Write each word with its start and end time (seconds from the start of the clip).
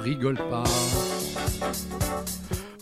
rigole 0.00 0.36
pas. 0.36 0.64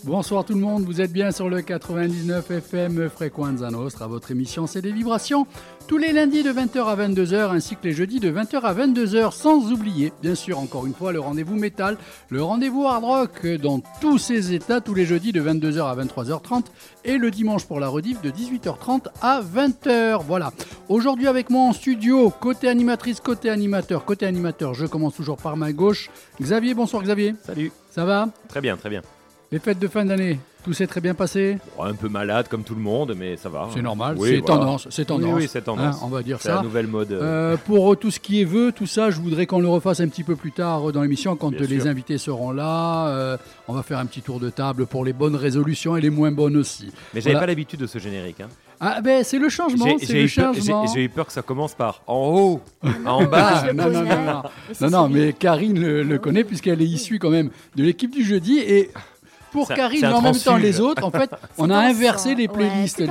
Bonsoir 0.09 0.43
tout 0.43 0.55
le 0.55 0.59
monde, 0.59 0.85
vous 0.85 1.01
êtes 1.01 1.13
bien 1.13 1.29
sur 1.29 1.49
le 1.49 1.61
99 1.61 2.49
FM 2.49 3.09
Frequenza 3.11 3.69
Nostra, 3.69 4.07
votre 4.07 4.31
émission 4.31 4.65
c'est 4.65 4.81
des 4.81 4.91
vibrations, 4.91 5.45
tous 5.87 5.99
les 5.99 6.11
lundis 6.11 6.41
de 6.41 6.51
20h 6.51 6.83
à 6.83 6.95
22h 6.95 7.51
ainsi 7.51 7.75
que 7.75 7.83
les 7.83 7.93
jeudis 7.93 8.19
de 8.19 8.31
20h 8.31 8.59
à 8.61 8.73
22h, 8.73 9.31
sans 9.31 9.71
oublier, 9.71 10.11
bien 10.23 10.33
sûr, 10.33 10.57
encore 10.57 10.87
une 10.87 10.95
fois, 10.95 11.11
le 11.11 11.19
rendez-vous 11.19 11.55
métal, 11.57 11.95
le 12.29 12.41
rendez-vous 12.41 12.87
hard 12.87 13.03
rock 13.03 13.45
dans 13.61 13.81
tous 14.01 14.17
ses 14.17 14.51
états, 14.51 14.81
tous 14.81 14.95
les 14.95 15.05
jeudis 15.05 15.31
de 15.31 15.43
22h 15.43 15.83
à 15.83 15.95
23h30 15.95 16.63
et 17.05 17.19
le 17.19 17.29
dimanche 17.29 17.65
pour 17.65 17.79
la 17.79 17.87
rediff 17.87 18.19
de 18.23 18.31
18h30 18.31 19.09
à 19.21 19.41
20h. 19.43 20.23
Voilà. 20.25 20.53
Aujourd'hui 20.87 21.27
avec 21.27 21.51
moi 21.51 21.61
en 21.61 21.73
studio, 21.73 22.31
côté 22.31 22.67
animatrice, 22.67 23.19
côté 23.19 23.51
animateur, 23.51 24.05
côté 24.05 24.25
animateur, 24.25 24.73
je 24.73 24.87
commence 24.87 25.13
toujours 25.13 25.37
par 25.37 25.55
ma 25.55 25.71
gauche. 25.71 26.09
Xavier, 26.41 26.73
bonsoir 26.73 27.03
Xavier. 27.03 27.35
Salut. 27.43 27.71
Ça 27.91 28.05
va? 28.05 28.29
Très 28.47 28.61
bien, 28.61 28.75
très 28.75 28.89
bien. 28.89 29.03
Les 29.51 29.57
fêtes 29.57 29.79
de 29.79 29.87
fin 29.87 30.05
d'année, 30.05 30.39
tout 30.63 30.73
s'est 30.73 30.85
très 30.85 31.01
bien 31.01 31.15
passé 31.15 31.57
Bon, 31.75 31.83
un 31.85 31.95
peu 31.95 32.07
malade 32.07 32.47
comme 32.49 32.63
tout 32.63 32.75
le 32.75 32.81
monde, 32.81 33.15
mais 33.17 33.35
ça 33.35 33.49
va. 33.49 33.67
C'est 33.73 33.81
normal, 33.81 34.15
Oui, 34.19 34.29
c'est 34.29 34.37
voilà. 34.41 34.55
tendance, 34.61 34.87
c'est 34.91 35.05
tendance. 35.05 35.33
Oui, 35.33 35.41
oui, 35.41 35.47
c'est 35.51 35.61
tendance. 35.63 35.95
Hein, 35.95 35.99
on 36.03 36.07
va 36.09 36.21
dire 36.21 36.37
C'est 36.39 36.49
ça. 36.49 36.57
la 36.57 36.61
nouvelle 36.61 36.85
mode. 36.85 37.11
euh, 37.13 37.53
Euh, 37.53 37.57
pour 37.57 37.97
tout 37.97 38.11
ce 38.11 38.19
qui 38.19 38.41
est 38.41 38.45
vœux, 38.45 38.71
tout 38.71 38.85
ça, 38.85 39.09
je 39.09 39.19
voudrais 39.19 39.47
qu'on 39.47 39.59
le 39.59 39.67
refasse 39.67 40.01
un 40.01 40.07
petit 40.07 40.23
peu 40.23 40.35
plus 40.35 40.51
tard 40.51 40.91
dans 40.91 41.01
l'émission 41.01 41.35
quand 41.35 41.49
Bien 41.49 41.61
les 41.65 41.79
sûr. 41.79 41.89
invités 41.89 42.19
seront 42.19 42.51
là. 42.51 43.07
Euh, 43.07 43.37
on 43.67 43.73
va 43.73 43.81
faire 43.81 43.97
un 43.97 44.05
petit 44.05 44.21
tour 44.21 44.39
de 44.39 44.51
table 44.51 44.85
pour 44.85 45.03
les 45.03 45.13
bonnes 45.13 45.35
résolutions 45.35 45.97
et 45.97 46.01
les 46.01 46.11
moins 46.11 46.31
bonnes 46.31 46.55
aussi. 46.55 46.91
Mais 47.15 47.21
j'avais 47.21 47.31
voilà. 47.31 47.39
pas 47.39 47.45
l'habitude 47.47 47.79
de 47.79 47.87
ce 47.87 47.97
générique. 47.97 48.41
Hein. 48.41 48.49
Ah 48.79 49.01
ben 49.01 49.23
c'est 49.23 49.39
le 49.39 49.49
changement, 49.49 49.97
J'ai- 49.99 50.05
c'est 50.05 50.13
le 50.13 50.23
eu, 50.25 50.29
peur- 50.29 50.53
j'ai- 50.53 50.61
changement. 50.61 50.85
j'ai 50.93 51.03
eu 51.05 51.09
peur 51.09 51.25
que 51.25 51.33
ça 51.33 51.41
commence 51.41 51.73
par 51.73 52.03
en 52.05 52.27
haut, 52.27 52.61
en 53.05 53.25
bas. 53.25 53.49
Ah, 53.55 53.61
je 53.65 53.67
le 53.71 53.73
non, 53.73 53.89
non, 53.89 54.03
non, 54.03 54.43
non. 54.81 54.89
Non, 54.89 55.09
mais 55.09 55.33
Karine 55.33 55.79
le, 55.81 56.03
le 56.03 56.17
connaît 56.19 56.43
puisqu'elle 56.45 56.81
est 56.81 56.85
issue 56.87 57.17
quand 57.17 57.31
même 57.31 57.49
de 57.75 57.83
l'équipe 57.83 58.11
du 58.11 58.23
jeudi 58.23 58.59
et 58.59 58.91
pour 59.51 59.67
Karine, 59.67 60.01
mais 60.01 60.07
en 60.07 60.21
même 60.21 60.35
temps 60.35 60.57
les 60.57 60.79
autres, 60.79 61.03
en 61.03 61.11
fait, 61.11 61.29
on 61.57 61.69
a 61.69 61.77
inversé 61.77 62.35
les 62.35 62.47
playlists, 62.47 63.01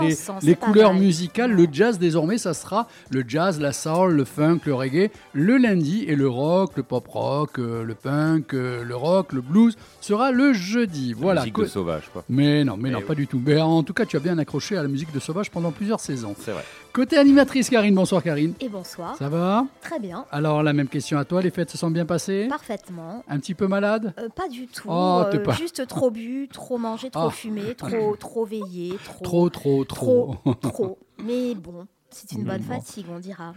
les, 0.42 0.54
couleurs 0.54 0.94
musicales. 0.94 1.52
Le 1.52 1.66
jazz 1.70 1.98
désormais, 1.98 2.38
ça 2.38 2.54
sera 2.54 2.86
le 3.10 3.24
jazz, 3.26 3.60
la 3.60 3.72
soul, 3.72 4.12
le 4.12 4.24
funk, 4.24 4.60
le 4.66 4.74
reggae, 4.74 5.10
le 5.32 5.56
lundi 5.56 6.04
et 6.06 6.16
le 6.16 6.28
rock, 6.28 6.72
le 6.76 6.82
pop 6.82 7.06
rock, 7.08 7.58
euh, 7.58 7.82
le 7.84 7.94
punk, 7.94 8.54
euh, 8.54 8.84
le 8.84 8.96
rock, 8.96 9.32
le 9.32 9.40
blues 9.40 9.76
sera 10.00 10.30
le 10.30 10.52
jeudi. 10.52 11.14
Voilà. 11.16 11.42
Musique 11.42 11.58
de 11.58 11.66
sauvage, 11.66 12.10
quoi. 12.12 12.24
Mais 12.28 12.64
non, 12.64 12.76
mais 12.76 12.88
Eh 12.88 12.92
non, 12.92 12.98
oui. 12.98 13.04
pas 13.04 13.14
du 13.14 13.26
tout. 13.26 13.40
Mais 13.44 13.60
en 13.60 13.82
tout 13.82 13.92
cas, 13.94 14.04
tu 14.04 14.16
as 14.16 14.20
bien 14.20 14.38
accroché 14.38 14.76
à 14.76 14.82
la 14.82 14.88
musique 14.88 15.12
de 15.12 15.20
Sauvage 15.20 15.50
pendant 15.50 15.70
plusieurs 15.70 16.00
saisons. 16.00 16.34
C'est 16.38 16.52
vrai. 16.52 16.64
Côté 16.92 17.16
animatrice, 17.16 17.70
Karine, 17.70 17.94
bonsoir 17.94 18.22
Karine. 18.22 18.54
Et 18.60 18.68
bonsoir. 18.68 19.14
Ça 19.16 19.28
va? 19.28 19.66
Très 19.80 20.00
bien. 20.00 20.24
Alors, 20.32 20.62
la 20.62 20.72
même 20.72 20.88
question 20.88 21.16
à 21.18 21.24
toi, 21.24 21.40
les 21.42 21.50
fêtes 21.50 21.70
se 21.70 21.78
sont 21.78 21.90
bien 21.90 22.04
passées? 22.06 22.46
Parfaitement. 22.48 23.22
Un 23.28 23.38
petit 23.38 23.54
peu 23.54 23.68
malade? 23.68 24.14
Euh, 24.18 24.28
pas 24.28 24.48
du 24.48 24.66
tout. 24.66 24.88
Oh, 24.90 25.22
euh, 25.32 25.38
pas- 25.38 25.52
Juste 25.52 25.86
trop 25.86 26.10
bu, 26.10 26.48
trop 26.52 26.76
mangé, 26.78 27.10
trop 27.10 27.28
Ah. 27.28 27.30
fumé, 27.30 27.74
trop, 27.76 28.16
trop 28.16 28.44
veillé, 28.44 28.94
trop. 29.04 29.24
Trop, 29.24 29.50
trop, 29.50 29.84
trop. 29.84 30.34
Trop. 30.44 30.54
trop. 30.70 30.98
Mais 31.24 31.54
bon, 31.54 31.86
c'est 32.10 32.32
une 32.32 32.44
bonne 32.44 32.62
Bon. 32.62 32.74
fatigue, 32.74 33.06
on 33.14 33.20
dira. 33.20 33.54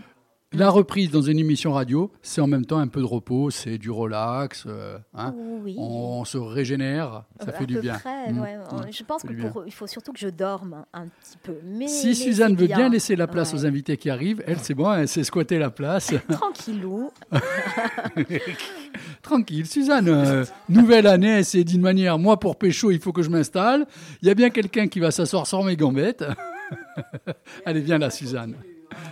La 0.54 0.70
reprise 0.70 1.10
dans 1.12 1.22
une 1.22 1.40
émission 1.40 1.72
radio, 1.72 2.12
c'est 2.22 2.42
en 2.42 2.48
même 2.48 2.66
temps 2.66 2.80
un 2.80 2.90
peu 2.90 3.00
de 3.00 3.06
repos, 3.06 3.52
c'est 3.52 3.78
du 3.78 3.90
relax, 3.90 4.66
euh, 4.68 4.98
hein. 5.16 5.34
oui. 5.64 5.76
on 5.80 6.26
se 6.26 6.38
régénère, 6.38 7.24
ça 7.40 7.54
fait 7.54 7.66
du 7.66 7.80
bien. 7.80 7.94
près, 7.94 8.34
Mm. 8.34 8.40
ouais. 8.42 8.58
Mm. 8.58 8.92
Je 8.92 9.04
pense 9.04 9.22
fait 9.22 9.30
que 9.30 9.34
du 9.34 9.40
bien. 9.44 9.50
pour, 9.50 9.64
il 9.66 9.72
faut 9.72 9.88
surtout 9.88 10.12
que 10.12 10.20
je 10.20 10.28
dorme 10.28 10.84
un 10.94 11.06
petit 11.08 11.38
peu. 11.42 11.54
Mais, 11.64 11.88
Si 11.88 12.16
Suzanne 12.16 12.58
veut 12.58 12.68
bien 12.68 12.90
laisser 12.90 13.16
la 13.16 13.28
place 13.28 13.54
Ouais. 13.54 13.60
aux 13.60 13.66
invités 13.66 13.96
qui 13.96 14.10
arrivent, 14.10 14.44
elle 14.46 14.60
c'est 14.60 14.74
bon, 14.74 14.92
elle 14.94 15.08
sait 15.08 15.24
squatter 15.24 15.58
la 15.58 15.70
place. 15.70 16.14
Tranquillou. 16.30 17.12
Tranquille, 19.22 19.66
Suzanne, 19.66 20.10
euh, 20.10 20.44
nouvelle 20.68 21.08
année, 21.08 21.44
c'est 21.44 21.64
d'une 21.64 21.81
manière, 21.81 22.20
moi 22.20 22.38
pour 22.38 22.58
pécho, 22.58 22.92
il 22.92 23.00
faut 23.00 23.14
que 23.14 23.22
je 23.22 23.30
m'installe. 23.30 23.88
Il 24.22 24.28
y 24.28 24.31
a 24.31 24.34
bien 24.34 24.50
quelqu'un 24.50 24.90
qui 24.90 25.00
va 25.00 25.12
s'asseoir 25.12 25.48
sur 25.48 25.64
mes 25.64 25.78
gambettes. 25.78 26.25
Allez, 27.66 27.80
viens 27.80 27.98
là, 28.00 28.09
Suzanne. 28.09 28.56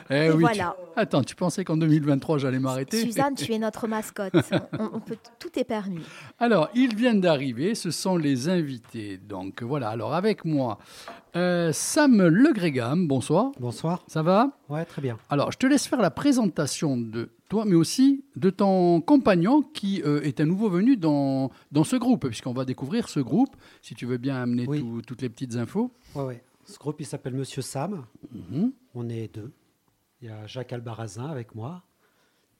Eh 0.09 0.25
Et 0.25 0.31
oui. 0.31 0.40
voilà. 0.41 0.75
tu- 0.78 1.00
Attends, 1.00 1.23
tu 1.23 1.35
pensais 1.35 1.63
qu'en 1.63 1.78
2023 1.78 2.38
j'allais 2.40 2.59
m'arrêter 2.59 3.01
Suzanne, 3.01 3.35
tu 3.35 3.51
es 3.53 3.59
notre 3.59 3.88
mascotte. 3.88 4.34
On, 4.79 4.90
on 4.95 5.00
peut, 5.00 5.17
tout 5.40 5.57
est 5.57 5.63
permis. 5.63 6.01
Alors, 6.40 6.69
ils 6.75 6.95
viennent 6.95 7.22
d'arriver, 7.22 7.75
ce 7.75 7.91
sont 7.91 8.18
les 8.18 8.50
invités. 8.50 9.18
Donc 9.18 9.62
voilà, 9.63 9.89
alors 9.89 10.13
avec 10.13 10.45
moi, 10.45 10.78
euh, 11.35 11.72
Sam 11.73 12.22
Legrégam, 12.28 13.07
bonsoir, 13.07 13.51
Bonsoir. 13.59 14.03
ça 14.07 14.22
va? 14.23 14.51
Ouais, 14.68 14.84
très 14.85 15.01
bien. 15.01 15.18
Alors, 15.29 15.51
je 15.51 15.57
te 15.57 15.68
laisse 15.68 15.88
faire 15.88 16.01
la 16.01 16.12
présentation 16.12 16.97
de 16.97 17.29
toi, 17.50 17.66
mais 17.66 17.75
aussi 17.75 18.23
de 18.35 18.50
ton 18.50 19.01
compagnon 19.01 19.62
qui 19.62 20.01
euh, 20.06 20.22
est 20.22 20.39
un 20.41 20.45
nouveau 20.45 20.69
venu 20.69 20.97
dans, 20.97 21.50
dans 21.72 21.84
ce 21.84 21.95
groupe, 21.95 22.28
puisqu'on 22.28 22.53
va 22.53 22.66
découvrir 22.66 23.09
ce 23.09 23.19
groupe, 23.19 23.56
si 23.81 23.95
tu 23.95 24.06
veux 24.06 24.18
bien 24.18 24.35
amener 24.35 24.66
Oui. 24.68 24.79
tout- 24.81 25.01
toutes 25.06 25.22
les 25.22 25.29
petites 25.29 25.56
infos. 25.56 25.91
Ouais, 26.16 26.23
ouais. 26.23 26.44
Ce 26.66 26.78
groupe, 26.78 26.97
il 27.00 27.06
s'appelle 27.06 27.34
Monsieur 27.34 27.62
Sam. 27.63 28.06
Mhm. 28.51 28.72
On 28.94 29.09
est 29.09 29.34
deux. 29.34 29.51
Il 30.22 30.28
y 30.28 30.31
a 30.31 30.46
Jacques 30.47 30.74
Albarazin 30.74 31.28
avec 31.30 31.56
moi. 31.56 31.84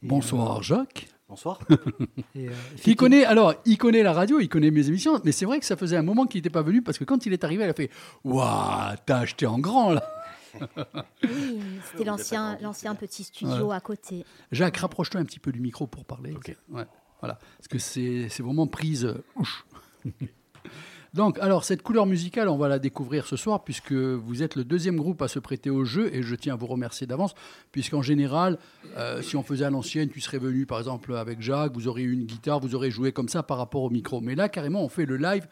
Et, 0.02 0.08
Bonsoir 0.08 0.64
Jacques. 0.64 1.10
Bonsoir. 1.28 1.60
Et, 2.36 2.48
euh, 2.48 2.54
Qui 2.82 2.96
connaît, 2.96 3.26
alors, 3.26 3.54
il 3.66 3.78
connaît 3.78 4.02
la 4.02 4.14
radio, 4.14 4.40
il 4.40 4.48
connaît 4.48 4.72
mes 4.72 4.88
émissions, 4.88 5.20
mais 5.26 5.32
c'est 5.32 5.46
vrai 5.46 5.60
que 5.60 5.66
ça 5.66 5.76
faisait 5.76 5.98
un 5.98 6.02
moment 6.02 6.26
qu'il 6.26 6.40
n'était 6.40 6.50
pas 6.50 6.62
venu 6.62 6.82
parce 6.82 6.98
que 6.98 7.04
quand 7.04 7.26
il 7.26 7.34
est 7.34 7.44
arrivé, 7.44 7.66
il 7.66 7.70
a 7.70 7.74
fait 7.74 7.92
Waouh, 8.24 8.96
t'as 9.06 9.20
acheté 9.20 9.46
en 9.46 9.60
grand 9.60 9.92
là 9.92 10.04
Oui, 11.24 11.60
c'était 11.92 12.06
l'ancien, 12.06 12.58
l'ancien 12.62 12.96
petit 12.96 13.26
studio 13.26 13.72
à 13.72 13.80
côté. 13.82 14.26
Jacques, 14.52 14.78
rapproche-toi 14.78 15.20
un 15.22 15.26
petit 15.26 15.40
peu 15.40 15.52
du 15.52 15.60
micro 15.60 15.86
pour 15.86 16.06
parler. 16.06 16.36
Ouais, 16.70 16.88
voilà. 17.20 17.38
Parce 17.58 17.68
que 17.70 17.78
c'est 17.78 18.30
c'est 18.30 18.42
vraiment 18.42 18.68
prise. 18.68 19.14
Donc, 21.14 21.40
alors, 21.40 21.64
cette 21.64 21.82
couleur 21.82 22.06
musicale, 22.06 22.50
on 22.50 22.58
va 22.58 22.68
la 22.68 22.80
découvrir 22.80 23.26
ce 23.26 23.36
soir, 23.36 23.64
puisque 23.64 23.94
vous 23.94 24.44
êtes 24.44 24.56
le 24.56 24.64
deuxième 24.64 24.98
groupe 24.98 25.22
à 25.22 25.28
se 25.28 25.40
prêter 25.40 25.70
au 25.70 25.84
jeu, 25.84 26.14
et 26.14 26.22
je 26.22 26.36
tiens 26.36 26.54
à 26.54 26.58
vous 26.58 26.68
remercier 26.68 27.08
d'avance, 27.08 27.34
puisqu'en 27.72 28.02
général, 28.02 28.60
euh, 28.98 29.22
si 29.22 29.36
on 29.36 29.44
faisait 29.44 29.66
à 29.66 29.70
l'ancienne, 29.70 30.10
tu 30.10 30.22
serais 30.22 30.38
venu, 30.38 30.66
par 30.66 30.78
exemple, 30.78 31.16
avec 31.16 31.42
Jacques, 31.42 31.74
vous 31.74 31.88
auriez 31.88 32.06
eu 32.06 32.14
une 32.14 32.26
guitare, 32.26 32.60
vous 32.60 32.76
aurez 32.76 32.92
joué 32.92 33.12
comme 33.12 33.30
ça 33.30 33.42
par 33.42 33.58
rapport 33.58 33.84
au 33.84 33.90
micro. 33.90 34.22
Mais 34.22 34.36
là, 34.36 34.50
carrément, 34.50 34.84
on 34.84 34.90
fait 34.90 35.06
le 35.06 35.18
live 35.18 35.48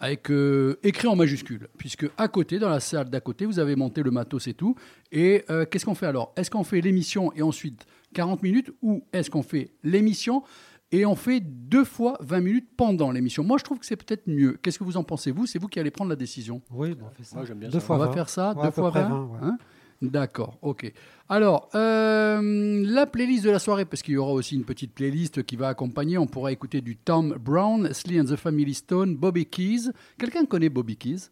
avec 0.00 0.30
euh, 0.30 0.78
écrit 0.82 1.08
en 1.08 1.16
majuscule, 1.16 1.68
puisque 1.76 2.06
à 2.16 2.28
côté, 2.28 2.58
dans 2.58 2.68
la 2.68 2.80
salle 2.80 3.10
d'à 3.10 3.20
côté, 3.20 3.46
vous 3.46 3.58
avez 3.58 3.76
monté 3.76 4.02
le 4.02 4.10
matos 4.10 4.46
et 4.46 4.54
tout. 4.54 4.76
Et 5.12 5.44
euh, 5.50 5.66
qu'est-ce 5.66 5.84
qu'on 5.84 5.94
fait 5.94 6.06
alors? 6.06 6.32
Est-ce 6.36 6.50
qu'on 6.50 6.64
fait 6.64 6.80
l'émission 6.80 7.32
et 7.34 7.42
ensuite 7.42 7.84
40 8.14 8.42
minutes, 8.42 8.72
ou 8.80 9.04
est-ce 9.12 9.28
qu'on 9.30 9.42
fait 9.42 9.72
l'émission? 9.82 10.44
Et 10.92 11.04
on 11.06 11.14
fait 11.14 11.40
deux 11.40 11.84
fois 11.84 12.16
20 12.20 12.40
minutes 12.40 12.68
pendant 12.76 13.10
l'émission 13.10 13.44
Moi, 13.44 13.58
je 13.58 13.64
trouve 13.64 13.78
que 13.78 13.86
c'est 13.86 13.96
peut-être 13.96 14.26
mieux. 14.26 14.58
Qu'est-ce 14.62 14.78
que 14.78 14.84
vous 14.84 14.96
en 14.96 15.04
pensez, 15.04 15.30
vous? 15.30 15.46
C'est 15.46 15.58
vous 15.58 15.68
qui 15.68 15.78
allez 15.78 15.90
prendre 15.90 16.08
la 16.10 16.16
décision. 16.16 16.62
Oui, 16.70 16.94
bon, 16.94 17.06
on 17.06 17.10
fait 17.14 17.24
ça. 17.24 17.36
Moi, 17.36 17.44
j'aime 17.44 17.58
bien 17.58 17.68
deux 17.68 17.80
ça. 17.80 17.84
fois 17.86 17.96
on 17.96 17.98
va 18.00 18.06
20. 18.06 18.12
faire 18.12 18.28
ça, 18.28 18.54
Ouais, 18.56 18.64
deux 18.66 18.70
fois 18.70 18.90
près 18.90 19.02
20, 19.02 19.08
20, 19.08 19.24
ouais. 19.26 19.38
hein? 19.42 19.58
D'accord, 20.00 20.58
ok. 20.62 20.92
Alors, 21.28 21.68
euh, 21.74 22.84
la 22.86 23.04
playlist 23.06 23.44
de 23.44 23.50
la 23.50 23.58
soirée, 23.58 23.84
parce 23.84 24.00
qu'il 24.02 24.14
y 24.14 24.16
aura 24.16 24.32
aussi 24.32 24.54
une 24.54 24.64
petite 24.64 24.92
playlist 24.94 25.42
qui 25.42 25.56
va 25.56 25.66
accompagner, 25.68 26.16
on 26.18 26.26
pourra 26.28 26.52
écouter 26.52 26.80
du 26.80 26.96
Tom 26.96 27.36
Brown, 27.40 27.92
Sly 27.92 28.20
and 28.20 28.24
the 28.26 28.36
Family 28.36 28.74
Stone, 28.74 29.16
Bobby 29.16 29.44
Keys. 29.46 29.90
Quelqu'un 30.16 30.44
connaît 30.46 30.68
Bobby 30.68 30.96
Keys? 30.96 31.30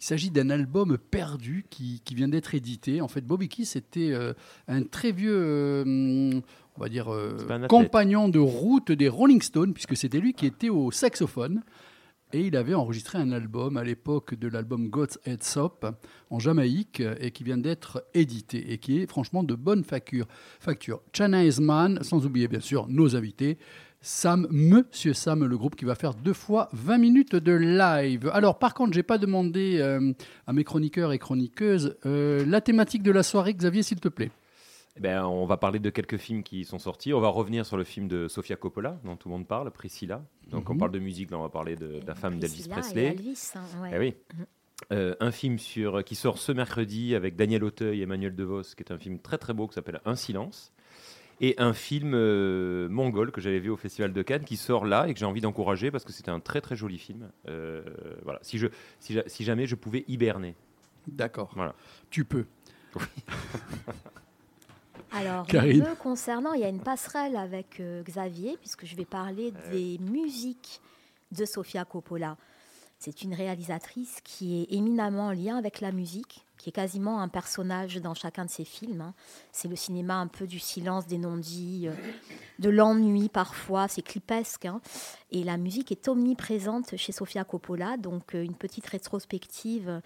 Il 0.00 0.04
s'agit 0.04 0.30
d'un 0.30 0.48
album 0.48 0.96
perdu 0.96 1.66
qui, 1.68 2.00
qui 2.04 2.14
vient 2.14 2.28
d'être 2.28 2.54
édité. 2.54 3.00
En 3.02 3.08
fait, 3.08 3.20
Bobby 3.20 3.48
Keys 3.48 3.76
était 3.76 4.12
euh, 4.12 4.32
un 4.68 4.84
très 4.84 5.12
vieux, 5.12 5.34
euh, 5.36 6.40
on 6.78 6.82
va 6.82 6.88
dire, 6.88 7.12
euh, 7.12 7.66
compagnon 7.68 8.28
de 8.28 8.38
route 8.38 8.92
des 8.92 9.08
Rolling 9.08 9.42
Stones, 9.42 9.74
puisque 9.74 9.96
c'était 9.96 10.20
lui 10.20 10.32
qui 10.32 10.46
était 10.46 10.68
au 10.68 10.90
saxophone. 10.90 11.62
Et 12.34 12.42
il 12.42 12.56
avait 12.56 12.74
enregistré 12.74 13.16
un 13.16 13.32
album 13.32 13.78
à 13.78 13.84
l'époque 13.84 14.34
de 14.34 14.48
l'album 14.48 14.88
God's 14.88 15.18
Head 15.24 15.42
Sop 15.42 15.86
en 16.28 16.38
Jamaïque 16.38 17.02
et 17.20 17.30
qui 17.30 17.42
vient 17.42 17.56
d'être 17.56 18.04
édité 18.12 18.70
et 18.70 18.76
qui 18.76 18.98
est 18.98 19.10
franchement 19.10 19.42
de 19.42 19.54
bonne 19.54 19.82
facture. 19.82 20.26
facture. 20.60 21.00
Chana 21.16 21.46
Esman, 21.46 22.02
sans 22.02 22.26
oublier 22.26 22.46
bien 22.46 22.60
sûr 22.60 22.86
nos 22.86 23.16
invités. 23.16 23.56
Sam, 24.02 24.46
Monsieur 24.50 25.14
Sam, 25.14 25.44
le 25.44 25.56
groupe 25.56 25.74
qui 25.74 25.86
va 25.86 25.94
faire 25.94 26.14
deux 26.14 26.34
fois 26.34 26.68
20 26.74 26.98
minutes 26.98 27.34
de 27.34 27.52
live. 27.52 28.30
Alors, 28.32 28.58
par 28.58 28.74
contre, 28.74 28.92
j'ai 28.92 29.02
pas 29.02 29.18
demandé 29.18 29.78
euh, 29.80 30.12
à 30.46 30.52
mes 30.52 30.64
chroniqueurs 30.64 31.12
et 31.12 31.18
chroniqueuses 31.18 31.96
euh, 32.06 32.44
la 32.46 32.60
thématique 32.60 33.02
de 33.02 33.10
la 33.10 33.22
soirée, 33.22 33.54
Xavier, 33.54 33.82
s'il 33.82 34.00
te 34.00 34.08
plaît. 34.08 34.30
Eh 34.98 35.00
ben, 35.00 35.24
on 35.24 35.46
va 35.46 35.56
parler 35.56 35.78
de 35.78 35.90
quelques 35.90 36.16
films 36.16 36.42
qui 36.42 36.64
sont 36.64 36.80
sortis. 36.80 37.12
On 37.14 37.20
va 37.20 37.28
revenir 37.28 37.64
sur 37.64 37.76
le 37.76 37.84
film 37.84 38.08
de 38.08 38.26
Sofia 38.26 38.56
Coppola, 38.56 38.98
dont 39.04 39.14
tout 39.16 39.28
le 39.28 39.34
monde 39.34 39.46
parle, 39.46 39.70
Priscilla. 39.70 40.24
Donc, 40.50 40.68
on 40.70 40.72
Mhm. 40.74 40.78
parle 40.80 40.90
de 40.90 40.98
musique, 40.98 41.30
là, 41.30 41.38
on 41.38 41.42
va 41.42 41.48
parler 41.48 41.76
de, 41.76 42.00
de 42.00 42.06
la 42.06 42.14
femme 42.16 42.38
d'Elvis 42.40 42.66
Presley. 42.68 43.04
Et 43.04 43.06
Elvis, 43.08 43.52
hein, 43.54 43.62
ouais. 43.80 43.90
Eh 43.94 43.98
oui. 43.98 44.14
Euh, 44.92 45.14
un 45.20 45.30
film 45.30 45.58
sur, 45.58 46.02
qui 46.04 46.14
sort 46.16 46.38
ce 46.38 46.50
mercredi 46.52 47.14
avec 47.14 47.36
Daniel 47.36 47.62
Auteuil 47.64 48.00
et 48.00 48.02
Emmanuel 48.02 48.34
DeVos, 48.34 48.62
qui 48.76 48.82
est 48.82 48.92
un 48.92 48.98
film 48.98 49.18
très 49.20 49.38
très 49.38 49.52
beau 49.54 49.68
qui 49.68 49.74
s'appelle 49.74 50.00
Un 50.04 50.16
silence. 50.16 50.72
Et 51.40 51.54
un 51.58 51.72
film 51.72 52.14
euh, 52.14 52.88
mongol 52.88 53.30
que 53.30 53.40
j'avais 53.40 53.60
vu 53.60 53.70
au 53.70 53.76
Festival 53.76 54.12
de 54.12 54.22
Cannes 54.22 54.44
qui 54.44 54.56
sort 54.56 54.84
là 54.84 55.06
et 55.08 55.14
que 55.14 55.20
j'ai 55.20 55.26
envie 55.26 55.40
d'encourager 55.40 55.92
parce 55.92 56.04
que 56.04 56.10
c'était 56.12 56.30
un 56.32 56.40
très 56.40 56.60
très 56.60 56.74
joli 56.74 56.98
film. 56.98 57.30
Euh, 57.48 57.82
voilà. 58.24 58.40
si, 58.42 58.58
je, 58.58 58.66
si 58.98 59.44
jamais 59.44 59.66
je 59.66 59.76
pouvais 59.76 60.04
hiberner. 60.08 60.56
D'accord. 61.06 61.52
Voilà. 61.54 61.76
Tu 62.10 62.24
peux. 62.24 62.46
Alors, 65.18 65.46
Karine. 65.46 65.82
me 65.82 65.94
concernant, 65.96 66.52
il 66.52 66.60
y 66.60 66.64
a 66.64 66.68
une 66.68 66.80
passerelle 66.80 67.36
avec 67.36 67.80
euh, 67.80 68.02
Xavier, 68.02 68.56
puisque 68.60 68.86
je 68.86 68.94
vais 68.96 69.04
parler 69.04 69.52
des 69.72 69.98
musiques 69.98 70.80
de 71.32 71.44
Sofia 71.44 71.84
Coppola. 71.84 72.36
C'est 73.00 73.22
une 73.22 73.32
réalisatrice 73.34 74.18
qui 74.24 74.62
est 74.62 74.74
éminemment 74.74 75.26
en 75.28 75.32
lien 75.32 75.56
avec 75.56 75.80
la 75.80 75.92
musique, 75.92 76.44
qui 76.56 76.70
est 76.70 76.72
quasiment 76.72 77.20
un 77.20 77.28
personnage 77.28 77.96
dans 77.96 78.14
chacun 78.14 78.44
de 78.44 78.50
ses 78.50 78.64
films. 78.64 79.00
hein. 79.00 79.14
C'est 79.52 79.68
le 79.68 79.76
cinéma 79.76 80.14
un 80.16 80.26
peu 80.26 80.46
du 80.48 80.58
silence, 80.58 81.06
des 81.06 81.18
non-dits, 81.18 81.86
euh, 81.86 81.92
de 82.58 82.68
l'ennui 82.70 83.28
parfois, 83.28 83.86
c'est 83.86 84.02
clipesque. 84.02 84.64
hein. 84.64 84.80
Et 85.30 85.44
la 85.44 85.56
musique 85.58 85.92
est 85.92 86.08
omniprésente 86.08 86.96
chez 86.96 87.12
Sofia 87.12 87.44
Coppola, 87.44 87.96
donc 87.96 88.34
euh, 88.34 88.42
une 88.42 88.54
petite 88.56 88.86
rétrospective 88.88 89.88
euh, 89.88 90.00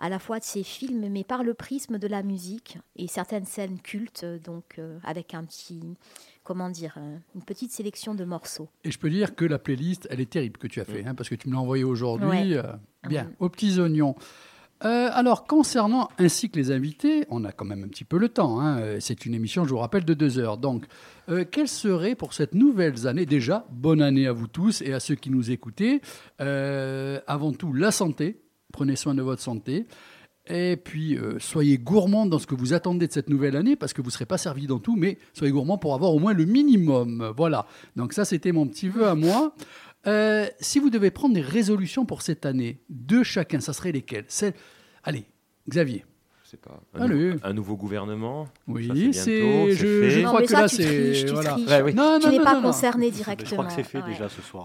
à 0.00 0.08
la 0.08 0.18
fois 0.18 0.38
de 0.38 0.44
ses 0.44 0.62
films, 0.62 1.08
mais 1.10 1.24
par 1.24 1.42
le 1.42 1.54
prisme 1.54 1.98
de 1.98 2.06
la 2.06 2.22
musique 2.22 2.78
et 2.96 3.06
certaines 3.08 3.44
scènes 3.46 3.80
cultes, 3.80 4.22
euh, 4.24 4.38
donc 4.38 4.76
euh, 4.78 4.98
avec 5.04 5.34
un 5.34 5.44
petit, 5.44 5.80
comment 6.44 6.70
dire, 6.70 6.94
euh, 6.98 7.16
une 7.34 7.42
petite 7.42 7.72
sélection 7.72 8.14
de 8.14 8.24
morceaux. 8.24 8.68
Et 8.84 8.90
je 8.90 8.98
peux 8.98 9.10
dire 9.10 9.34
que 9.34 9.44
la 9.44 9.58
playlist, 9.58 10.06
elle 10.10 10.20
est 10.20 10.30
terrible 10.30 10.58
que 10.58 10.66
tu 10.66 10.80
as 10.80 10.84
fait, 10.84 11.04
hein, 11.04 11.14
parce 11.14 11.28
que 11.28 11.34
tu 11.34 11.48
me 11.48 11.54
l'as 11.54 11.60
envoyée 11.60 11.84
aujourd'hui. 11.84 12.28
Ouais. 12.28 12.56
euh, 12.56 12.72
bien, 13.08 13.30
aux 13.40 13.48
petits 13.48 13.78
oignons. 13.80 14.14
Euh, 14.84 15.08
alors, 15.12 15.44
concernant 15.44 16.08
ainsi 16.18 16.50
que 16.50 16.56
les 16.56 16.70
invités, 16.70 17.26
on 17.30 17.44
a 17.44 17.50
quand 17.50 17.64
même 17.64 17.82
un 17.82 17.88
petit 17.88 18.04
peu 18.04 18.16
le 18.16 18.28
temps. 18.28 18.60
hein, 18.60 19.00
C'est 19.00 19.26
une 19.26 19.34
émission, 19.34 19.64
je 19.64 19.70
vous 19.70 19.78
rappelle, 19.78 20.04
de 20.04 20.14
deux 20.14 20.38
heures. 20.38 20.56
Donc, 20.56 20.84
euh, 21.28 21.44
quelle 21.50 21.66
serait 21.66 22.14
pour 22.14 22.32
cette 22.32 22.54
nouvelle 22.54 23.08
année, 23.08 23.26
déjà, 23.26 23.66
bonne 23.72 24.00
année 24.00 24.28
à 24.28 24.32
vous 24.32 24.46
tous 24.46 24.80
et 24.82 24.92
à 24.92 25.00
ceux 25.00 25.16
qui 25.16 25.30
nous 25.30 25.50
écoutez, 25.50 26.00
euh, 26.40 27.20
avant 27.26 27.52
tout 27.52 27.72
la 27.72 27.90
santé, 27.90 28.40
prenez 28.72 28.96
soin 28.96 29.14
de 29.14 29.22
votre 29.22 29.42
santé. 29.42 29.86
Et 30.50 30.76
puis, 30.82 31.16
euh, 31.18 31.38
soyez 31.38 31.76
gourmands 31.76 32.24
dans 32.24 32.38
ce 32.38 32.46
que 32.46 32.54
vous 32.54 32.72
attendez 32.72 33.06
de 33.06 33.12
cette 33.12 33.28
nouvelle 33.28 33.54
année, 33.54 33.76
parce 33.76 33.92
que 33.92 34.00
vous 34.00 34.08
ne 34.08 34.12
serez 34.12 34.24
pas 34.24 34.38
servi 34.38 34.66
dans 34.66 34.78
tout, 34.78 34.96
mais 34.96 35.18
soyez 35.34 35.52
gourmands 35.52 35.76
pour 35.76 35.94
avoir 35.94 36.14
au 36.14 36.18
moins 36.18 36.32
le 36.32 36.46
minimum. 36.46 37.32
Voilà. 37.36 37.66
Donc 37.96 38.14
ça, 38.14 38.24
c'était 38.24 38.52
mon 38.52 38.66
petit 38.66 38.88
vœu 38.88 39.06
à 39.06 39.14
moi. 39.14 39.54
Euh, 40.06 40.46
si 40.58 40.78
vous 40.78 40.88
devez 40.88 41.10
prendre 41.10 41.34
des 41.34 41.42
résolutions 41.42 42.06
pour 42.06 42.22
cette 42.22 42.46
année, 42.46 42.80
de 42.88 43.22
chacun, 43.22 43.60
ça 43.60 43.74
serait 43.74 43.92
lesquelles? 43.92 44.24
Allez, 45.04 45.24
Xavier. 45.68 46.06
Je 46.44 46.50
sais 46.52 46.56
pas. 46.56 46.80
Un, 46.94 47.02
Allez. 47.02 47.32
nou- 47.34 47.38
un 47.42 47.52
nouveau 47.52 47.76
gouvernement? 47.76 48.48
Oui, 48.66 49.10
c'est. 49.12 49.70
Je, 49.72 50.08
je 50.08 50.20
Non, 50.20 50.28
crois 50.28 50.40
mais 50.40 50.46
que 50.46 50.52
ça, 50.52 50.62
là, 50.62 50.68
c'est. 50.68 51.26
voilà. 51.30 51.56
Ouais, 51.58 51.82
oui. 51.82 51.94
Non, 51.94 52.18
tu 52.18 52.24
non, 52.26 52.32
n'es 52.32 52.38
non, 52.38 52.44
pas 52.44 52.54
non, 52.54 52.60
non. 52.62 52.66
concerné 52.68 53.08
Je 53.10 53.16
directement. 53.16 53.50
crois 53.50 53.64
que 53.66 53.72
c'est 53.74 53.82
fait 53.82 53.98
Ouais. 54.00 54.08
déjà 54.08 54.30
ce 54.30 54.40
soir. 54.40 54.64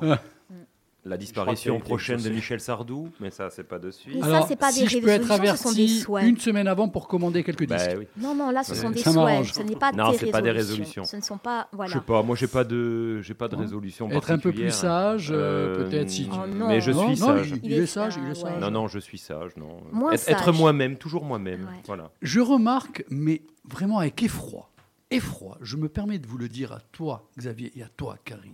La 1.06 1.16
Je 1.16 1.20
disparition 1.20 1.80
prochaine 1.80 2.22
de. 2.22 2.30
Michel 2.30 2.62
Sardou, 2.62 3.10
mais 3.20 3.30
ça, 3.30 3.50
c'est 3.50 3.66
pas 3.66 3.78
de 3.78 3.92
suite. 3.92 4.16
Mais 4.16 4.22
ça, 4.22 4.28
Alors, 4.28 4.48
c'est 4.48 4.56
pas 4.56 4.72
si 4.72 4.84
des 4.84 4.88
je 4.88 5.00
peux 5.00 5.10
être 5.10 5.24
résolutions, 5.28 5.56
ce 5.58 5.64
sont 5.64 5.72
des 5.74 5.82
averti 5.84 6.00
souhaits. 6.00 6.26
une 6.30 6.38
semaine 6.38 6.68
avant 6.68 6.88
pour 6.88 7.10
commander 7.10 7.44
quelques 7.44 7.66
disques. 7.66 7.90
Bah 7.90 7.96
oui. 8.00 8.08
Non, 8.16 8.34
non, 8.34 8.52
là, 8.52 8.64
ce 8.64 8.72
Ouais. 8.72 8.78
sont 8.78 8.90
des 8.90 9.00
Ça 9.02 9.12
souhaits. 9.12 9.46
Ce 9.54 9.62
n'est 9.64 9.76
pas 9.76 9.92
Non, 9.92 10.12
des 10.12 10.18
c'est 10.18 10.32
pas 10.32 10.42
des 10.42 10.52
résolutions. 10.52 11.02
résolutions. 11.02 11.04
Ce 11.04 11.18
ne 11.18 11.22
sont 11.22 11.38
pas. 11.38 11.68
Je 11.72 11.76
Voilà. 11.76 11.94
sais 11.94 12.00
pas, 12.00 12.24
moi 12.24 12.38
j'ai 12.38 12.48
pas 12.48 12.64
de 12.64 13.20
j'ai 13.22 13.34
pas 13.34 13.50
de 13.50 13.56
Non. 13.58 13.62
résolution 13.64 14.10
Être 14.12 14.32
un 14.32 14.38
peu 14.38 14.54
plus 14.54 14.72
sage, 14.72 15.28
euh, 15.36 15.76
peut-être, 15.90 16.10
si 16.10 16.24
tu- 16.24 16.30
Oh, 16.34 16.48
non. 16.48 16.68
Mais 16.70 16.80
je 16.80 16.92
Non, 16.92 17.00
suis 17.14 17.20
non, 17.20 17.28
sage. 17.28 17.50
il, 17.50 17.58
Il 17.66 17.72
il 17.72 17.80
est 17.80 17.86
sage, 17.86 18.16
il 18.24 18.32
est 18.32 18.36
sage. 18.36 18.54
ouais. 18.54 18.60
Non 18.62 18.72
non, 18.72 18.88
je 18.88 19.00
suis 19.00 19.18
sage, 19.18 19.58
non. 19.58 19.78
Moins 19.92 20.14
être 20.14 20.30
être 20.30 20.52
moi-même, 20.54 20.96
toujours 20.96 21.26
moi-même. 21.26 21.64
Ouais. 21.64 21.82
Voilà. 21.86 22.12
Je 22.22 22.40
remarque, 22.40 23.04
mais 23.10 23.42
vraiment 23.70 24.00
avec 24.00 24.24
effroi, 24.24 24.70
effroi, 25.12 25.58
je 25.62 25.76
me 25.76 25.90
permets 25.90 26.18
de 26.20 26.28
vous 26.28 26.38
le 26.38 26.48
dire 26.48 26.72
à 26.72 26.80
toi, 26.94 27.28
Xavier, 27.38 27.74
et 27.76 27.84
à 27.84 27.90
toi, 27.90 28.16
Karine. 28.24 28.54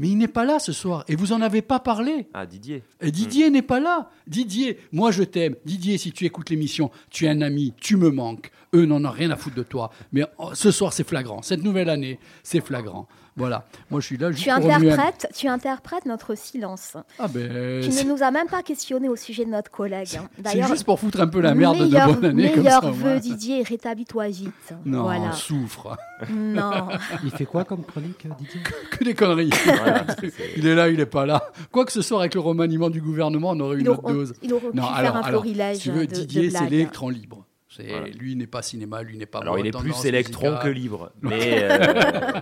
Mais 0.00 0.08
il 0.08 0.16
n'est 0.16 0.28
pas 0.28 0.46
là 0.46 0.58
ce 0.58 0.72
soir, 0.72 1.04
et 1.08 1.14
vous 1.14 1.34
en 1.34 1.42
avez 1.42 1.60
pas 1.60 1.78
parlé. 1.78 2.26
Ah 2.32 2.46
Didier. 2.46 2.82
Et 3.02 3.12
Didier 3.12 3.50
n'est 3.50 3.60
pas 3.60 3.80
là. 3.80 4.08
Didier, 4.26 4.78
moi 4.92 5.10
je 5.10 5.22
t'aime. 5.22 5.56
Didier, 5.66 5.98
si 5.98 6.10
tu 6.10 6.24
écoutes 6.24 6.48
l'émission, 6.48 6.90
tu 7.10 7.26
es 7.26 7.28
un 7.28 7.42
ami, 7.42 7.74
tu 7.78 7.96
me 7.98 8.08
manques. 8.08 8.50
Eux 8.72 8.86
n'en 8.86 9.04
ont 9.04 9.10
rien 9.10 9.30
à 9.30 9.36
foutre 9.36 9.56
de 9.56 9.62
toi. 9.62 9.90
Mais 10.12 10.24
oh, 10.38 10.52
ce 10.54 10.70
soir, 10.70 10.94
c'est 10.94 11.06
flagrant. 11.06 11.42
Cette 11.42 11.62
nouvelle 11.62 11.90
année, 11.90 12.18
c'est 12.42 12.64
flagrant. 12.64 13.08
Voilà. 13.36 13.64
Moi, 13.90 14.00
je 14.00 14.06
suis 14.06 14.16
là 14.18 14.30
juste 14.32 14.42
Tu 14.44 14.50
pour 14.50 14.70
un- 14.70 14.74
interprètes, 14.82 15.28
tu 15.34 15.48
interprètes 15.48 16.04
notre 16.06 16.34
silence. 16.34 16.96
Ah 17.18 17.28
ben, 17.28 17.80
Tu 17.82 17.88
ne 17.90 18.10
nous 18.12 18.22
as 18.22 18.30
même 18.30 18.48
pas 18.48 18.62
questionné 18.62 19.08
au 19.08 19.16
sujet 19.16 19.44
de 19.44 19.50
notre 19.50 19.70
collègue. 19.70 20.08
hein. 20.18 20.28
c'est 20.36 20.42
D'ailleurs, 20.42 20.68
juste 20.68 20.84
pour 20.84 20.98
foutre 21.00 21.20
un 21.20 21.26
peu 21.28 21.40
la 21.40 21.54
merde 21.54 21.78
meilleur, 21.80 22.08
de 22.08 22.14
bonne 22.14 22.24
année 22.24 22.50
comme 22.52 22.64
meilleur 22.64 22.82
ça. 22.82 22.90
vœu, 22.90 22.96
voilà. 23.00 23.18
Didier, 23.20 23.62
rétablis-toi 23.62 24.28
vite. 24.28 24.74
Non, 24.84 25.02
Voilà. 25.04 25.32
souffre. 25.32 25.96
Non. 26.30 26.88
Il 27.24 27.30
fait 27.30 27.46
quoi 27.46 27.64
comme 27.64 27.84
chronique, 27.84 28.26
euh, 28.26 28.30
Didier? 28.38 28.60
Que 28.90 29.04
des 29.04 29.14
conneries. 29.14 29.50
Voilà, 29.64 30.04
il 30.56 30.66
est 30.66 30.74
là, 30.74 30.88
il 30.88 31.00
est 31.00 31.06
pas 31.06 31.24
là. 31.24 31.42
Quoi 31.70 31.84
que 31.84 31.92
ce 31.92 32.02
soit 32.02 32.20
avec 32.20 32.34
le 32.34 32.40
remaniement 32.40 32.90
du 32.90 33.00
gouvernement, 33.00 33.50
on 33.50 33.60
aurait 33.60 33.76
eu 33.76 33.80
Il, 33.80 33.86
une 33.86 33.88
autre 33.88 34.12
dose. 34.12 34.34
il 34.42 34.52
aurait 34.52 34.70
pu 34.70 34.76
Non, 34.76 34.82
faire 34.82 34.92
alors, 34.96 35.16
un 35.16 35.20
alors, 35.22 35.40
florilège 35.42 35.76
si 35.78 35.82
tu 35.84 35.90
veux, 35.92 36.06
de, 36.06 36.12
Didier, 36.12 36.50
c'est 36.50 36.68
l'électron 36.68 37.08
libre. 37.08 37.46
C'est 37.72 37.86
Voilà. 37.88 38.08
lui 38.08 38.34
n'est 38.34 38.48
pas 38.48 38.62
cinéma, 38.62 39.00
lui 39.02 39.16
n'est 39.16 39.26
pas. 39.26 39.38
Alors 39.40 39.56
il 39.58 39.66
est 39.66 39.70
plus 39.78 40.04
électron 40.04 40.58
que 40.60 40.66
libre, 40.68 41.12
mais 41.22 41.62
euh, 41.62 41.78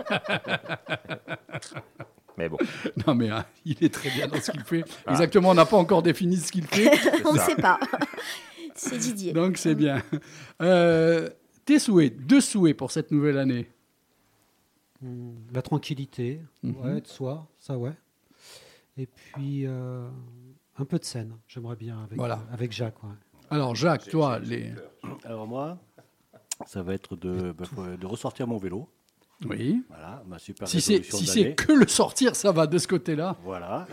mais 2.39 2.49
bon, 2.49 2.57
Non 3.07 3.15
mais 3.15 3.29
hein, 3.31 3.45
il 3.65 3.83
est 3.85 3.93
très 3.93 4.11
bien 4.11 4.29
dans 4.29 4.41
ce 4.41 4.51
qu'il 4.51 4.63
fait. 4.65 4.85
Ah. 5.07 5.13
Exactement, 5.13 5.51
on 5.51 5.55
n'a 5.55 5.67
pas 5.67 5.77
encore 5.77 6.03
défini 6.03 6.37
ce 6.37 6.53
qu'il 6.53 6.67
fait, 6.67 6.91
On 7.27 7.35
ne 7.35 7.39
sait 7.39 7.57
pas. 7.57 7.79
C'est 8.75 8.97
Didier. 8.97 9.33
donc 9.33 9.59
c'est 9.59 9.75
bien. 9.75 10.03
Euh, 10.63 11.29
tes 11.65 11.81
souhaits, 11.81 12.17
deux 12.27 12.41
souhaits 12.41 12.77
pour 12.77 12.93
cette 12.93 13.11
nouvelle 13.11 13.39
année. 13.39 13.69
Hmm, 15.03 15.33
La 15.53 15.63
tranquillité, 15.63 16.41
Mhm. 16.63 16.77
ouais, 16.85 17.01
de 17.01 17.07
soi, 17.09 17.49
ça 17.59 17.77
ouais. 17.77 17.93
Et 18.97 19.07
puis 19.07 19.67
euh, 19.67 20.09
un 20.79 20.85
peu 20.85 20.99
de 20.99 21.05
scène, 21.05 21.33
j'aimerais 21.49 21.77
bien 21.77 22.03
avec, 22.05 22.17
Voilà. 22.19 22.37
euh, 22.51 22.55
avec 22.55 22.71
Jacques. 22.73 23.03
ouais. 23.03 23.11
Alors 23.51 23.75
Jacques, 23.75 24.09
toi, 24.09 24.39
les. 24.39 24.73
Alors 25.25 25.47
moi, 25.47 25.79
ça 26.67 26.83
va 26.83 26.95
être 26.95 27.17
de, 27.17 27.53
bah, 27.53 27.65
de 27.99 28.07
ressortir 28.07 28.47
mon 28.47 28.59
vélo. 28.59 28.89
Oui. 29.47 29.85
Voilà, 29.89 30.25
ma 30.27 30.39
super 30.41 30.67
Si 30.67 30.81
c'est 30.81 31.05
si 31.05 31.55
que 31.55 31.73
le 31.73 31.87
sortir, 31.87 32.35
ça 32.35 32.51
va 32.51 32.67
de 32.67 32.77
ce 32.77 32.89
côté-là. 32.89 33.37
Voilà. 33.45 33.87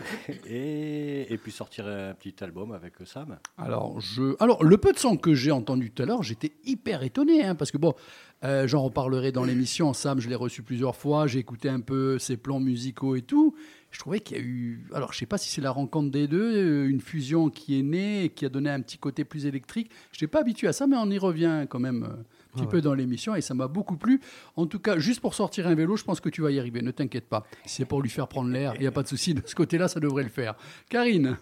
Et, 0.44 1.32
et 1.32 1.38
puis 1.38 1.52
sortir 1.52 1.86
un 1.86 2.14
petit 2.14 2.42
album 2.42 2.72
avec 2.72 2.94
Sam. 3.04 3.38
Alors, 3.56 4.00
je... 4.00 4.34
Alors, 4.42 4.64
le 4.64 4.76
peu 4.76 4.92
de 4.92 4.98
son 4.98 5.16
que 5.16 5.34
j'ai 5.34 5.52
entendu 5.52 5.92
tout 5.92 6.02
à 6.02 6.06
l'heure, 6.06 6.24
j'étais 6.24 6.50
hyper 6.64 7.04
étonné, 7.04 7.44
hein, 7.44 7.54
parce 7.54 7.70
que 7.70 7.78
bon, 7.78 7.94
euh, 8.42 8.66
j'en 8.66 8.82
reparlerai 8.82 9.30
dans 9.30 9.44
l'émission. 9.44 9.92
Sam, 9.92 10.18
je 10.18 10.28
l'ai 10.28 10.34
reçu 10.34 10.64
plusieurs 10.64 10.96
fois, 10.96 11.28
j'ai 11.28 11.38
écouté 11.38 11.68
un 11.68 11.80
peu 11.80 12.18
ses 12.18 12.36
plans 12.36 12.58
musicaux 12.58 13.14
et 13.14 13.22
tout. 13.22 13.54
Je 13.96 14.00
trouvais 14.02 14.20
qu'il 14.20 14.36
y 14.36 14.40
a 14.40 14.42
eu. 14.42 14.84
Alors, 14.92 15.14
je 15.14 15.18
sais 15.18 15.24
pas 15.24 15.38
si 15.38 15.48
c'est 15.48 15.62
la 15.62 15.70
rencontre 15.70 16.10
des 16.10 16.28
deux, 16.28 16.54
euh, 16.54 16.86
une 16.86 17.00
fusion 17.00 17.48
qui 17.48 17.78
est 17.78 17.82
née 17.82 18.24
et 18.24 18.28
qui 18.28 18.44
a 18.44 18.50
donné 18.50 18.68
un 18.68 18.82
petit 18.82 18.98
côté 18.98 19.24
plus 19.24 19.46
électrique. 19.46 19.90
Je 20.12 20.18
n'étais 20.18 20.26
pas 20.26 20.40
habitué 20.40 20.68
à 20.68 20.74
ça, 20.74 20.86
mais 20.86 20.96
on 20.98 21.08
y 21.10 21.16
revient 21.16 21.64
quand 21.70 21.78
même 21.78 22.02
euh, 22.02 22.08
un 22.08 22.56
petit 22.58 22.64
Ah 22.64 22.70
peu 22.72 22.82
dans 22.82 22.92
l'émission 22.92 23.34
et 23.34 23.40
ça 23.40 23.54
m'a 23.54 23.68
beaucoup 23.68 23.96
plu. 23.96 24.20
En 24.54 24.66
tout 24.66 24.80
cas, 24.80 24.98
juste 24.98 25.20
pour 25.20 25.32
sortir 25.32 25.66
un 25.66 25.74
vélo, 25.74 25.96
je 25.96 26.04
pense 26.04 26.20
que 26.20 26.28
tu 26.28 26.42
vas 26.42 26.50
y 26.50 26.60
arriver, 26.60 26.82
ne 26.82 26.90
t'inquiète 26.90 27.26
pas. 27.26 27.46
Si 27.64 27.76
c'est 27.76 27.84
pour 27.86 28.02
lui 28.02 28.10
faire 28.10 28.28
prendre 28.28 28.50
l'air, 28.50 28.74
il 28.74 28.82
n'y 28.82 28.86
a 28.86 28.92
pas 28.92 29.02
de 29.02 29.08
souci, 29.08 29.32
de 29.32 29.40
ce 29.46 29.54
côté-là, 29.54 29.88
ça 29.88 29.98
devrait 29.98 30.24
le 30.24 30.28
faire. 30.28 30.56
Karine 30.90 31.38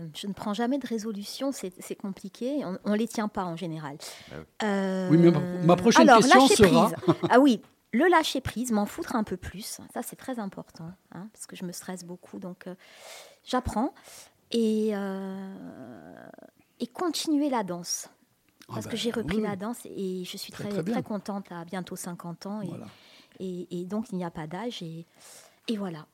Euh, 0.00 0.06
Je 0.16 0.26
ne 0.26 0.32
prends 0.32 0.54
jamais 0.54 0.78
de 0.78 0.86
résolution, 0.88 1.52
c'est 1.52 1.94
compliqué. 1.94 2.64
On 2.84 2.90
ne 2.90 2.96
les 2.96 3.06
tient 3.06 3.28
pas 3.28 3.44
en 3.44 3.54
général. 3.56 3.98
Ah 4.00 4.34
oui. 4.36 4.44
Euh, 4.64 5.08
Oui, 5.12 5.16
mais 5.18 5.30
ma- 5.30 5.40
ma 5.64 5.76
prochaine 5.76 6.08
alors, 6.08 6.22
question 6.22 6.48
sera- 6.48 6.90
ah 7.30 7.38
oui, 7.38 7.60
le 7.92 8.06
lâcher 8.08 8.40
prise, 8.40 8.72
m'en 8.72 8.86
foutre 8.86 9.14
un 9.16 9.24
peu 9.24 9.36
plus. 9.36 9.80
Ça, 9.92 10.02
c'est 10.02 10.16
très 10.16 10.38
important, 10.38 10.90
hein, 11.14 11.28
parce 11.32 11.46
que 11.46 11.56
je 11.56 11.64
me 11.64 11.72
stresse 11.72 12.04
beaucoup. 12.04 12.38
Donc, 12.38 12.66
euh, 12.66 12.74
j'apprends. 13.44 13.94
Et, 14.50 14.90
euh, 14.94 16.26
et 16.80 16.86
continuer 16.86 17.48
la 17.48 17.62
danse. 17.64 18.08
Ah 18.68 18.74
Parce 18.74 18.84
bah, 18.86 18.90
que 18.92 18.96
j'ai 18.96 19.10
repris 19.10 19.36
oui, 19.36 19.42
la 19.42 19.56
danse 19.56 19.78
et 19.86 20.24
je 20.24 20.36
suis 20.36 20.52
Très, 20.52 20.64
très, 20.64 20.72
très 20.72 20.82
très, 20.82 20.92
bien. 20.92 21.02
contente 21.02 21.50
à 21.50 21.64
bientôt 21.64 21.96
50 21.96 22.46
ans. 22.46 22.60
Et, 22.62 22.68
Voilà. 22.68 22.86
et, 23.40 23.80
et 23.80 23.84
donc, 23.86 24.06
il 24.12 24.16
n'y 24.18 24.24
a 24.24 24.30
pas 24.30 24.46
d'âge. 24.46 24.82
Et, 24.82 25.06
et 25.68 25.76
voilà. 25.76 26.06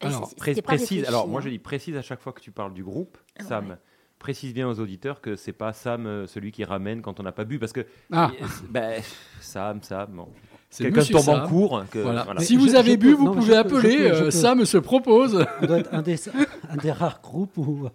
Alors, 0.00 0.34
Pré- 0.36 0.60
précise. 0.60 1.04
Alors 1.06 1.28
moi 1.28 1.40
hein. 1.40 1.44
je 1.44 1.48
dis 1.50 1.58
précise 1.58 1.96
à 1.96 2.02
chaque 2.02 2.20
fois 2.20 2.32
que 2.32 2.40
tu 2.40 2.50
parles 2.50 2.74
du 2.74 2.82
groupe, 2.84 3.16
Sam. 3.40 3.70
Ouais. 3.70 3.76
Précise 4.18 4.52
bien 4.54 4.68
aux 4.68 4.78
auditeurs 4.80 5.20
que 5.20 5.36
c'est 5.36 5.52
pas 5.52 5.72
Sam 5.72 6.06
euh, 6.06 6.26
celui 6.26 6.50
qui 6.52 6.64
ramène 6.64 7.00
quand 7.02 7.20
on 7.20 7.22
n'a 7.22 7.32
pas 7.32 7.44
bu 7.44 7.58
parce 7.58 7.72
que 7.72 7.86
Ah. 8.12 8.30
ben, 8.70 9.02
Sam 9.40 9.82
Sam 9.82 10.12
bon. 10.16 10.28
C'est 10.76 10.90
quelqu'un 10.90 11.04
tombe 11.04 11.28
en 11.28 11.46
cours 11.48 11.84
que 11.90 12.00
Voilà. 12.00 12.24
voilà. 12.24 12.40
Si 12.40 12.56
vous 12.56 12.68
je- 12.68 12.74
avez 12.76 12.92
je 12.92 12.96
bu, 12.96 13.10
peux- 13.10 13.16
vous 13.16 13.24
non, 13.26 13.34
pouvez 13.34 13.46
je 13.54 13.58
appeler. 13.58 13.96
peux- 13.96 14.08
je 14.08 14.12
euh, 14.14 14.24
peux. 14.24 14.30
Sam 14.32 14.64
se 14.64 14.78
propose. 14.78 15.46
On 15.62 15.66
doit 15.66 15.78
être 15.78 15.94
un 15.94 16.02
des, 16.02 16.16
un 16.68 16.76
des 16.76 16.90
rares 16.92 17.20
groupes 17.22 17.56
où 17.58 17.88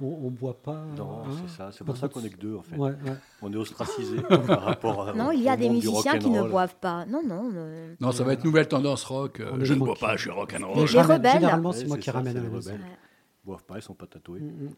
on 0.00 0.24
ne 0.24 0.30
boit 0.30 0.60
pas. 0.60 0.84
Non, 0.98 1.20
hein. 1.24 1.30
c'est 1.46 1.56
ça. 1.56 1.70
C'est 1.72 1.84
pour 1.84 1.96
ça 1.96 2.08
qu'on 2.08 2.22
est 2.24 2.30
que 2.30 2.36
deux, 2.38 2.56
en 2.56 2.62
fait. 2.62 2.76
Ouais, 2.76 2.90
ouais. 2.90 3.12
On 3.40 3.52
est 3.52 3.56
ostracisé 3.56 4.16
par 4.46 4.62
rapport 4.62 5.08
à. 5.08 5.12
Non, 5.14 5.30
il 5.30 5.42
y 5.42 5.48
a 5.48 5.56
des 5.56 5.68
musiciens 5.68 6.18
qui 6.18 6.28
ne 6.30 6.42
boivent 6.42 6.74
pas. 6.80 7.06
Non, 7.06 7.22
non. 7.24 7.50
euh, 7.54 7.94
Non, 8.00 8.10
ça 8.10 8.24
va 8.24 8.32
être 8.32 8.44
nouvelle 8.44 8.66
tendance 8.68 9.04
rock. 9.04 9.38
euh, 9.40 9.52
je 9.62 9.72
ne 9.74 9.78
bois 9.78 9.94
pas, 9.94 10.16
je 10.16 10.22
suis 10.22 10.30
Mais 10.30 10.36
rock'n'roll. 10.36 10.76
Les 10.80 10.86
je 10.88 10.96
ramène- 10.98 11.16
rebelles. 11.18 11.32
Généralement, 11.34 11.72
c'est 11.72 11.86
moi 11.86 11.98
qui 11.98 12.10
ramène 12.10 12.34
les 12.34 12.48
rebelles. 12.48 12.80
Ils 12.82 13.46
boivent 13.46 13.64
pas, 13.64 13.76
ils 13.76 13.82
sont 13.82 13.94
pas 13.94 14.06
tatoués. 14.06 14.40
Mm, 14.40 14.64
mm. 14.64 14.70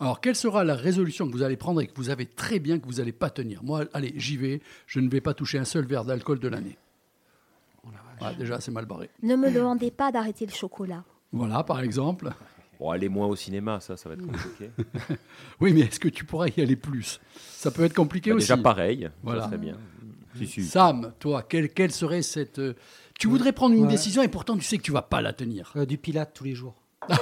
Alors, 0.00 0.20
quelle 0.20 0.34
sera 0.34 0.64
la 0.64 0.74
résolution 0.74 1.28
que 1.28 1.32
vous 1.32 1.42
allez 1.44 1.56
prendre 1.56 1.80
et 1.80 1.86
que 1.86 1.92
vous 1.94 2.10
avez 2.10 2.26
très 2.26 2.58
bien 2.58 2.80
que 2.80 2.86
vous 2.86 2.94
n'allez 2.94 3.12
pas 3.12 3.30
tenir? 3.30 3.62
Moi, 3.62 3.84
allez, 3.92 4.12
j'y 4.16 4.36
vais. 4.36 4.60
Je 4.88 4.98
ne 4.98 5.08
vais 5.08 5.20
pas 5.20 5.34
toucher 5.34 5.58
un 5.58 5.64
seul 5.64 5.86
verre 5.86 6.04
d'alcool 6.04 6.40
de 6.40 6.48
l'année. 6.48 6.76
Déjà, 8.38 8.60
c'est 8.60 8.70
mal 8.70 8.86
barré. 8.86 9.10
Ne 9.22 9.36
me 9.36 9.50
demandez 9.50 9.90
pas 9.90 10.10
d'arrêter 10.12 10.46
le 10.46 10.52
chocolat. 10.52 11.04
Voilà, 11.32 11.62
par 11.64 11.80
exemple. 11.80 12.30
Bon, 12.78 12.90
aller 12.90 13.08
moins 13.08 13.26
au 13.28 13.36
cinéma, 13.36 13.80
ça, 13.80 13.96
ça 13.96 14.08
va 14.08 14.14
être 14.16 14.26
compliqué. 14.26 14.70
Oui, 15.60 15.72
mais 15.72 15.80
est-ce 15.80 16.00
que 16.00 16.08
tu 16.08 16.24
pourras 16.24 16.48
y 16.48 16.60
aller 16.60 16.76
plus? 16.76 17.20
Ça 17.36 17.70
peut 17.70 17.84
être 17.84 17.94
compliqué 17.94 18.30
Bah, 18.30 18.36
aussi. 18.36 18.48
déjà 18.48 18.56
pareil, 18.56 19.08
Voilà. 19.22 19.42
ça 19.42 19.46
serait 19.48 19.58
bien. 19.58 19.76
Si, 20.36 20.46
si. 20.48 20.64
Sam, 20.64 21.12
toi, 21.20 21.42
quelle, 21.44 21.68
quelle 21.72 21.92
serait 21.92 22.22
cette. 22.22 22.58
euh, 22.58 22.74
Tu 23.18 23.28
voudrais 23.28 23.52
prendre 23.52 23.74
une 23.76 23.84
Ouais. 23.84 23.90
décision 23.92 24.22
et 24.22 24.28
pourtant 24.28 24.56
tu 24.56 24.64
sais 24.64 24.76
que 24.78 24.82
tu 24.82 24.90
vas 24.90 25.02
pas 25.02 25.22
la 25.22 25.32
tenir. 25.32 25.72
Euh, 25.76 25.86
du 25.86 25.96
pilate 25.98 26.34
tous 26.34 26.44
les 26.44 26.54
jours. 26.54 26.74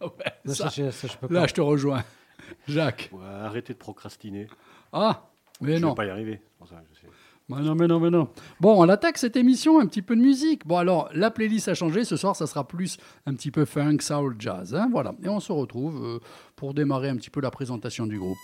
Ouais, 0.00 0.08
Non, 0.46 0.54
ça, 0.54 0.70
ça, 0.70 0.86
je- 0.86 0.90
ça, 0.90 1.08
je 1.08 1.16
peux 1.26 1.32
là, 1.34 1.46
je 1.46 1.52
te 1.54 1.60
rejoins. 1.60 2.02
Jacques. 2.68 3.10
Ouais, 3.12 3.24
arrêtez 3.24 3.74
de 3.74 3.78
procrastiner. 3.78 4.46
Ah, 4.92 5.28
mais 5.60 5.76
je 5.76 5.82
non. 5.82 5.90
vais 5.90 5.94
pas 5.94 6.06
y 6.06 6.10
arriver. 6.10 6.40
c'est 6.42 6.58
pour 6.58 6.68
ça, 6.68 6.82
je 6.92 7.00
sais. 7.00 7.06
Mais 7.50 7.62
non, 7.62 7.74
mais 7.74 7.86
non, 7.88 7.98
mais 7.98 8.10
non. 8.10 8.28
Bon, 8.60 8.80
on 8.80 8.88
attaque 8.88 9.18
cette 9.18 9.36
émission, 9.36 9.80
un 9.80 9.86
petit 9.86 10.02
peu 10.02 10.14
de 10.14 10.20
musique. 10.20 10.66
Bon, 10.66 10.76
alors, 10.76 11.08
la 11.14 11.30
playlist 11.30 11.68
a 11.68 11.74
changé. 11.74 12.04
Ce 12.04 12.16
soir, 12.16 12.36
ça 12.36 12.46
sera 12.46 12.66
plus 12.66 12.96
un 13.26 13.34
petit 13.34 13.50
peu 13.50 13.64
funk, 13.64 13.98
soul, 14.00 14.36
jazz. 14.38 14.74
hein, 14.74 14.88
voilà. 14.92 15.14
Et 15.24 15.28
on 15.28 15.40
se 15.40 15.50
retrouve 15.52 16.00
euh, 16.04 16.18
pour 16.54 16.74
démarrer 16.74 17.08
un 17.08 17.16
petit 17.16 17.30
peu 17.30 17.40
la 17.40 17.50
présentation 17.50 18.06
du 18.06 18.18
groupe. 18.18 18.36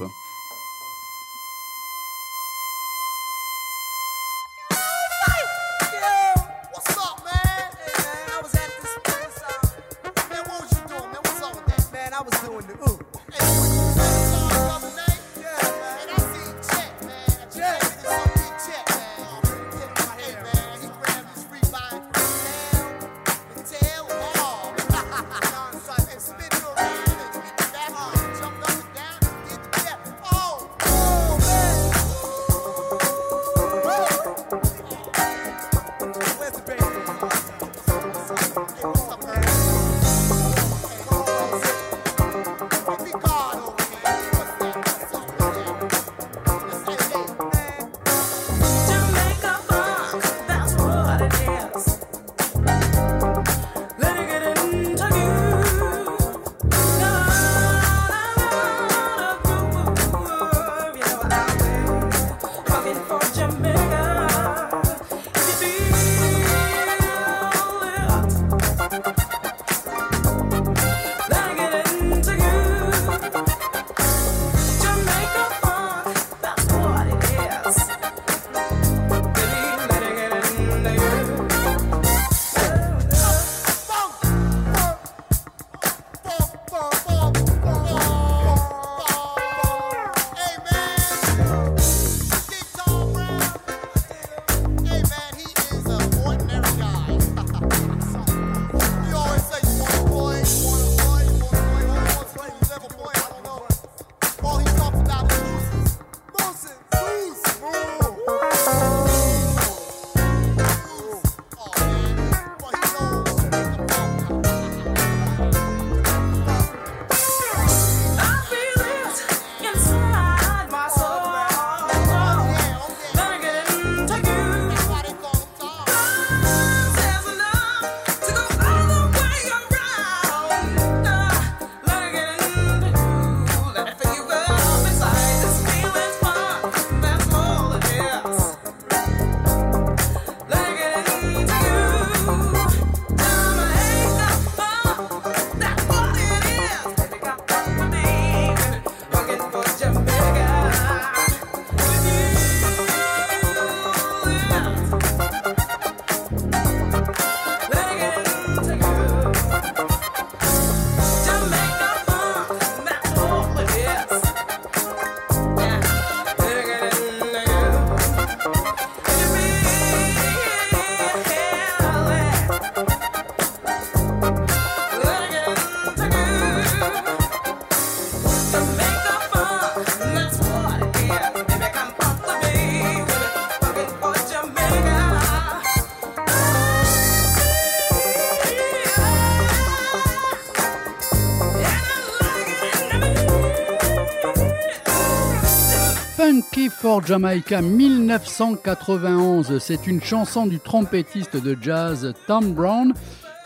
Jamaica 197.04 197.62
1991. 197.62 199.58
C'est 199.58 199.86
une 199.86 200.02
chanson 200.02 200.46
du 200.46 200.60
trompettiste 200.60 201.36
de 201.36 201.56
jazz 201.60 202.12
Tom 202.26 202.52
Brown 202.52 202.92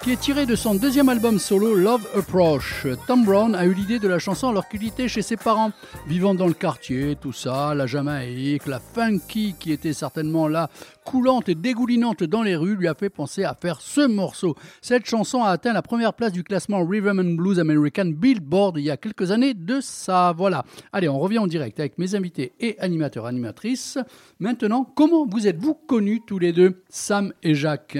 qui 0.02 0.12
est 0.12 0.20
tirée 0.20 0.46
de 0.46 0.56
son 0.56 0.74
deuxième 0.74 1.10
album 1.10 1.38
solo 1.38 1.74
Love 1.74 2.08
Approach. 2.16 2.86
Tom 3.06 3.24
Brown 3.24 3.54
a 3.54 3.66
eu 3.66 3.74
l'idée 3.74 3.98
de 3.98 4.08
la 4.08 4.18
chanson 4.18 4.48
alors 4.48 4.66
qu'il 4.68 4.86
était 4.86 5.08
chez 5.08 5.20
ses 5.20 5.36
parents, 5.36 5.72
vivant 6.06 6.34
dans 6.34 6.46
le 6.46 6.54
quartier, 6.54 7.16
tout 7.20 7.32
ça, 7.32 7.74
la 7.74 7.86
Jamaïque, 7.86 8.66
la 8.66 8.80
funky 8.80 9.54
qui 9.58 9.72
était 9.72 9.92
certainement 9.92 10.48
là, 10.48 10.70
coulante 11.04 11.50
et 11.50 11.54
dégoulinante 11.54 12.22
dans 12.24 12.42
les 12.42 12.56
rues, 12.56 12.76
lui 12.76 12.88
a 12.88 12.94
fait 12.94 13.10
penser 13.10 13.44
à 13.44 13.54
faire 13.54 13.80
ce 13.80 14.06
morceau. 14.06 14.56
Cette 14.80 15.06
chanson 15.06 15.42
a 15.42 15.50
atteint 15.50 15.72
la 15.74 15.82
première 15.82 16.14
place 16.14 16.32
du 16.32 16.44
classement 16.44 16.84
Rhythm 16.84 17.20
and 17.20 17.34
Blues 17.36 17.58
American 17.60 18.06
Billboard 18.06 18.78
il 18.78 18.84
y 18.84 18.90
a 18.90 18.96
quelques 18.96 19.30
années 19.30 19.54
de 19.54 19.80
ça. 19.80 20.32
Voilà. 20.36 20.64
Allez, 20.92 21.08
on 21.08 21.18
revient 21.18 21.38
en 21.38 21.46
direct 21.46 21.78
avec 21.78 21.98
mes 21.98 22.14
invités 22.14 22.52
et 22.58 22.78
animateurs 22.78 23.26
animatrices. 23.26 23.98
Maintenant, 24.38 24.84
comment 24.84 25.26
vous 25.26 25.46
êtes-vous 25.46 25.74
connus 25.74 26.22
tous 26.26 26.38
les 26.38 26.52
deux, 26.52 26.82
Sam 26.88 27.32
et 27.42 27.54
Jacques? 27.54 27.98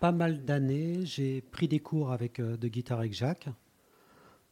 Pas 0.00 0.12
mal 0.12 0.44
d'années, 0.44 1.04
j'ai 1.04 1.40
pris 1.40 1.68
des 1.68 1.80
cours 1.80 2.12
euh, 2.12 2.56
de 2.56 2.68
guitare 2.68 3.00
avec 3.00 3.12
Jacques. 3.12 3.48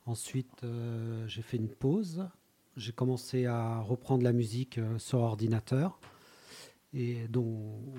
Ensuite, 0.06 0.62
euh, 0.64 1.26
j'ai 1.26 1.42
fait 1.42 1.56
une 1.56 1.68
pause. 1.68 2.28
J'ai 2.76 2.92
commencé 2.92 3.46
à 3.46 3.80
reprendre 3.80 4.24
la 4.24 4.32
musique 4.32 4.78
euh, 4.78 4.98
sur 4.98 5.20
ordinateur. 5.20 6.00
Et 6.92 7.26
donc, 7.28 7.46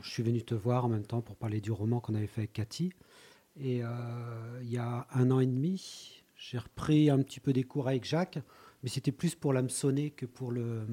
je 0.02 0.10
suis 0.10 0.24
venu 0.24 0.44
te 0.44 0.56
voir 0.56 0.86
en 0.86 0.90
même 0.90 1.06
temps 1.06 1.22
pour 1.22 1.36
parler 1.36 1.62
du 1.62 1.72
roman 1.72 2.00
qu'on 2.00 2.16
avait 2.16 2.28
fait 2.28 2.42
avec 2.42 2.54
Cathy. 2.54 2.94
Et 3.58 3.82
il 4.62 4.70
y 4.70 4.78
a 4.78 5.08
un 5.12 5.32
an 5.32 5.40
et 5.40 5.46
demi, 5.46 6.24
j'ai 6.36 6.58
repris 6.58 7.10
un 7.10 7.22
petit 7.22 7.40
peu 7.40 7.54
des 7.54 7.64
cours 7.64 7.88
avec 7.88 8.06
Jacques, 8.06 8.40
mais 8.84 8.90
c'était 8.90 9.14
plus 9.14 9.36
pour 9.36 9.54
l'hameçonner 9.54 10.12
que 10.12 10.26
pour 10.26 10.52
le 10.52 10.86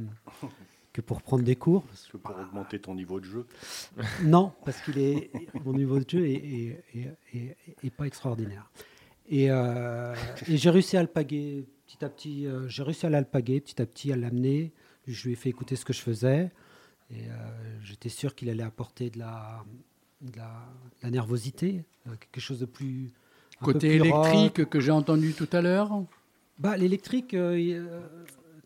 que 0.92 1.00
pour 1.00 1.22
prendre 1.22 1.42
des 1.42 1.56
cours. 1.56 1.84
Parce 1.84 2.06
que 2.08 2.16
pour 2.18 2.36
augmenter 2.38 2.78
ton 2.78 2.94
niveau 2.94 3.18
de 3.20 3.24
jeu. 3.24 3.46
Non, 4.24 4.52
parce 4.64 4.80
qu'il 4.82 4.98
est 4.98 5.30
mon 5.64 5.72
niveau 5.72 5.98
de 5.98 6.08
jeu 6.08 6.26
est, 6.26 6.32
est- 6.34 6.84
est- 6.94 7.16
est- 7.34 7.56
est 7.84 7.90
pas 7.90 8.06
extraordinaire. 8.06 8.70
Et, 9.28 9.50
euh, 9.50 10.14
et 10.48 10.56
j'ai 10.58 10.70
réussi 10.70 10.96
à 10.96 11.00
alpaguer 11.00 11.64
petit 11.86 12.04
à 12.04 12.08
petit. 12.10 12.46
euh, 12.46 12.68
j'ai 12.68 12.82
réussi 12.82 13.06
à 13.06 13.10
l'alpaguer 13.10 13.60
petit 13.60 13.80
à 13.80 13.86
petit, 13.86 14.12
à 14.12 14.16
l'amener. 14.16 14.72
Je 15.06 15.24
lui 15.24 15.32
ai 15.32 15.36
fait 15.36 15.48
écouter 15.48 15.76
ce 15.76 15.84
que 15.84 15.92
je 15.92 16.00
faisais. 16.02 16.50
Et 17.10 17.26
euh, 17.28 17.78
j'étais 17.82 18.08
sûr 18.08 18.34
qu'il 18.34 18.48
allait 18.50 18.62
apporter 18.62 19.10
de 19.10 19.18
la, 19.18 19.64
de 20.20 20.36
la, 20.36 20.44
de 20.44 21.04
la 21.04 21.10
nervosité, 21.10 21.84
euh, 22.06 22.10
quelque 22.18 22.40
chose 22.40 22.60
de 22.60 22.66
plus. 22.66 23.10
Côté 23.60 23.98
plus 24.00 24.10
rock. 24.10 24.26
électrique 24.26 24.68
que 24.68 24.80
j'ai 24.80 24.90
entendu 24.90 25.32
tout 25.34 25.48
à 25.52 25.60
l'heure? 25.62 26.02
Bah, 26.58 26.76
L'électrique, 26.76 27.32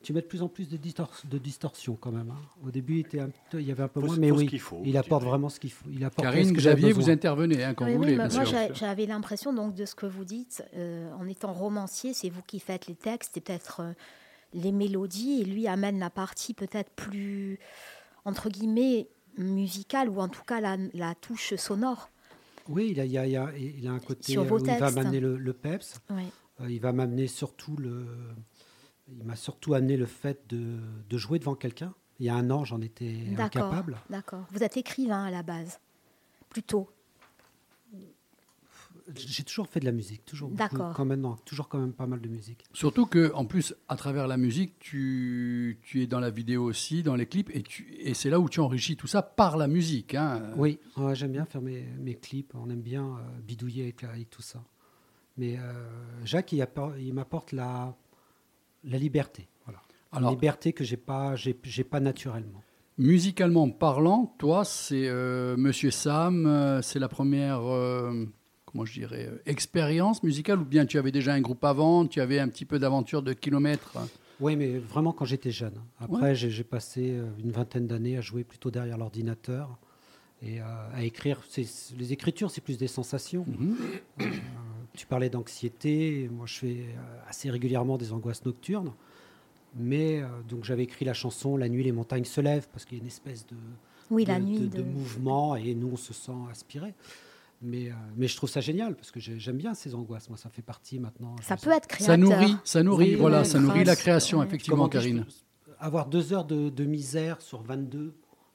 tu 0.07 0.13
mets 0.13 0.21
de 0.21 0.27
plus 0.27 0.41
en 0.41 0.49
plus 0.49 0.69
de, 0.69 0.77
distor- 0.77 1.11
de 1.29 1.37
distorsion 1.37 1.97
quand 2.01 2.13
même. 2.13 2.31
hein. 2.31 2.41
Au 2.65 2.71
début, 2.71 2.95
il, 2.95 3.01
était 3.01 3.19
un 3.19 3.31
peu- 3.51 3.61
il 3.61 3.67
y 3.67 3.73
avait 3.73 3.83
un 3.83 3.89
peu 3.89 3.99
Faut- 4.01 4.07
moins, 4.07 4.15
faut 4.15 4.21
mais 4.21 4.29
ce 4.29 4.33
oui, 4.35 4.47
qu'il 4.47 4.61
faut, 4.61 4.81
il 4.85 4.93
je 4.93 4.99
apporte 4.99 5.23
dirais. 5.23 5.31
vraiment 5.31 5.49
ce 5.49 5.59
qu'il 5.59 5.73
faut. 5.73 5.85
Il 5.91 6.05
apporte 6.05 6.29
ce 6.29 6.33
Karine, 6.33 6.53
que 6.55 6.61
j'avais 6.61 6.77
Xavier, 6.83 6.93
vous 6.93 7.11
intervenez 7.11 7.65
hein, 7.65 7.75
quand 7.75 7.87
Oui, 7.87 7.95
vous 7.95 7.99
oui, 7.99 8.15
voulez, 8.15 8.29
bien 8.29 8.45
moi 8.45 8.69
j'avais 8.73 9.07
l'impression 9.07 9.53
donc 9.53 9.75
de 9.75 9.85
ce 9.85 9.97
que 9.97 10.07
vous 10.07 10.25
dites, 10.25 10.63
euh, 10.77 11.13
en 11.15 11.27
étant 11.27 11.53
romancier, 11.53 12.15
c'est 12.15 12.29
vous 12.29 12.43
qui 12.47 12.61
faites 12.61 12.87
les 12.87 12.95
textes 12.95 13.37
et 13.37 13.41
peut-être 13.41 13.81
euh, 13.81 13.93
les 14.55 14.71
mélodies, 14.71 15.41
et 15.41 15.45
lui 15.45 15.67
amène 15.67 15.99
la 15.99 16.09
partie 16.11 16.55
peut-être 16.55 16.91
plus 16.91 17.59
entre 18.25 18.49
guillemets 18.49 19.09
musicale 19.39 20.09
ou 20.09 20.21
en 20.21 20.29
tout 20.29 20.45
cas 20.47 20.61
la, 20.61 20.77
la 20.95 21.17
touche 21.17 21.57
sonore. 21.57 22.11
Oui, 22.69 22.91
il 22.93 23.01
a, 23.01 23.05
il 23.05 23.11
y 23.13 23.19
a- 23.19 23.27
il 23.27 23.33
y 23.33 23.37
a- 23.37 23.51
il 23.57 23.87
a 23.89 23.91
un 23.91 23.99
côté 23.99 24.33
Sur 24.33 24.45
vos 24.45 24.61
où 24.61 24.65
il 24.65 24.79
va 24.79 24.91
m'amener 24.93 25.19
le, 25.19 25.37
le 25.37 25.53
peps. 25.53 26.01
Euh, 26.61 26.71
il 26.71 26.81
va 26.81 26.93
m'amener 26.93 27.27
surtout 27.27 27.77
le. 27.77 28.07
Il 29.11 29.25
m'a 29.25 29.37
surtout 29.37 29.75
amené 29.75 29.97
le 29.97 30.07
fait 30.07 30.41
de, 30.49 30.79
de 31.09 31.19
jouer 31.19 31.39
devant 31.39 31.55
quelqu'un. 31.55 31.95
Il 32.19 32.27
y 32.27 32.29
a 32.29 32.35
un 32.35 32.51
an, 32.51 32.65
j'en 32.65 32.81
étais 32.81 33.15
incapable. 33.39 33.99
d'accord. 34.11 34.47
Vous 34.51 34.63
êtes 34.63 34.77
écrivain 34.77 35.25
à 35.25 35.31
la 35.31 35.43
base, 35.43 35.79
plutôt. 36.49 36.91
J'ai 39.15 39.45
toujours 39.45 39.69
fait 39.69 39.79
de 39.79 39.85
la 39.85 39.93
musique, 39.93 40.25
toujours. 40.25 40.49
beaucoup, 40.49 40.59
D'accord. 40.59 40.93
Quand 40.97 41.05
même, 41.05 41.21
non, 41.21 41.37
toujours 41.45 41.69
quand 41.69 41.79
même 41.79 41.93
pas 41.93 42.09
mal 42.09 42.21
de 42.21 42.29
musique. 42.29 42.65
Surtout 42.73 43.07
que, 43.07 43.31
en 43.35 43.45
plus, 43.45 43.73
à 43.89 43.95
travers 43.95 44.27
la 44.27 44.37
musique, 44.37 44.77
tu, 44.81 45.79
tu 45.85 46.03
es 46.03 46.09
dans 46.09 46.19
la 46.19 46.31
vidéo 46.31 46.65
aussi, 46.65 47.05
dans 47.05 47.15
les 47.15 47.27
clips, 47.27 47.51
et, 47.55 47.63
tu, 47.63 47.87
et 48.01 48.15
c'est 48.15 48.31
là 48.31 48.41
où 48.41 48.49
tu 48.49 48.59
enrichis 48.59 48.97
tout 48.97 49.07
ça 49.07 49.23
par 49.23 49.57
la 49.59 49.69
musique. 49.69 50.17
hein. 50.17 50.51
Oui, 50.57 50.81
ouais, 50.97 51.15
j'aime 51.15 51.31
bien 51.31 51.45
faire 51.45 51.63
mes, 51.63 51.83
mes 52.01 52.17
clips. 52.17 52.53
On 52.57 52.69
aime 52.69 52.81
bien 52.83 53.05
euh, 53.05 53.41
bidouiller 53.47 53.85
avec, 53.85 54.03
avec 54.03 54.29
tout 54.29 54.43
ça. 54.43 54.65
Mais 55.37 55.57
euh, 55.57 55.73
Jacques, 56.25 56.51
il, 56.51 56.61
appor- 56.61 56.99
il 56.99 57.15
m'apporte 57.15 57.53
la, 57.53 57.95
la 58.85 58.99
liberté. 58.99 59.49
Voilà. 59.65 59.81
Alors- 60.13 60.31
la 60.31 60.35
liberté 60.35 60.73
que 60.73 60.85
j'ai 60.85 60.97
pas, 60.97 61.35
j'ai, 61.37 61.55
pas 61.85 62.01
naturellement. 62.01 62.63
Musicalement 62.99 63.69
parlant, 63.71 64.35
toi, 64.39 64.65
c'est 64.65 65.07
euh, 65.09 65.57
Monsieur 65.59 65.91
Sam, 65.91 66.47
euh, 66.47 66.81
c'est 66.83 66.99
la 66.99 67.09
première, 67.09 67.61
euh, 67.65 68.25
comment 68.65 68.85
je 68.87 68.95
dirais, 68.95 69.31
expérience 69.45 70.23
musicale, 70.23 70.61
ou 70.61 70.65
bien 70.65 70.87
tu 70.87 70.97
avais 70.99 71.13
déjà 71.13 71.35
un 71.35 71.41
groupe 71.43 71.63
avant, 71.65 72.07
tu 72.07 72.21
avais 72.21 72.39
un 72.39 72.49
petit 72.49 72.65
peu 72.65 72.79
d'aventure 72.79 73.23
de 73.23 73.33
kilomètres? 73.35 73.99
Oui, 74.41 74.57
mais 74.57 74.79
vraiment 74.79 75.13
quand 75.13 75.25
j'étais 75.27 75.51
jeune. 75.51 75.81
Après, 75.99 76.23
Ouais. 76.23 76.35
j'ai, 76.35 76.65
passé 76.65 77.21
une 77.43 77.51
vingtaine 77.51 77.87
d'années 77.87 78.17
à 78.17 78.21
jouer 78.23 78.45
plutôt 78.45 78.71
derrière 78.71 78.97
l'ordinateur 78.99 79.79
et 80.43 80.61
à 80.61 81.03
écrire. 81.03 81.43
C'est- 81.49 81.95
les 81.99 82.13
écritures, 82.13 82.51
c'est 82.51 82.61
plus 82.61 82.77
des 82.79 82.89
sensations. 82.89 83.45
Mhm. 83.49 83.77
Tu 84.97 85.07
parlais 85.07 85.31
d'anxiété. 85.31 86.29
Moi, 86.33 86.47
je 86.47 86.55
fais 86.55 86.67
euh, 86.89 87.19
assez 87.29 87.51
régulièrement 87.51 87.97
des 87.99 88.13
angoisses 88.13 88.45
nocturnes. 88.45 88.93
Mais 89.79 90.23
euh, 90.23 90.27
donc, 90.49 90.65
j'avais 90.65 90.85
écrit 90.85 91.05
la 91.05 91.15
chanson 91.15 91.57
La 91.57 91.69
nuit, 91.69 91.85
les 91.85 91.93
montagnes 91.93 92.25
se 92.25 92.41
lèvent 92.41 92.67
parce 92.73 92.85
qu'il 92.85 92.97
y 92.99 93.01
a 93.01 93.03
une 93.03 93.09
espèce 93.09 93.47
de, 93.47 93.57
Oui, 94.11 94.25
de, 94.25 94.29
la 94.31 94.39
nuit. 94.41 94.59
de- 94.61 94.67
de- 94.67 94.77
de 94.79 94.83
mouvement 94.83 95.55
et 95.57 95.75
nous, 95.75 95.91
on 95.93 95.97
se 95.97 96.13
sent 96.15 96.33
aspiré. 96.51 96.95
Mais, 97.63 97.89
euh, 97.91 97.95
mais 98.17 98.27
je 98.29 98.37
trouve 98.37 98.51
ça 98.51 98.61
génial 98.61 98.95
parce 98.97 99.11
que 99.11 99.19
j'ai- 99.21 99.39
j'aime 99.39 99.57
bien 99.57 99.75
ces 99.75 99.95
angoisses. 99.95 100.29
Moi, 100.29 100.39
ça 100.39 100.51
fait 100.51 100.63
partie 100.63 100.99
maintenant. 100.99 101.37
Ça 101.43 101.57
peut 101.57 101.71
être 101.71 101.87
créateur. 101.87 102.07
Ça 102.07 102.17
nourrit, 102.17 102.57
ça 102.65 102.83
nourrit, 102.83 103.11
Oui, 103.11 103.15
voilà, 103.17 103.45
ça 103.45 103.59
nourrit 103.59 103.85
la 103.85 103.97
création, 103.97 104.39
ouais. 104.41 104.47
effectivement, 104.47 104.89
Karine. 104.89 105.25
Avoir 105.79 106.07
deux 106.07 106.33
heures 106.33 106.45
de, 106.45 106.69
de 106.71 106.85
misère 106.85 107.41
sur 107.43 107.63
22, 107.63 108.15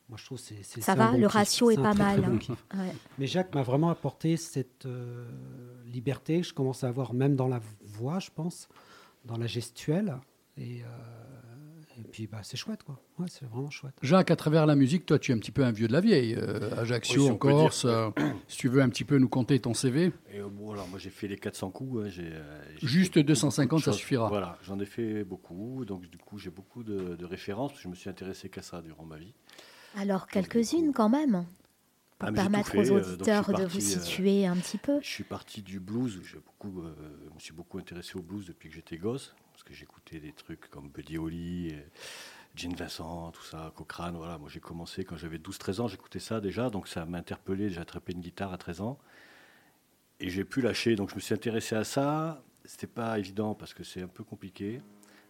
moi, 0.09 0.17
je 0.19 0.25
trouve 0.25 0.39
que 0.39 0.43
c'est. 0.63 0.81
Ça 0.81 0.93
va, 0.95 1.11
bon 1.11 1.17
le 1.19 1.27
kiff. 1.27 1.33
ratio 1.33 1.71
est 1.71 1.75
pas 1.75 1.93
très, 1.93 2.03
très 2.03 2.17
mal, 2.17 2.21
bon 2.21 2.35
hein. 2.35 2.39
kiff. 2.39 2.65
Ouais. 2.75 2.91
Mais 3.19 3.27
Jacques 3.27 3.53
m'a 3.55 3.63
vraiment 3.63 3.89
apporté 3.89 4.37
cette 4.37 4.85
euh, 4.85 5.25
liberté 5.91 6.41
que 6.41 6.47
je 6.47 6.53
commence 6.53 6.83
à 6.83 6.87
avoir 6.87 7.13
même 7.13 7.35
dans 7.35 7.47
la 7.47 7.61
voix, 7.85 8.19
je 8.19 8.29
pense, 8.33 8.67
dans 9.25 9.37
la 9.37 9.47
gestuelle. 9.47 10.15
Et, 10.57 10.81
euh, 10.83 10.87
et 11.99 12.03
puis, 12.03 12.27
bah, 12.27 12.39
c'est 12.43 12.57
chouette, 12.57 12.83
quoi. 12.83 12.99
Ouais, 13.19 13.27
c'est 13.29 13.45
vraiment 13.45 13.69
chouette. 13.69 13.93
Jacques, 14.01 14.31
à 14.31 14.35
travers 14.35 14.65
la 14.65 14.75
musique, 14.75 15.05
toi, 15.05 15.19
tu 15.19 15.31
es 15.31 15.35
un 15.35 15.37
petit 15.37 15.51
peu 15.51 15.63
un 15.63 15.71
vieux 15.71 15.87
de 15.87 15.93
la 15.93 16.01
vieille. 16.01 16.35
euh, 16.35 16.75
Ajaccio, 16.77 17.21
Oui, 17.21 17.25
si 17.27 17.31
en. 17.31 17.37
Corse. 17.37 17.85
euh, 17.85 18.09
si 18.47 18.57
tu 18.57 18.67
veux 18.69 18.81
un 18.81 18.89
petit 18.89 19.03
peu 19.03 19.17
nous 19.17 19.29
compter 19.29 19.59
ton 19.59 19.73
CV, 19.73 20.11
Et 20.33 20.39
euh, 20.39 20.47
bon, 20.49 20.71
alors 20.71 20.87
moi 20.87 20.97
j'ai 20.99 21.09
fait 21.09 21.27
les 21.27 21.37
400 21.37 21.69
coups. 21.71 22.05
hein, 22.05 22.09
j'ai, 22.09 22.31
j'ai 22.79 22.87
Juste 22.87 23.13
fait 23.13 23.19
beaucoup, 23.21 23.27
250, 23.27 23.69
beaucoup 23.69 23.79
de 23.81 23.85
ça 23.85 23.93
suffira. 23.93 24.27
Voilà, 24.29 24.57
j'en 24.63 24.79
ai 24.79 24.85
fait 24.85 25.23
beaucoup. 25.23 25.85
Donc 25.85 26.09
du 26.09 26.17
coup 26.17 26.37
j'ai 26.37 26.49
beaucoup 26.49 26.83
de, 26.83 27.15
de 27.15 27.25
références. 27.25 27.71
parce 27.71 27.79
que 27.81 27.83
Je 27.83 27.89
me 27.89 27.95
suis 27.95 28.09
intéressé 28.09 28.49
qu'à 28.49 28.61
ça 28.61 28.81
durant 28.81 29.05
ma 29.05 29.17
vie. 29.17 29.33
Alors, 29.97 30.27
quelques-unes 30.27 30.93
quand 30.93 31.09
même, 31.09 31.45
pour 32.21 32.27
Ah, 32.27 32.31
tout 32.31 32.35
permettre 32.35 32.77
aux 32.77 32.91
euh, 32.91 32.99
auditeurs 32.99 33.47
de 33.47 33.51
parti, 33.63 33.79
vous 33.79 33.85
euh, 33.85 33.99
situer 33.99 34.45
un 34.45 34.55
petit 34.55 34.77
peu. 34.77 34.99
Je 35.01 35.07
suis 35.07 35.23
parti 35.23 35.61
du 35.61 35.79
blues. 35.79 36.21
Beaucoup, 36.45 36.81
euh, 36.81 36.93
je 37.29 37.33
me 37.33 37.39
suis 37.39 37.53
beaucoup 37.53 37.79
intéressé 37.79 38.17
au 38.17 38.21
blues 38.21 38.45
depuis 38.45 38.69
que 38.69 38.75
j'étais 38.75 38.97
gosse, 38.97 39.33
parce 39.51 39.63
que 39.63 39.73
j'écoutais 39.73 40.19
des 40.19 40.31
trucs 40.31 40.69
comme 40.69 40.89
Buddy 40.89 41.17
Holly, 41.17 41.75
Gene 42.55 42.75
Vincent, 42.75 43.31
tout 43.31 43.43
ça, 43.43 43.73
Cochrane. 43.75 44.15
Voilà, 44.15 44.37
moi 44.37 44.49
j'ai 44.49 44.59
commencé 44.59 45.03
quand 45.03 45.17
j'avais 45.17 45.37
12-13 45.37 45.81
ans, 45.81 45.87
j'écoutais 45.87 46.19
ça 46.19 46.39
déjà, 46.39 46.69
donc 46.69 46.87
ça 46.87 47.05
m'a 47.05 47.17
interpellé. 47.17 47.69
J'ai 47.69 47.81
attrapé 47.81 48.13
une 48.13 48.21
guitare 48.21 48.53
à 48.53 48.57
13 48.57 48.81
ans 48.81 48.99
et 50.19 50.29
j'ai 50.29 50.45
pu 50.45 50.61
lâcher. 50.61 50.95
Donc 50.95 51.09
je 51.09 51.15
me 51.15 51.19
suis 51.19 51.33
intéressé 51.33 51.75
à 51.75 51.83
ça. 51.83 52.43
C'était 52.65 52.87
pas 52.87 53.17
évident 53.17 53.55
parce 53.55 53.73
que 53.73 53.83
c'est 53.83 54.03
un 54.03 54.07
peu 54.07 54.23
compliqué 54.23 54.79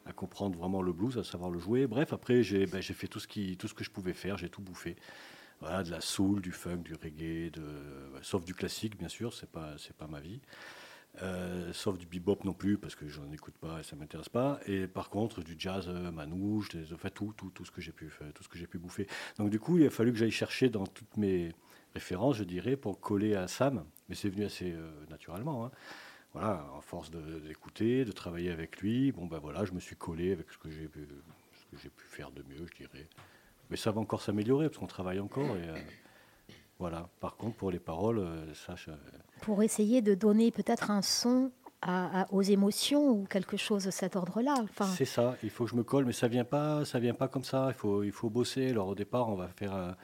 à 0.05 0.11
comprendre 0.11 0.57
vraiment 0.57 0.81
le 0.81 0.91
blues, 0.91 1.17
à 1.17 1.23
savoir 1.23 1.49
le 1.49 1.59
jouer. 1.59 1.87
Bref, 1.87 2.11
après 2.11 2.43
j'ai 2.43 2.65
ben, 2.65 2.81
fait 2.81 3.07
tout 3.07 3.19
ce, 3.19 3.27
qui, 3.27 3.55
tout 3.55 3.69
ce 3.69 3.73
que 3.73 3.85
je 3.85 3.91
pouvais 3.91 4.13
faire, 4.13 4.37
j'ai 4.37 4.49
tout 4.49 4.61
bouffé. 4.61 4.97
Voilà, 5.61 5.83
de 5.83 5.91
la 5.91 6.01
soul, 6.01 6.41
du 6.41 6.51
funk, 6.51 6.77
du 6.77 6.95
reggae, 6.95 7.51
de, 7.51 7.63
sauf 8.23 8.43
du 8.43 8.55
classique, 8.55 8.97
bien 8.97 9.09
sûr, 9.09 9.33
c'est 9.33 9.49
pas, 9.49 9.75
c'est 9.77 9.95
pas 9.95 10.07
ma 10.07 10.19
vie. 10.19 10.41
Euh, 11.21 11.71
sauf 11.73 11.97
du 11.97 12.07
bebop 12.07 12.39
non 12.45 12.53
plus, 12.53 12.77
parce 12.77 12.95
que 12.95 13.07
j'en 13.07 13.31
écoute 13.31 13.57
pas 13.59 13.79
et 13.79 13.83
ça 13.83 13.95
m'intéresse 13.95 14.29
pas. 14.29 14.59
Et 14.65 14.87
par 14.87 15.09
contre, 15.09 15.43
du 15.43 15.55
jazz 15.57 15.87
euh, 15.87 16.09
manouche, 16.11 16.69
des, 16.69 16.93
enfin 16.93 17.09
tout, 17.09 17.33
tout, 17.37 17.51
tout 17.51 17.65
ce 17.65 17.71
que 17.71 17.81
j'ai 17.81 17.91
pu, 17.91 18.09
tout 18.33 18.43
ce 18.43 18.49
que 18.49 18.57
j'ai 18.57 18.65
pu 18.65 18.79
bouffer. 18.79 19.07
Donc 19.37 19.49
du 19.49 19.59
coup, 19.59 19.77
il 19.77 19.85
a 19.85 19.89
fallu 19.89 20.11
que 20.11 20.17
j'aille 20.17 20.31
chercher 20.31 20.69
dans 20.69 20.87
toutes 20.87 21.17
mes 21.17 21.53
références, 21.93 22.37
je 22.37 22.43
dirais, 22.43 22.75
pour 22.75 22.99
coller 22.99 23.35
à 23.35 23.47
Sam. 23.47 23.85
Mais 24.09 24.15
c'est 24.15 24.29
venu 24.29 24.45
assez 24.45 24.71
euh, 24.71 24.89
naturellement. 25.09 25.65
hein. 25.65 25.71
Voilà, 26.33 26.65
en 26.73 26.81
force 26.81 27.11
d'écouter, 27.11 28.05
de, 28.05 28.11
travailler 28.13 28.51
avec 28.51 28.77
lui. 28.77 29.11
Bon 29.11 29.25
ben 29.25 29.37
voilà, 29.39 29.65
je 29.65 29.73
me 29.73 29.81
suis 29.81 29.97
collé 29.97 30.31
avec 30.31 30.49
ce 30.49 30.57
que 30.57 30.71
j'ai 30.71 30.85
ce 30.85 31.65
que 31.65 31.77
j'ai 31.77 31.89
pu 31.89 32.05
faire 32.05 32.31
de 32.31 32.41
mieux, 32.43 32.65
je 32.65 32.85
dirais. 32.85 33.09
Mais 33.71 33.77
ça 33.77 33.91
va 33.91 34.01
encore 34.01 34.21
s'améliorer 34.21 34.67
parce 34.67 34.77
qu'on 34.77 34.85
travaille 34.87 35.19
encore. 35.19 35.55
Et, 35.57 35.67
euh, 35.69 35.77
voilà. 36.77 37.09
Par 37.19 37.35
contre, 37.37 37.55
pour 37.55 37.71
les 37.71 37.79
paroles, 37.79 38.19
euh, 38.19 38.53
ça, 38.53 38.75
je- 38.75 38.91
Pour 39.41 39.63
essayer 39.63 40.01
de 40.01 40.13
donner 40.13 40.51
peut-être 40.51 40.91
un 40.91 41.01
son 41.01 41.51
à- 41.81 42.21
à- 42.23 42.27
aux 42.31 42.41
émotions 42.43 43.09
ou 43.09 43.23
quelque 43.25 43.57
chose 43.57 43.85
de 43.85 43.91
cet 43.91 44.15
ordre-là. 44.15 44.53
Enfin, 44.63 44.85
C'est 44.85 45.05
ça, 45.05 45.35
il 45.41 45.49
faut 45.49 45.63
que 45.65 45.71
je 45.71 45.75
me 45.75 45.83
colle, 45.83 46.05
mais 46.05 46.11
ça 46.13 46.27
vient 46.27 46.43
pas, 46.43 46.85
ça 46.85 46.99
vient 46.99 47.15
pas 47.15 47.27
comme 47.27 47.43
ça. 47.43 47.67
Il 47.69 47.73
faut, 47.75 48.03
il 48.03 48.11
faut 48.11 48.29
bosser. 48.29 48.69
Alors 48.69 48.89
au 48.89 48.93
départ, 48.95 49.29
on 49.29 49.35
va 49.35 49.47
faire, 49.47 49.73
un- 49.73 49.95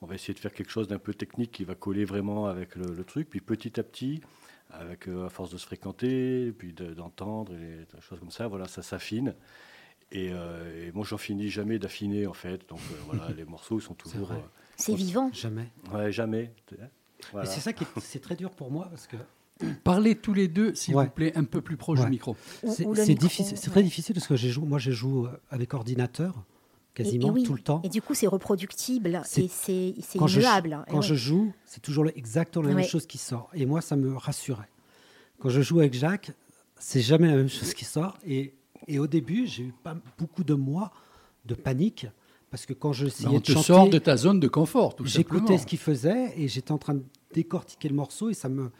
on 0.00 0.06
va 0.06 0.14
essayer 0.14 0.32
de 0.32 0.38
faire 0.38 0.54
quelque 0.54 0.70
chose 0.70 0.88
d'un 0.88 0.98
peu 0.98 1.12
technique 1.12 1.50
qui 1.50 1.64
va 1.64 1.74
coller 1.74 2.04
vraiment 2.06 2.46
avec 2.46 2.76
le, 2.76 2.94
le 2.94 3.04
truc. 3.04 3.28
Puis 3.28 3.40
petit 3.42 3.78
à 3.78 3.82
petit, 3.82 4.22
avec 4.70 5.06
euh, 5.08 5.26
à 5.26 5.28
force 5.28 5.50
de 5.50 5.58
se 5.58 5.66
fréquenter, 5.66 6.52
puis 6.52 6.72
de- 6.72 6.94
d'entendre 6.94 7.52
et 7.52 7.84
des 7.94 8.00
choses 8.00 8.20
comme 8.20 8.30
ça, 8.30 8.46
voilà, 8.48 8.66
ça 8.66 8.80
s'affine. 8.82 9.34
Et, 10.12 10.30
euh, 10.32 10.88
et 10.88 10.92
moi, 10.92 11.04
j'en 11.06 11.18
finis 11.18 11.50
jamais 11.50 11.78
d'affiner 11.78 12.26
en 12.26 12.32
fait. 12.32 12.68
Donc 12.68 12.80
euh, 12.92 12.94
voilà, 13.06 13.30
les 13.36 13.44
morceaux 13.44 13.78
ils 13.78 13.82
sont 13.82 13.94
toujours, 13.94 14.26
vrai. 14.28 14.42
c'est 14.76 14.94
vivant. 14.94 15.30
Jamais. 15.32 15.68
euh, 15.92 15.96
ouais, 16.06 16.12
jamais. 16.12 16.52
Voilà. 17.32 17.48
Et 17.48 17.52
c'est 17.52 17.60
ça 17.60 17.72
qui 17.72 17.84
est, 17.84 18.00
c'est 18.00 18.20
très 18.20 18.36
dur 18.36 18.50
pour 18.50 18.70
moi 18.70 18.86
parce 18.90 19.06
que 19.06 19.16
Parlez 19.84 20.14
tous 20.14 20.32
les 20.34 20.46
deux, 20.48 20.74
s'il 20.74 20.94
Ouais. 20.94 21.04
vous 21.06 21.10
plaît, 21.10 21.32
un 21.36 21.42
peu 21.44 21.60
plus 21.60 21.76
proche 21.76 21.98
Ouais. 21.98 22.04
du 22.04 22.10
micro. 22.12 22.36
C'est 22.66 22.86
ou 22.86 22.94
le 22.94 23.02
c'est 23.02 23.08
micro, 23.08 23.26
difficile, 23.26 23.56
c'est 23.58 23.70
très 23.70 23.82
difficile 23.82 24.14
parce 24.14 24.26
que 24.28 24.36
j'ai 24.36 24.50
joué, 24.50 24.64
moi, 24.66 24.78
je 24.78 24.92
joue 24.92 25.26
euh, 25.26 25.30
avec 25.50 25.74
ordinateur 25.74 26.34
Et- 26.36 27.00
et 27.00 27.04
quasiment 27.04 27.30
oui. 27.30 27.42
tout 27.42 27.54
le 27.54 27.60
temps. 27.60 27.80
Et 27.84 27.88
du 27.88 28.00
coup, 28.00 28.14
c'est 28.14 28.28
reproductible 28.28 29.20
C'est- 29.24 29.42
et 29.44 29.48
c'est 29.48 29.94
c'est 30.00 30.18
quand 30.18 30.28
je, 30.28 30.38
immuable. 30.40 30.84
Quand 30.88 30.96
ouais. 30.98 31.02
je 31.02 31.14
joue, 31.16 31.52
c'est 31.64 31.80
toujours 31.82 32.06
exactement 32.14 32.66
la 32.68 32.74
même 32.74 32.84
chose 32.84 33.06
qui 33.06 33.18
sort. 33.18 33.50
Et 33.52 33.66
moi, 33.66 33.80
ça 33.80 33.96
me 33.96 34.16
rassurait. 34.16 34.68
Quand 35.40 35.48
je 35.48 35.60
joue 35.60 35.80
avec 35.80 35.92
Jacques, 35.94 36.30
c'est 36.78 37.00
jamais 37.00 37.26
la 37.26 37.36
même 37.36 37.48
chose 37.48 37.74
qui 37.74 37.84
sort. 37.84 38.16
Et, 38.24 38.54
et 38.86 38.98
au 38.98 39.06
début, 39.06 39.46
j'ai 39.46 39.64
eu 39.64 39.74
pas 39.82 39.96
beaucoup 40.18 40.44
de 40.44 40.54
mois 40.54 40.92
de 41.44 41.54
panique 41.54 42.06
parce 42.50 42.64
que 42.66 42.72
quand 42.72 42.92
je 42.92 43.06
essayais 43.06 43.28
on 43.28 43.34
de 43.34 43.38
te 43.40 43.52
chanter, 43.52 43.66
sort 43.66 43.88
de 43.88 43.98
ta 43.98 44.16
zone 44.16 44.40
de 44.40 44.48
confort, 44.48 44.94
tout 44.96 45.06
simplement. 45.06 45.38
j'écoutais 45.40 45.58
ce 45.58 45.66
qu'il 45.66 45.78
faisait 45.78 46.32
et 46.36 46.48
j'étais 46.48 46.72
en 46.72 46.78
train 46.78 46.94
de 46.94 47.04
décortiquer 47.34 47.88
le 47.88 47.94
morceau 47.94 48.30
et 48.30 48.34
ça 48.34 48.48
me. 48.48 48.70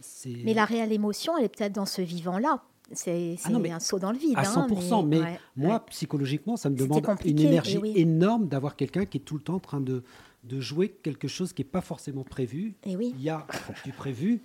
c'est- 0.00 0.36
Mais 0.44 0.54
la 0.54 0.64
réelle 0.64 0.92
émotion, 0.92 1.36
elle 1.36 1.44
est 1.44 1.54
peut-être 1.54 1.74
dans 1.74 1.86
ce 1.86 2.00
vivant-là. 2.02 2.62
C'est 2.92 3.36
Ah 3.44 3.50
non, 3.50 3.60
mais 3.60 3.70
un 3.70 3.78
saut 3.78 3.98
dans 4.00 4.10
le 4.10 4.18
vide. 4.18 4.36
à 4.36 4.40
hein, 4.40 4.66
100%, 4.68 5.06
mais, 5.06 5.20
ouais, 5.20 5.38
moi, 5.54 5.74
ouais. 5.74 5.80
psychologiquement, 5.90 6.56
ça 6.56 6.70
me 6.70 6.76
demande 6.76 7.06
une 7.24 7.38
énergie 7.38 7.78
oui. 7.78 7.92
énorme 7.94 8.48
d'avoir 8.48 8.74
quelqu'un 8.74 9.04
qui 9.04 9.18
est 9.18 9.20
tout 9.20 9.36
le 9.36 9.42
temps 9.42 9.54
en 9.54 9.60
train 9.60 9.80
de, 9.80 10.02
de 10.44 10.60
jouer 10.60 10.88
quelque 11.02 11.28
chose 11.28 11.52
qui 11.52 11.60
n'est 11.62 11.68
pas 11.68 11.82
forcément 11.82 12.24
prévu. 12.24 12.74
Et 12.84 12.96
oui. 12.96 13.12
Il 13.16 13.22
y 13.22 13.28
a 13.30 13.46
du 13.84 13.92
prévu, 13.92 14.42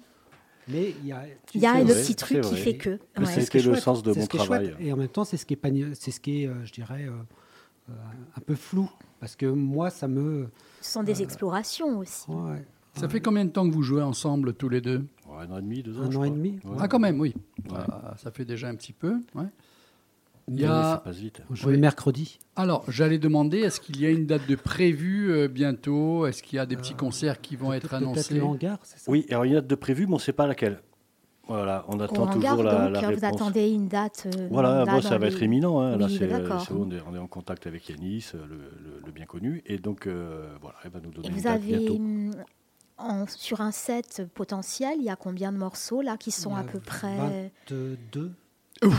mais 0.68 0.94
il 1.02 1.08
y 1.08 1.12
a. 1.12 1.24
tu 1.48 1.58
Il 1.58 1.62
y 1.62 1.66
a 1.66 1.74
fais 1.74 1.80
le 1.84 1.86
vrai, 1.94 2.02
petit 2.02 2.16
truc 2.16 2.42
qui 2.42 2.56
fait 2.56 2.78
que. 2.78 2.90
Ouais. 2.92 2.98
c'est- 3.26 3.42
ce 3.42 3.52
qui 3.52 3.58
est 3.58 3.60
C'était 3.62 3.70
le 3.70 3.74
chouette, 3.76 3.84
sens 3.84 4.04
de 4.04 4.12
mon 4.14 4.22
est 4.22 4.28
travail. 4.28 4.76
Et 4.80 4.92
en 4.94 4.98
même 4.98 5.08
temps, 5.10 5.24
c'est 5.24 5.38
ce 5.38 5.46
qui 5.46 5.54
est, 5.54 5.96
c'est 5.96 6.12
ce 6.12 6.20
qui 6.20 6.44
est, 6.44 6.48
euh, 6.48 6.66
je 6.66 6.72
dirais, 6.74 7.06
euh, 7.06 7.12
euh, 7.90 7.94
un 8.38 8.42
peu 8.42 8.56
flou. 8.56 8.90
Parce 9.20 9.36
que 9.36 9.46
moi, 9.46 9.90
ça 9.90 10.08
me. 10.08 10.48
Ce 10.82 10.92
sont 10.92 11.04
des 11.04 11.22
explorations 11.22 12.00
aussi. 12.00 12.30
Ouais. 12.30 12.66
Ça 12.96 13.10
fait 13.10 13.20
combien 13.20 13.44
de 13.44 13.50
temps 13.50 13.68
que 13.68 13.74
vous 13.74 13.84
jouez 13.84 14.02
ensemble 14.02 14.54
tous 14.54 14.70
les 14.70 14.80
deux? 14.82 15.06
Ouais, 15.28 15.44
un 15.44 15.52
an 15.52 15.58
et 15.58 15.62
demi, 15.62 15.84
deux 15.84 16.00
ans. 16.00 16.04
Un 16.04 16.16
an 16.16 16.24
et 16.24 16.30
demi. 16.30 16.60
Ouais. 16.64 16.78
Ah, 16.80 16.88
quand 16.88 17.00
même, 17.00 17.20
oui. 17.20 17.34
Ouais. 17.70 17.78
Ah, 17.90 18.14
ça 18.18 18.32
fait 18.32 18.46
déjà 18.46 18.70
un 18.70 18.76
petit 18.76 18.94
peu. 18.94 19.16
Il 20.48 20.60
y 20.62 20.66
a- 20.66 20.68
Ça 20.96 21.02
passe 21.04 21.18
vite. 21.18 21.42
Oui. 21.66 21.78
mercredi. 21.78 22.38
Alors, 22.56 22.84
j'allais 22.88 23.18
demander, 23.18 23.60
est-ce 23.60 23.80
qu'il 23.82 24.00
y 24.00 24.06
a 24.06 24.10
une 24.12 24.28
date 24.28 24.48
de 24.48 24.56
prévue 24.56 25.32
euh, 25.32 25.48
bientôt? 25.48 26.28
Est-ce 26.28 26.44
qu'il 26.44 26.58
y 26.58 26.60
a 26.60 26.66
des 26.68 26.76
petits 26.76 26.94
Euh, 26.94 26.98
concerts 26.98 27.42
qui 27.42 27.56
vont 27.56 27.74
être 27.74 27.82
Peut-être 27.90 27.94
annoncés? 27.96 28.36
le 28.36 28.44
hangar, 28.44 28.78
c'est 28.84 29.00
ça? 29.00 29.10
Oui, 29.12 29.26
alors 29.32 29.46
il 29.46 29.50
y 29.50 29.52
a 29.52 29.56
une 29.56 29.62
date 29.62 29.70
de 29.70 29.76
prévu, 29.76 30.06
mais 30.06 30.14
on 30.14 30.16
ne 30.18 30.22
sait 30.22 30.34
pas 30.34 30.46
laquelle. 30.46 30.82
Voilà, 31.48 31.86
on 31.90 32.00
attend 32.00 32.24
hangar, 32.24 32.34
toujours 32.56 32.64
la, 32.64 32.86
donc, 32.86 32.94
la 32.94 33.02
vous 33.02 33.08
réponse. 33.08 33.24
attendez 33.42 33.70
une 33.70 33.88
date. 33.88 34.28
euh, 34.36 34.48
Voilà, 34.52 34.70
là, 34.80 34.86
bon, 34.86 34.92
dans 34.94 35.02
ça 35.02 35.18
va 35.20 35.28
les- 35.30 35.36
être 35.36 35.44
éminent. 35.44 35.80
hein. 35.80 35.96
Là, 35.98 36.06
Oui, 36.08 36.16
c'est, 36.18 36.28
d'accord. 36.28 36.62
c'est 36.68 36.74
bon, 36.74 36.88
on, 36.88 36.92
est, 36.92 37.02
on 37.08 37.16
est 37.16 37.20
en 37.20 37.28
contact 37.28 37.68
avec 37.68 37.88
Yanis, 37.90 38.26
le, 38.34 38.40
le- 38.40 39.02
le 39.06 39.12
bien 39.12 39.26
connu. 39.26 39.62
Et 39.68 39.78
donc, 39.78 40.08
euh, 40.08 40.56
voilà, 40.62 40.78
il 40.86 40.90
va 40.92 41.00
nous 41.02 41.12
donner 41.12 41.28
Et 41.28 41.30
une 41.32 41.38
vous 41.38 41.44
date 41.44 41.56
avez 41.62 41.78
bientôt. 41.78 41.96
hum, 41.96 42.32
en- 42.98 43.28
sur 43.28 43.62
un 43.62 43.72
set 43.72 44.24
potentiel, 44.34 44.96
il 44.98 45.04
y 45.06 45.10
a 45.10 45.16
combien 45.16 45.52
de 45.52 45.58
morceaux 45.58 46.02
là 46.02 46.18
qui 46.18 46.32
sont 46.32 46.56
à 46.56 46.64
peu 46.64 46.80
près 46.80 47.52
22. 47.70 48.32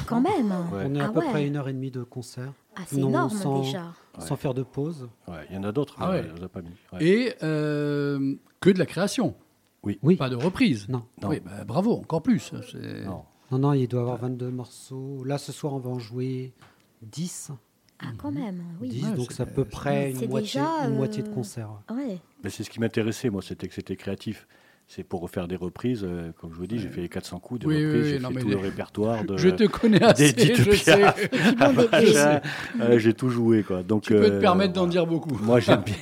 Quand 0.07 0.21
même 0.21 0.51
Ouais. 0.73 0.85
On 0.87 0.95
est 0.95 1.01
à 1.01 1.07
Ah 1.07 1.13
peu 1.13 1.21
ouais. 1.21 1.31
près 1.31 1.47
une 1.47 1.57
heure 1.57 1.69
et 1.69 1.73
demie 1.73 1.91
de 1.91 2.03
concert, 2.03 2.53
Ah, 2.77 2.83
c'est 2.87 2.97
Non, 2.99 3.09
énorme 3.09 3.31
sans- 3.31 3.61
déjà. 3.63 3.83
Ouais. 4.19 4.25
sans 4.27 4.37
faire 4.37 4.55
de 4.55 4.63
pause. 4.63 5.09
Ouais, 5.29 5.47
il 5.51 5.57
y 5.57 5.59
en 5.59 5.65
a 5.65 5.73
d'autres, 5.73 5.97
Ah 5.99 6.11
mais 6.13 6.21
ouais. 6.21 6.29
on 6.33 6.35
les 6.37 6.45
a 6.45 6.49
pas 6.49 6.63
mis. 6.63 6.71
Ouais. 6.93 7.05
Et 7.05 7.35
euh, 7.43 8.35
que 8.61 8.71
de 8.71 8.79
la 8.79 8.87
création 8.87 9.35
Oui. 9.83 9.99
Pas 10.17 10.29
de 10.29 10.37
reprise 10.37 10.89
Non. 10.89 11.05
Non. 11.23 11.29
Oui, 11.29 11.41
bah, 11.45 11.65
bravo, 11.65 11.93
encore 11.93 12.23
plus. 12.23 12.53
C'est- 12.71 13.05
Non. 13.05 13.23
Non, 13.53 13.59
non, 13.59 13.73
il 13.75 13.87
doit 13.87 14.01
y 14.01 14.03
avoir 14.03 14.17
22 14.19 14.51
morceaux. 14.51 15.23
Là, 15.25 15.39
ce 15.39 15.53
soir, 15.53 15.73
on 15.75 15.79
va 15.79 15.91
en 15.91 15.99
jouer 16.01 16.53
10. 17.03 17.53
Ah, 18.01 18.07
quand 18.19 18.33
même, 18.33 18.63
oui. 18.81 18.89
10 18.89 19.05
Ouais, 19.05 19.13
donc 19.15 19.31
c'est- 19.33 19.43
à 19.43 19.47
peu 19.47 19.65
près 19.65 20.11
une 20.11 20.29
moitié, 20.29 20.61
déjà, 20.61 20.89
une 20.89 20.97
moitié 20.97 21.23
de 21.23 21.29
euh, 21.29 21.33
concert. 21.35 21.71
Mais 22.43 22.51
c'est 22.51 22.65
ce 22.65 22.69
qui 22.71 22.81
m'intéressait, 22.81 23.31
moi, 23.31 23.41
c'était 23.43 23.69
que 23.69 23.75
c'était 23.75 23.97
créatif. 23.97 24.47
C'est 24.89 25.03
pour 25.03 25.21
refaire 25.21 25.49
des 25.49 25.57
reprises. 25.57 26.05
euh, 26.05 26.31
comme 26.41 26.53
je 26.53 26.57
vous 26.59 26.67
dis, 26.69 26.79
j'ai 26.79 26.89
fait 26.89 27.01
les 27.01 27.09
400 27.09 27.41
coups 27.41 27.59
de 27.61 27.67
Oui, 27.67 27.85
reprises, 27.85 28.03
oui, 28.05 28.11
j'ai 28.21 28.35
fait 28.35 28.41
tout 28.41 28.49
les- 28.49 28.55
le 28.55 28.61
répertoire 28.61 29.25
de. 29.25 29.37
Je 29.37 29.49
te 29.49 29.65
connais 29.65 30.01
assez, 30.05 30.55
je 30.55 30.71
sais. 30.77 31.03
Piaf. 31.91 32.43
Euh, 32.81 32.99
j'ai 32.99 33.13
tout 33.13 33.29
joué, 33.29 33.63
quoi. 33.65 33.83
Donc, 33.83 34.03
Tu 34.03 34.15
peux 34.15 34.29
te 34.29 34.35
euh, 34.35 34.41
permettre 34.41 34.75
d'en 34.75 34.83
voilà. 34.83 34.93
dire 34.93 35.07
beaucoup. 35.09 35.35
Moi, 35.43 35.59
j'aime 35.59 35.83
bien, 35.83 35.97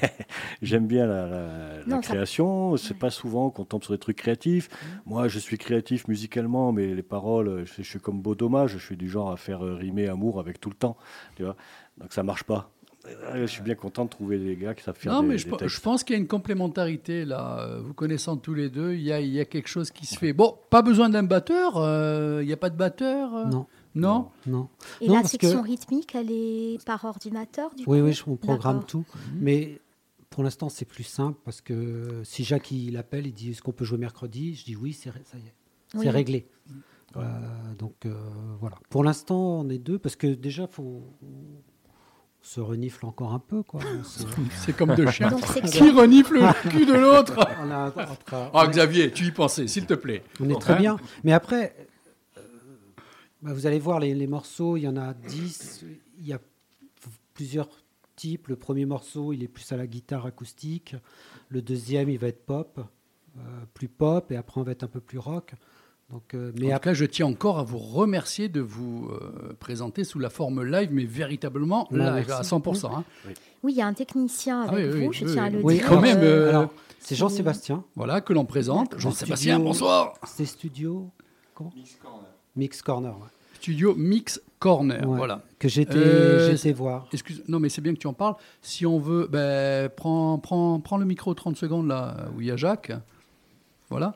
j'aime 0.61 0.87
bien 0.87 1.07
la, 1.07 1.27
la- 1.27 1.79
la 1.79 1.85
Non, 1.87 2.03
ça- 2.03 2.13
création. 2.13 2.77
C'est 2.77 2.99
pas 2.99 3.11
souvent 3.11 3.49
qu'on 3.51 3.65
tombe 3.65 3.83
sur 3.83 3.93
des 3.95 3.99
trucs 3.99 4.19
créatifs. 4.19 4.69
Moi, 5.07 5.29
je 5.29 5.39
suis 5.39 5.57
créatif 5.57 6.07
musicalement, 6.07 6.71
mais 6.73 6.95
les 6.95 7.03
paroles, 7.03 7.65
je, 7.65 7.83
je 7.83 7.89
suis 7.89 8.01
comme 8.01 8.21
Beau 8.21 8.35
Dommage. 8.35 8.73
Je 8.73 8.79
suis 8.85 8.97
du 8.99 9.09
genre 9.09 9.31
à 9.31 9.37
faire 9.39 9.65
euh, 9.65 9.75
rimer 9.75 10.09
amour 10.09 10.41
avec 10.41 10.61
tout 10.61 10.69
le 10.69 10.77
temps. 10.77 10.97
Tu 11.37 11.43
vois 11.43 11.57
Donc, 11.99 12.13
ça 12.13 12.23
marche 12.23 12.45
pas. 12.45 12.71
Euh, 13.07 13.43
Je 13.43 13.47
suis 13.47 13.63
bien 13.63 13.75
content 13.75 14.05
de 14.05 14.11
trouver 14.11 14.39
des 14.39 14.57
gars 14.57 14.75
qui 14.75 14.83
savent 14.83 14.97
faire 14.97 15.13
Non, 15.13 15.21
des, 15.23 15.29
mais 15.29 15.39
je, 15.39 15.45
des 15.45 15.51
pe- 15.51 15.57
textes. 15.59 15.75
je 15.77 15.81
pense 15.81 16.05
qu'il 16.05 16.15
y 16.15 16.19
a 16.19 16.21
une 16.21 16.27
complémentarité 16.29 17.25
là. 17.25 17.61
Euh, 17.61 17.81
Vous 17.83 17.93
connaissant 17.95 18.37
tous 18.37 18.55
les 18.55 18.71
deux, 18.71 18.95
il 18.95 19.03
y 19.03 19.13
a, 19.13 19.21
il 19.21 19.29
y 19.31 19.41
a 19.41 19.45
quelque 19.45 19.69
chose 19.69 19.91
qui 19.91 20.07
se 20.07 20.17
fait. 20.19 20.33
Bon, 20.33 20.57
pas 20.71 20.83
besoin 20.83 21.09
d'un 21.11 21.23
batteur. 21.23 21.77
euh, 21.77 22.41
Il 22.43 22.47
n'y 22.47 22.53
a 22.53 22.57
pas 22.57 22.71
de 22.71 22.77
batteur 22.77 23.35
euh 23.35 23.45
Non, 23.47 23.67
Non? 23.95 24.29
Non. 24.47 24.69
Et 25.01 25.09
Non, 25.09 25.17
la 25.17 25.25
section 25.25 25.63
que- 25.63 25.69
rythmique, 25.69 26.15
elle 26.15 26.31
est 26.31 26.83
par 26.85 27.05
ordinateur 27.05 27.75
du 27.75 27.85
Oui, 27.87 27.99
coup? 28.01 28.05
oui, 28.07 28.13
je- 28.13 28.25
on 28.27 28.37
programme 28.37 28.85
tout. 28.87 29.05
Mais 29.39 29.81
pour 30.31 30.43
l'instant, 30.43 30.69
c'est 30.69 30.85
plus 30.87 31.05
simple 31.05 31.39
parce 31.45 31.61
que 31.61 32.23
si 32.25 32.43
Jacques 32.43 32.71
il 32.73 32.97
appelle, 32.97 33.27
il 33.27 33.35
dit 33.35 33.51
est-ce 33.51 33.63
qu'on 33.63 33.73
peut 33.73 33.85
jouer 33.85 33.99
mercredi? 33.99 34.55
Je 34.55 34.65
dis 34.65 34.77
oui, 34.77 34.93
c'est 34.95 35.11
ré- 35.11 35.21
ça 35.25 35.37
y 35.39 35.43
est, 35.43 35.55
Oui. 35.95 36.01
c'est 36.05 36.11
réglé. 36.11 36.49
Euh, 37.17 37.21
donc 37.79 37.95
euh, 38.07 38.15
voilà. 38.59 38.77
Pour 38.89 39.05
l'instant, 39.05 39.61
on 39.61 39.69
est 39.69 39.79
deux 39.79 39.99
parce 40.01 40.17
que 40.17 40.27
déjà, 40.27 40.67
faut 40.67 41.03
se 42.47 42.61
renifle 42.61 43.07
encore 43.07 43.33
un 43.33 43.39
peu. 43.39 43.63
Quoi. 43.63 43.81
C'est 44.65 44.77
comme 44.77 44.95
deux 44.95 45.11
chiens. 45.11 45.31
Qui 45.73 45.91
renifle 45.91 46.35
le 46.35 46.71
cul 46.71 46.85
de 46.87 46.93
l'autre 46.93 47.39
on, 47.61 47.71
a- 47.71 47.89
entre- 47.89 48.51
Ah, 48.53 48.67
Xavier, 48.67 49.11
tu 49.13 49.25
y 49.25 49.31
pensais, 49.33 49.67
s'il 49.67 49.87
te 49.87 49.95
plaît. 49.95 50.23
on 50.41 50.49
est 50.51 50.61
très 50.61 50.75
Hein 50.75 50.77
bien. 50.79 50.97
Mais 51.25 51.33
après, 51.33 51.75
euh, 52.37 52.43
bah, 53.43 53.53
vous 53.55 53.67
allez 53.67 53.79
voir 53.79 53.99
les, 53.99 54.15
les 54.15 54.27
morceaux, 54.27 54.77
il 54.77 54.83
y 54.83 54.89
en 54.89 54.97
a 54.99 55.15
10. 55.15 55.85
Il 56.19 56.27
y 56.27 56.33
a 56.35 56.39
plusieurs 57.33 57.69
types. 58.15 58.49
Le 58.49 58.57
premier 58.57 58.85
morceau, 58.85 59.33
il 59.33 59.43
est 59.43 59.49
plus 59.49 59.73
à 59.73 59.77
la 59.79 59.87
guitare 59.87 60.27
acoustique. 60.27 60.95
Le 61.49 61.63
deuxième, 61.63 62.11
il 62.11 62.19
va 62.19 62.29
être 62.29 62.45
pop, 62.45 62.79
euh, 63.39 63.41
plus 63.73 63.89
pop. 63.89 64.31
Et 64.31 64.37
après, 64.37 64.61
on 64.61 64.65
va 64.65 64.73
être 64.73 64.85
un 64.85 64.89
peu 64.89 65.01
plus 65.01 65.19
rock. 65.19 65.55
Donc, 66.11 66.35
euh, 66.35 66.53
mais 66.61 66.73
en 66.73 66.77
après, 66.77 66.91
cas, 66.91 66.95
je 66.95 67.05
tiens 67.07 67.27
encore 67.27 67.59
à 67.59 67.63
vous 67.65 67.79
remercier 67.79 68.49
de 68.49 68.61
vous 68.61 69.09
euh, 69.11 69.55
présenter 69.59 70.05
sous 70.05 70.19
la 70.19 70.31
forme 70.31 70.63
live, 70.63 70.91
mais 70.93 71.05
véritablement 71.05 71.89
Bah, 71.91 72.17
live 72.17 72.27
merci. 72.29 72.33
à 72.33 72.43
100%. 72.59 72.95
hein. 72.95 73.05
Oui, 73.63 73.73
il 73.73 73.79
y 73.79 73.83
a 73.83 73.87
un 73.87 73.95
technicien 73.95 74.63
avec 74.63 74.73
Ah 74.73 74.77
oui, 74.77 75.01
vous, 75.01 75.09
oui, 75.09 75.13
je 75.13 75.25
oui, 75.25 75.33
tiens 75.33 75.45
à 75.45 75.51
le 75.51 75.61
Oui, 75.63 75.75
dire. 75.75 75.87
quand 75.89 76.01
même, 76.01 76.19
euh, 76.23 76.51
alors, 76.51 76.71
c'est 77.01 77.15
Jean-Sébastien. 77.17 77.85
Voilà, 77.97 78.21
que 78.21 78.33
l'on 78.33 78.45
présente. 78.45 78.95
Jean-Sébastien, 78.99 79.55
Studio- 79.55 79.65
bonsoir. 79.69 80.15
C'est 80.27 80.45
Studio 80.45 81.11
comment 81.55 81.73
Mix 82.55 82.83
Corner. 82.83 83.13
ouais. 83.19 83.27
Studio 83.55 83.95
Mix 83.97 84.41
Corner, 84.59 85.09
Ouais. 85.09 85.17
voilà. 85.17 85.43
Que 85.59 85.69
j'étais 85.69 85.97
Euh, 85.97 86.51
j'étais 86.51 86.73
voir. 86.73 87.09
Excuse, 87.13 87.43
non, 87.49 87.59
mais 87.61 87.71
c'est 87.71 87.81
bien 87.81 87.95
que 87.95 87.99
tu 87.99 88.07
en 88.07 88.13
parles. 88.13 88.35
Si 88.61 88.85
on 88.85 88.99
veut, 88.99 89.27
ben, 89.27 89.89
prends, 89.89 90.39
prends, 90.39 90.79
prends 90.81 90.99
le 90.99 91.07
micro 91.07 91.33
30 91.33 91.57
secondes 91.57 91.89
là 91.89 92.29
où 92.37 92.43
il 92.43 92.49
y 92.49 92.51
a 92.51 92.57
Jacques. 92.57 92.93
Voilà. 93.89 94.15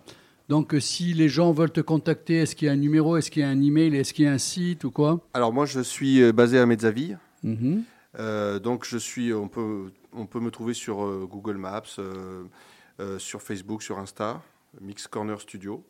Donc, 0.49 0.75
euh, 0.75 0.81
si 0.81 1.13
les 1.13 1.29
gens 1.29 1.53
veulent 1.53 1.71
te 1.71 1.81
contacter, 1.81 2.37
est-ce 2.37 2.57
qu'il 2.57 2.67
y 2.67 2.69
a 2.71 2.73
un 2.73 2.77
numéro, 2.77 3.17
est-ce 3.17 3.31
qu'il 3.31 3.43
y 3.43 3.45
a 3.45 3.49
un 3.49 3.61
email, 3.61 3.95
est-ce 3.95 4.15
qu'il 4.15 4.25
y 4.25 4.29
a 4.29 4.33
un 4.33 4.39
site 4.39 4.85
ou 4.85 4.91
quoi? 4.91 5.21
Alors 5.35 5.53
moi 5.53 5.67
je 5.67 5.81
suis 5.81 6.23
euh, 6.23 6.33
basé 6.33 6.59
à 6.59 6.67
Mezzaville, 6.67 7.19
Mhm. 7.43 7.85
Euh, 8.19 8.59
donc 8.59 8.85
je 8.85 8.99
suis, 8.99 9.33
on 9.33 9.49
peut, 9.49 9.93
on 10.13 10.27
peut 10.27 10.41
me 10.41 10.51
trouver 10.51 10.75
sur 10.75 11.05
euh, 11.05 11.27
Google 11.31 11.57
Maps, 11.57 11.83
euh, 11.99 13.19
sur 13.19 13.43
Facebook, 13.43 13.83
sur 13.83 13.99
Insta, 13.99 14.43
Mix 14.81 15.07
Corner 15.07 15.41
Studio. 15.41 15.85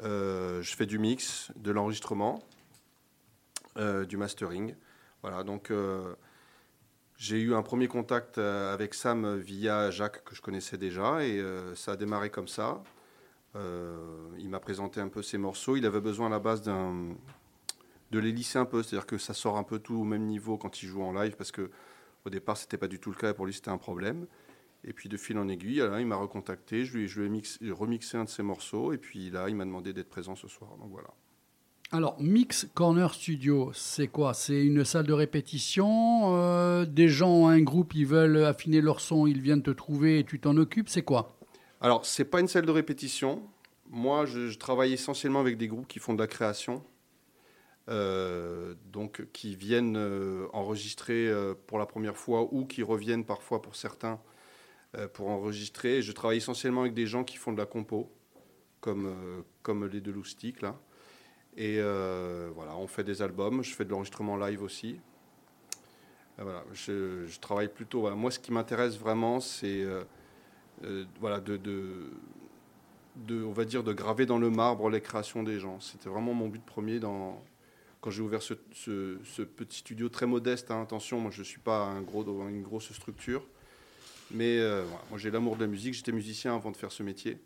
Je 0.00 0.74
fais 0.76 0.86
du 0.86 0.98
mix, 0.98 1.52
de 1.56 1.70
l'enregistrement, 1.70 2.42
du 3.76 4.16
mastering. 4.16 4.74
Voilà, 5.22 5.42
donc 5.42 5.72
j'ai 7.16 7.40
eu 7.40 7.54
un 7.54 7.62
premier 7.62 7.88
contact 7.88 8.36
avec 8.36 8.92
Sam 8.92 9.38
via 9.38 9.90
Jacques 9.90 10.22
que 10.24 10.34
je 10.34 10.42
connaissais 10.42 10.76
déjà 10.76 11.24
et 11.24 11.42
ça 11.76 11.92
a 11.92 11.96
démarré 11.96 12.28
comme 12.28 12.48
ça. 12.48 12.82
Euh, 13.56 13.96
il 14.38 14.48
m'a 14.48 14.60
présenté 14.60 15.00
un 15.00 15.08
peu 15.08 15.22
ses 15.22 15.38
morceaux. 15.38 15.76
Il 15.76 15.86
avait 15.86 16.00
besoin 16.00 16.26
à 16.26 16.30
la 16.30 16.40
base 16.40 16.62
de 16.62 18.18
les 18.18 18.32
lisser 18.32 18.58
un 18.58 18.64
peu, 18.64 18.82
c'est-à-dire 18.82 19.06
que 19.06 19.18
ça 19.18 19.34
sort 19.34 19.56
un 19.56 19.62
peu 19.62 19.78
tout 19.78 19.96
au 19.96 20.04
même 20.04 20.26
niveau 20.26 20.56
quand 20.56 20.82
il 20.82 20.86
joue 20.86 21.02
en 21.02 21.12
live, 21.12 21.34
parce 21.36 21.52
que 21.52 21.70
au 22.24 22.30
départ 22.30 22.56
c'était 22.56 22.78
pas 22.78 22.88
du 22.88 22.98
tout 22.98 23.10
le 23.10 23.16
cas, 23.16 23.30
et 23.30 23.34
pour 23.34 23.46
lui 23.46 23.52
c'était 23.52 23.70
un 23.70 23.78
problème. 23.78 24.26
Et 24.86 24.92
puis 24.92 25.08
de 25.08 25.16
fil 25.16 25.38
en 25.38 25.48
aiguille, 25.48 25.82
il 25.98 26.06
m'a 26.06 26.16
recontacté, 26.16 26.84
je 26.84 26.98
lui, 26.98 27.26
ai 27.26 27.28
mix- 27.28 27.58
remixé 27.70 28.18
un 28.18 28.24
de 28.24 28.28
ses 28.28 28.42
morceaux, 28.42 28.92
et 28.92 28.98
puis 28.98 29.30
là 29.30 29.48
il 29.48 29.56
m'a 29.56 29.64
demandé 29.64 29.92
d'être 29.92 30.10
présent 30.10 30.36
ce 30.36 30.46
soir. 30.46 30.76
Donc 30.78 30.90
voilà. 30.90 31.08
Alors, 31.90 32.16
Mix 32.20 32.66
Corner 32.74 33.12
Studio, 33.14 33.70
c'est 33.72 34.08
quoi? 34.08 34.34
C'est 34.34 34.64
une 34.64 34.84
salle 34.84 35.06
de 35.06 35.12
répétition 35.12 36.34
euh, 36.36 36.86
Des 36.86 37.08
gens 37.08 37.46
un 37.46 37.62
groupe, 37.62 37.94
ils 37.94 38.06
veulent 38.06 38.44
affiner 38.44 38.80
leur 38.80 39.00
son, 39.00 39.26
ils 39.26 39.40
viennent 39.40 39.62
te 39.62 39.70
trouver 39.70 40.18
et 40.18 40.24
tu 40.24 40.40
t'en 40.40 40.56
occupes 40.56 40.88
C'est 40.88 41.02
quoi? 41.02 41.36
Alors 41.84 42.06
c'est 42.06 42.24
pas 42.24 42.40
une 42.40 42.48
salle 42.48 42.64
de 42.64 42.70
répétition. 42.70 43.42
Moi 43.90 44.24
je, 44.24 44.56
travaille 44.56 44.94
essentiellement 44.94 45.40
avec 45.40 45.58
des 45.58 45.68
groupes 45.68 45.86
qui 45.86 45.98
font 45.98 46.14
de 46.14 46.18
la 46.18 46.26
création. 46.26 46.82
euh, 47.90 48.74
donc 48.86 49.26
qui 49.34 49.54
viennent 49.54 49.98
euh, 49.98 50.46
enregistrer 50.54 51.28
euh, 51.28 51.52
pour 51.66 51.78
la 51.78 51.84
première 51.84 52.16
fois 52.16 52.48
ou 52.54 52.64
qui 52.64 52.82
reviennent 52.82 53.26
parfois 53.26 53.60
pour 53.60 53.76
certains 53.76 54.18
pour 55.12 55.28
enregistrer. 55.28 56.00
Je 56.00 56.12
travaille 56.12 56.38
essentiellement 56.38 56.82
avec 56.82 56.94
des 56.94 57.06
gens 57.06 57.24
qui 57.24 57.36
font 57.36 57.52
de 57.52 57.58
la 57.58 57.66
compo, 57.66 58.10
comme, 58.80 59.44
comme 59.62 59.86
les 59.86 60.00
deux 60.00 60.12
loustiques. 60.12 60.64
Et 61.56 61.80
voilà, 62.54 62.76
on 62.76 62.86
fait 62.86 63.02
des 63.02 63.20
albums, 63.20 63.64
je 63.64 63.74
fais 63.74 63.84
de 63.84 63.90
l'enregistrement 63.90 64.36
live 64.36 64.62
aussi. 64.62 65.00
Voilà, 66.38 66.64
je, 66.72 67.38
travaille 67.40 67.66
plutôt. 67.66 68.08
Moi, 68.14 68.30
ce 68.30 68.38
qui 68.38 68.52
m'intéresse 68.52 68.96
vraiment, 68.96 69.40
c'est 69.40 69.84
euh, 70.84 71.04
voilà, 71.20 71.40
de, 71.40 71.56
de, 73.16 73.42
on 73.44 73.52
va 73.52 73.64
dire, 73.64 73.82
de 73.84 73.92
graver 73.92 74.26
dans 74.26 74.38
le 74.38 74.50
marbre 74.50 74.90
les 74.90 75.00
créations 75.00 75.42
des 75.42 75.60
gens. 75.60 75.78
C'était 75.80 76.08
vraiment 76.08 76.34
mon 76.34 76.48
but 76.48 76.64
premier 76.64 76.98
dans, 76.98 77.42
quand 78.00 78.10
j'ai 78.10 78.22
ouvert 78.22 78.42
ce, 78.42 78.54
ce- 78.72 79.42
petit 79.42 79.78
studio 79.78 80.08
très 80.08 80.26
modeste. 80.26 80.70
hein. 80.70 80.82
attention, 80.82 81.20
moi, 81.20 81.30
je 81.30 81.40
ne 81.40 81.44
suis 81.44 81.60
pas 81.60 81.84
un 81.84 82.02
gros, 82.02 82.24
une 82.48 82.62
grosse 82.62 82.92
structure. 82.92 83.46
Mais 84.30 84.58
euh, 84.58 84.84
moi, 85.10 85.18
j'ai 85.18 85.30
l'amour 85.30 85.56
de 85.56 85.60
la 85.60 85.66
musique. 85.68 85.94
J'étais 85.94 86.12
musicien 86.12 86.54
avant 86.54 86.70
de 86.70 86.76
faire 86.76 86.90
ce 86.92 87.02
métier. 87.02 87.38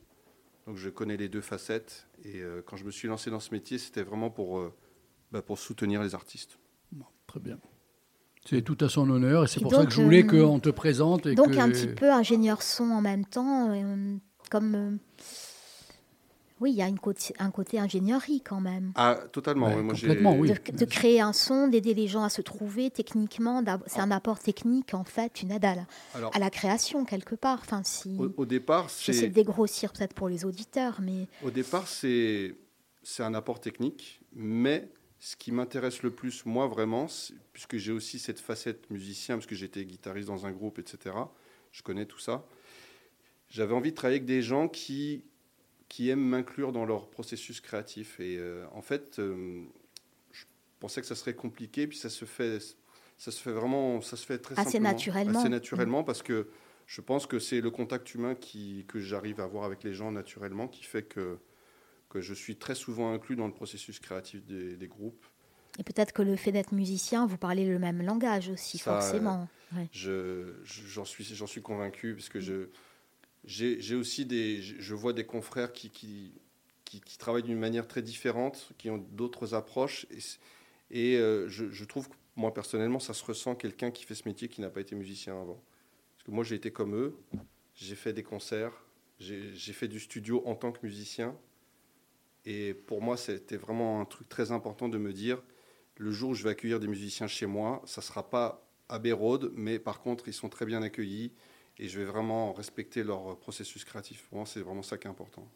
Donc, 0.67 0.77
je 0.77 0.89
connais 0.89 1.17
les 1.17 1.29
deux 1.29 1.41
facettes. 1.43 2.07
Et 2.25 2.41
euh, 2.41 2.63
quand 2.65 2.77
je 2.77 2.85
me 2.85 2.91
suis 2.91 3.09
lancé 3.09 3.31
dans 3.31 3.41
ce 3.41 3.53
métier, 3.53 3.79
c'était 3.79 4.03
vraiment 4.03 4.31
pour, 4.31 4.63
bah, 5.33 5.43
pour 5.43 5.59
soutenir 5.59 6.03
les 6.03 6.15
artistes. 6.15 6.59
Très 7.27 7.41
bien. 7.41 7.59
C'est 8.49 8.63
tout 8.63 8.79
à 8.81 8.89
son 8.89 9.09
honneur 9.11 9.45
et 9.45 9.47
c'est 9.47 9.61
pour 9.61 9.75
ça 9.75 9.85
que 9.85 9.93
je 9.93 10.01
voulais 10.03 10.25
euh, 10.25 10.47
qu'on 10.47 10.59
te 10.59 10.71
présente. 10.71 11.27
Et 11.27 11.35
Donc 11.35 11.53
que... 11.53 11.59
un 11.59 11.69
petit 11.71 11.89
peu 11.89 12.11
ingénieur 12.11 12.63
son 12.63 12.85
en 12.91 13.01
même 13.03 13.25
temps, 13.27 13.71
euh, 13.73 14.17
comme 14.51 14.75
euh, 14.75 14.91
Oui, 16.61 16.73
il 16.73 16.77
y 16.77 16.83
a 16.83 16.89
une 16.89 16.99
côté, 16.99 17.35
un 17.39 17.51
côté 17.51 17.79
ingénierie 17.79 18.41
quand 18.41 18.61
même. 18.61 18.93
Ah, 18.97 19.19
totalement. 19.33 19.67
Ouais, 19.67 19.77
oui, 19.77 19.83
moi, 19.83 19.95
complètement, 19.95 20.35
oui. 20.37 20.49
De, 20.51 20.77
de 20.77 20.85
créer 20.87 21.21
un 21.21 21.33
son, 21.33 21.69
d'aider 21.69 21.95
les 21.95 22.09
gens 22.09 22.25
à 22.25 22.31
se 22.31 22.41
trouver 22.43 22.91
techniquement. 22.91 23.63
d'ab- 23.63 23.83
C'est 23.87 24.01
un 24.01 24.11
apport 24.11 24.39
technique, 24.41 24.95
en 24.95 25.05
fait, 25.05 25.43
une 25.43 25.53
aide 25.53 25.65
à 25.65 25.75
la, 25.77 25.83
Alors, 26.15 26.35
à 26.35 26.39
la 26.39 26.51
création, 26.51 27.05
quelque 27.05 27.35
part. 27.35 27.59
Enfin, 27.61 27.83
si... 27.85 28.17
au, 28.19 28.33
au 28.43 28.47
départ, 28.47 28.89
J'essaie 28.89 29.21
c'est 29.21 29.29
de 29.29 29.35
dégrossir 29.35 29.93
peut-être 29.93 30.15
pour 30.15 30.29
les 30.29 30.45
auditeurs, 30.45 30.99
mais 31.03 31.29
Au 31.45 31.51
départ, 31.51 31.87
c'est 31.87 32.55
c'est 33.05 33.23
un 33.23 33.33
apport 33.35 33.61
technique, 33.61 34.21
mais 34.35 34.89
ce 35.21 35.37
qui 35.37 35.53
m'intéresse 35.53 36.03
le 36.03 36.11
plus, 36.11 36.47
moi, 36.47 36.67
vraiment, 36.67 37.07
puisque 37.53 37.77
j'ai 37.77 37.93
aussi 37.93 38.19
cette 38.19 38.41
facette 38.41 38.89
musicien, 38.91 39.37
parce 39.37 39.47
que 39.47 39.55
j'étais 39.55 39.85
guitariste 39.85 40.29
dans 40.29 40.47
un 40.47 40.53
groupe, 40.53 40.79
etc., 40.79 41.17
je 41.73 41.83
connais 41.83 42.07
tout 42.07 42.19
ça, 42.19 42.47
j'avais 43.51 43.75
envie 43.75 43.91
de 43.91 43.97
travailler 43.97 44.19
avec 44.19 44.27
des 44.27 44.43
gens 44.43 44.69
qui, 44.69 45.25
qui 45.89 46.09
aiment 46.11 46.25
m'inclure 46.25 46.73
dans 46.73 46.85
leur 46.85 47.09
processus 47.09 47.61
créatif. 47.61 48.21
Et 48.21 48.37
euh, 48.39 48.65
en 48.73 48.83
fait, 48.83 49.19
euh, 49.19 49.65
je 50.33 50.45
pensais 50.81 51.01
que 51.01 51.07
ça 51.07 51.15
serait 51.15 51.35
compliqué, 51.35 51.87
puis 51.87 51.99
ça 51.99 52.11
se 52.11 52.25
fait, 52.25 52.59
ça 53.17 53.31
se 53.31 53.41
fait 53.41 53.53
vraiment, 53.53 54.01
ça 54.01 54.17
se 54.17 54.25
fait 54.25 54.39
très 54.39 54.55
Assez 54.55 54.73
simplement, 54.73 54.91
naturellement. 54.91 55.41
Assez 55.41 55.49
naturellement, 55.49 56.05
parce 56.05 56.23
que 56.23 56.49
je 56.87 57.01
pense 57.01 57.27
que 57.27 57.39
c'est 57.39 57.61
le 57.61 57.71
contact 57.71 58.15
humain 58.15 58.35
qui, 58.35 58.85
que 58.87 59.01
j'arrive 59.01 59.41
à 59.41 59.45
avoir 59.45 59.65
avec 59.65 59.83
les 59.83 59.95
gens 59.95 60.13
naturellement 60.13 60.69
qui 60.69 60.85
fait 60.85 61.03
que, 61.03 61.39
que 62.09 62.21
je 62.21 62.35
suis 62.35 62.57
très 62.57 62.75
souvent 62.75 63.13
inclus 63.13 63.37
dans 63.37 63.47
le 63.47 63.53
processus 63.53 63.99
créatif 64.01 64.45
des, 64.47 64.77
des 64.77 64.89
groupes. 64.89 65.25
et 65.79 65.83
peut-être 65.83 66.13
que 66.13 66.23
le 66.23 66.37
fait 66.37 66.53
d'être 66.53 66.73
musicien, 66.73 67.27
vous 67.27 67.37
parlez 67.39 67.67
le 67.67 67.79
même 67.79 68.03
langage 68.03 68.49
aussi, 68.49 68.79
Ça, 68.79 68.97
euh, 68.97 69.01
forcément. 69.01 69.49
Ouais. 69.77 69.89
Je- 69.93 70.55
je- 70.65 70.87
J'en 70.87 71.05
suis, 71.05 71.25
j'en 71.25 71.47
suis 71.47 71.61
convaincu 71.63 72.15
parce 72.15 72.29
que 72.31 72.41
je, 72.41 72.69
j'ai 73.45 73.81
j'ai 73.81 73.95
aussi 73.95 74.25
des, 74.27 74.61
je 74.63 74.95
vois 74.95 75.13
des 75.13 75.25
confrères 75.27 75.73
qui, 75.73 75.91
qui, 75.91 76.33
qui, 76.85 77.01
qui 77.01 77.19
travaillent 77.19 77.43
d'une 77.43 77.59
manière 77.59 77.87
très 77.87 78.03
différente, 78.03 78.73
qui 78.79 78.89
ont 78.91 78.99
d'autres 79.13 79.55
approches. 79.55 80.07
Et, 80.11 80.19
et 80.91 81.17
euh, 81.19 81.49
je, 81.49 81.71
je 81.71 81.85
trouve 81.85 82.09
que 82.09 82.15
moi 82.37 82.53
personnellement, 82.55 82.99
ça 83.01 83.13
se 83.15 83.25
ressent 83.25 83.55
quelqu'un 83.55 83.91
qui 83.91 84.05
fait 84.05 84.15
ce 84.15 84.27
métier 84.27 84.49
qui 84.49 84.61
n'a 84.63 84.71
pas 84.71 84.81
été 84.81 84.95
musicien 84.97 85.39
avant. 85.41 85.63
Parce 86.17 86.25
que 86.25 86.31
moi, 86.31 86.45
j'ai 86.45 86.55
été 86.57 86.71
comme 86.73 86.95
eux, 86.97 87.17
j'ai 87.75 87.95
fait 87.95 88.13
des 88.15 88.23
concerts, 88.23 88.73
j'ai 89.21 89.55
j'ai 89.55 89.73
fait 89.75 89.89
du 89.89 90.01
studio 90.01 90.43
en 90.47 90.55
tant 90.55 90.73
que 90.73 90.79
musicien. 90.83 91.37
Et 92.51 92.73
pour 92.73 93.03
moi, 93.03 93.19
c'était 93.19 93.59
vraiment 93.59 94.01
un 94.01 94.07
truc 94.07 94.27
très 94.31 94.53
important 94.53 94.89
de 94.89 94.97
me 94.97 95.13
dire, 95.13 95.43
le 95.99 96.11
jour 96.11 96.31
où 96.31 96.35
je 96.35 96.43
vais 96.45 96.49
accueillir 96.49 96.81
des 96.81 96.87
musiciens 96.89 97.27
chez 97.27 97.45
moi, 97.45 97.83
ça 97.85 98.01
ne 98.01 98.05
sera 98.05 98.31
pas 98.31 98.67
Abbey 98.89 99.13
Road, 99.13 99.53
mais 99.55 99.79
par 99.79 100.01
contre, 100.01 100.29
ils 100.29 100.33
sont 100.33 100.49
très 100.49 100.65
bien 100.65 100.81
accueillis 100.83 101.31
et 101.77 101.89
je 101.91 101.99
vais 101.99 102.07
vraiment 102.07 102.55
respecter 102.55 103.05
leur 103.05 103.39
processus 103.39 103.85
créatif. 103.85 104.25
Pour 104.31 104.39
moi, 104.39 104.47
c'est 104.47 104.61
vraiment 104.63 104.83
ça 104.83 104.97
qui 104.97 105.07
est 105.07 105.11
important. 105.11 105.47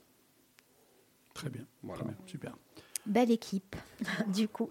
Très 1.32 1.48
bien, 1.48 1.64
Voilà. 1.82 2.02
très 2.02 2.12
bien, 2.12 2.18
super. 2.26 2.56
Belle 3.06 3.30
équipe, 3.30 3.74
du 4.28 4.46
coup. 4.48 4.68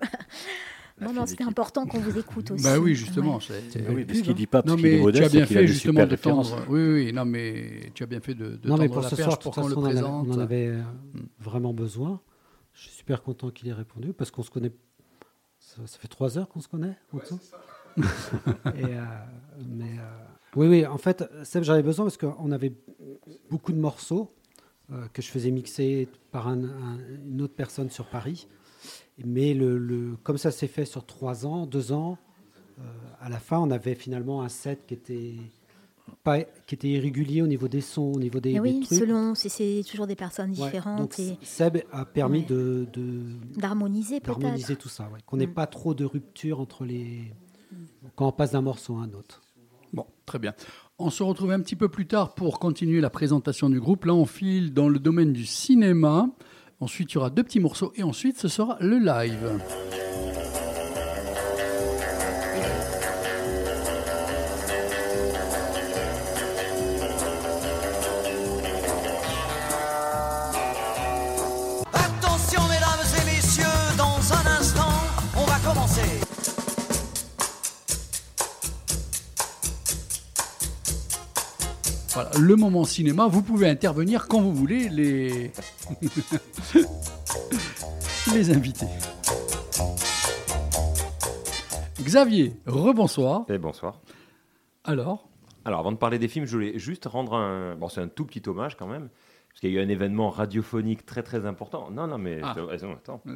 Non, 0.99 1.13
non, 1.13 1.25
c'était 1.25 1.43
important 1.43 1.85
qu'on 1.87 1.99
vous 1.99 2.17
écoute 2.19 2.51
aussi. 2.51 2.63
Bah 2.63 2.77
oui, 2.79 2.93
justement. 2.95 3.35
Ouais. 3.37 3.41
c'est- 3.69 3.83
Ah 3.87 3.91
oui, 3.93 4.05
parce 4.05 4.21
qu'il 4.21 4.33
dit 4.35 4.45
pas 4.47 4.61
parce 4.61 4.71
Non, 4.71 4.75
qu'il 4.77 4.85
est 4.87 4.91
mais 4.91 4.97
tu 4.97 5.03
modeste, 5.03 5.25
as 5.25 5.29
bien 5.29 5.45
fait 5.45 5.67
justement 5.67 6.05
de 6.05 6.15
tendre. 6.15 6.65
Oui, 6.69 6.81
oui, 6.93 7.13
non, 7.13 7.25
mais 7.25 7.91
tu 7.93 8.03
as 8.03 8.05
bien 8.07 8.19
fait 8.19 8.35
de, 8.35 8.57
de 8.57 8.67
non, 8.67 8.77
mais 8.77 8.87
tendre 8.87 8.93
pour 8.93 9.01
la 9.03 9.09
ce 9.09 9.15
perche 9.15 9.27
soir, 9.27 9.37
de 9.37 9.43
pour 9.43 9.53
toute 9.53 9.63
qu'on 9.63 9.69
le 9.69 9.75
façon, 9.75 9.79
on 9.79 9.81
en 9.81 9.85
avait- 9.85 9.93
présente. 9.95 10.27
on 10.27 10.33
en 10.33 10.39
avait 10.39 10.67
euh, 10.67 10.81
Mm. 11.13 11.19
vraiment 11.39 11.73
besoin. 11.73 12.19
Je 12.73 12.81
suis 12.81 12.91
super 12.91 13.21
content 13.23 13.49
qu'il 13.49 13.67
ait 13.69 13.73
répondu 13.73 14.13
parce 14.13 14.31
qu'on 14.31 14.43
se 14.43 14.51
connaît. 14.51 14.71
Ça, 15.59 15.77
ça 15.85 15.97
fait 15.99 16.07
trois 16.07 16.37
heures 16.37 16.47
qu'on 16.49 16.59
se 16.61 16.67
connaît 16.67 16.97
en 17.13 17.19
tout. 17.19 17.39
Et, 17.97 18.85
euh, 18.85 19.03
mais 19.67 19.97
euh, 19.99 20.03
oui, 20.55 20.67
oui. 20.67 20.85
En 20.85 20.97
fait, 20.97 21.23
Seb, 21.43 21.63
j'avais 21.63 21.83
besoin 21.83 22.05
parce 22.05 22.17
qu'on 22.17 22.51
avait 22.51 22.73
beaucoup 23.49 23.71
de 23.73 23.77
morceaux 23.79 24.33
euh, 24.91 25.07
que 25.13 25.21
je 25.21 25.27
faisais 25.29 25.51
mixer 25.51 26.07
par 26.31 26.47
un- 26.47 26.63
un- 26.63 26.99
une 27.25 27.41
autre 27.41 27.53
personne 27.55 27.89
sur 27.89 28.05
Paris. 28.05 28.47
Mais 29.23 29.53
le, 29.53 29.77
le- 29.77 30.15
comme 30.23 30.37
ça 30.37 30.51
s'est 30.51 30.67
fait 30.67 30.85
sur 30.85 31.05
trois 31.05 31.45
ans, 31.45 31.65
deux 31.65 31.91
ans, 31.91 32.17
euh, 32.79 32.83
à 33.19 33.29
la 33.29 33.39
fin, 33.39 33.59
on 33.59 33.69
avait 33.71 33.95
finalement 33.95 34.41
un 34.41 34.49
set 34.49 34.85
qui 34.87 34.93
était 34.95 35.35
pas, 36.23 36.41
qui 36.41 36.75
était 36.75 36.89
irrégulier 36.89 37.41
au 37.41 37.47
niveau 37.47 37.67
des 37.67 37.81
sons, 37.81 38.11
au 38.15 38.19
niveau 38.19 38.39
des, 38.39 38.53
Mais 38.53 38.71
des 38.71 38.77
oui, 38.77 38.85
trucs. 38.85 38.99
selon, 38.99 39.35
c'est- 39.35 39.83
toujours 39.89 40.07
des 40.07 40.15
personnes 40.15 40.49
Ouais, 40.51 40.55
différentes 40.65 40.99
donc 40.99 41.19
et 41.19 41.37
Seb 41.43 41.77
a 41.91 42.05
permis 42.05 42.39
Ouais. 42.39 42.45
de, 42.45 42.87
d'harmoniser 43.57 44.19
d'harmoniser 44.19 44.75
tout 44.75 44.89
ça, 44.89 45.09
ouais. 45.13 45.19
qu'on 45.25 45.37
n'ait 45.37 45.47
Mm. 45.47 45.53
pas 45.53 45.67
trop 45.67 45.93
de 45.93 46.05
rupture 46.05 46.59
entre 46.59 46.83
les 46.85 47.31
quand 48.15 48.27
on 48.27 48.31
passe 48.31 48.51
d'un 48.51 48.61
morceau 48.61 48.95
à 48.97 49.01
un 49.03 49.13
autre. 49.13 49.41
Bon, 49.93 50.05
très 50.25 50.39
bien. 50.39 50.53
On 50.99 51.09
se 51.09 51.21
retrouve 51.23 51.51
un 51.51 51.59
petit 51.61 51.75
peu 51.75 51.87
plus 51.89 52.07
tard 52.07 52.33
pour 52.35 52.59
continuer 52.59 52.99
la 53.01 53.09
présentation 53.09 53.69
du 53.69 53.79
groupe. 53.79 54.05
Là, 54.05 54.13
on 54.13 54.25
file 54.25 54.73
dans 54.73 54.89
le 54.89 54.99
domaine 54.99 55.31
du 55.33 55.45
cinéma. 55.45 56.29
Ensuite, 56.81 57.11
il 57.11 57.15
y 57.15 57.17
aura 57.19 57.29
deux 57.29 57.43
petits 57.43 57.59
morceaux 57.59 57.93
et 57.95 58.01
ensuite, 58.01 58.39
ce 58.39 58.47
sera 58.47 58.77
le 58.81 58.97
live. 58.97 59.59
Le 82.41 82.55
moment 82.55 82.83
cinéma. 82.83 83.27
Vous 83.27 83.43
pouvez 83.43 83.69
intervenir 83.69 84.27
quand 84.27 84.41
vous 84.41 84.53
voulez, 84.53 84.89
les, 84.89 85.51
les 88.33 88.51
invités. 88.51 88.87
Xavier, 92.01 92.53
rebonsoir. 92.65 93.45
Et 93.49 93.57
bonsoir. 93.57 94.01
Alors, 94.83 95.29
Alors, 95.65 95.79
avant 95.81 95.91
de 95.91 95.97
parler 95.97 96.17
des 96.17 96.27
films, 96.27 96.45
je 96.45 96.53
voulais 96.53 96.79
juste 96.79 97.05
rendre 97.05 97.35
un. 97.35 97.75
Bon, 97.75 97.89
c'est 97.89 98.01
un 98.01 98.07
tout 98.07 98.25
petit 98.25 98.41
hommage 98.49 98.75
quand 98.75 98.87
même, 98.87 99.09
parce 99.49 99.59
qu'il 99.59 99.71
y 99.71 99.77
a 99.77 99.81
eu 99.81 99.85
un 99.85 99.89
événement 99.89 100.29
radiophonique 100.31 101.05
très 101.05 101.21
très 101.21 101.45
important. 101.45 101.91
Non, 101.91 102.07
non, 102.07 102.17
mais 102.17 102.39
Ah. 102.41 102.55
attends. 102.71 103.21
Ouais. 103.25 103.33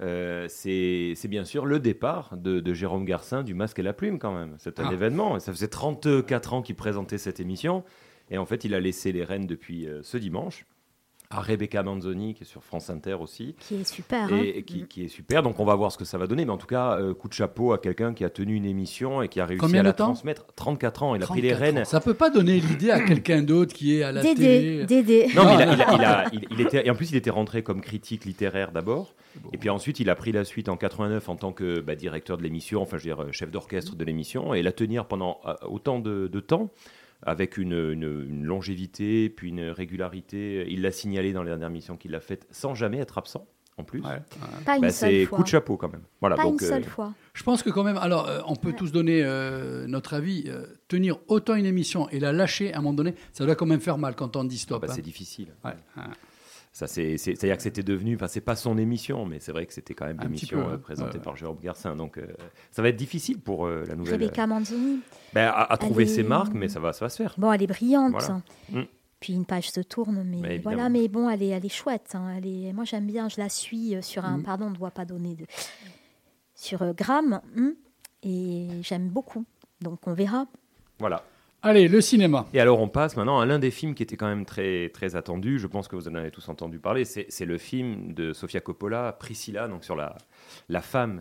Euh, 0.00 0.46
c'est 0.48 1.14
c'est 1.16 1.26
bien 1.28 1.44
sûr 1.44 1.66
le 1.66 1.80
départ 1.80 2.36
de, 2.36 2.60
de 2.60 2.72
Jérôme 2.72 3.04
Garcin 3.04 3.42
du 3.42 3.52
Masque 3.52 3.80
et 3.80 3.82
la 3.82 3.92
Plume 3.92 4.18
quand 4.20 4.32
même. 4.32 4.54
C'est 4.58 4.78
un 4.80 4.86
Ah. 4.88 4.92
événement. 4.92 5.38
Ça 5.40 5.52
faisait 5.52 5.66
34 5.68 6.54
ans 6.54 6.62
qu'il 6.62 6.76
présentait 6.76 7.18
cette 7.18 7.40
émission. 7.40 7.84
Et 8.30 8.38
en 8.38 8.46
fait, 8.46 8.64
il 8.64 8.74
a 8.74 8.80
laissé 8.80 9.12
les 9.12 9.24
rênes 9.24 9.46
depuis 9.46 9.86
euh, 9.86 10.00
ce 10.02 10.16
dimanche 10.18 10.64
à 11.30 11.42
Rebecca 11.42 11.82
Manzoni, 11.82 12.32
qui 12.32 12.44
est 12.44 12.46
sur 12.46 12.64
France 12.64 12.88
Inter 12.88 13.12
aussi. 13.20 13.54
Qui 13.60 13.74
est 13.74 13.84
super. 13.86 14.32
hein. 14.32 14.40
et, 14.42 14.58
et 14.60 14.62
qui, 14.62 14.86
qui 14.86 15.04
est 15.04 15.08
super. 15.08 15.42
Donc 15.42 15.60
on 15.60 15.66
va 15.66 15.74
voir 15.74 15.92
ce 15.92 15.98
que 15.98 16.06
ça 16.06 16.16
va 16.16 16.26
donner. 16.26 16.46
Mais 16.46 16.52
en 16.52 16.56
tout 16.56 16.66
cas, 16.66 16.98
euh, 16.98 17.12
coup 17.12 17.28
de 17.28 17.34
chapeau 17.34 17.74
à 17.74 17.78
quelqu'un 17.78 18.14
qui 18.14 18.24
a 18.24 18.30
tenu 18.30 18.54
une 18.54 18.64
émission 18.64 19.20
et 19.20 19.28
qui 19.28 19.38
a 19.38 19.44
réussi 19.44 19.60
Combien 19.60 19.80
à 19.80 19.82
la 19.82 19.92
transmettre. 19.92 20.46
34 20.56 21.02
ans. 21.02 21.14
Il 21.14 21.22
a 21.22 21.26
pris 21.26 21.42
les 21.42 21.50
34 21.50 21.60
rênes. 21.74 21.78
ans. 21.82 21.84
Ça 21.84 22.00
peut 22.00 22.14
pas 22.14 22.30
donner 22.30 22.58
l'idée 22.60 22.90
à 22.90 23.00
quelqu'un 23.02 23.42
d'autre 23.42 23.74
qui 23.74 23.96
est 23.98 24.04
à 24.04 24.12
la 24.12 24.22
Dédé, 24.22 24.34
télé. 24.42 24.86
Dédé. 24.86 25.26
Non, 25.36 25.44
mais 25.44 25.54
il, 25.56 25.60
a- 25.62 25.74
il 25.74 25.82
a- 25.82 25.94
il 25.96 26.04
a- 26.04 26.24
il- 26.32 26.46
il 26.50 26.60
était, 26.62 26.86
et 26.86 26.90
en 26.90 26.94
plus, 26.94 27.10
il 27.10 27.16
était 27.16 27.28
rentré 27.28 27.62
comme 27.62 27.82
critique 27.82 28.24
littéraire 28.24 28.72
d'abord. 28.72 29.14
Bon. 29.42 29.50
Et 29.52 29.58
puis 29.58 29.68
ensuite, 29.68 30.00
il 30.00 30.08
a 30.08 30.14
pris 30.14 30.32
la 30.32 30.44
suite 30.44 30.70
en 30.70 30.78
89 30.78 31.28
en 31.28 31.36
tant 31.36 31.52
que 31.52 31.80
bah, 31.80 31.94
directeur 31.94 32.38
de 32.38 32.42
l'émission, 32.42 32.80
enfin, 32.80 32.96
je 32.96 33.02
veux 33.06 33.14
dire, 33.14 33.22
euh, 33.24 33.32
chef 33.32 33.50
d'orchestre 33.50 33.96
de 33.96 34.04
l'émission, 34.04 34.54
et 34.54 34.62
la 34.62 34.72
tenir 34.72 35.04
pendant 35.04 35.40
autant 35.68 35.98
de, 35.98 36.26
de 36.26 36.40
temps, 36.40 36.70
avec 37.22 37.56
une, 37.58 37.72
une- 37.72 38.26
une 38.28 38.44
longévité, 38.44 39.28
puis 39.30 39.48
une 39.48 39.60
régularité. 39.70 40.66
Il 40.68 40.82
l'a 40.82 40.92
signalé 40.92 41.32
dans 41.32 41.42
les 41.42 41.48
dernières 41.50 41.70
missions 41.70 41.96
qu'il 41.96 42.14
a 42.14 42.20
faites 42.20 42.46
sans 42.50 42.74
jamais 42.74 42.98
être 42.98 43.18
absent, 43.18 43.46
en 43.76 43.84
plus. 43.84 44.00
Ouais, 44.00 44.06
ouais. 44.10 44.18
Pas 44.64 44.76
une 44.76 44.82
Bah, 44.82 44.90
c'est 44.90 45.26
coup 45.26 45.42
de 45.42 45.48
chapeau 45.48 45.76
quand 45.76 45.90
même. 45.90 46.02
Voilà, 46.20 46.36
Pas 46.36 46.44
donc, 46.44 46.60
une 46.60 46.66
euh, 46.66 46.70
seule 46.70 46.84
fois. 46.84 47.12
Je 47.34 47.42
pense 47.42 47.62
que 47.62 47.70
quand 47.70 47.84
même, 47.84 47.96
alors 47.98 48.28
euh, 48.28 48.40
on 48.46 48.54
peut 48.56 48.68
Ouais. 48.68 48.74
tous 48.76 48.92
donner 48.92 49.22
euh, 49.24 49.86
notre 49.88 50.14
avis, 50.14 50.44
euh, 50.48 50.66
tenir 50.88 51.18
autant 51.28 51.54
une 51.54 51.66
émission 51.66 52.08
et 52.10 52.20
la 52.20 52.32
lâcher 52.32 52.72
à 52.72 52.78
un 52.78 52.80
moment 52.82 52.94
donné, 52.94 53.14
ça 53.32 53.44
doit 53.44 53.54
quand 53.56 53.66
même 53.66 53.80
faire 53.80 53.98
mal 53.98 54.14
quand 54.14 54.36
on 54.36 54.44
dit 54.44 54.56
ah 54.58 54.62
stop. 54.62 54.82
bah, 54.82 54.88
hein. 54.90 54.94
c'est 54.94 55.02
difficile. 55.02 55.48
Ouais, 55.64 55.72
c'est-à-dire 56.86 57.56
que 57.56 57.62
c'était 57.62 57.82
devenu, 57.82 58.14
enfin, 58.14 58.28
c'est 58.28 58.40
pas 58.40 58.56
son 58.56 58.78
émission, 58.78 59.26
mais 59.26 59.40
c'est 59.40 59.52
vrai 59.52 59.66
que 59.66 59.72
c'était 59.72 59.94
quand 59.94 60.06
même 60.06 60.20
l'émission 60.20 60.62
peu, 60.62 60.70
euh, 60.70 60.74
hein. 60.74 60.78
présentée 60.78 61.18
par 61.18 61.36
Jérôme 61.36 61.58
Garcin. 61.60 61.96
Donc, 61.96 62.18
euh, 62.18 62.26
ça 62.70 62.82
va 62.82 62.88
être 62.88 62.96
difficile 62.96 63.40
pour 63.40 63.66
euh, 63.66 63.84
la 63.88 63.96
nouvelle. 63.96 64.14
Rebecca 64.20 64.46
Manzoni. 64.46 65.00
Ben, 65.32 65.46
à, 65.48 65.72
à 65.72 65.76
trouver 65.76 66.06
ses 66.06 66.22
marques, 66.22 66.54
mais 66.54 66.68
ça 66.68 66.80
va, 66.80 66.92
ça 66.92 67.04
va 67.04 67.08
se 67.08 67.16
faire. 67.16 67.34
Bon, 67.38 67.52
elle 67.52 67.62
est 67.62 67.66
brillante. 67.66 68.12
Voilà. 68.12 68.42
Mm. 68.70 68.82
Puis 69.20 69.32
une 69.32 69.44
page 69.44 69.70
se 69.70 69.80
tourne, 69.80 70.22
mais, 70.24 70.38
Mais 70.40 70.58
voilà. 70.58 70.88
Mais 70.88 71.08
bon, 71.08 71.28
elle 71.28 71.42
est, 71.42 71.48
elle 71.48 71.66
est 71.66 71.68
chouette. 71.68 72.12
hein. 72.14 72.34
Elle 72.36 72.46
est, 72.46 72.72
moi, 72.72 72.84
j'aime 72.84 73.06
bien. 73.06 73.28
Je 73.28 73.40
la 73.40 73.48
suis 73.48 73.96
sur 74.02 74.24
un. 74.24 74.38
Mm. 74.38 74.42
Pardon, 74.44 74.66
on 74.66 74.70
ne 74.70 74.76
doit 74.76 74.92
pas 74.92 75.04
donner 75.04 75.34
de. 75.34 75.44
Sur 76.54 76.82
euh, 76.82 76.92
Gram. 76.92 77.40
hmm, 77.56 77.70
et 78.22 78.68
j'aime 78.82 79.08
beaucoup. 79.08 79.44
Donc, 79.80 80.06
on 80.06 80.12
verra. 80.12 80.46
Voilà. 81.00 81.24
Allez, 81.62 81.88
le 81.88 82.00
cinéma. 82.00 82.46
Et 82.54 82.60
alors, 82.60 82.80
on 82.80 82.88
passe 82.88 83.16
maintenant 83.16 83.40
à 83.40 83.46
l'un 83.46 83.58
des 83.58 83.72
films 83.72 83.94
qui 83.94 84.02
était 84.04 84.16
quand 84.16 84.28
même 84.28 84.44
très, 84.44 84.90
très 84.90 85.16
attendu. 85.16 85.58
Je 85.58 85.66
pense 85.66 85.88
que 85.88 85.96
vous 85.96 86.08
en 86.08 86.14
avez 86.14 86.30
tous 86.30 86.48
entendu 86.48 86.78
parler. 86.78 87.04
C'est, 87.04 87.26
c'est 87.30 87.46
le 87.46 87.58
film 87.58 88.12
de 88.14 88.32
Sofia 88.32 88.60
Coppola, 88.60 89.12
Priscilla, 89.12 89.66
donc 89.66 89.84
sur 89.84 89.96
la, 89.96 90.16
la 90.68 90.80
femme 90.80 91.20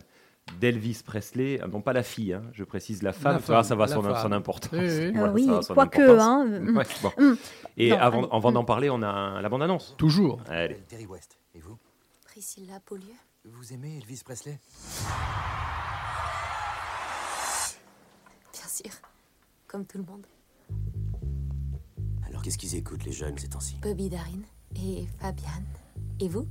d'Elvis 0.60 1.02
Presley, 1.06 1.60
ah, 1.62 1.68
non 1.68 1.82
pas 1.82 1.94
la 1.94 2.04
fille, 2.04 2.34
hein, 2.34 2.44
je 2.54 2.64
précise 2.64 3.04
la 3.04 3.14
femme, 3.14 3.36
La 3.36 3.42
ça 3.42 3.54
va, 3.54 3.64
ça 3.64 3.76
va 3.76 3.88
femme, 3.88 4.02
son, 4.02 4.08
la 4.08 4.22
son 4.22 4.32
importance. 4.32 4.72
Oui, 4.74 4.88
oui. 4.88 5.12
Voilà, 5.14 5.34
oui, 5.34 5.50
son 5.62 5.74
quoique, 5.74 6.20
hein. 6.20 6.48
Ouais, 6.76 6.86
bon. 7.02 7.12
Mm. 7.18 7.36
Et 7.78 7.90
Non, 7.90 7.98
avant, 8.00 8.52
mm. 8.52 8.54
d'en 8.54 8.64
parler, 8.64 8.90
on 8.90 9.02
a 9.04 9.42
la 9.42 9.50
bande-annonce. 9.50 9.96
Toujours. 9.98 10.40
Allez. 10.50 10.78
Terry 10.88 11.06
West. 11.06 11.38
Et 11.54 11.60
vous? 11.60 11.78
Priscilla 12.26 12.80
Beaulieu 12.88 13.14
Vous 13.46 13.74
aimez 13.74 13.98
Elvis 13.98 14.22
Presley? 14.24 14.60
Bien 18.54 18.68
sûr. 18.68 18.92
Comme 19.68 19.86
tout 19.86 19.98
le 19.98 20.06
monde. 20.06 20.26
Alors 22.26 22.42
qu'est-ce 22.42 22.58
qu'ils 22.58 22.76
écoutent 22.76 23.04
les 23.04 23.12
jeunes 23.12 23.38
ces 23.38 23.50
temps-ci? 23.50 23.76
Bobby 23.82 24.10
Darin 24.10 24.40
et 24.76 25.06
Fabian. 25.20 25.62
Et 26.22 26.30
vous? 26.30 26.48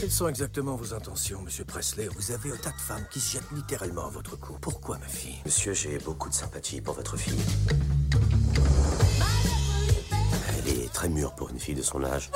Quelles 0.00 0.10
sont 0.10 0.28
exactement 0.28 0.76
vos 0.76 0.94
intentions, 0.94 1.42
monsieur 1.42 1.64
Presley? 1.66 2.08
Vous 2.08 2.30
avez 2.30 2.52
un 2.52 2.56
tas 2.56 2.70
de 2.70 2.80
femmes 2.80 3.04
qui 3.10 3.20
se 3.20 3.32
jettent 3.34 3.52
littéralement 3.52 4.06
à 4.06 4.10
votre 4.10 4.36
cou. 4.36 4.54
Pourquoi, 4.60 4.96
ma 4.98 5.08
fille? 5.08 5.36
Monsieur, 5.44 5.74
j'ai 5.74 5.98
beaucoup 5.98 6.30
de 6.30 6.34
sympathie 6.34 6.80
pour 6.80 6.94
votre 6.94 7.18
fille. 7.18 7.40
Elle 10.58 10.68
est 10.68 10.92
très 10.92 11.10
mûre 11.10 11.34
pour 11.34 11.50
une 11.50 11.58
fille 11.58 11.74
de 11.74 11.82
son 11.82 12.02
âge. 12.02 12.30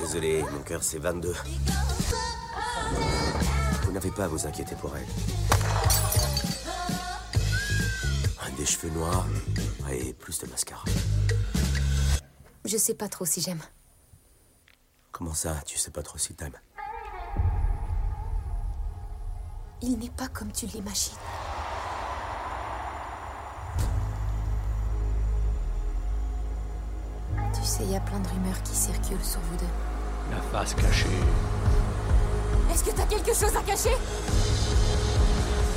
Désolé, 0.00 0.42
mon 0.42 0.60
cœur 0.60 0.82
c'est 0.82 0.98
22. 0.98 1.34
Vous 3.84 3.92
n'avez 3.92 4.10
pas 4.10 4.24
à 4.24 4.28
vous 4.28 4.44
inquiéter 4.44 4.74
pour 4.74 4.96
elle. 4.96 5.06
Des 8.64 8.70
cheveux 8.70 8.94
noirs 8.94 9.26
et 9.92 10.14
plus 10.14 10.38
de 10.38 10.46
mascara. 10.46 10.82
Je 12.64 12.78
sais 12.78 12.94
pas 12.94 13.08
trop 13.08 13.26
si 13.26 13.42
j'aime. 13.42 13.60
Comment 15.12 15.34
ça, 15.34 15.56
tu 15.66 15.76
sais 15.76 15.90
pas 15.90 16.02
trop 16.02 16.16
si 16.16 16.32
t'aimes? 16.32 16.58
Il 19.82 19.98
n'est 19.98 20.08
pas 20.08 20.28
comme 20.28 20.50
tu 20.50 20.64
l'imagines. 20.64 21.12
Tu 27.52 27.62
sais, 27.62 27.82
il 27.82 27.90
y 27.90 27.96
a 27.96 28.00
plein 28.00 28.20
de 28.20 28.28
rumeurs 28.28 28.62
qui 28.62 28.74
circulent 28.74 29.22
sur 29.22 29.40
vous 29.40 29.56
deux. 29.58 29.66
La 30.30 30.40
face 30.40 30.72
cachée. 30.72 31.06
Est-ce 32.72 32.82
que 32.82 32.92
t'as 32.92 33.04
quelque 33.04 33.34
chose 33.34 33.54
à 33.54 33.62
cacher? 33.62 33.94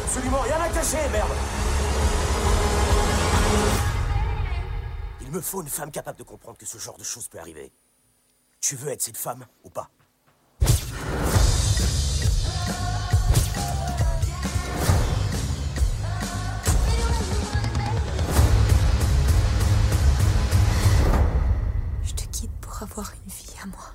Absolument 0.05 0.39
rien 0.39 0.61
à 0.61 0.69
cacher, 0.69 1.09
merde 1.11 1.33
Il 5.21 5.31
me 5.31 5.41
faut 5.41 5.61
une 5.61 5.67
femme 5.67 5.91
capable 5.91 6.17
de 6.17 6.23
comprendre 6.23 6.57
que 6.57 6.65
ce 6.65 6.77
genre 6.77 6.97
de 6.97 7.03
choses 7.03 7.27
peut 7.27 7.39
arriver. 7.39 7.71
Tu 8.61 8.75
veux 8.75 8.89
être 8.89 9.01
cette 9.01 9.17
femme 9.17 9.45
ou 9.63 9.69
pas? 9.69 9.89
Je 22.03 22.13
te 22.13 22.23
quitte 22.31 22.51
pour 22.61 22.81
avoir 22.81 23.11
une 23.23 23.29
vie 23.29 23.55
à 23.61 23.65
moi. 23.67 23.93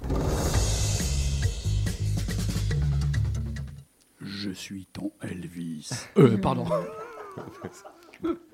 Je 4.21 4.51
suis 4.51 4.87
ton 4.87 5.12
Elvis. 5.23 5.91
Euh, 6.19 6.37
pardon. 6.37 6.67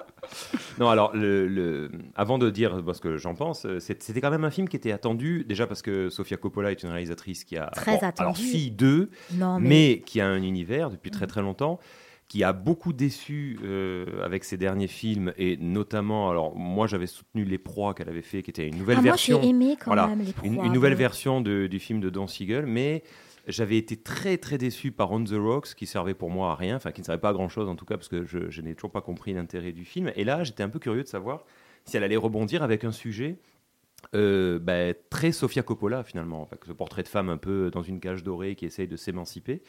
Non, 0.79 0.89
alors, 0.89 1.15
le, 1.17 1.47
le- 1.47 1.91
avant 2.15 2.39
de 2.39 2.51
dire 2.51 2.83
ce 2.95 3.01
que 3.01 3.17
j'en 3.17 3.35
pense, 3.35 3.65
euh, 3.67 3.79
c'était 3.81 4.21
quand 4.21 4.31
même 4.31 4.45
un 4.45 4.51
film 4.51 4.69
qui 4.69 4.77
était 4.77 4.93
attendu, 4.93 5.45
déjà 5.49 5.67
parce 5.67 5.83
que 5.83 6.09
Sofia 6.11 6.37
Coppola 6.37 6.71
est 6.71 6.83
une 6.83 6.91
réalisatrice 6.91 7.45
qui 7.45 7.57
a. 7.57 7.67
Très 7.67 7.93
bon, 7.93 7.99
Alors, 7.99 8.09
attendue. 8.09 8.41
fille 8.41 8.71
2, 8.71 9.11
Non, 9.35 9.59
mais... 9.61 9.69
mais- 9.69 10.03
qui 10.05 10.21
a 10.21 10.29
un 10.29 10.43
univers 10.43 10.91
depuis 10.91 11.11
très 11.11 11.27
très 11.27 11.43
longtemps, 11.43 11.79
qui 12.29 12.45
a 12.45 12.53
beaucoup 12.53 12.93
déçu 12.93 13.59
euh, 13.65 14.05
avec 14.23 14.45
ses 14.45 14.57
derniers 14.59 14.87
films, 14.87 15.33
et 15.39 15.57
notamment, 15.57 16.29
alors, 16.31 16.55
moi 16.57 16.87
j'avais 16.87 17.07
soutenu 17.07 17.45
Les 17.45 17.57
Proies 17.59 17.95
qu'elle 17.95 18.09
avait 18.11 18.21
fait, 18.23 18.43
qui 18.43 18.51
était 18.51 18.69
une 18.69 18.77
nouvelle 18.77 18.99
Ah, 18.99 19.03
moi, 19.03 19.11
version. 19.13 19.41
j'ai 19.43 19.49
aimé 19.49 19.77
quand 19.79 19.87
voilà, 19.87 20.09
même 20.09 20.21
Les 20.21 20.35
une, 20.49 20.73
nouvelle 20.73 20.93
ouais. 20.93 20.99
version 20.99 21.41
de- 21.41 21.67
du 21.67 21.79
film 21.79 22.01
de 22.01 22.11
Don 22.11 22.27
Siegel, 22.27 22.67
mais 22.67 23.03
j'avais 23.49 23.79
été 23.79 23.97
très 23.97 24.37
très 24.39 24.59
déçu 24.59 24.93
par 24.93 25.11
On 25.11 25.25
the 25.25 25.33
Rocks, 25.33 25.75
qui 25.75 25.87
servait 25.87 26.15
pour 26.15 26.31
moi 26.31 26.53
à 26.53 26.55
rien, 26.55 26.77
enfin 26.77 26.93
qui 26.93 27.01
ne 27.01 27.07
servait 27.07 27.21
pas 27.21 27.31
à 27.31 27.33
grand 27.33 27.49
chose 27.49 27.69
en 27.69 27.77
tout 27.77 27.87
cas, 27.87 27.97
parce 27.97 28.09
que 28.09 28.25
je, 28.25 28.61
n'ai 28.61 28.75
toujours 28.75 28.93
pas 28.93 29.01
compris 29.01 29.33
l'intérêt 29.33 29.73
du 29.73 29.85
film. 29.85 30.13
Et 30.15 30.25
là, 30.25 30.45
j'étais 30.45 30.63
un 30.63 30.69
peu 30.69 30.79
curieux 30.79 31.03
de 31.03 31.09
savoir 31.09 31.45
si 31.85 31.97
elle 31.97 32.05
allait 32.05 32.17
rebondir 32.17 32.63
avec 32.63 32.85
un 32.85 32.93
sujet 32.93 33.39
euh, 34.15 34.59
bah, 34.59 34.95
très 35.11 35.33
Sofia 35.33 35.63
Coppola 35.63 36.05
finalement, 36.05 36.49
ce 36.67 36.73
portrait 36.73 37.03
de 37.03 37.09
femme 37.09 37.31
un 37.31 37.37
peu 37.37 37.71
dans 37.73 37.83
une 37.83 37.99
cage 37.99 38.23
dorée 38.23 38.55
qui 38.55 38.67
essaye 38.67 38.87
de 38.87 38.97
s'émanciper. 38.97 39.63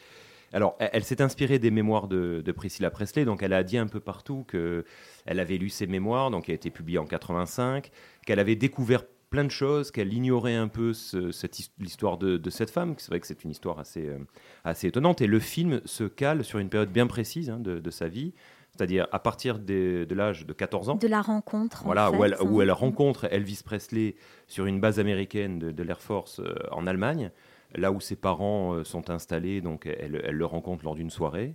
Alors, 0.52 0.76
elle, 0.80 1.04
s'est 1.04 1.22
inspirée 1.22 1.60
des 1.60 1.70
mémoires 1.70 2.08
de, 2.08 2.42
Priscilla 2.54 2.90
Presley, 2.90 3.24
donc 3.24 3.42
elle 3.42 3.52
a 3.52 3.62
dit 3.62 3.78
un 3.78 3.86
peu 3.86 4.00
partout 4.00 4.44
que 4.48 4.84
elle 5.24 5.38
avait 5.38 5.58
lu 5.58 5.68
ses 5.68 5.86
mémoires, 5.86 6.30
donc 6.30 6.46
qui 6.46 6.50
a 6.50 6.54
été 6.54 6.70
publiée 6.70 6.98
en 6.98 7.06
85, 7.06 7.90
qu'elle 8.26 8.40
avait 8.40 8.56
découvert 8.56 9.04
plein 9.30 9.44
de 9.44 9.50
choses, 9.50 9.90
qu'elle 9.92 10.12
ignorait 10.12 10.56
un 10.56 10.68
peu 10.68 10.92
ce- 10.92 11.30
cette 11.30 11.58
his- 11.60 11.70
l'histoire 11.78 12.18
de, 12.18 12.36
de 12.36 12.50
cette 12.50 12.70
femme. 12.70 12.94
C'est 12.98 13.08
vrai 13.10 13.20
que 13.20 13.26
c'est 13.26 13.44
une 13.44 13.50
histoire 13.50 13.78
assez, 13.78 14.06
euh, 14.08 14.18
assez 14.64 14.88
étonnante. 14.88 15.20
Et 15.22 15.26
le 15.28 15.38
film 15.38 15.80
se 15.84 16.04
cale 16.04 16.44
sur 16.44 16.58
une 16.58 16.68
période 16.68 16.90
bien 16.90 17.06
précise 17.06 17.48
hein, 17.48 17.60
de, 17.60 17.78
de 17.78 17.90
sa 17.90 18.08
vie, 18.08 18.32
c'est-à-dire 18.76 19.06
à 19.12 19.18
partir 19.20 19.58
des- 19.60 20.04
de 20.04 20.14
l'âge 20.14 20.46
de 20.46 20.52
14 20.52 20.88
ans. 20.88 20.96
De 20.96 21.06
la 21.08 21.22
rencontre. 21.22 21.82
en 21.82 21.86
Voilà, 21.86 22.10
où, 22.10 22.24
elle, 22.24 22.34
fait, 22.36 22.42
où 22.44 22.58
hein. 22.58 22.62
elle 22.64 22.72
rencontre 22.72 23.26
Elvis 23.32 23.62
Presley 23.64 24.16
sur 24.48 24.66
une 24.66 24.80
base 24.80 24.98
américaine 24.98 25.58
de, 25.60 25.70
de 25.70 25.82
l'Air 25.84 26.00
Force 26.00 26.40
euh, 26.40 26.52
en 26.72 26.86
Allemagne, 26.88 27.30
là 27.76 27.92
où 27.92 28.00
ses 28.00 28.16
parents 28.16 28.74
euh, 28.74 28.84
sont 28.84 29.10
installés, 29.10 29.60
donc 29.60 29.86
elle, 29.86 30.20
elle 30.24 30.34
le 30.34 30.44
rencontre 30.44 30.84
lors 30.84 30.96
d'une 30.96 31.10
soirée, 31.10 31.54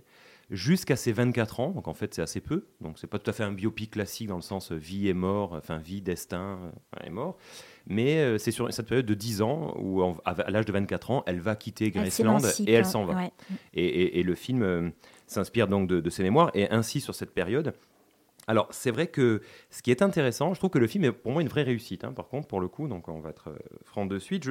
jusqu'à 0.50 0.94
ses 0.96 1.12
24 1.12 1.60
ans, 1.60 1.70
donc 1.70 1.88
en 1.88 1.94
fait 1.94 2.14
c'est 2.14 2.22
assez 2.22 2.40
peu, 2.40 2.66
donc 2.80 2.98
c'est 2.98 3.06
pas 3.08 3.18
tout 3.18 3.28
à 3.28 3.32
fait 3.32 3.42
un 3.42 3.52
biopic 3.52 3.90
classique 3.90 4.28
dans 4.28 4.36
le 4.36 4.42
sens 4.42 4.70
euh, 4.70 4.76
vie 4.76 5.08
et 5.08 5.14
mort, 5.14 5.54
enfin 5.54 5.78
vie, 5.78 6.00
destin 6.02 6.58
euh, 6.62 7.06
et 7.06 7.10
mort, 7.10 7.36
mais 7.86 8.18
euh, 8.18 8.38
c'est 8.38 8.52
sur 8.52 8.72
cette 8.72 8.86
période 8.86 9.06
de 9.06 9.14
10 9.14 9.42
ans 9.42 9.74
où 9.78 10.02
à 10.24 10.50
l'âge 10.50 10.64
de 10.66 10.72
24 10.72 11.10
ans, 11.10 11.22
elle 11.26 11.40
va 11.40 11.56
quitter 11.56 11.90
Graceland 11.90 12.38
et 12.68 12.72
elle 12.72 12.84
s'en 12.86 13.04
va. 13.04 13.14
ouais. 13.16 13.32
Et, 13.74 13.84
et- 13.84 14.18
et 14.20 14.22
le 14.22 14.34
film 14.34 14.62
euh, 14.62 14.90
s'inspire 15.26 15.66
donc 15.68 15.88
de, 15.88 16.00
de 16.00 16.10
ses 16.10 16.22
mémoires 16.22 16.50
et 16.54 16.70
ainsi 16.70 17.00
sur 17.00 17.14
cette 17.14 17.32
période. 17.32 17.74
Alors, 18.48 18.68
c'est 18.70 18.92
vrai 18.92 19.08
que 19.08 19.42
ce 19.70 19.82
qui 19.82 19.90
est 19.90 20.02
intéressant, 20.02 20.54
je 20.54 20.60
trouve 20.60 20.70
que 20.70 20.78
le 20.78 20.86
film 20.86 21.04
est 21.04 21.12
pour 21.12 21.32
moi 21.32 21.42
une 21.42 21.48
vraie 21.48 21.64
réussite, 21.64 22.04
hein, 22.04 22.12
par 22.12 22.28
contre, 22.28 22.46
pour 22.46 22.60
le 22.60 22.68
coup, 22.68 22.86
donc 22.86 23.08
on 23.08 23.18
va 23.18 23.30
être 23.30 23.50
euh, 23.50 23.58
franc 23.84 24.06
de 24.06 24.18
suite. 24.20 24.44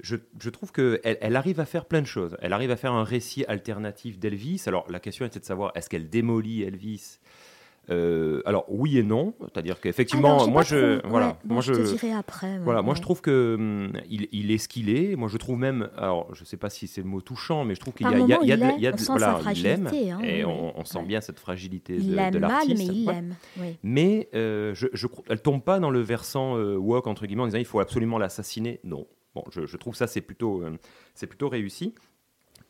Je, 0.00 0.16
je, 0.38 0.50
trouve 0.50 0.72
qu'elle 0.72 1.00
elle 1.02 1.36
arrive 1.36 1.60
à 1.60 1.66
faire 1.66 1.84
plein 1.84 2.00
de 2.00 2.06
choses. 2.06 2.36
Elle 2.40 2.54
arrive 2.54 2.70
à 2.70 2.76
faire 2.76 2.92
un 2.92 3.04
récit 3.04 3.44
alternatif 3.46 4.18
d'Elvis. 4.18 4.62
Alors, 4.66 4.90
la 4.90 4.98
question 4.98 5.26
était 5.26 5.40
de 5.40 5.44
savoir 5.44 5.72
est-ce 5.74 5.90
qu'elle 5.90 6.08
démolit 6.08 6.62
Elvis? 6.62 7.18
Euh, 7.90 8.40
alors 8.46 8.64
oui 8.68 8.96
et 8.98 9.02
non, 9.02 9.34
c'est-à-dire 9.40 9.78
qu'effectivement, 9.80 10.46
moi 10.48 10.62
je, 10.62 10.98
trop- 11.00 11.08
voilà, 11.10 11.26
ouais, 11.28 11.34
moi 11.44 11.60
je 11.60 11.72
te 11.74 11.82
dirai 11.92 12.12
après, 12.12 12.58
voilà, 12.60 12.80
ouais, 12.80 12.86
moi 12.86 12.94
je 12.94 13.02
trouve 13.02 13.20
que 13.20 13.56
hum, 13.58 13.92
il, 14.08 14.26
il 14.32 14.50
est 14.50 14.58
ce 14.58 14.68
qu'il 14.68 14.88
est. 14.88 15.16
Moi 15.16 15.28
je 15.28 15.36
trouve 15.36 15.58
même, 15.58 15.90
alors 15.98 16.32
je 16.34 16.44
sais 16.44 16.56
pas 16.56 16.70
si 16.70 16.86
c'est 16.86 17.02
le 17.02 17.08
mot 17.08 17.20
touchant, 17.20 17.64
mais 17.66 17.74
je 17.74 17.80
trouve 17.80 17.92
qu'il 17.92 18.06
y 18.06 18.14
a, 18.14 18.18
il 18.18 18.26
y 18.26 18.32
a, 18.32 18.36
moment, 18.36 18.40
il 18.42 18.48
y 18.48 18.52
a 18.52 18.54
il 18.54 18.60
de- 18.60 18.78
il 18.78 18.82
y 18.82 18.86
a 18.86 18.92
de- 18.92 19.02
voilà, 19.04 19.34
il 19.36 19.42
fragilité, 19.42 20.10
hein, 20.10 20.20
et 20.22 20.44
oui, 20.44 20.50
on, 20.50 20.80
on 20.80 20.84
sent 20.86 21.02
bien 21.04 21.20
cette 21.20 21.38
fragilité 21.40 21.96
Il 21.96 22.06
de, 22.06 22.10
de 22.12 22.16
l'aime 22.16 22.38
mal, 22.38 22.40
l'artiste. 22.40 22.78
mais 22.78 22.84
il 22.94 23.04
l'aime. 23.06 23.34
Oui. 23.60 23.76
Mais 23.82 24.28
euh, 24.34 24.72
je, 24.74 24.86
je, 24.94 25.06
elle 25.28 25.42
tombe 25.42 25.62
pas 25.62 25.78
dans 25.78 25.90
le 25.90 26.00
versant 26.00 26.56
euh, 26.56 26.76
woke 26.76 27.06
entre 27.06 27.26
guillemets 27.26 27.42
en 27.42 27.46
disant 27.46 27.58
il 27.58 27.64
faut 27.66 27.80
absolument 27.80 28.16
l'assassiner. 28.18 28.80
Non. 28.84 29.06
Bon, 29.34 29.44
je, 29.50 29.66
je 29.66 29.76
trouve 29.76 29.94
ça 29.94 30.06
c'est 30.06 30.20
plutôt, 30.22 30.62
euh, 30.62 30.78
c'est 31.14 31.26
plutôt 31.26 31.48
réussi. 31.48 31.94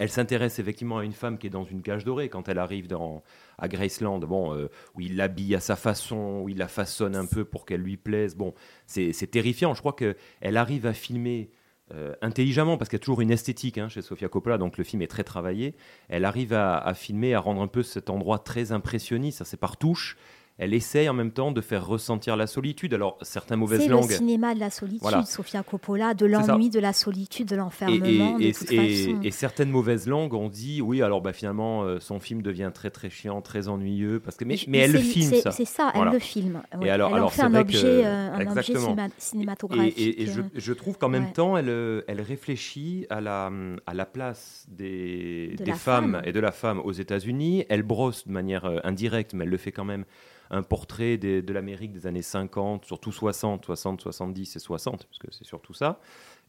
Elle 0.04 0.10
s'intéresse 0.10 0.58
effectivement 0.58 0.98
à 0.98 1.04
une 1.04 1.14
femme 1.14 1.38
qui 1.38 1.46
est 1.46 1.50
dans 1.50 1.64
une 1.64 1.80
cage 1.80 2.04
dorée 2.04 2.28
quand 2.28 2.50
elle 2.50 2.58
arrive 2.58 2.88
dans, 2.88 3.22
à 3.56 3.68
Graceland, 3.68 4.18
bon, 4.18 4.54
euh, 4.54 4.68
où 4.94 5.00
il 5.00 5.16
l'habille 5.16 5.54
à 5.54 5.60
sa 5.60 5.76
façon, 5.76 6.42
où 6.42 6.50
il 6.50 6.58
la 6.58 6.68
façonne 6.68 7.16
un 7.16 7.24
peu 7.24 7.46
pour 7.46 7.64
qu'elle 7.64 7.80
lui 7.80 7.96
plaise. 7.96 8.36
Bon, 8.36 8.52
c'est 8.84 9.30
terrifiant. 9.30 9.72
Je 9.72 9.80
crois 9.80 9.94
qu'elle 9.94 10.58
arrive 10.58 10.84
à 10.84 10.92
filmer 10.92 11.52
euh, 11.94 12.14
intelligemment, 12.20 12.76
parce 12.76 12.90
qu'il 12.90 12.98
y 12.98 13.00
a 13.00 13.02
toujours 13.02 13.22
une 13.22 13.30
esthétique 13.30 13.78
hein, 13.78 13.88
chez 13.88 14.02
Sofia 14.02 14.28
Coppola, 14.28 14.58
donc 14.58 14.76
le 14.76 14.84
film 14.84 15.00
est 15.00 15.06
très 15.06 15.24
travaillé. 15.24 15.74
Elle 16.10 16.26
arrive 16.26 16.52
à, 16.52 16.76
à 16.76 16.92
filmer, 16.92 17.32
à 17.32 17.40
rendre 17.40 17.62
un 17.62 17.66
peu 17.66 17.82
cet 17.82 18.10
endroit 18.10 18.40
très 18.40 18.72
impressionniste, 18.72 19.42
c'est 19.44 19.56
par 19.56 19.78
touche. 19.78 20.18
Elle 20.56 20.72
essaye 20.72 21.08
en 21.08 21.14
même 21.14 21.32
temps 21.32 21.50
de 21.50 21.60
faire 21.60 21.84
ressentir 21.84 22.36
la 22.36 22.46
solitude. 22.46 22.94
Alors, 22.94 23.18
certaines 23.22 23.58
mauvaises 23.58 23.80
C'est 23.80 23.88
le 23.88 23.94
langues. 23.94 24.08
cinéma 24.10 24.54
de 24.54 24.60
la 24.60 24.70
solitude, 24.70 25.02
Voilà. 25.02 25.24
Sofia 25.24 25.64
Coppola, 25.64 26.14
de 26.14 26.26
l'ennui, 26.26 26.70
de 26.70 26.78
la 26.78 26.92
solitude, 26.92 27.48
de 27.48 27.54
Et, 27.54 27.58
l'enfermement, 27.58 28.38
et- 28.38 28.48
et- 28.48 28.52
façon. 28.52 29.20
et 29.20 29.30
certaines 29.32 29.70
mauvaises 29.70 30.06
langues 30.06 30.32
ont 30.34 30.48
dit 30.48 30.80
oui 30.80 31.02
alors 31.02 31.20
bah 31.22 31.32
finalement 31.32 31.82
euh, 31.82 31.98
son 31.98 32.20
film 32.20 32.40
devient 32.40 32.70
très 32.72 32.90
très 32.90 33.10
chiant 33.10 33.42
très 33.42 33.66
ennuyeux 33.66 34.20
parce 34.20 34.36
que 34.36 34.44
mais, 34.44 34.54
mais 34.68 34.78
elle 34.78 34.92
le 34.92 34.98
filme 35.00 35.28
c'est- 35.30 35.40
ça 35.40 35.50
C'est 35.50 35.64
ça, 35.64 35.90
Voilà. 35.92 36.10
elle 36.12 36.14
le 36.14 36.20
filme. 36.20 36.62
et 36.72 36.76
ouais. 36.76 36.88
alors, 36.90 37.08
elle 37.08 37.14
en 37.14 37.16
alors 37.16 37.32
fait 37.32 37.40
c'est 37.40 37.46
un 37.48 37.54
objet, 37.56 37.80
que- 37.82 37.86
euh, 38.04 38.32
un 38.32 38.46
objet 38.56 38.74
cinéma- 38.74 39.08
cinématographique. 39.18 39.98
Et, 39.98 40.02
et- 40.04 40.22
et 40.22 40.26
je, 40.26 40.40
euh. 40.40 40.44
je 40.54 40.72
trouve 40.72 40.98
qu'en 40.98 41.08
même 41.08 41.24
Ouais. 41.24 41.32
temps, 41.32 41.56
elle, 41.56 41.68
euh, 41.68 42.02
elle 42.06 42.20
réfléchit 42.20 43.06
à 43.10 43.20
la, 43.20 43.50
à 43.86 43.94
la 43.94 44.06
place 44.06 44.66
des, 44.68 45.54
De 45.58 45.64
des 45.64 45.72
femmes 45.72 46.12
femme. 46.12 46.22
et 46.24 46.32
de 46.32 46.38
la 46.40 46.52
femme 46.52 46.78
aux 46.78 46.92
États-Unis. 46.92 47.64
Elle 47.68 47.82
brosse 47.82 48.28
de 48.28 48.32
manière 48.32 48.64
euh, 48.66 48.78
indirecte, 48.84 49.34
mais 49.34 49.44
elle 49.44 49.50
le 49.50 49.56
fait 49.56 49.72
quand 49.72 49.84
même, 49.84 50.04
un 50.50 50.62
portrait 50.62 51.16
des- 51.16 51.42
de 51.42 51.52
l'Amérique 51.52 51.92
des 51.92 52.06
années 52.06 52.22
50, 52.22 52.84
surtout 52.84 53.12
60, 53.12 53.64
60, 53.64 54.00
70 54.00 54.56
et 54.56 54.58
60, 54.58 55.06
parce 55.06 55.18
que 55.18 55.26
c'est 55.32 55.44
surtout 55.44 55.74
ça. 55.74 56.00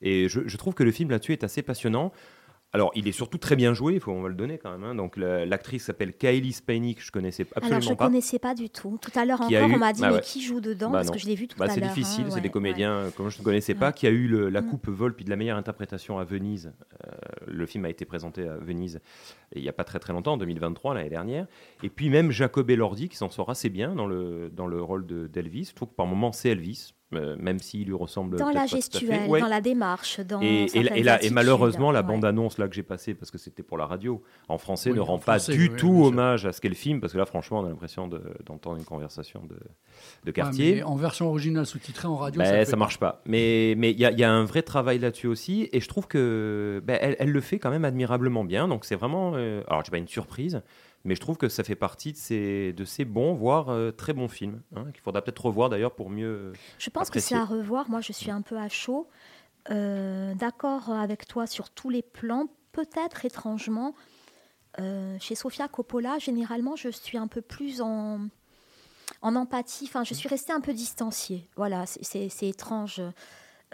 Et 0.02 0.28
je, 0.30 0.42
je 0.48 0.58
trouve 0.58 0.74
que 0.74 0.84
le 0.84 0.92
film 0.92 1.10
là-dessus 1.10 1.32
est 1.34 1.44
assez 1.44 1.62
passionnant. 1.62 2.12
Alors, 2.76 2.92
il 2.94 3.08
est 3.08 3.12
surtout 3.12 3.38
très 3.38 3.56
bien 3.56 3.74
joué, 3.74 3.96
il 3.96 4.00
faut, 4.00 4.12
on 4.12 4.22
va 4.22 4.30
le 4.30 4.36
donner 4.36 4.58
quand 4.58 4.70
même. 4.72 4.84
hein. 4.84 4.94
Donc, 4.96 5.18
la- 5.18 5.46
l'actrice 5.46 5.86
s'appelle 5.86 6.14
Kylie 6.14 6.54
Spanik, 6.54 7.02
je 7.04 7.12
connaissais 7.12 7.44
absolument 7.56 7.68
Alors, 7.78 7.82
je 7.82 7.90
ne 7.90 7.96
pas. 7.96 8.06
connaissais 8.08 8.38
pas 8.40 8.54
du 8.54 8.70
tout. 8.70 8.98
Tout 9.02 9.12
à 9.18 9.26
l'heure 9.26 9.42
encore, 9.42 9.52
eu- 9.70 9.74
on 9.74 9.78
m'a 9.78 9.94
dit, 9.94 10.02
Bah 10.02 10.12
mais 10.14 10.22
qui 10.22 10.42
joue 10.44 10.60
dedans? 10.62 10.90
Bah 10.92 11.00
Parce 11.00 11.10
que 11.12 11.18
je 11.18 11.26
l'ai 11.26 11.36
vu 11.36 11.48
tout 11.48 11.58
Bah, 11.58 11.66
à 11.66 11.70
c'est 11.70 11.80
l'heure. 11.80 11.90
difficile, 11.90 12.26
hein, 12.26 12.30
c'est 12.30 12.36
ouais, 12.36 12.42
des 12.42 12.50
comédiens 12.50 12.92
euh, 12.94 13.10
comme 13.12 13.30
je 13.30 13.40
ne 13.40 13.44
connaissais 13.44 13.74
pas, 13.76 13.92
qui 13.92 14.06
a 14.08 14.10
eu 14.12 14.28
le- 14.28 14.50
la 14.50 14.62
Mm. 14.62 14.68
coupe 14.70 14.90
vol 14.90 15.16
puis 15.16 15.26
de 15.26 15.30
la 15.30 15.36
meilleure 15.36 15.58
interprétation 15.58 16.20
à 16.20 16.24
Venise. 16.26 16.74
Euh, 17.08 17.12
le 17.48 17.66
film 17.66 17.86
a 17.86 17.90
été 17.90 18.06
présenté 18.06 18.48
à 18.48 18.58
Venise 18.58 19.00
il 19.56 19.62
n'y 19.62 19.70
a 19.70 19.74
pas 19.74 19.86
très 19.86 20.00
très 20.00 20.12
longtemps, 20.12 20.34
en 20.34 20.38
2023, 20.38 20.94
l'année 20.96 21.10
dernière. 21.10 21.48
Et 21.82 21.90
puis 21.90 22.10
même 22.10 22.30
Jacob 22.32 22.70
Elordi 22.70 23.08
qui 23.08 23.16
s'en 23.16 23.30
sort 23.30 23.50
assez 23.50 23.70
bien 23.70 23.96
dans 23.96 24.06
le, 24.08 24.50
dans 24.52 24.68
le 24.68 24.82
rôle 24.82 25.06
de- 25.06 25.28
d'Elvis. 25.28 25.68
Je 25.70 25.76
trouve 25.76 25.90
que 25.90 25.94
par 25.96 26.08
moments 26.08 26.34
c'est 26.34 26.50
Elvis, 26.50 26.94
euh, 27.14 27.36
même 27.40 27.60
s'il 27.60 27.86
lui 27.86 27.94
ressemble 27.94 28.38
Dans 28.38 28.50
la 28.50 28.66
gestuelle, 28.66 29.30
Ouais. 29.30 29.40
dans 29.40 29.48
la 29.48 29.62
démarche, 29.62 30.20
dans 30.22 30.42
Et, 30.42 30.66
et, 30.74 30.80
et 31.00 31.04
là, 31.04 31.24
et 31.24 31.30
malheureusement, 31.30 31.92
la 31.92 32.02
ouais. 32.02 32.08
bande-annonce 32.08 32.58
là 32.58 32.68
que 32.68 32.74
j'ai 32.76 32.84
passée, 32.84 33.14
parce 33.14 33.30
que 33.32 33.38
c'était 33.38 33.62
pour 33.64 33.78
la 33.78 33.86
radio, 33.86 34.24
en 34.50 34.58
français, 34.58 34.90
Oui, 34.90 34.96
ne 34.98 35.02
en 35.02 35.06
rend 35.06 35.18
français, 35.20 35.52
pas 35.54 35.58
du 35.58 35.70
oui, 35.70 35.76
tout 35.78 36.04
hommage 36.06 36.46
à 36.46 36.52
ce 36.52 36.60
qu'est 36.60 36.68
le 36.70 36.76
film, 36.76 37.00
parce 37.00 37.14
que 37.14 37.18
là, 37.20 37.26
franchement, 37.26 37.60
on 37.60 37.66
a 37.66 37.70
l'impression 37.70 38.08
de- 38.08 38.22
d'entendre 38.46 38.78
une 38.78 38.86
conversation 38.86 39.42
de, 39.44 39.56
de 39.56 39.60
Ouais, 40.26 40.34
quartier. 40.34 40.76
mais 40.76 40.84
en 40.84 40.96
version 40.96 41.28
originale 41.30 41.66
sous-titrée 41.66 42.08
en 42.08 42.16
radio, 42.16 42.40
Ben, 42.40 42.46
ça, 42.46 42.66
ça, 42.66 42.72
fait 42.72 42.76
marche 42.78 42.98
pas. 42.98 43.22
Mais 43.26 43.76
mais 43.78 43.92
il 43.92 44.00
y, 44.00 44.06
a- 44.06 44.12
il 44.12 44.20
y 44.20 44.24
a 44.24 44.32
un 44.32 44.44
vrai 44.44 44.64
travail 44.64 44.98
là-dessus 45.00 45.28
aussi, 45.28 45.70
et 45.72 45.80
je 45.80 45.88
trouve 45.88 46.08
que 46.08 46.82
ben, 46.86 46.98
elle, 47.02 47.16
elle 47.20 47.32
le 47.32 47.42
fait 47.42 47.60
quand 47.60 47.70
même 47.70 47.86
admirablement 47.86 48.44
bien. 48.44 48.68
Donc 48.68 48.84
c'est 48.84 48.96
vraiment, 48.96 49.34
euh, 49.36 49.62
alors 49.68 49.82
je 49.82 49.86
dis 49.86 49.92
pas 49.92 49.98
une 50.00 50.08
surprise, 50.08 50.64
mais 51.06 51.16
je 51.16 51.22
trouve 51.22 51.38
que 51.38 51.48
ça 51.48 51.64
fait 51.64 51.76
partie 51.76 52.12
de 52.12 52.18
ces 52.18 52.74
de 52.74 52.84
ces 52.86 53.06
bons, 53.06 53.34
voire 53.34 53.70
euh, 53.70 53.92
très 53.92 54.12
bons 54.14 54.28
films 54.28 54.62
hein, 54.76 54.86
qu'il 54.92 55.02
faudra 55.02 55.22
peut-être 55.22 55.46
revoir 55.46 55.70
d'ailleurs 55.70 55.96
pour 55.96 56.10
mieux. 56.10 56.52
Je 56.80 56.90
pense 56.90 57.10
que 57.10 57.20
c'est 57.20 57.36
à 57.36 57.46
revoir. 57.46 57.90
Moi, 57.90 58.02
je 58.02 58.12
suis 58.12 58.32
un 58.32 58.42
peu 58.42 58.58
à 58.58 58.68
chaud. 58.68 59.08
Euh, 59.72 60.34
D'accord 60.36 60.90
avec 60.92 61.28
toi 61.28 61.48
sur 61.48 61.70
tous 61.70 61.90
les 61.90 62.02
plans. 62.02 62.48
Peut-être 62.72 63.24
étrangement, 63.26 63.96
euh, 64.80 65.16
chez 65.20 65.36
Sofia 65.36 65.68
Coppola, 65.70 66.20
généralement, 66.20 66.76
je 66.76 66.90
suis 66.90 67.18
un 67.18 67.28
peu 67.28 67.42
plus 67.42 67.82
en, 67.82 68.20
en 69.22 69.36
empathie. 69.36 69.86
Enfin, 69.88 70.04
je 70.04 70.14
suis 70.14 70.28
restée 70.28 70.52
un 70.54 70.60
peu 70.60 70.74
distanciée. 70.74 71.48
Voilà, 71.56 71.86
c'est- 71.86 72.30
étrange. 72.44 73.02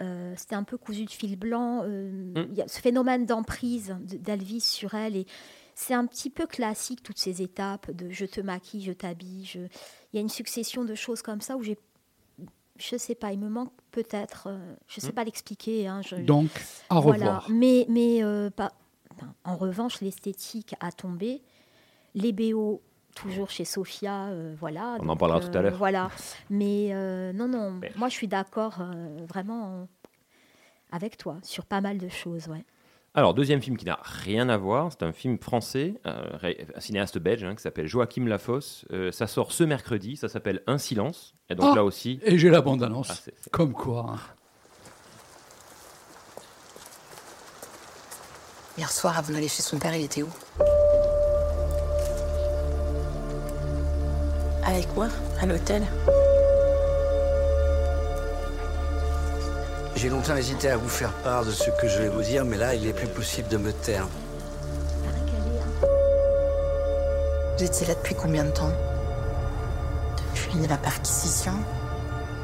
Euh, 0.00 0.32
C'était 0.36 0.54
un 0.54 0.62
peu 0.64 0.78
cousu 0.78 1.04
de 1.04 1.10
fil 1.10 1.36
blanc. 1.38 1.82
Euh, 1.84 2.32
Il 2.50 2.54
y 2.56 2.62
a 2.62 2.68
ce 2.68 2.80
phénomène 2.80 3.26
d'emprise 3.26 3.94
de- 4.00 4.16
d'Elvis 4.16 4.60
sur 4.62 4.94
elle. 4.94 5.16
Et 5.16 5.26
c'est 5.74 5.94
un 5.94 6.06
petit 6.06 6.30
peu 6.30 6.46
classique, 6.46 7.02
toutes 7.02 7.18
ces 7.18 7.42
étapes 7.42 7.90
de 7.90 8.10
je 8.10 8.24
te 8.26 8.40
maquille, 8.40 8.82
je 8.82 8.92
t'habille. 8.92 9.44
je- 9.44 9.58
Il 9.60 10.16
y 10.16 10.18
a 10.18 10.20
une 10.20 10.28
succession 10.28 10.84
de 10.84 10.94
choses 10.94 11.22
comme 11.22 11.40
ça 11.40 11.56
où 11.56 11.62
j'ai 11.62 11.78
je 12.78 12.96
sais 12.96 13.14
pas, 13.14 13.32
il 13.32 13.38
me 13.38 13.48
manque 13.48 13.70
peut-être, 13.92 14.48
euh, 14.48 14.74
je 14.88 14.98
sais 15.00 15.08
Hmm. 15.08 15.12
pas 15.12 15.24
l'expliquer. 15.24 15.86
hein, 15.86 16.00
je- 16.02 16.16
Donc, 16.16 16.48
à 16.90 16.98
voilà. 16.98 17.26
revoir. 17.26 17.50
Mais, 17.50 17.86
mais 17.88 18.24
euh, 18.24 18.50
pas, 18.50 18.72
enfin, 19.14 19.34
en 19.44 19.56
revanche, 19.56 20.00
l'esthétique 20.00 20.74
a 20.80 20.90
tombé. 20.90 21.42
Les 22.14 22.32
BO, 22.32 22.82
toujours 23.14 23.50
chez 23.50 23.64
Sophia, 23.66 24.28
euh, 24.28 24.54
voilà. 24.58 24.96
On 25.00 25.08
en 25.10 25.16
parlera 25.16 25.38
tout 25.40 25.56
à 25.56 25.62
l'heure. 25.62 25.76
Voilà. 25.76 26.10
Mais 26.50 26.88
euh, 26.92 27.32
non, 27.34 27.46
non, 27.46 27.78
moi 27.96 28.08
je 28.08 28.14
suis 28.14 28.26
d'accord 28.28 28.78
euh, 28.80 29.26
vraiment 29.28 29.86
avec 30.90 31.16
toi 31.16 31.38
sur 31.42 31.64
pas 31.66 31.80
mal 31.80 31.98
de 31.98 32.08
choses, 32.08 32.48
ouais. 32.48 32.64
Alors 33.14 33.34
deuxième 33.34 33.60
film 33.60 33.76
qui 33.76 33.84
n'a 33.84 33.98
rien 34.02 34.48
à 34.48 34.56
voir, 34.56 34.90
c'est 34.90 35.02
un 35.02 35.12
film 35.12 35.38
français, 35.38 36.00
euh, 36.06 36.54
un 36.74 36.80
cinéaste 36.80 37.18
belge 37.18 37.44
hein, 37.44 37.54
qui 37.54 37.60
s'appelle 37.60 37.86
Joachim 37.86 38.26
Lafosse. 38.26 38.86
Euh, 38.90 39.12
ça 39.12 39.26
sort 39.26 39.52
ce 39.52 39.64
mercredi, 39.64 40.16
ça 40.16 40.30
s'appelle 40.30 40.62
Un 40.66 40.78
silence. 40.78 41.34
Et 41.50 41.54
donc 41.54 41.68
Ah, 41.72 41.76
là 41.76 41.84
aussi. 41.84 42.20
Et 42.24 42.38
j'ai 42.38 42.48
la 42.48 42.62
bande-annonce. 42.62 43.08
Ah, 43.10 43.14
c'est- 43.22 43.50
Comme 43.50 43.74
quoi. 43.74 44.06
hein. 44.14 44.18
Hier 48.78 48.90
soir, 48.90 49.18
avant 49.18 49.34
d'aller 49.34 49.48
chez 49.48 49.60
son 49.60 49.78
père, 49.78 49.94
il 49.94 50.04
était 50.06 50.22
où? 50.22 50.28
Avec 54.64 54.88
moi, 54.94 55.08
à 55.38 55.44
l'hôtel. 55.44 55.82
J'ai 59.96 60.08
longtemps 60.08 60.36
hésité 60.36 60.70
à 60.70 60.76
vous 60.76 60.88
faire 60.88 61.12
part 61.12 61.44
de 61.44 61.50
ce 61.50 61.70
que 61.80 61.86
je 61.88 61.98
vais 61.98 62.08
vous 62.08 62.22
dire, 62.22 62.44
mais 62.44 62.56
là, 62.56 62.74
il 62.74 62.86
est 62.86 62.92
plus 62.92 63.06
possible 63.06 63.48
de 63.48 63.56
me 63.56 63.72
taire. 63.72 64.08
Vous 67.56 67.64
étiez 67.64 67.86
là 67.86 67.94
depuis 67.94 68.14
combien 68.14 68.44
de 68.44 68.50
temps 68.50 68.72
Depuis 70.34 70.66
la 70.66 70.76
perquisition 70.76 71.52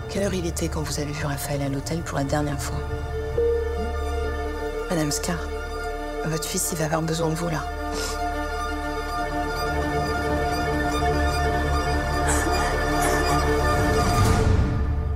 Quelle 0.09 0.25
heure 0.25 0.35
il 0.35 0.47
était 0.47 0.69
quand 0.69 0.83
vous 0.83 1.01
avez 1.01 1.11
vu 1.11 1.25
Raphaël 1.25 1.63
à 1.63 1.69
l'hôtel 1.69 2.01
pour 2.03 2.19
la 2.19 2.25
dernière 2.25 2.61
fois 2.61 2.79
Madame 4.91 5.11
Scar, 5.11 5.37
votre 6.25 6.45
fils, 6.45 6.71
il 6.73 6.79
va 6.79 6.87
avoir 6.87 7.03
besoin 7.03 7.29
de 7.29 7.35
vous 7.35 7.49
là. 7.49 7.65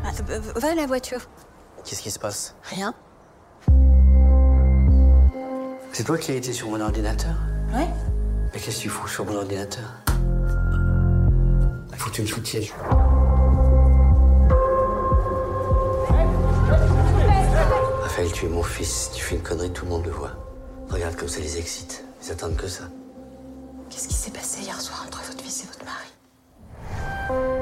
Ah, 0.04 0.10
euh, 0.30 0.40
Va 0.56 0.70
à 0.70 0.74
la 0.74 0.86
voiture. 0.86 1.20
Qu'est-ce 1.84 2.02
qui 2.02 2.10
se 2.10 2.18
passe 2.18 2.54
Rien 2.62 2.94
C'est 5.92 6.04
toi 6.04 6.16
qui 6.18 6.32
as 6.32 6.36
été 6.36 6.52
sur 6.52 6.68
mon 6.68 6.80
ordinateur 6.80 7.34
Ouais 7.74 7.88
Mais 8.52 8.60
qu'est-ce 8.60 8.76
que 8.78 8.82
tu 8.82 8.88
fous 8.88 9.08
sur 9.08 9.24
mon 9.26 9.36
ordinateur 9.36 9.90
Il 11.92 11.96
faut 11.96 12.10
que 12.10 12.14
tu 12.14 12.22
me 12.22 12.26
soutiennes. 12.26 12.64
Raphaël, 18.02 18.32
tu 18.32 18.46
es 18.46 18.48
mon 18.48 18.62
fils. 18.62 19.10
Tu 19.14 19.22
fais 19.22 19.36
une 19.36 19.42
connerie, 19.42 19.70
tout 19.72 19.84
le 19.84 19.90
monde 19.90 20.04
le 20.04 20.10
voit. 20.12 20.32
Regarde 20.90 21.16
comme 21.16 21.28
ça 21.28 21.40
les 21.40 21.58
excite. 21.58 22.04
Ils 22.24 22.30
attendent 22.32 22.56
que 22.56 22.68
ça. 22.68 22.84
Qu'est-ce 23.90 24.08
qui 24.08 24.14
s'est 24.14 24.30
passé 24.30 24.62
hier 24.62 24.80
soir 24.80 25.04
entre 25.06 25.22
votre 25.22 25.42
fils 25.42 25.64
et 25.64 25.66
votre 25.66 25.84
mari? 25.84 27.61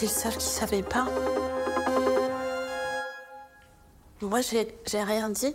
C'était 0.00 0.14
le 0.14 0.18
seul 0.18 0.36
qui 0.38 0.46
savait 0.46 0.82
pas. 0.82 1.04
Moi, 4.22 4.40
j'ai 4.40 4.74
j'ai 4.86 5.02
rien 5.02 5.28
dit. 5.28 5.54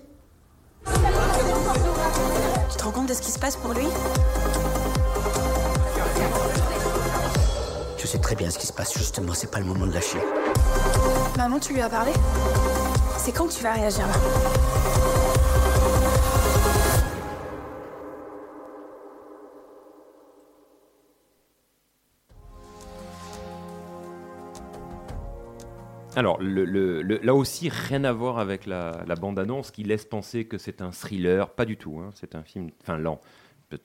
Tu 0.85 2.77
te 2.77 2.83
rends 2.83 2.91
compte 2.91 3.09
de 3.09 3.15
ce 3.15 3.23
qui 3.23 3.31
se 3.31 3.39
passe 3.39 3.55
pour 3.55 3.73
lui? 3.73 3.87
Je 7.97 8.05
sais 8.05 8.19
très 8.19 8.35
bien 8.35 8.51
ce 8.51 8.59
qui 8.59 8.67
se 8.67 8.73
passe. 8.73 8.95
Justement, 8.95 9.33
c'est 9.33 9.49
pas 9.49 9.57
le 9.57 9.65
moment 9.65 9.87
de 9.87 9.93
lâcher. 9.93 10.21
Maman, 11.37 11.57
tu 11.57 11.73
lui 11.73 11.81
as 11.81 11.89
parlé? 11.89 12.11
C'est 13.17 13.31
quand 13.31 13.47
que 13.47 13.53
tu 13.53 13.63
vas 13.63 13.73
réagir 13.73 14.05
là? 14.05 14.13
Alors 26.15 26.39
là 26.41 27.35
aussi 27.35 27.69
rien 27.69 28.03
à 28.03 28.13
voir 28.13 28.39
avec 28.39 28.65
la, 28.65 29.03
bande-annonce 29.19 29.71
qui 29.71 29.83
laisse 29.83 30.05
penser 30.05 30.45
que 30.45 30.57
c'est 30.57 30.81
un 30.81 30.91
thriller, 30.91 31.49
pas 31.49 31.65
du 31.65 31.77
tout. 31.77 31.99
hein. 31.99 32.11
C'est 32.13 32.35
un 32.35 32.43
film, 32.43 32.69
enfin 32.81 32.97
lent. 32.97 33.21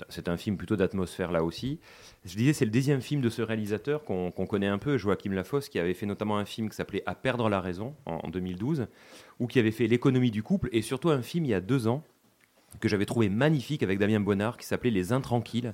C'est 0.09 0.29
un 0.29 0.37
film 0.37 0.57
plutôt 0.57 0.77
d'atmosphère 0.77 1.33
là 1.33 1.43
aussi. 1.43 1.81
Je 2.25 2.37
disais, 2.37 2.53
c'est 2.53 2.67
le 2.67 2.71
deuxième 2.71 3.01
film 3.01 3.21
de 3.21 3.31
ce 3.31 3.43
réalisateur 3.43 4.05
qu'on 4.05 4.31
qu'on 4.31 4.47
connaît 4.47 4.69
un 4.69 4.79
peu, 4.79 4.99
Joachim 4.99 5.33
Lafosse, 5.33 5.69
qui 5.69 5.79
avait 5.79 5.95
fait 5.95 6.07
notamment 6.07 6.37
un 6.37 6.45
film 6.45 6.69
qui 6.69 6.77
s'appelait 6.77 7.03
À 7.07 7.15
perdre 7.15 7.49
la 7.49 7.61
raison 7.61 7.95
en, 8.07 8.21
en 8.23 8.29
2012, 8.29 8.87
ou 9.41 9.47
qui 9.47 9.59
avait 9.59 9.71
fait 9.71 9.87
L'économie 9.87 10.31
du 10.31 10.43
couple, 10.43 10.69
et 10.73 10.83
surtout 10.83 11.11
un 11.11 11.23
film 11.23 11.47
il 11.47 11.51
y 11.51 11.55
a 11.55 11.61
deux 11.61 11.89
ans 11.89 12.05
que 12.79 12.89
j'avais 12.89 13.07
trouvé 13.07 13.29
magnifique 13.29 13.83
avec 13.83 13.99
Damien 13.99 14.21
Bonnard 14.21 14.57
qui 14.57 14.67
s'appelait 14.67 14.91
Les 14.91 15.13
Intranquilles. 15.13 15.73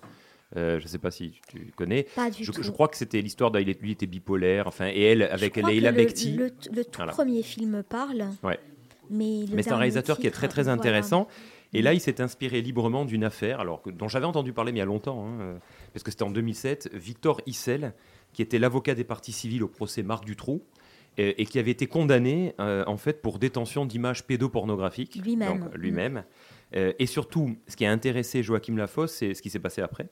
Euh, 0.54 0.78
je 0.78 0.84
ne 0.84 0.88
sais 0.88 0.98
pas 0.98 1.10
si 1.10 1.32
tu 1.48 1.72
connais. 1.74 2.04
Pas 2.14 2.30
du 2.30 2.44
je, 2.44 2.52
tout. 2.52 2.62
je 2.62 2.70
crois 2.70 2.86
que 2.88 2.96
c'était 2.96 3.20
l'histoire 3.20 3.50
d'un. 3.50 3.60
Lui 3.60 3.90
était 3.92 4.06
bipolaire, 4.06 4.68
enfin, 4.68 4.86
et 4.92 5.00
elle 5.02 5.22
avec 5.24 5.56
Leila 5.56 5.90
Bekti. 5.90 6.36
Le, 6.36 6.52
le 6.72 6.84
tout 6.84 6.90
Voilà. 6.96 7.12
premier 7.12 7.42
film 7.42 7.82
parle, 7.82 8.26
Ouais. 8.44 8.58
mais 9.10 9.44
c'est 9.62 9.72
un 9.72 9.76
réalisateur 9.76 10.18
qui 10.18 10.26
est 10.26 10.30
très 10.30 10.48
très 10.48 10.62
voilà. 10.64 10.78
intéressant. 10.78 11.26
Et 11.72 11.82
là, 11.82 11.92
il 11.92 12.00
s'est 12.00 12.20
inspiré 12.20 12.62
librement 12.62 13.04
d'une 13.04 13.24
affaire, 13.24 13.58
alors 13.60 13.82
que, 13.82 13.90
dont 13.90 14.06
j'avais 14.08 14.24
entendu 14.24 14.52
parler 14.52 14.70
mais 14.70 14.78
il 14.78 14.80
y 14.80 14.82
a 14.82 14.86
longtemps, 14.86 15.26
hein, 15.26 15.40
euh, 15.40 15.58
parce 15.92 16.04
que 16.04 16.10
c'était 16.12 16.22
en 16.22 16.30
2007. 16.30 16.90
Victor 16.94 17.40
Issel, 17.46 17.92
qui 18.32 18.40
était 18.40 18.60
l'avocat 18.60 18.94
des 18.94 19.04
parties 19.04 19.32
civiles 19.32 19.64
au 19.64 19.68
procès 19.68 20.02
Marc 20.04 20.24
Dutroux, 20.24 20.62
et 21.18 21.46
qui 21.46 21.58
avait 21.58 21.70
été 21.70 21.86
condamné 21.86 22.54
euh, 22.60 22.84
en 22.86 22.98
fait 22.98 23.22
pour 23.22 23.38
détention 23.38 23.86
d'images 23.86 24.24
pédopornographiques. 24.26 25.16
Lui-même. 25.24 25.70
Lui-même. 25.74 26.24
Euh, 26.76 26.92
et 26.98 27.06
surtout, 27.06 27.56
ce 27.68 27.74
qui 27.76 27.86
a 27.86 27.90
intéressé 27.90 28.42
Joachim 28.42 28.76
Lafosse, 28.76 29.12
c'est 29.14 29.32
ce 29.32 29.40
qui 29.40 29.48
s'est 29.48 29.58
passé 29.58 29.80
après. 29.80 30.08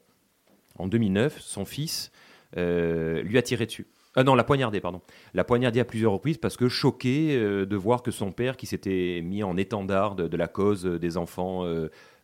En 0.79 0.89
2009, 0.89 1.39
son 1.41 1.65
fils 1.65 2.11
euh, 2.57 3.23
lui 3.23 3.39
a 3.39 3.43
tiré 3.43 3.67
dessus. 3.67 3.87
Ah 4.17 4.23
non, 4.23 4.37
la 4.37 4.45
poignardée, 4.45 4.81
pardon. 4.81 5.01
La 5.35 5.43
poignardée 5.43 5.81
à 5.81 5.85
plusieurs 5.85 6.13
reprises 6.13 6.39
parce 6.39 6.57
que 6.57 6.69
choqué 6.69 7.37
euh, 7.37 7.67
de 7.67 7.77
voir 7.77 8.03
que 8.03 8.13
son 8.13 8.31
père, 8.31 8.57
qui 8.57 8.67
s'était 8.67 9.21
mis 9.25 9.43
en 9.43 9.57
étendard 9.57 10.15
de, 10.15 10.29
de 10.29 10.37
la 10.37 10.47
cause 10.47 10.87
euh, 10.87 10.99
des 11.01 11.17
enfants 11.17 11.65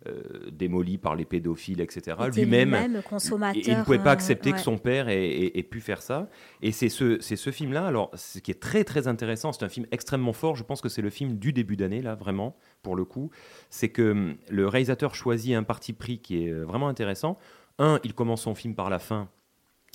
euh, 0.06 0.50
démolis 0.52 0.98
par 0.98 1.14
les 1.16 1.24
pédophiles, 1.24 1.80
etc., 1.80 2.16
lui-même, 2.32 3.02
consommateur, 3.02 3.62
il 3.66 3.76
ne 3.76 3.82
pouvait 3.82 3.98
pas 3.98 4.10
euh, 4.10 4.12
accepter 4.14 4.52
que 4.52 4.60
son 4.60 4.78
père 4.78 5.08
ait, 5.08 5.28
ait- 5.28 5.58
ait 5.58 5.62
pu 5.62 5.80
faire 5.80 6.00
ça. 6.00 6.28
Et 6.62 6.72
c'est 6.72 6.88
ce, 6.88 7.18
film-là, 7.50 7.86
alors, 7.86 8.10
ce 8.14 8.38
qui 8.38 8.50
est 8.50 8.60
très 8.60 8.84
très 8.84 9.08
intéressant, 9.08 9.52
c'est 9.52 9.64
un 9.64 9.68
film 9.68 9.86
extrêmement 9.90 10.32
fort. 10.32 10.56
Je 10.56 10.64
pense 10.64 10.80
que 10.80 10.88
c'est 10.88 11.02
le 11.02 11.10
film 11.10 11.34
du 11.38 11.52
début 11.52 11.76
d'année, 11.76 12.02
là, 12.02 12.14
vraiment, 12.14 12.56
pour 12.82 12.96
le 12.96 13.04
coup. 13.04 13.30
C'est 13.68 13.90
que 13.90 14.12
hum, 14.12 14.36
le 14.48 14.66
réalisateur 14.68 15.14
choisit 15.14 15.54
un 15.54 15.64
parti 15.64 15.92
pris 15.92 16.18
qui 16.18 16.46
est 16.46 16.52
vraiment 16.52 16.88
intéressant. 16.88 17.36
Un, 17.78 18.00
il 18.04 18.14
commence 18.14 18.42
son 18.42 18.54
film 18.54 18.74
par 18.74 18.90
la 18.90 18.98
fin. 18.98 19.28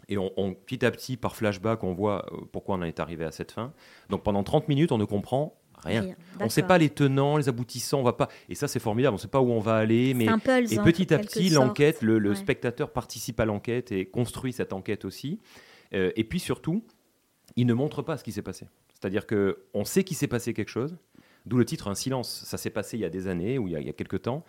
Et 0.08 0.18
on, 0.18 0.32
on- 0.38 0.54
petit 0.54 0.86
à 0.86 0.92
petit, 0.92 1.18
par 1.18 1.36
flashback, 1.36 1.84
on 1.84 1.94
voit 1.94 2.26
euh, 2.32 2.38
pourquoi 2.52 2.76
on 2.76 2.80
en 2.80 2.84
est 2.84 3.00
arrivé 3.00 3.26
à 3.26 3.32
cette 3.32 3.52
fin. 3.52 3.74
Donc 4.10 4.24
pendant 4.24 4.44
30 4.44 4.68
minutes, 4.68 4.92
on 4.92 4.98
ne 4.98 5.06
comprend 5.06 5.56
rien. 5.84 6.02
Rien, 6.02 6.16
On 6.40 6.46
ne 6.46 6.50
sait 6.50 6.64
pas 6.64 6.78
les 6.78 6.90
tenants, 6.90 7.38
les 7.38 7.50
aboutissants, 7.50 8.00
on 8.00 8.04
va 8.04 8.14
pas. 8.14 8.30
Et 8.50 8.56
ça, 8.56 8.68
c'est 8.68 8.80
formidable. 8.80 9.14
On 9.14 9.18
ne 9.18 9.22
sait 9.22 9.28
pas 9.28 9.42
où 9.42 9.52
on 9.52 9.60
va 9.60 9.76
aller, 9.76 10.14
mais 10.14 10.26
puzzle, 10.26 10.74
et 10.74 10.80
en 10.80 10.84
petit 10.84 11.14
à 11.14 11.20
petit, 11.20 11.50
l'enquête, 11.50 12.02
le, 12.02 12.18
le 12.20 12.30
Ouais. 12.32 12.36
spectateur 12.36 12.92
participe 12.92 13.40
à 13.40 13.46
l'enquête 13.46 13.92
et 13.92 14.06
construit 14.06 14.54
cette 14.54 14.74
enquête 14.74 15.06
aussi. 15.06 15.40
Euh, 15.94 16.12
et 16.16 16.24
puis 16.24 16.40
surtout, 16.40 16.84
il 17.56 17.66
ne 17.68 17.74
montre 17.74 18.02
pas 18.02 18.18
ce 18.18 18.24
qui 18.24 18.32
s'est 18.32 18.42
passé. 18.42 18.68
C'est-à-dire 18.94 19.26
que 19.28 19.66
on 19.74 19.86
sait 19.86 20.04
qu'il 20.04 20.18
s'est 20.18 20.28
passé 20.28 20.54
quelque 20.54 20.70
chose. 20.70 20.98
D'où 21.46 21.58
le 21.58 21.66
titre 21.66 21.88
Un 21.90 21.96
silence. 21.96 22.44
Ça 22.46 22.58
s'est 22.58 22.72
passé 22.72 22.98
il 22.98 23.02
y 23.02 23.06
a 23.06 23.10
des 23.10 23.28
années 23.28 23.58
ou 23.60 23.68
il 23.68 23.74
y 23.74 23.76
a, 23.76 23.80
il 23.80 23.86
y 23.86 23.90
a 23.90 23.94
quelques 23.94 24.24
temps. 24.24 24.44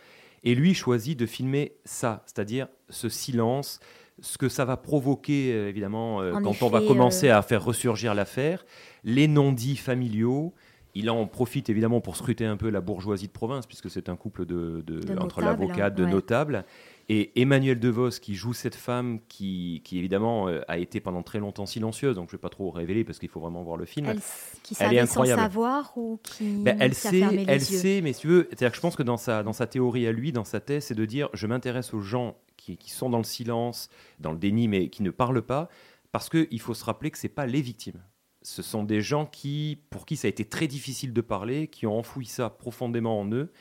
Et 0.44 0.54
lui 0.54 0.74
choisit 0.74 1.18
de 1.18 1.26
filmer 1.26 1.72
ça, 1.84 2.22
c'est-à-dire 2.26 2.68
ce 2.88 3.08
silence, 3.08 3.80
ce 4.20 4.38
que 4.38 4.48
ça 4.48 4.64
va 4.64 4.76
provoquer 4.76 5.52
euh, 5.52 5.68
évidemment 5.68 6.20
euh, 6.22 6.32
quand 6.42 6.62
on 6.62 6.68
va 6.68 6.80
commencer 6.80 7.28
euh, 7.28 7.36
à 7.38 7.42
faire 7.42 7.64
ressurgir 7.64 8.14
l'affaire, 8.14 8.64
les 9.04 9.28
non-dits 9.28 9.76
familiaux. 9.76 10.54
Il 10.94 11.10
en 11.10 11.26
profite 11.26 11.68
évidemment 11.68 12.00
pour 12.00 12.16
scruter 12.16 12.46
un 12.46 12.56
peu 12.56 12.70
la 12.70 12.80
bourgeoisie 12.80 13.26
de 13.26 13.32
province, 13.32 13.66
puisque 13.66 13.90
c'est 13.90 14.08
un 14.08 14.16
couple 14.16 14.46
de, 14.46 14.82
de- 14.86 15.00
De 15.00 15.18
entre 15.18 15.42
l'avocat, 15.42 15.90
de 15.90 16.04
ouais. 16.04 16.10
notables. 16.10 16.64
Et 17.08 17.40
Emmanuel 17.40 17.78
DeVos 17.78 18.18
qui 18.20 18.34
joue 18.34 18.52
cette 18.52 18.74
femme 18.74 19.20
qui, 19.28 19.80
qui 19.84 19.98
évidemment 19.98 20.48
euh, 20.48 20.60
a 20.66 20.78
été 20.78 20.98
pendant 21.00 21.22
très 21.22 21.38
longtemps 21.38 21.66
silencieuse, 21.66 22.16
donc 22.16 22.28
je 22.30 22.34
ne 22.34 22.38
vais 22.38 22.40
pas 22.42 22.48
trop 22.48 22.70
révéler 22.72 23.04
parce 23.04 23.20
qu'il 23.20 23.28
faut 23.28 23.38
vraiment 23.38 23.62
voir 23.62 23.76
le 23.76 23.84
film. 23.86 24.06
Elle, 24.06 24.20
qui 24.64 24.74
Elle 24.80 24.94
est 24.94 24.96
savait 24.96 25.06
sans 25.06 25.12
incroyable. 25.12 25.42
savoir 25.42 25.92
ou 25.96 26.18
qui, 26.24 26.44
Ben, 26.64 26.76
elle 26.80 26.90
qui 26.90 27.06
a 27.06 27.10
sait, 27.10 27.18
fermé 27.20 27.44
les 27.44 27.52
elle 27.52 27.60
yeux? 27.60 27.78
sait, 27.78 28.00
mais 28.02 28.12
si 28.12 28.22
tu 28.22 28.26
veux, 28.26 28.46
c'est-à-dire 28.48 28.70
que 28.70 28.76
je 28.76 28.80
pense 28.80 28.96
que 28.96 29.04
dans 29.04 29.16
sa, 29.18 29.44
dans 29.44 29.52
sa 29.52 29.68
théorie 29.68 30.06
à 30.08 30.12
lui, 30.12 30.32
dans 30.32 30.44
sa 30.44 30.58
thèse, 30.60 30.86
c'est 30.86 30.94
de 30.96 31.04
dire 31.04 31.28
je 31.32 31.46
m'intéresse 31.46 31.94
aux 31.94 32.00
gens 32.00 32.36
qui, 32.56 32.76
qui 32.76 32.90
sont 32.90 33.08
dans 33.08 33.18
le 33.18 33.24
silence, 33.24 33.88
dans 34.18 34.32
le 34.32 34.38
déni, 34.38 34.66
mais 34.66 34.88
qui 34.88 35.04
ne 35.04 35.10
parlent 35.10 35.42
pas, 35.42 35.68
parce 36.10 36.28
qu'il 36.28 36.60
faut 36.60 36.74
se 36.74 36.84
rappeler 36.84 37.12
que 37.12 37.18
ce 37.18 37.28
pas 37.28 37.46
les 37.46 37.60
victimes. 37.62 38.02
Ce 38.42 38.62
sont 38.62 38.82
des 38.82 39.00
gens 39.00 39.26
qui, 39.26 39.78
pour 39.90 40.06
qui 40.06 40.16
ça 40.16 40.26
a 40.26 40.28
été 40.28 40.44
très 40.44 40.66
difficile 40.66 41.12
de 41.12 41.20
parler, 41.20 41.68
qui 41.68 41.86
ont 41.86 41.98
enfoui 41.98 42.26
ça 42.26 42.50
profondément 42.50 43.20
en 43.20 43.30
eux, 43.30 43.52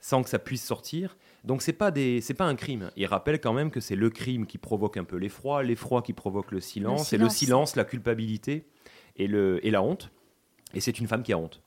sans 0.00 0.22
que 0.22 0.28
ça 0.30 0.38
puisse 0.38 0.64
sortir. 0.64 1.16
Donc 1.44 1.62
c'est 1.62 1.72
pas 1.72 1.90
des, 1.90 2.20
c'est 2.20 2.34
pas 2.34 2.46
un 2.46 2.56
crime. 2.56 2.90
Il 2.96 3.06
rappelle 3.06 3.40
quand 3.40 3.52
même 3.52 3.70
que 3.70 3.80
c'est 3.80 3.96
le 3.96 4.10
crime 4.10 4.46
qui 4.46 4.58
provoque 4.58 4.96
un 4.96 5.04
peu 5.04 5.16
l'effroi, 5.16 5.62
l'effroi 5.62 6.02
qui 6.02 6.12
provoque 6.12 6.50
le 6.50 6.60
silence, 6.60 7.12
et 7.12 7.18
le 7.18 7.28
silence. 7.28 7.76
la 7.76 7.84
culpabilité 7.84 8.66
et, 9.16 9.26
le, 9.26 9.64
et 9.64 9.70
la 9.70 9.82
honte. 9.82 10.10
Et 10.74 10.80
c'est 10.80 10.98
une 10.98 11.06
femme 11.06 11.22
qui 11.22 11.32
a 11.32 11.38
honte. 11.38 11.62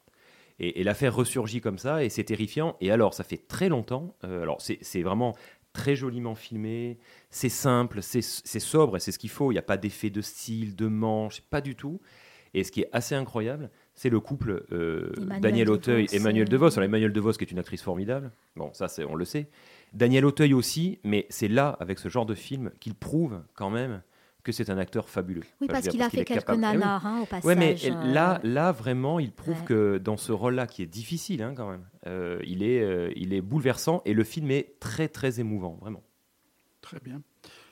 Et, 0.59 0.82
et 0.82 0.84
l'affaire 0.84 1.15
ressurgit 1.15 1.61
comme 1.61 1.78
ça, 1.80 2.03
et 2.03 2.09
c'est 2.09 2.26
terrifiant. 2.26 2.76
Et 2.82 2.91
alors, 2.91 3.13
ça 3.13 3.24
fait 3.24 3.47
très 3.47 3.69
longtemps. 3.69 4.15
euh, 4.24 4.43
alors, 4.43 4.61
c'est 4.61 4.78
c'est 4.82 5.01
vraiment 5.01 5.36
très 5.74 5.95
joliment 5.95 6.36
filmé. 6.36 6.99
C'est 7.30 7.49
simple, 7.49 8.03
c'est 8.03 8.22
c'est 8.22 8.59
sobre, 8.59 8.97
et 8.97 8.99
c'est 8.99 9.11
ce 9.11 9.17
qu'il 9.17 9.30
faut. 9.32 9.51
Il 9.51 9.55
n'y 9.55 9.59
a 9.59 9.63
pas 9.63 9.78
d'effet 9.78 10.09
de 10.09 10.22
style, 10.22 10.76
de 10.76 10.88
manche, 10.88 11.41
pas 11.41 11.61
du 11.61 11.76
tout. 11.76 12.01
Et 12.53 12.63
ce 12.63 12.72
qui 12.72 12.82
est 12.82 12.89
assez 12.91 13.15
incroyable, 13.15 13.72
c'est 14.02 14.10
le 14.10 14.20
couple 14.20 14.64
euh, 14.72 15.12
Daniel 15.41 15.70
Auteuil, 15.70 16.06
DeVos, 16.08 16.16
Emmanuel 16.18 16.49
DeVos. 16.49 16.72
Alors, 16.74 16.84
Emmanuel 16.86 17.14
DeVos, 17.14 17.34
qui 17.34 17.43
est 17.43 17.52
une 17.52 17.60
actrice 17.60 17.84
formidable. 17.84 18.32
Bon, 18.56 18.72
ça, 18.74 18.88
c'est- 18.88 19.04
on 19.06 19.14
le 19.14 19.26
sait. 19.26 19.47
Daniel 19.93 20.26
Auteuil 20.26 20.56
aussi, 20.56 20.97
mais 21.04 21.28
c'est 21.30 21.47
là, 21.47 21.78
avec 21.80 21.99
ce 21.99 22.10
genre 22.10 22.26
de 22.26 22.34
film, 22.34 22.72
qu'il 22.80 22.95
prouve 22.95 23.41
quand 23.54 23.70
même 23.70 24.02
que 24.43 24.52
c'est 24.52 24.72
un 24.72 24.80
acteur 24.80 25.08
fabuleux. 25.08 25.41
Oui, 25.62 25.68
Enfin, 25.70 25.74
parce 25.74 25.88
qu'il 25.89 25.99
dire, 25.99 26.08
a 26.08 26.10
fait 26.10 26.26
quelques 26.26 26.39
capable- 26.39 26.64
Eh 26.64 26.68
oui. 26.70 26.74
nanars 26.80 27.06
hein, 27.06 27.20
au 27.22 27.26
passage. 27.28 27.45
Ouais, 27.45 27.54
mais 27.56 27.76
euh, 27.86 28.12
là, 28.12 28.39
là 28.43 28.72
vraiment, 28.72 29.20
il 29.20 29.32
prouve 29.32 29.60
ouais. 29.60 29.66
que 29.68 29.97
dans 29.99 30.18
ce 30.18 30.32
rôle-là, 30.32 30.66
qui 30.66 30.82
est 30.82 30.88
difficile 30.88 31.43
hein, 31.43 31.54
quand 31.56 31.70
même, 31.70 31.86
euh, 32.08 32.39
il, 32.47 32.64
est, 32.64 32.82
euh, 32.82 33.12
il 33.16 33.36
est 33.36 33.41
bouleversant 33.41 34.02
et 34.06 34.14
le 34.16 34.24
film 34.24 34.49
est 34.49 34.80
très, 34.80 35.10
très 35.10 35.39
émouvant, 35.39 35.78
vraiment. 35.80 36.02
Très 36.82 36.99
bien. 36.99 37.22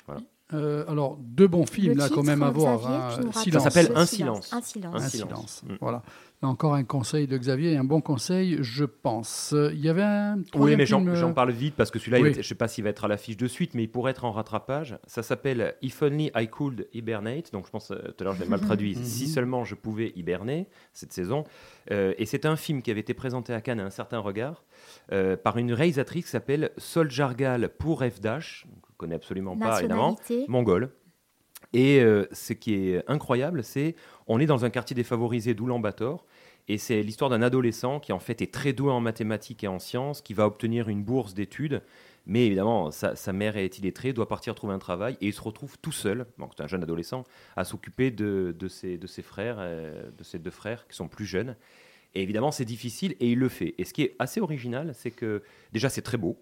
Voilà. 0.06 0.22
Euh, 0.54 0.84
alors, 0.88 1.18
deux 1.22 1.48
bons 1.48 1.66
films, 1.66 1.94
Le 1.94 2.00
là, 2.00 2.10
quand 2.10 2.24
même, 2.24 2.42
à 2.42 2.50
voir. 2.50 2.88
hein. 2.88 3.10
Silence. 3.34 3.64
Ça 3.64 3.70
s'appelle 3.70 3.92
Le 3.92 3.98
Un 3.98 4.06
silence. 4.06 4.48
silence. 4.48 4.54
Un 4.54 4.62
silence. 4.62 4.96
Un 4.96 4.98
Un 5.06 5.10
silence. 5.10 5.64
Mm. 5.68 5.74
Voilà. 5.80 6.02
Là 6.42 6.48
encore 6.48 6.74
un 6.74 6.86
conseil 6.86 7.28
de 7.28 7.38
Xavier, 7.38 7.74
et 7.74 7.78
un 7.78 7.84
bon 7.84 8.00
conseil, 8.00 8.58
je 8.62 8.86
pense. 8.86 9.54
Il 9.54 9.80
y 9.80 9.90
avait 9.90 10.04
un. 10.04 10.38
Oui, 10.56 10.78
mais 10.78 10.86
j'en 10.86 11.00
film, 11.00 11.10
euh, 11.10 11.16
j'en 11.16 11.34
parle 11.34 11.52
vite 11.52 11.76
parce 11.76 11.92
que 11.92 12.00
celui-là, 12.00 12.20
oui. 12.22 12.32
je 12.34 12.38
ne 12.38 12.44
sais 12.44 12.56
pas 12.56 12.70
s'il 12.70 12.86
va 12.86 12.92
être 12.92 13.04
à 13.04 13.08
l'affiche 13.10 13.36
de 13.36 13.48
suite, 13.48 13.74
mais 13.74 13.84
il 13.84 13.90
pourrait 13.90 14.12
être 14.12 14.24
en 14.24 14.32
rattrapage. 14.32 14.98
Ça 15.06 15.22
s'appelle 15.22 15.76
If 15.82 16.02
Only 16.02 16.32
I 16.36 16.48
Could 16.48 16.88
Hibernate. 16.94 17.52
Donc 17.52 17.66
je 17.66 17.72
pense, 17.72 17.92
euh, 17.92 17.98
tout 18.18 18.22
à 18.22 18.24
l'heure, 18.24 18.36
je 18.36 18.42
l'ai 18.44 18.48
mal 18.48 18.62
traduit. 18.62 18.96
Mhm. 18.96 19.04
si 19.04 19.28
seulement 19.28 19.66
je 19.66 19.76
pouvais 19.76 20.14
hiberner 20.16 20.68
cette 20.94 21.12
saison. 21.12 21.44
Euh, 21.92 22.14
et 22.18 22.26
c'est 22.26 22.46
un 22.46 22.56
film 22.56 22.82
qui 22.82 22.90
avait 22.92 23.02
été 23.02 23.14
présenté 23.14 23.54
à 23.54 23.60
Cannes 23.60 23.82
à 23.82 23.86
un 23.86 23.90
certain 23.90 24.20
regard 24.20 24.64
euh, 25.12 25.36
par 25.36 25.58
une 25.58 25.74
réalisatrice 25.74 26.24
qui 26.26 26.32
s'appelle 26.32 26.72
Sol 26.78 27.12
Jargal 27.12 27.68
pour 27.78 28.02
F 28.02 28.22
Dash. 28.22 28.66
Je 29.00 29.06
ne 29.06 29.08
connais 29.08 29.16
absolument 29.16 29.58
pas, 29.58 29.80
évidemment. 29.80 30.12
Nationalité. 30.12 30.52
Mongol. 30.52 30.92
Et 31.72 32.02
euh, 32.02 32.26
ce 32.34 32.52
qui 32.52 32.74
est 32.74 33.04
incroyable, 33.08 33.64
c'est 33.64 33.96
on 34.28 34.40
est 34.40 34.46
dans 34.46 34.66
un 34.66 34.70
quartier 34.70 34.94
défavorisé 34.94 35.54
d'Oulan-Bator, 35.54 36.26
et 36.68 36.78
c'est 36.78 37.02
l'histoire 37.02 37.30
d'un 37.30 37.42
adolescent 37.42 38.02
qui 38.02 38.12
en 38.12 38.20
fait 38.20 38.42
est 38.42 38.54
très 38.54 38.74
doué 38.74 38.92
en 38.92 39.00
mathématiques 39.00 39.64
et 39.64 39.68
en 39.68 39.80
sciences, 39.80 40.22
qui 40.22 40.34
va 40.34 40.46
obtenir 40.48 40.90
une 40.90 41.04
bourse 41.04 41.34
d'études, 41.34 41.82
mais 42.26 42.46
évidemment 42.46 42.92
sa, 42.92 43.16
sa 43.16 43.32
mère 43.32 43.56
est 43.56 43.78
illettrée, 43.80 44.12
doit 44.12 44.28
partir 44.28 44.54
trouver 44.54 44.74
un 44.74 44.80
travail, 44.80 45.16
et 45.22 45.28
il 45.28 45.34
se 45.34 45.42
retrouve 45.42 45.78
tout 45.80 45.92
seul, 45.94 46.26
donc 46.38 46.52
c'est 46.58 46.64
un 46.64 46.68
jeune 46.68 46.84
adolescent, 46.84 47.24
à 47.56 47.64
s'occuper 47.64 48.12
de, 48.12 48.54
de, 48.58 48.68
ses, 48.68 48.98
de 48.98 49.08
ses 49.08 49.22
frères, 49.22 49.58
euh, 49.60 50.10
de 50.18 50.24
ses 50.24 50.40
deux 50.40 50.52
frères 50.52 50.88
qui 50.88 50.96
sont 50.96 51.08
plus 51.08 51.26
jeunes. 51.26 51.56
Et 52.16 52.24
évidemment 52.24 52.52
c'est 52.52 52.66
difficile, 52.66 53.16
et 53.20 53.32
il 53.32 53.38
le 53.40 53.50
fait. 53.50 53.76
Et 53.78 53.86
ce 53.86 53.94
qui 53.94 54.02
est 54.02 54.16
assez 54.20 54.42
original, 54.42 54.92
c'est 54.96 55.12
que 55.12 55.44
déjà 55.72 55.90
c'est 55.90 56.02
très 56.02 56.18
beau, 56.18 56.42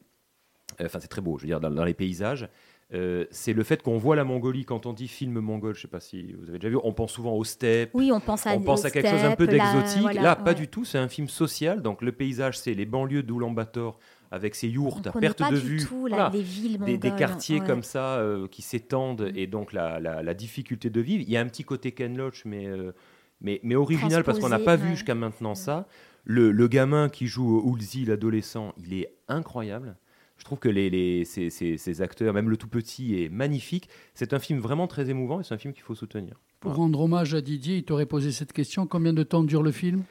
enfin 0.84 0.99
c'est 0.99 1.07
très 1.07 1.22
beau, 1.22 1.38
je 1.38 1.43
veux 1.43 1.47
dire, 1.47 1.59
dans, 1.59 1.70
dans 1.72 1.86
les 1.86 1.93
paysages. 1.93 2.47
Euh, 2.93 3.26
c'est 3.32 3.51
le 3.51 3.63
fait 3.63 3.82
qu'on 3.84 3.97
voit 3.97 4.15
la 4.15 4.24
Mongolie 4.24 4.63
quand 4.63 4.86
on 4.86 4.93
dit 4.93 5.09
film 5.09 5.39
mongol. 5.41 5.76
Je 5.76 5.82
sais 5.82 5.88
pas 5.89 5.99
si 5.99 6.32
vous 6.34 6.47
avez 6.47 6.57
déjà 6.57 6.70
vu. 6.70 6.78
On 6.86 6.93
pense 6.93 7.11
souvent 7.11 7.34
aux 7.34 7.43
steppes. 7.43 7.89
Oui, 7.93 8.11
on 8.13 8.22
pense 8.22 8.47
à, 8.47 8.53
on 8.55 8.61
pense 8.61 8.84
aux 8.84 8.88
à 8.88 8.91
quelque 8.91 9.09
chose 9.09 9.26
un 9.26 9.36
peu 9.36 9.45
là, 9.45 9.51
d'exotique. 9.51 10.01
voilà, 10.03 10.22
Là, 10.22 10.36
pas 10.38 10.51
ouais. 10.51 10.55
du 10.55 10.70
tout. 10.70 10.86
C'est 10.86 10.97
un 10.97 11.09
film 11.09 11.28
social. 11.28 11.82
Donc 11.82 12.01
le 12.01 12.13
paysage, 12.13 12.57
c'est 12.57 12.74
les 12.74 12.86
banlieues 12.86 13.24
d'Oulan-Bator 13.24 13.99
avec 14.32 14.55
ses 14.55 14.70
yourtes 14.70 15.07
à 15.07 15.11
perte 15.11 15.41
de 15.51 15.57
vue. 15.57 15.86
tout 15.86 16.07
la- 16.07 16.15
Voilà. 16.15 16.32
les 16.34 16.41
villes 16.41 16.78
Des, 16.80 16.97
des 16.97 17.11
quartiers 17.11 17.59
ouais. 17.59 17.65
comme 17.68 17.84
ça 17.84 18.20
euh, 18.20 18.47
qui 18.47 18.61
s'étendent 18.61 19.32
et 19.36 19.47
donc 19.47 19.74
la, 19.74 19.99
la- 19.99 20.24
la 20.24 20.34
difficulté 20.34 20.89
de 20.89 21.01
vivre. 21.01 21.24
Il 21.28 21.30
y 21.32 21.36
a 21.36 21.41
un 21.41 21.45
petit 21.47 21.65
côté 21.65 21.91
Ken 21.91 22.15
Loach, 22.18 22.43
mais, 22.45 22.68
euh, 22.68 22.93
mais, 23.41 23.59
mais 23.63 23.76
original 23.76 24.24
parce 24.24 24.39
qu'on 24.39 24.47
n'a 24.49 24.59
pas 24.59 24.78
vu 24.78 24.91
jusqu'à 24.91 25.15
maintenant 25.15 25.55
ça. 25.55 25.88
Le, 26.24 26.51
le 26.51 26.68
gamin 26.70 27.09
qui 27.09 27.28
joue 27.28 27.61
Oulzi, 27.65 28.05
l'adolescent, 28.05 28.74
il 28.78 28.93
est 28.93 29.13
incroyable. 29.28 29.97
Je 30.38 30.44
trouve 30.46 30.60
que 30.60 30.70
les, 30.70 30.90
les- 30.90 31.26
ces, 31.26 31.50
ces- 31.50 31.78
ces 31.78 32.02
acteurs, 32.02 32.34
même 32.34 32.50
le 32.50 32.58
tout 32.58 32.68
petit, 32.68 33.22
est 33.24 33.30
magnifique. 33.30 33.90
C'est 34.14 34.34
un 34.34 34.40
film 34.40 34.60
vraiment 34.60 34.88
très 34.88 35.10
émouvant 35.10 35.40
et 35.40 35.44
c'est 35.44 35.54
un 35.54 35.58
film 35.58 35.74
qu'il 35.74 35.84
faut 35.84 35.96
soutenir. 35.96 36.34
Pour 36.60 36.72
Voilà. 36.72 36.84
rendre 36.84 37.00
hommage 37.02 37.34
à 37.34 37.42
Didier, 37.42 37.78
il 37.78 37.84
t'aurait 37.84 38.06
posé 38.06 38.32
cette 38.32 38.54
question. 38.54 38.88
Combien 38.88 39.14
de 39.14 39.24
temps 39.24 39.44
dure 39.44 39.64
le 39.64 39.72
film? 39.72 40.04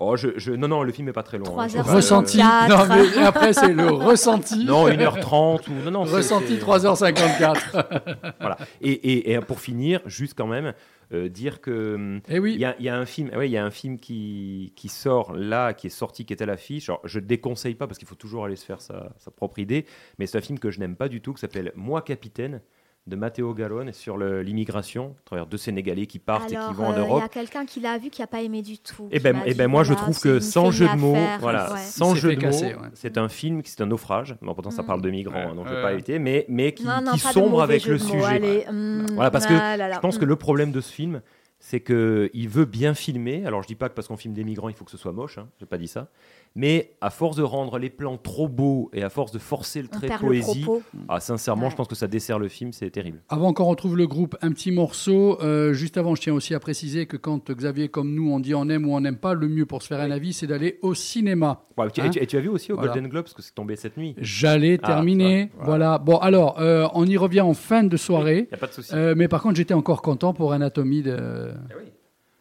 Oh, 0.00 0.16
je, 0.16 0.30
je- 0.38 0.50
non, 0.50 0.66
non, 0.66 0.82
le 0.82 0.90
film 0.90 1.06
n'est 1.06 1.12
pas 1.12 1.22
très 1.22 1.38
long. 1.38 1.44
Trois 1.44 1.64
hein. 1.64 1.68
Je 1.68 1.78
heures 1.78 1.84
pas, 1.84 1.94
Ressenti. 1.94 2.38
Non, 2.38 2.86
mais 2.88 3.22
après, 3.22 3.52
c'est 3.52 3.72
le 3.72 3.88
ressenti. 3.92 4.64
Non, 4.64 4.88
1h30 4.88 5.68
ou. 5.70 5.84
Non, 5.84 5.90
non, 5.92 6.02
Ressenti 6.02 6.56
c'est- 6.58 6.64
3h54. 6.64 8.34
Voilà. 8.40 8.58
Et, 8.80 8.90
et- 8.90 9.32
et 9.32 9.38
pour 9.40 9.60
finir, 9.60 10.00
juste 10.06 10.34
quand 10.36 10.48
même, 10.48 10.72
euh, 11.12 11.28
dire 11.28 11.60
que. 11.60 11.94
hum, 11.94 12.20
Eh 12.28 12.38
oui. 12.38 12.54
Il 12.54 12.60
y, 12.60 12.64
a, 12.64 12.80
y 12.80 12.88
a 12.88 12.96
un 12.98 13.06
film, 13.06 13.30
ouais, 13.36 13.48
il 13.48 13.52
y 13.52 13.56
a 13.56 13.64
un 13.64 13.70
film 13.70 13.98
qui, 13.98 14.72
qui 14.76 14.88
sort 14.88 15.32
là, 15.34 15.74
qui 15.74 15.88
est 15.88 15.90
sorti, 15.90 16.24
qui 16.24 16.32
est 16.32 16.42
à 16.42 16.46
l'affiche. 16.46 16.88
Alors, 16.88 17.00
je 17.04 17.18
ne 17.18 17.24
déconseille 17.26 17.74
pas 17.74 17.86
parce 17.86 17.98
qu'il 17.98 18.08
faut 18.08 18.14
toujours 18.14 18.44
aller 18.44 18.56
se 18.56 18.64
faire 18.64 18.80
sa, 18.80 19.12
sa 19.18 19.30
propre 19.30 19.58
idée, 19.58 19.86
mais 20.18 20.26
c'est 20.26 20.38
un 20.38 20.42
film 20.42 20.58
que 20.58 20.70
je 20.70 20.80
n'aime 20.80 20.96
pas 20.96 21.08
du 21.08 21.20
tout, 21.20 21.34
qui 21.34 21.40
s'appelle 21.40 21.72
Moi 21.74 22.02
capitaine 22.02 22.60
de 23.06 23.16
Matteo 23.16 23.52
Garrone 23.52 23.92
sur 23.92 24.16
l'immigration, 24.16 25.14
à 25.18 25.24
travers 25.26 25.46
deux 25.46 25.58
Sénégalais 25.58 26.06
qui 26.06 26.18
partent 26.18 26.50
et 26.50 26.56
qui 26.56 26.74
vont 26.74 26.86
en 26.86 26.92
euh, 26.92 26.94
Il 26.96 26.98
y 26.98 27.00
Europe. 27.00 27.22
a 27.22 27.28
quelqu'un 27.28 27.66
qui 27.66 27.80
l'a 27.80 27.98
vu 27.98 28.08
qui 28.08 28.22
n'a 28.22 28.26
pas 28.26 28.40
aimé 28.40 28.62
du 28.62 28.78
tout. 28.78 29.08
Et 29.10 29.18
qui 29.18 29.22
ben, 29.24 29.42
et 29.44 29.50
dit, 29.52 29.58
ben 29.58 29.68
moi 29.68 29.84
je 29.84 29.92
trouve 29.92 30.16
c'est 30.16 30.28
que 30.28 30.40
sans 30.40 30.70
jeu 30.70 30.88
de 30.88 30.96
mots, 30.96 31.16
voilà, 31.40 31.72
ouais. 31.72 31.80
sans 31.80 32.14
jeu 32.14 32.34
de 32.34 32.40
casser, 32.40 32.72
mots, 32.74 32.80
ouais. 32.82 32.88
c'est 32.94 33.18
un 33.18 33.28
film, 33.28 33.60
c'est 33.64 33.82
un 33.82 33.86
naufrage. 33.86 34.36
Bon, 34.40 34.54
pourtant 34.54 34.70
ça 34.70 34.82
parle 34.82 35.02
de 35.02 35.10
migrants, 35.10 35.50
Ouais, 35.50 35.54
donc 35.54 35.68
je 35.68 35.74
vais 35.74 35.82
pas 35.82 35.92
éviter, 35.92 36.18
mais 36.18 36.46
mais 36.48 36.72
qui, 36.72 36.84
Non, 36.86 37.02
non, 37.02 37.12
qui 37.12 37.18
sombre 37.18 37.62
avec 37.62 37.84
le 37.84 37.98
mots, 37.98 38.04
sujet. 38.04 38.24
allez, 38.24 38.64
hum, 38.68 39.06
Voilà, 39.14 39.30
parce 39.30 39.46
que 39.46 39.52
ah 39.54 39.76
là 39.76 39.88
là, 39.88 39.94
je 39.96 40.00
pense 40.00 40.16
que 40.16 40.22
hum. 40.24 40.30
le 40.30 40.36
problème 40.36 40.72
de 40.72 40.80
ce 40.80 40.90
film, 40.90 41.20
c'est 41.58 41.80
que 41.80 42.30
il 42.32 42.48
veut 42.48 42.66
bien 42.66 42.94
filmer. 42.94 43.44
Alors 43.46 43.62
je 43.62 43.68
dis 43.68 43.74
pas 43.74 43.88
que 43.88 43.94
parce 43.94 44.08
qu'on 44.08 44.16
filme 44.16 44.34
des 44.34 44.44
migrants, 44.44 44.68
il 44.68 44.74
faut 44.74 44.84
que 44.84 44.90
ce 44.90 44.98
soit 44.98 45.12
moche. 45.12 45.38
Hein, 45.38 45.48
J'ai 45.58 45.66
pas 45.66 45.78
dit 45.78 45.88
ça. 45.88 46.08
Mais 46.56 46.92
à 47.00 47.10
force 47.10 47.36
de 47.36 47.42
rendre 47.42 47.78
les 47.78 47.90
plans 47.90 48.16
trop 48.16 48.46
beaux 48.48 48.88
et 48.92 49.02
à 49.02 49.10
force 49.10 49.32
de 49.32 49.40
forcer 49.40 49.82
le 49.82 49.88
trait 49.88 50.02
de 50.02 50.06
perd 50.06 50.22
le 50.22 50.28
poésie, 50.28 50.60
propos. 50.62 50.82
ah, 51.08 51.18
sincèrement, 51.18 51.64
Ouais. 51.64 51.70
je 51.72 51.74
pense 51.76 51.88
que 51.88 51.96
ça 51.96 52.06
dessert 52.06 52.38
le 52.38 52.46
film, 52.46 52.72
c'est 52.72 52.90
terrible. 52.90 53.20
Avant 53.28 53.52
qu'on 53.52 53.64
retrouve 53.64 53.96
le 53.96 54.06
groupe, 54.06 54.36
un 54.40 54.52
petit 54.52 54.70
morceau. 54.70 55.36
Euh, 55.42 55.72
juste 55.72 55.96
avant, 55.96 56.14
je 56.14 56.20
tiens 56.22 56.32
aussi 56.32 56.54
à 56.54 56.60
préciser 56.60 57.06
que 57.06 57.16
quand 57.16 57.50
Xavier, 57.50 57.88
comme 57.88 58.14
nous, 58.14 58.30
on 58.30 58.38
dit 58.38 58.54
on 58.54 58.68
aime 58.68 58.86
ou 58.88 58.94
on 58.94 59.00
n'aime 59.00 59.16
pas, 59.16 59.34
le 59.34 59.48
mieux 59.48 59.66
pour 59.66 59.82
se 59.82 59.88
faire 59.88 59.98
un 60.00 60.12
avis, 60.12 60.32
c'est 60.32 60.46
d'aller 60.46 60.78
au 60.82 60.94
cinéma. 60.94 61.64
Ouais, 61.76 61.86
Hein 61.86 62.04
et, 62.04 62.10
tu, 62.10 62.18
et 62.22 62.26
tu 62.28 62.36
as 62.36 62.40
vu 62.40 62.48
aussi 62.48 62.70
au 62.70 62.76
Voilà. 62.76 62.92
Golden 62.92 63.10
Globe, 63.10 63.24
parce 63.24 63.34
que 63.34 63.42
c'est 63.42 63.54
tombé 63.54 63.74
cette 63.74 63.96
nuit. 63.96 64.14
J'allais 64.18 64.78
Ah, 64.84 64.86
terminer. 64.86 65.24
ouais, 65.24 65.50
voilà. 65.58 65.98
Bon, 65.98 66.18
alors, 66.18 66.60
euh, 66.60 66.86
on 66.94 67.04
y 67.04 67.16
revient 67.16 67.40
en 67.40 67.54
fin 67.54 67.82
de 67.82 67.96
soirée. 67.96 68.46
Y 68.52 68.54
a 68.54 68.58
pas 68.58 68.68
de 68.68 68.72
souci. 68.74 68.94
Euh, 68.94 69.14
mais 69.16 69.26
par 69.26 69.42
contre, 69.42 69.56
j'étais 69.56 69.74
encore 69.74 70.02
content 70.02 70.32
pour 70.32 70.52
Anatomie 70.52 71.02
de. 71.02 71.52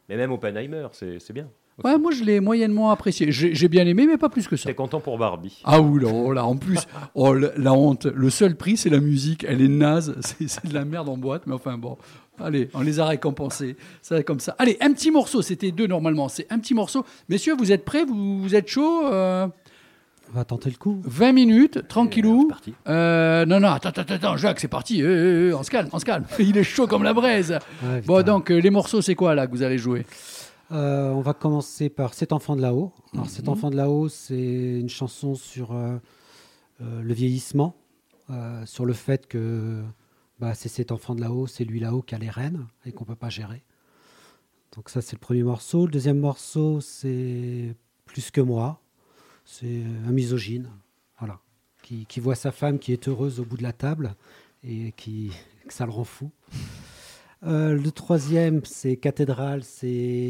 Mais 0.07 0.17
même 0.17 0.31
Oppenheimer, 0.31 0.87
c'est 0.91 1.33
bien. 1.33 1.49
Ouais, 1.83 1.97
moi, 1.97 2.11
je 2.11 2.23
l'ai 2.23 2.39
moyennement 2.39 2.91
apprécié. 2.91 3.31
J'ai 3.31 3.55
j'ai 3.55 3.67
bien 3.67 3.87
aimé, 3.87 4.05
mais 4.05 4.17
pas 4.17 4.29
plus 4.29 4.47
que 4.47 4.55
ça. 4.55 4.69
T'es 4.69 4.75
content 4.75 4.99
pour 4.99 5.17
Barbie. 5.17 5.61
Ah 5.63 5.81
oula, 5.81 6.07
oh 6.07 6.31
là, 6.31 6.45
en 6.45 6.55
plus, 6.55 6.79
oh, 7.15 7.33
la 7.33 7.73
honte. 7.73 8.05
Le 8.05 8.29
seul 8.29 8.55
prix, 8.55 8.77
c'est 8.77 8.89
la 8.89 8.99
musique. 8.99 9.43
Elle 9.47 9.61
est 9.61 9.67
naze. 9.67 10.15
C'est 10.21 10.47
c'est 10.47 10.65
de 10.67 10.73
la 10.73 10.85
merde 10.85 11.09
en 11.09 11.17
boîte, 11.17 11.43
mais 11.47 11.53
enfin 11.53 11.77
bon. 11.77 11.97
Allez, 12.39 12.69
on 12.73 12.81
les 12.81 12.99
a 12.99 13.05
récompensés. 13.05 13.75
C'est 14.01 14.23
comme 14.23 14.39
ça. 14.39 14.55
Allez, 14.57 14.77
un 14.81 14.91
petit 14.93 15.11
morceau. 15.11 15.41
C'était 15.41 15.71
deux 15.71 15.87
normalement. 15.87 16.29
C'est 16.29 16.51
un 16.51 16.59
petit 16.59 16.73
morceau. 16.73 17.05
Messieurs, 17.29 17.55
vous 17.57 17.71
êtes 17.71 17.85
prêts? 17.85 18.05
Vous, 18.05 18.41
vous 18.41 18.55
êtes 18.55 18.67
chaud 18.67 19.05
euh, 19.05 19.47
On 20.31 20.37
va 20.37 20.43
tenter 20.43 20.69
le 20.71 20.77
coup. 20.77 20.99
20 21.05 21.31
minutes, 21.31 21.87
tranquillou. 21.87 22.49
Euh, 22.87 23.45
non, 23.45 23.59
non, 23.59 23.69
attends, 23.69 23.89
attends, 23.89 24.13
attends, 24.13 24.37
Jacques, 24.37 24.59
c'est 24.59 24.67
parti. 24.67 25.01
Euh, 25.01 25.05
euh, 25.05 25.51
euh, 25.51 25.57
on 25.57 25.63
se 25.63 25.69
calme, 25.69 25.89
on 25.91 25.99
se 25.99 26.05
calme. 26.05 26.25
Il 26.39 26.57
est 26.57 26.63
chaud 26.63 26.87
comme 26.87 27.03
la 27.03 27.13
braise. 27.13 27.57
Ouais, 27.83 28.01
bon, 28.01 28.23
donc, 28.23 28.51
euh, 28.51 28.57
les 28.57 28.71
morceaux, 28.71 29.01
c'est 29.01 29.15
quoi 29.15 29.35
là 29.35 29.45
que 29.47 29.51
vous 29.51 29.63
allez 29.63 29.77
jouer? 29.77 30.05
Euh, 30.73 31.11
on 31.11 31.21
va 31.21 31.33
commencer 31.33 31.89
par 31.89 32.13
Cet 32.13 32.31
enfant 32.33 32.55
de 32.55 32.61
là-haut. 32.61 32.91
Alors, 33.13 33.29
Cet 33.29 33.45
Mhm. 33.45 33.51
enfant 33.53 33.69
de 33.69 33.75
là-haut, 33.75 34.09
c'est 34.09 34.79
une 34.79 34.89
chanson 34.89 35.35
sur 35.35 35.71
euh, 35.73 35.97
euh, 36.81 37.01
le 37.01 37.13
vieillissement, 37.13 37.75
euh, 38.29 38.65
sur 38.65 38.85
le 38.85 38.93
fait 38.93 39.27
que 39.27 39.83
bah, 40.39 40.55
c'est 40.55 40.69
cet 40.69 40.91
enfant 40.91 41.13
de 41.15 41.21
là-haut, 41.21 41.45
c'est 41.47 41.63
lui 41.63 41.79
là-haut 41.79 42.01
qui 42.01 42.15
a 42.15 42.17
les 42.17 42.29
rênes 42.29 42.65
et 42.85 42.91
qu'on 42.91 43.03
ne 43.03 43.07
peut 43.09 43.15
pas 43.15 43.29
gérer. 43.29 43.63
Donc 44.75 44.89
ça, 44.89 45.01
c'est 45.01 45.13
le 45.15 45.19
premier 45.19 45.43
morceau. 45.43 45.85
Le 45.85 45.91
deuxième 45.91 46.19
morceau, 46.19 46.81
c'est 46.81 47.75
Plus 48.05 48.31
que 48.31 48.41
moi. 48.41 48.79
C'est 49.45 49.83
un 50.07 50.11
misogyne, 50.11 50.69
voilà, 51.19 51.39
qui, 51.83 52.05
qui 52.05 52.19
voit 52.19 52.35
sa 52.35 52.51
femme 52.51 52.79
qui 52.79 52.93
est 52.93 53.07
heureuse 53.07 53.39
au 53.39 53.45
bout 53.45 53.57
de 53.57 53.63
la 53.63 53.73
table 53.73 54.15
et 54.63 54.91
qui, 54.97 55.31
que 55.67 55.73
ça 55.73 55.85
le 55.85 55.91
rend 55.91 56.03
fou. 56.05 56.31
Euh, 57.45 57.73
le 57.77 57.91
troisième, 57.91 58.61
c'est 58.63 58.95
Cathédrale, 58.95 59.63
c'est 59.63 59.87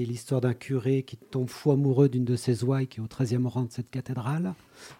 l'histoire 0.08 0.42
d'un 0.42 0.54
curé 0.56 1.04
qui 1.04 1.16
tombe 1.18 1.50
fou 1.50 1.72
amoureux 1.72 2.10
d'une 2.10 2.26
de 2.26 2.36
ses 2.36 2.64
ouailles 2.64 2.88
qui 2.88 3.00
est 3.00 3.04
au 3.04 3.08
13e 3.08 3.46
rang 3.48 3.64
de 3.64 3.72
cette 3.72 3.92
cathédrale 3.92 4.54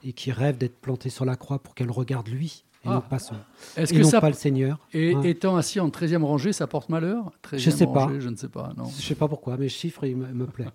et 0.04 0.14
qui 0.14 0.32
rêve 0.32 0.58
d'être 0.60 0.76
planté 0.80 1.10
sur 1.10 1.26
la 1.26 1.36
croix 1.36 1.58
pour 1.60 1.74
qu'elle 1.74 1.90
regarde 1.90 2.28
lui 2.28 2.66
et 2.86 2.88
Ah. 2.90 2.96
non 2.96 3.02
pas 3.02 3.18
son. 3.18 3.34
Est-ce 3.78 3.94
et 3.94 3.98
que 3.98 4.02
non 4.04 4.10
ça- 4.10 4.22
pas 4.22 4.28
le 4.30 4.36
Seigneur. 4.36 4.78
Et 4.94 5.16
Ouais. 5.16 5.30
étant 5.32 5.56
assis 5.56 5.80
en 5.80 5.90
13e 5.90 6.24
rangée, 6.24 6.54
ça 6.54 6.68
porte 6.68 6.90
malheur? 6.90 7.32
13e 7.42 7.60
Je 7.60 7.70
sais 7.72 7.88
pas. 7.88 8.12
Je 8.20 8.30
ne 8.30 8.36
sais 8.36 8.50
pas, 8.50 8.74
non. 8.78 8.86
Je 8.86 9.02
sais 9.02 9.16
pas 9.16 9.28
pourquoi, 9.28 9.56
mais 9.58 9.64
le 9.64 9.70
chiffre, 9.70 10.04
il 10.06 10.18
me, 10.18 10.28
me 10.28 10.46
plaît. 10.46 10.68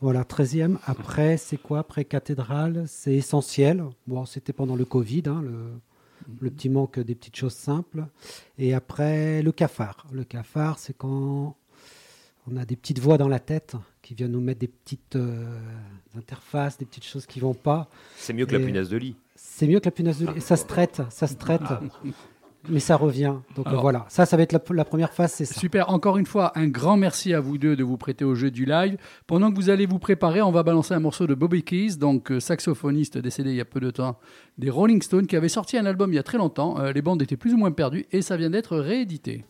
Voilà, 0.00 0.22
13e. 0.24 0.78
Après, 0.86 1.38
c'est 1.38 1.56
quoi? 1.56 1.80
Après 1.80 2.04
cathédrale, 2.04 2.84
c'est 2.86 3.14
essentiel. 3.14 3.82
Bon, 4.06 4.26
c'était 4.26 4.52
pendant 4.52 4.76
le 4.76 4.84
Covid, 4.84 5.22
hein, 5.26 5.40
le, 5.42 5.56
le 6.40 6.50
petit 6.50 6.68
manque 6.68 6.98
des 6.98 7.14
petites 7.14 7.36
choses 7.36 7.54
simples. 7.54 8.06
Et 8.58 8.74
après, 8.74 9.42
le 9.42 9.52
cafard. 9.52 10.06
Le 10.12 10.24
cafard, 10.24 10.78
c'est 10.78 10.96
quand 10.96 11.56
on 12.50 12.56
a 12.56 12.64
des 12.64 12.76
petites 12.76 12.98
voix 12.98 13.18
dans 13.18 13.28
la 13.28 13.40
tête 13.40 13.76
qui 14.02 14.14
viennent 14.14 14.32
nous 14.32 14.40
mettre 14.40 14.60
des 14.60 14.68
petites 14.68 15.16
euh, 15.16 15.58
interfaces, 16.16 16.78
des 16.78 16.86
petites 16.86 17.04
choses 17.04 17.26
qui 17.26 17.40
vont 17.40 17.54
pas. 17.54 17.88
C'est 18.16 18.32
mieux 18.32 18.46
que 18.46 18.56
la 18.56 18.64
punaise 18.64 18.88
de 18.88 18.96
lit. 18.96 19.16
C'est 19.34 19.66
mieux 19.66 19.80
que 19.80 19.86
la 19.86 19.90
punaise 19.90 20.18
de 20.18 20.26
lit. 20.26 20.32
Et 20.36 20.40
ça 20.40 20.56
se 20.56 20.64
traite, 20.64 21.02
ça 21.10 21.26
se 21.26 21.34
traite. 21.34 21.62
Mais 22.68 22.80
ça 22.80 22.96
revient. 22.96 23.34
Donc 23.56 23.66
euh, 23.66 23.70
Alors- 23.70 23.82
voilà, 23.82 24.04
ça, 24.08 24.26
ça 24.26 24.36
va 24.36 24.42
être 24.42 24.52
la, 24.52 24.60
la 24.74 24.84
première 24.84 25.12
phase, 25.12 25.32
c'est 25.32 25.44
ça. 25.44 25.54
Super, 25.58 25.90
encore 25.90 26.18
une 26.18 26.26
fois, 26.26 26.52
un 26.56 26.66
grand 26.66 26.96
merci 26.96 27.32
à 27.32 27.40
vous 27.40 27.56
deux 27.56 27.76
de 27.76 27.84
vous 27.84 27.96
prêter 27.96 28.24
au 28.24 28.34
jeu 28.34 28.50
du 28.50 28.64
live. 28.64 28.96
Pendant 29.26 29.50
que 29.50 29.56
vous 29.56 29.70
allez 29.70 29.86
vous 29.86 29.98
préparer, 29.98 30.42
on 30.42 30.50
va 30.50 30.62
balancer 30.62 30.92
un 30.92 31.00
morceau 31.00 31.26
de 31.26 31.34
Bobby 31.34 31.62
Keys, 31.62 31.96
donc 31.96 32.30
euh, 32.32 32.40
saxophoniste 32.40 33.16
décédé 33.18 33.50
il 33.50 33.56
y 33.56 33.60
a 33.60 33.64
peu 33.64 33.80
de 33.80 33.90
temps, 33.90 34.18
des 34.58 34.70
Rolling 34.70 35.00
Stones, 35.02 35.26
qui 35.26 35.36
avait 35.36 35.48
sorti 35.48 35.78
un 35.78 35.86
album 35.86 36.12
il 36.12 36.16
y 36.16 36.18
a 36.18 36.22
très 36.24 36.38
longtemps. 36.38 36.78
Euh, 36.80 36.92
les 36.92 37.00
bandes 37.02 37.22
étaient 37.22 37.36
plus 37.36 37.54
ou 37.54 37.56
moins 37.56 37.70
perdues 37.72 38.06
et 38.12 38.22
ça 38.22 38.36
vient 38.36 38.50
d'être 38.50 38.76
réédité. 38.76 39.44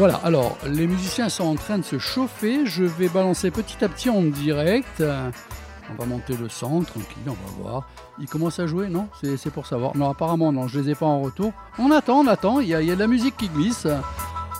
Voilà, 0.00 0.14
alors 0.24 0.56
les 0.66 0.86
musiciens 0.86 1.28
sont 1.28 1.44
en 1.44 1.56
train 1.56 1.76
de 1.76 1.84
se 1.84 1.98
chauffer. 1.98 2.64
Je 2.64 2.84
vais 2.84 3.10
balancer 3.10 3.50
petit 3.50 3.84
à 3.84 3.88
petit 3.90 4.08
en 4.08 4.22
direct. 4.22 5.02
On 5.02 5.94
va 6.00 6.06
monter 6.06 6.34
le 6.40 6.48
son, 6.48 6.80
tranquille, 6.80 7.18
on 7.26 7.32
va 7.32 7.62
voir. 7.62 7.88
Ils 8.18 8.26
commencent 8.26 8.60
à 8.60 8.66
jouer, 8.66 8.88
non? 8.88 9.08
C'est 9.36 9.50
pour 9.50 9.66
savoir. 9.66 9.94
Non, 9.98 10.08
apparemment, 10.08 10.52
non, 10.52 10.68
je 10.68 10.80
les 10.80 10.90
ai 10.90 10.94
pas 10.94 11.04
en 11.04 11.20
retour. 11.20 11.52
On 11.78 11.90
attend, 11.90 12.20
on 12.20 12.26
attend, 12.28 12.60
il 12.60 12.68
y, 12.68 12.74
a- 12.74 12.80
il 12.80 12.88
y 12.88 12.90
a 12.90 12.94
de 12.94 13.00
la 13.00 13.08
musique 13.08 13.36
qui 13.36 13.48
glisse. 13.50 13.86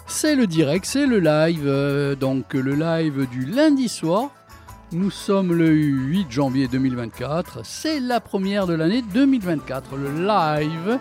C'est 0.07 0.35
le 0.35 0.47
direct, 0.47 0.85
c'est 0.85 1.07
le 1.07 1.21
live, 1.21 1.63
euh, 1.67 2.15
donc 2.17 2.53
le 2.53 2.75
live 2.75 3.27
du 3.31 3.47
lundi 3.47 3.89
soir. 3.89 4.29
Nous 4.93 5.11
sommes 5.11 5.55
le 5.55 5.71
8 5.71 6.27
janvier 6.31 6.69
2024, 6.69 7.61
c'est 7.65 7.99
la 8.01 8.21
première 8.21 8.67
de 8.67 8.75
l'année 8.75 9.01
2024, 9.15 9.97
le 9.97 10.27
live. 10.27 10.99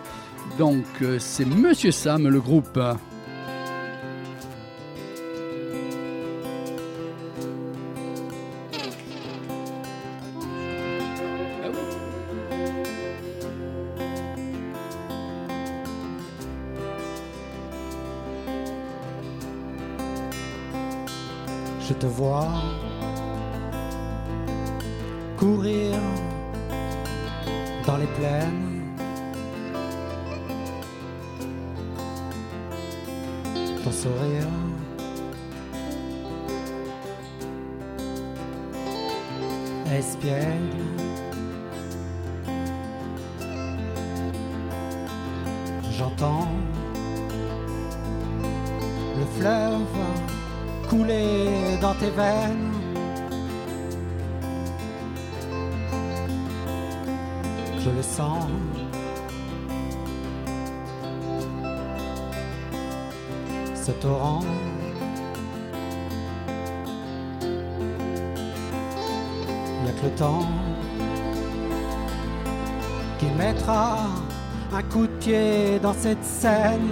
Donc 0.58 0.84
euh, 1.02 1.18
c'est 1.18 1.44
Monsieur 1.44 1.90
Sam, 1.90 2.26
le 2.28 2.40
groupe. 2.40 2.78
Te 22.00 22.06
vois 22.06 22.48
cette 76.02 76.24
scène. 76.24 76.90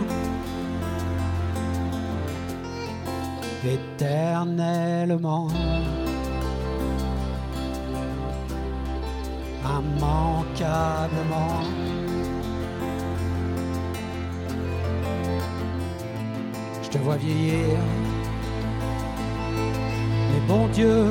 éternellement. 3.65 5.49
Immanquablement. 9.65 11.63
Je 16.83 16.89
te 16.91 16.99
vois 16.99 17.17
vieillir. 17.17 17.79
Mais 20.31 20.41
bon 20.47 20.69
Dieu, 20.69 21.07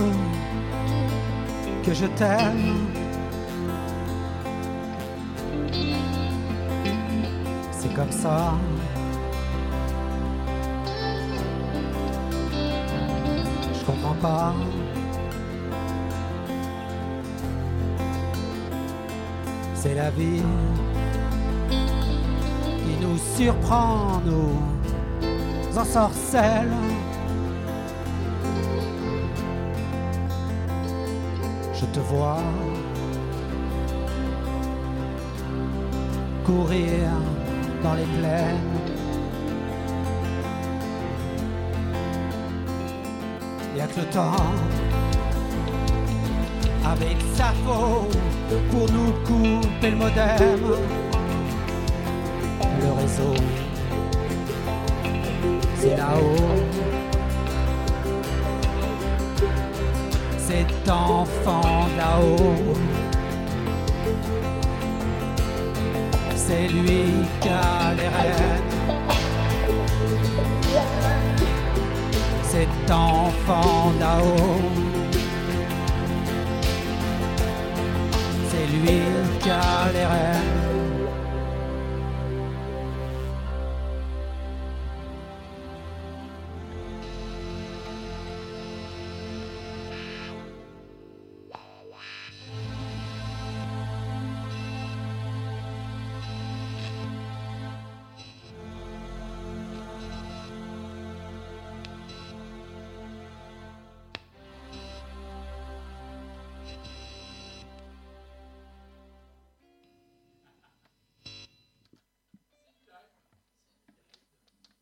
que 1.83 1.93
je 1.93 2.05
t'aime. 2.05 2.96
Comme 7.97 8.11
ça. 8.11 8.53
Je 13.73 13.85
comprends 13.85 14.15
pas. 14.21 14.53
C'est 19.73 19.95
la 19.95 20.11
vie 20.11 20.43
qui 22.83 23.03
nous 23.03 23.17
surprend, 23.17 24.21
nous 24.25 25.79
ensorcelle. 25.79 26.71
Je 31.73 31.85
te 31.85 31.99
vois 31.99 32.43
courir 36.45 37.09
dans 37.87 37.95
les 37.95 38.05
plaines. 38.19 38.77
y 43.75 43.81
a 43.81 43.85
que 43.85 43.99
le 43.99 44.05
temps 44.07 44.55
avec 46.83 47.17
sa 47.35 47.49
faute 47.63 48.17
pour 48.71 48.91
nous 48.91 49.11
couper 49.27 49.91
le 49.91 49.97
modem. 49.97 50.61
Le 52.81 52.91
réseau 52.99 53.35
c'est 55.79 55.95
là-haut. 55.95 56.55
Cet 60.37 60.89
enfant 60.89 61.87
là-haut 61.97 62.73
c'est 66.47 66.67
lui 66.69 67.03
qui 67.41 67.49
a 67.49 67.93
les 67.97 68.07
rênes 68.07 68.77
cet 72.57 72.91
enfant 72.91 73.91
là-haut. 73.99 74.61
C'est 78.49 78.67
lui 78.75 79.01
qui 79.41 79.49
a 79.49 79.91
les 79.93 80.05
rênes. 80.05 80.56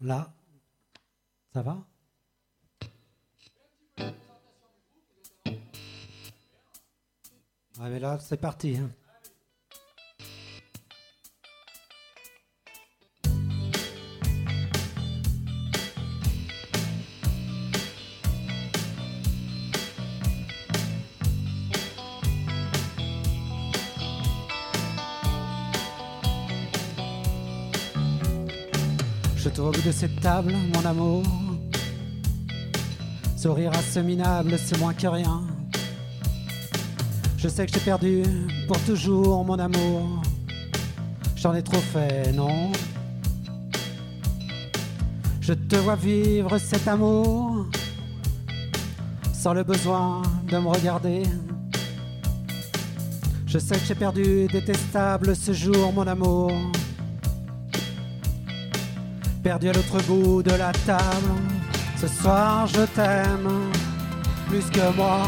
Là, 0.05 0.31
ça 1.51 1.63
va? 1.63 1.83
Ouais, 7.79 7.89
mais 7.89 7.99
là, 7.99 8.19
c'est 8.19 8.37
parti. 8.37 8.77
hein. 8.77 8.91
De 29.85 29.91
cette 29.91 30.19
table, 30.19 30.51
mon 30.73 30.83
amour. 30.83 31.23
Sourire 33.37 33.71
à 33.71 33.81
ce 33.83 33.99
c'est 34.57 34.79
moins 34.79 34.93
que 34.93 35.05
rien. 35.05 35.43
Je 37.37 37.47
sais 37.47 37.67
que 37.67 37.71
j'ai 37.71 37.79
perdu 37.79 38.23
pour 38.67 38.79
toujours, 38.79 39.45
mon 39.45 39.59
amour. 39.59 40.23
J'en 41.35 41.53
ai 41.53 41.61
trop 41.61 41.81
fait, 41.93 42.31
non? 42.31 42.71
Je 45.39 45.53
te 45.53 45.75
vois 45.75 45.95
vivre 45.95 46.57
cet 46.57 46.87
amour 46.87 47.67
sans 49.33 49.53
le 49.53 49.63
besoin 49.63 50.23
de 50.49 50.57
me 50.57 50.67
regarder. 50.67 51.23
Je 53.45 53.59
sais 53.59 53.75
que 53.75 53.85
j'ai 53.85 53.95
perdu 53.95 54.47
détestable 54.47 55.35
ce 55.35 55.53
jour, 55.53 55.93
mon 55.93 56.07
amour 56.07 56.51
perdu 59.45 59.69
à 59.69 59.73
l'autre 59.73 60.01
bout 60.07 60.41
de 60.41 60.55
la 60.55 60.71
table. 60.87 61.33
Ce 62.01 62.07
soir, 62.07 62.65
je 62.65 62.81
t'aime 62.95 63.47
plus 64.47 64.65
que 64.71 64.85
moi. 64.97 65.19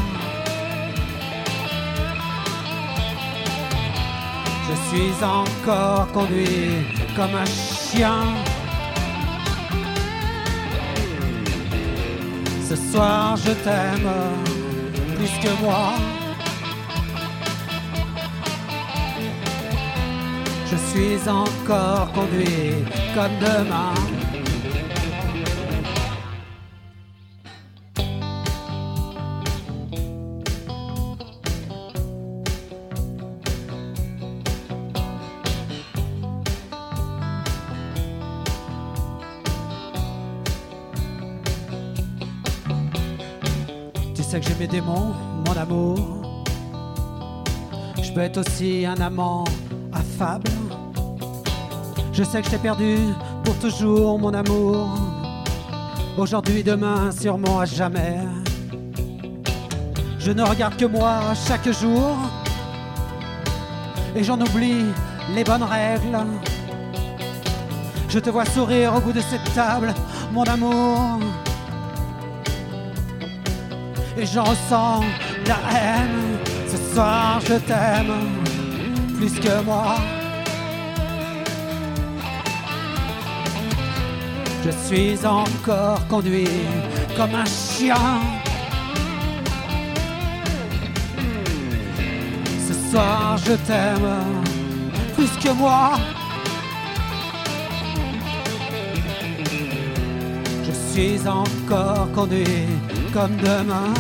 Je 4.68 4.76
suis 4.88 5.24
encore 5.24 6.12
conduit 6.14 6.88
comme 7.16 7.36
un 7.36 7.46
chien. 7.46 8.24
Ce 12.68 12.76
soir 12.76 13.38
je 13.38 13.52
t'aime 13.66 14.10
plus 15.16 15.36
que 15.44 15.64
moi. 15.64 16.17
Je 20.78 21.00
suis 21.00 21.30
encore 21.30 22.12
conduit 22.12 22.86
comme 23.16 23.32
demain. 23.40 23.94
Tu 44.14 44.24
sais 44.24 44.40
que 44.40 44.46
j'ai 44.48 44.56
mes 44.56 44.68
démons, 44.68 45.14
mon 45.46 45.58
amour. 45.58 46.44
Je 48.02 48.12
peux 48.14 48.22
être 48.22 48.38
aussi 48.38 48.86
un 48.86 49.00
amant 49.02 49.44
affable. 49.92 50.67
Je 52.18 52.24
sais 52.24 52.42
que 52.42 52.48
je 52.48 52.52
t'ai 52.52 52.58
perdu 52.58 52.98
pour 53.44 53.54
toujours, 53.60 54.18
mon 54.18 54.34
amour. 54.34 54.90
Aujourd'hui, 56.18 56.64
demain, 56.64 57.12
sûrement 57.12 57.60
à 57.60 57.66
jamais. 57.66 58.18
Je 60.18 60.32
ne 60.32 60.42
regarde 60.42 60.76
que 60.78 60.86
moi 60.86 61.20
chaque 61.48 61.72
jour. 61.72 62.18
Et 64.16 64.24
j'en 64.24 64.42
oublie 64.42 64.86
les 65.36 65.44
bonnes 65.44 65.62
règles. 65.62 66.18
Je 68.10 68.18
te 68.18 68.32
vois 68.32 68.46
sourire 68.46 68.96
au 68.96 69.00
bout 69.00 69.14
de 69.14 69.22
cette 69.22 69.54
table, 69.54 69.94
mon 70.34 70.44
amour. 70.46 71.20
Et 74.18 74.26
j'en 74.26 74.46
ressens 74.46 75.04
la 75.46 75.60
haine. 75.72 76.40
Ce 76.68 76.96
soir, 76.96 77.40
je 77.42 77.54
t'aime 77.60 78.12
plus 79.20 79.40
que 79.40 79.62
moi. 79.64 79.98
Je 84.68 84.74
suis 84.86 85.26
encore 85.26 86.06
conduit 86.10 86.46
comme 87.16 87.34
un 87.34 87.46
chien. 87.46 88.20
Ce 92.68 92.74
soir, 92.92 93.38
je 93.38 93.54
t'aime 93.54 94.10
plus 95.16 95.30
que 95.42 95.54
moi. 95.54 95.92
Je 100.66 100.72
suis 100.92 101.26
encore 101.26 102.12
conduit 102.14 102.68
comme 103.14 103.38
demain. 103.38 103.94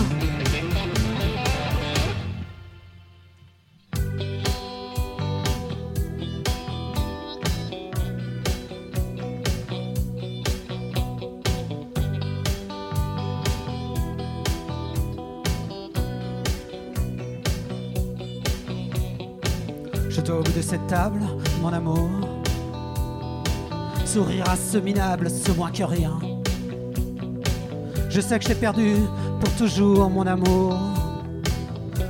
Je 20.17 20.23
dois 20.23 20.41
de 20.41 20.61
cette 20.63 20.87
table, 20.87 21.19
mon 21.61 21.71
amour. 21.71 22.09
Sourire 24.03 24.49
à 24.49 24.55
ce 24.55 24.79
minable, 24.79 25.29
ce 25.29 25.51
moins 25.51 25.69
que 25.69 25.83
rien. 25.83 26.17
Je 28.09 28.19
sais 28.19 28.39
que 28.39 28.45
je 28.45 28.47
t'ai 28.47 28.55
perdu 28.55 28.95
pour 29.39 29.51
toujours, 29.57 30.09
mon 30.09 30.25
amour. 30.25 30.75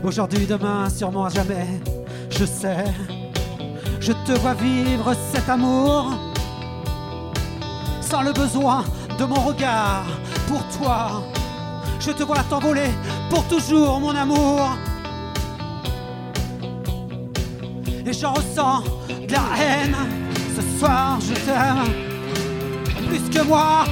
Aujourd'hui, 0.05 0.45
demain, 0.45 0.89
sûrement 0.89 1.25
à 1.25 1.29
jamais. 1.29 1.67
Je 2.29 2.45
sais, 2.45 2.85
je 3.99 4.13
te 4.13 4.31
vois 4.39 4.53
vivre 4.53 5.13
cet 5.33 5.49
amour. 5.49 6.13
Sans 7.99 8.21
le 8.21 8.31
besoin 8.31 8.85
de 9.19 9.25
mon 9.25 9.41
regard 9.41 10.05
pour 10.47 10.63
toi. 10.79 11.23
Je 11.99 12.11
te 12.11 12.23
vois 12.23 12.37
t'envoler 12.49 12.89
pour 13.29 13.43
toujours, 13.49 13.99
mon 13.99 14.15
amour. 14.15 14.77
J'en 18.19 18.33
ressens 18.33 18.83
de 19.27 19.31
la 19.31 19.43
haine. 19.59 19.95
Ce 20.55 20.79
soir, 20.79 21.19
je 21.21 21.33
t'aime 21.45 21.83
plus 23.07 23.29
que 23.29 23.43
moi. 23.45 23.85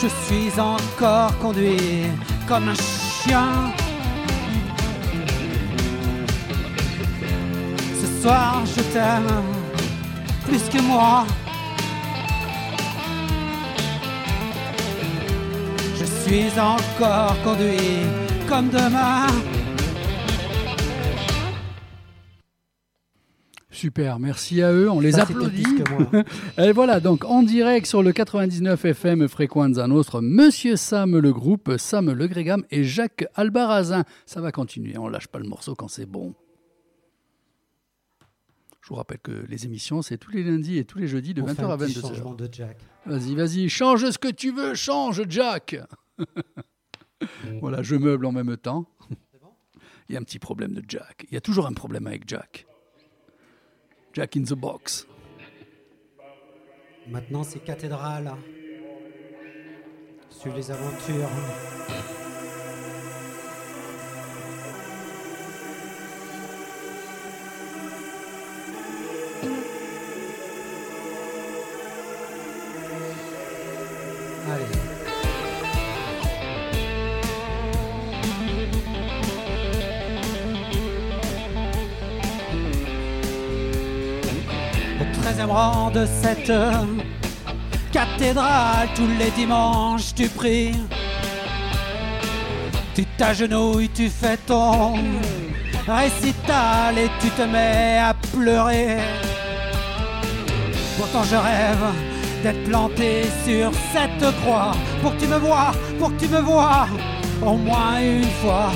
Je 0.00 0.08
suis 0.24 0.58
encore 0.58 1.36
conduit 1.38 2.06
comme 2.48 2.68
un 2.68 2.74
chien. 2.74 3.48
Ce 8.00 8.22
soir, 8.22 8.62
je 8.64 8.82
t'aime 8.94 9.30
plus 10.46 10.62
que 10.70 10.80
moi. 10.82 11.26
Je 15.98 16.04
suis 16.04 16.58
encore 16.58 17.36
conduit 17.44 18.29
comme 18.50 18.68
demain. 18.68 19.26
Super, 23.70 24.18
merci 24.18 24.60
à 24.60 24.72
eux, 24.72 24.90
on 24.90 24.98
les 25.00 25.12
Ça, 25.12 25.22
applaudit. 25.22 25.64
moi. 25.90 26.24
Et 26.58 26.72
voilà, 26.72 26.98
donc 27.00 27.24
en 27.24 27.42
direct 27.44 27.86
sur 27.86 28.02
le 28.02 28.12
99 28.12 28.84
FM 28.84 29.28
Frequenza 29.28 29.86
Nostra, 29.86 30.20
Monsieur 30.20 30.74
Sam 30.76 31.16
le 31.16 31.32
groupe, 31.32 31.72
Sam 31.78 32.12
le 32.12 32.26
Grégam 32.26 32.64
et 32.70 32.82
Jacques 32.84 33.24
Albarazin. 33.36 34.04
Ça 34.26 34.40
va 34.40 34.50
continuer, 34.52 34.98
on 34.98 35.08
lâche 35.08 35.28
pas 35.28 35.38
le 35.38 35.48
morceau 35.48 35.74
quand 35.76 35.88
c'est 35.88 36.04
bon. 36.06 36.34
Je 38.82 38.88
vous 38.88 38.96
rappelle 38.96 39.20
que 39.22 39.46
les 39.48 39.64
émissions, 39.64 40.02
c'est 40.02 40.18
tous 40.18 40.32
les 40.32 40.42
lundis 40.42 40.76
et 40.78 40.84
tous 40.84 40.98
les 40.98 41.06
jeudis 41.06 41.32
de 41.32 41.42
On 41.42 41.46
fait 41.46 41.62
20h 41.62 41.70
à 41.70 41.72
un 41.74 41.78
petit 41.78 41.92
22h. 41.92 42.00
changement 42.08 42.34
de 42.34 42.48
Jack. 42.50 42.76
Vas-y, 43.06 43.34
vas-y, 43.36 43.68
change 43.68 44.10
ce 44.10 44.18
que 44.18 44.28
tu 44.28 44.50
veux, 44.52 44.74
change 44.74 45.22
Jack. 45.28 45.76
voilà, 47.60 47.82
je 47.82 47.96
meuble 47.96 48.26
en 48.26 48.32
même 48.32 48.56
temps. 48.56 48.86
Il 50.08 50.14
y 50.14 50.16
a 50.16 50.20
un 50.20 50.24
petit 50.24 50.38
problème 50.38 50.72
de 50.72 50.82
Jack. 50.86 51.26
Il 51.30 51.34
y 51.34 51.36
a 51.36 51.40
toujours 51.40 51.66
un 51.66 51.72
problème 51.72 52.06
avec 52.06 52.28
Jack. 52.28 52.66
Jack 54.12 54.36
in 54.36 54.42
the 54.42 54.54
box. 54.54 55.06
Maintenant, 57.06 57.44
c'est 57.44 57.60
cathédrale. 57.60 58.32
Suivre 60.28 60.56
les 60.56 60.70
aventures. 60.70 61.28
Allez. 74.48 74.89
Au 85.40 85.42
13e 85.42 85.50
rang 85.50 85.90
de 85.90 86.06
cette 86.22 86.52
cathédrale, 87.92 88.88
tous 88.94 89.06
les 89.18 89.30
dimanches 89.30 90.14
tu 90.14 90.28
pries. 90.28 90.74
Tu 92.94 93.06
t'agenouilles, 93.16 93.88
tu 93.88 94.10
fais 94.10 94.36
ton 94.36 94.96
récital 95.86 96.98
et 96.98 97.10
tu 97.20 97.30
te 97.30 97.42
mets 97.42 97.98
à 97.98 98.14
pleurer. 98.32 98.98
Pourtant 100.98 101.22
je 101.24 101.36
rêve 101.36 101.86
d'être 102.42 102.64
planté 102.64 103.22
sur 103.44 103.70
cette 103.92 104.36
croix 104.42 104.72
pour 105.00 105.16
que 105.16 105.20
tu 105.22 105.26
me 105.26 105.38
vois, 105.38 105.72
pour 105.98 106.14
que 106.14 106.20
tu 106.20 106.28
me 106.28 106.40
vois 106.40 106.86
au 107.42 107.56
moins 107.56 107.98
une 108.00 108.30
fois. 108.42 108.72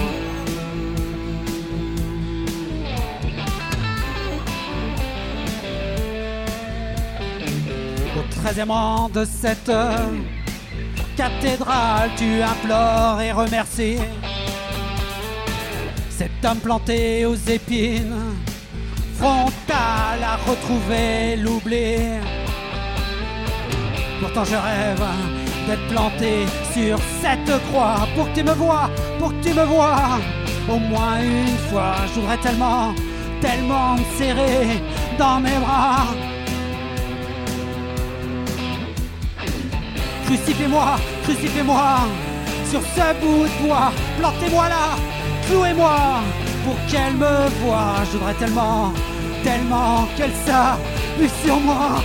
Au 8.45 8.47
treizième 8.47 8.73
rang 8.73 9.09
de 9.09 9.25
cette 9.25 9.73
cathédrale, 11.17 12.11
tu 12.15 12.43
implores 12.43 13.23
et 13.23 13.33
remercies 13.33 13.97
cet 16.11 16.45
homme 16.45 16.59
planté 16.59 17.25
aux 17.25 17.37
épines, 17.37 18.35
frontal 19.17 20.23
à 20.23 20.37
retrouver 20.47 21.37
l'oubli. 21.37 21.97
Pourtant 24.21 24.45
je 24.45 24.57
rêve 24.57 25.07
d'être 25.67 25.89
planté 25.89 26.45
sur 26.75 26.99
cette 27.23 27.63
croix 27.71 28.07
pour 28.15 28.31
que 28.31 28.35
tu 28.35 28.45
me 28.45 28.53
vois, 28.53 28.91
pour 29.19 29.31
que 29.31 29.43
tu 29.43 29.55
me 29.55 29.65
vois 29.65 30.21
au 30.69 30.77
moins 30.77 31.19
une 31.23 31.57
fois. 31.71 31.95
Je 32.15 32.43
tellement, 32.43 32.95
tellement 33.41 33.95
me 33.95 34.19
serrer 34.19 34.83
dans 35.19 35.41
mes 35.41 35.59
bras. 35.59 36.34
Crucifiez-moi, 40.27 40.97
crucifiez-moi 41.25 41.99
sur 42.71 42.81
ce 42.81 43.21
bout 43.21 43.45
de 43.45 43.67
bois. 43.67 43.93
Plantez-moi 44.19 44.69
là, 44.69 44.97
clouez-moi 45.47 45.97
pour 46.65 46.77
qu'elle 46.89 47.15
me 47.15 47.49
voie. 47.63 47.95
Je 48.07 48.17
voudrais 48.17 48.35
tellement, 48.35 48.93
tellement 49.43 50.09
qu'elle 50.17 50.33
s'appuie 50.47 51.31
sur 51.45 51.61
moi. 51.61 52.01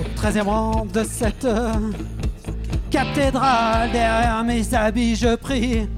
Au 0.00 0.20
13e 0.20 0.42
rang 0.44 0.86
de 0.92 1.04
cette 1.04 1.46
cathédrale, 2.90 3.90
derrière 3.92 4.42
mes 4.44 4.74
habits, 4.74 5.16
je 5.16 5.36
prie 5.36 5.88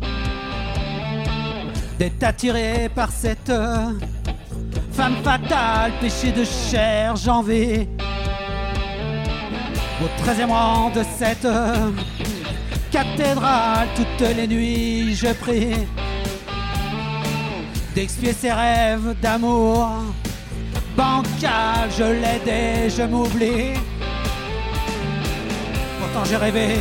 d'être 1.99 2.23
attiré 2.23 2.91
par 2.95 3.11
cette 3.11 3.53
femme 4.93 5.17
fatale, 5.25 5.93
péché 6.01 6.33
de 6.33 6.45
chair, 6.45 7.17
j'envie. 7.17 7.89
Au 10.03 10.25
13e 10.25 10.51
rang 10.51 10.91
de 10.91 11.03
cette 11.19 11.49
cathédrale, 12.91 13.89
toutes 13.97 14.37
les 14.37 14.47
nuits, 14.47 15.15
je 15.15 15.33
prie 15.33 15.75
d'expier 17.95 18.33
ses 18.33 18.53
rêves 18.53 19.15
d'amour 19.21 19.89
bancal, 20.97 21.89
je 21.97 22.05
l'aide 22.05 22.49
et 22.49 22.91
je 22.91 23.03
m'oublie. 23.03 23.92
J'ai 26.25 26.37
rêvé 26.37 26.79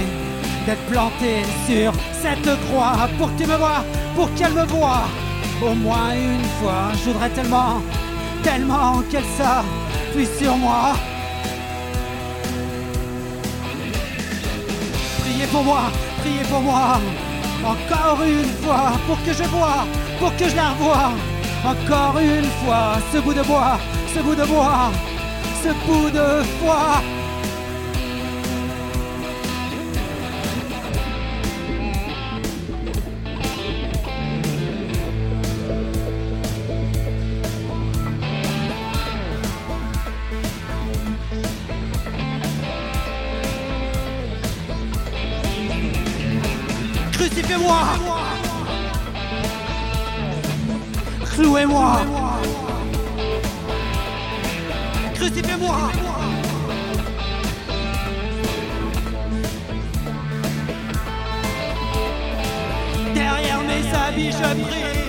d'être 0.65 0.85
planté 0.85 1.43
sur 1.67 1.91
cette 2.21 2.49
croix 2.65 3.09
pour 3.17 3.33
que 3.33 3.41
tu 3.41 3.47
me 3.49 3.55
vois, 3.55 3.83
pour 4.15 4.33
qu'elle 4.35 4.53
me 4.53 4.65
voie. 4.65 5.03
Au 5.61 5.73
moins 5.73 6.13
une 6.13 6.45
fois, 6.59 6.91
je 6.93 7.09
voudrais 7.09 7.29
tellement, 7.29 7.81
tellement 8.43 9.01
qu'elle 9.09 9.25
s'appuie 9.37 10.27
sur 10.39 10.55
moi. 10.57 10.93
Priez 15.21 15.47
pour 15.47 15.63
moi, 15.63 15.81
priez 16.19 16.43
pour 16.43 16.61
moi. 16.61 16.99
Encore 17.63 18.23
une 18.23 18.51
fois, 18.63 18.91
pour 19.07 19.17
que 19.23 19.33
je 19.33 19.43
vois, 19.49 19.85
pour 20.19 20.35
que 20.35 20.47
je 20.49 20.55
la 20.55 20.69
revoie. 20.69 21.11
Encore 21.65 22.19
une 22.19 22.49
fois, 22.63 22.97
ce 23.11 23.17
bout 23.19 23.33
de 23.33 23.43
bois, 23.43 23.77
ce 24.13 24.19
bout 24.19 24.35
de 24.35 24.45
bois, 24.45 24.91
ce 25.63 25.69
bout 25.85 26.09
de 26.09 26.43
foi. 26.59 27.01
Clouez-moi 51.61 52.01
Crucifiez-moi 55.13 55.91
Derrière 63.13 63.61
mes 63.61 63.93
habits 63.93 64.31
je 64.31 64.63
prie. 64.63 65.01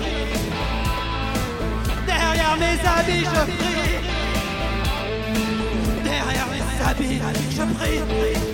Derrière 2.07 2.57
mes 2.59 2.79
habits 2.87 3.25
je 3.25 3.43
prie. 3.57 3.95
Derrière 6.05 6.49
mes 6.53 6.65
habits 6.85 7.21
je 7.57 7.65
prie 7.75 8.52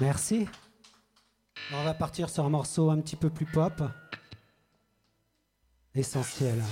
Merci. 0.00 0.48
On 1.72 1.84
va 1.84 1.94
partir 1.94 2.30
sur 2.30 2.44
un 2.44 2.48
morceau 2.48 2.90
un 2.90 3.00
petit 3.00 3.16
peu 3.16 3.30
plus 3.30 3.46
pop. 3.46 3.82
Essentiel. 5.94 6.62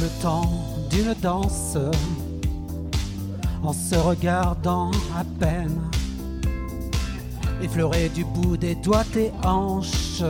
Le 0.00 0.08
temps 0.22 0.50
d'une 0.88 1.14
danse 1.20 1.76
en 3.62 3.72
se 3.72 3.94
regardant 3.96 4.90
à 5.16 5.24
peine. 5.38 5.80
Effleurer 7.62 8.08
du 8.08 8.24
bout 8.24 8.56
des 8.56 8.74
doigts 8.74 9.04
tes 9.12 9.30
hanches, 9.44 10.22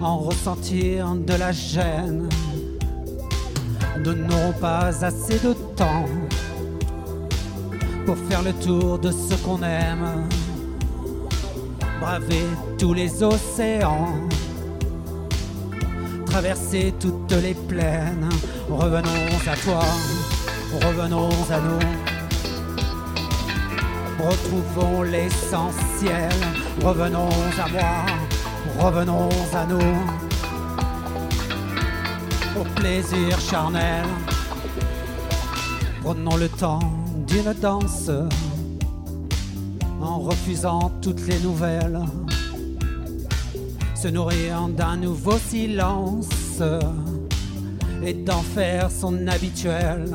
en 0.00 0.18
ressentir 0.18 1.14
de 1.16 1.34
la 1.34 1.50
gêne. 1.50 2.28
Nous 4.04 4.14
n'aurons 4.14 4.52
pas 4.60 5.04
assez 5.04 5.40
de 5.40 5.54
temps 5.74 6.06
pour 8.06 8.16
faire 8.28 8.42
le 8.42 8.52
tour 8.52 9.00
de 9.00 9.10
ce 9.10 9.34
qu'on 9.44 9.60
aime. 9.62 10.28
Braver 12.00 12.46
tous 12.78 12.94
les 12.94 13.22
océans 13.24 14.28
traverser 16.30 16.94
toutes 17.00 17.32
les 17.42 17.54
plaines. 17.54 18.28
Revenons 18.68 19.26
à 19.46 19.56
toi, 19.56 19.84
revenons 20.84 21.30
à 21.50 21.60
nous. 21.60 21.78
Retrouvons 24.18 25.02
l'essentiel, 25.02 26.32
revenons 26.84 27.28
à 27.64 27.68
moi, 27.68 28.06
revenons 28.78 29.28
à 29.54 29.64
nous. 29.66 29.96
Au 32.60 32.64
plaisir 32.74 33.40
charnel, 33.40 34.04
prenons 36.02 36.36
le 36.36 36.48
temps 36.48 36.80
d'une 37.26 37.52
danse 37.60 38.10
en 40.00 40.18
refusant 40.18 40.90
toutes 41.00 41.26
les 41.26 41.38
nouvelles 41.40 42.00
se 44.00 44.06
nourrir 44.06 44.68
d'un 44.68 44.96
nouveau 44.96 45.36
silence 45.38 46.62
et 48.04 48.14
d'en 48.14 48.42
faire 48.42 48.88
son 48.92 49.26
habituel. 49.26 50.06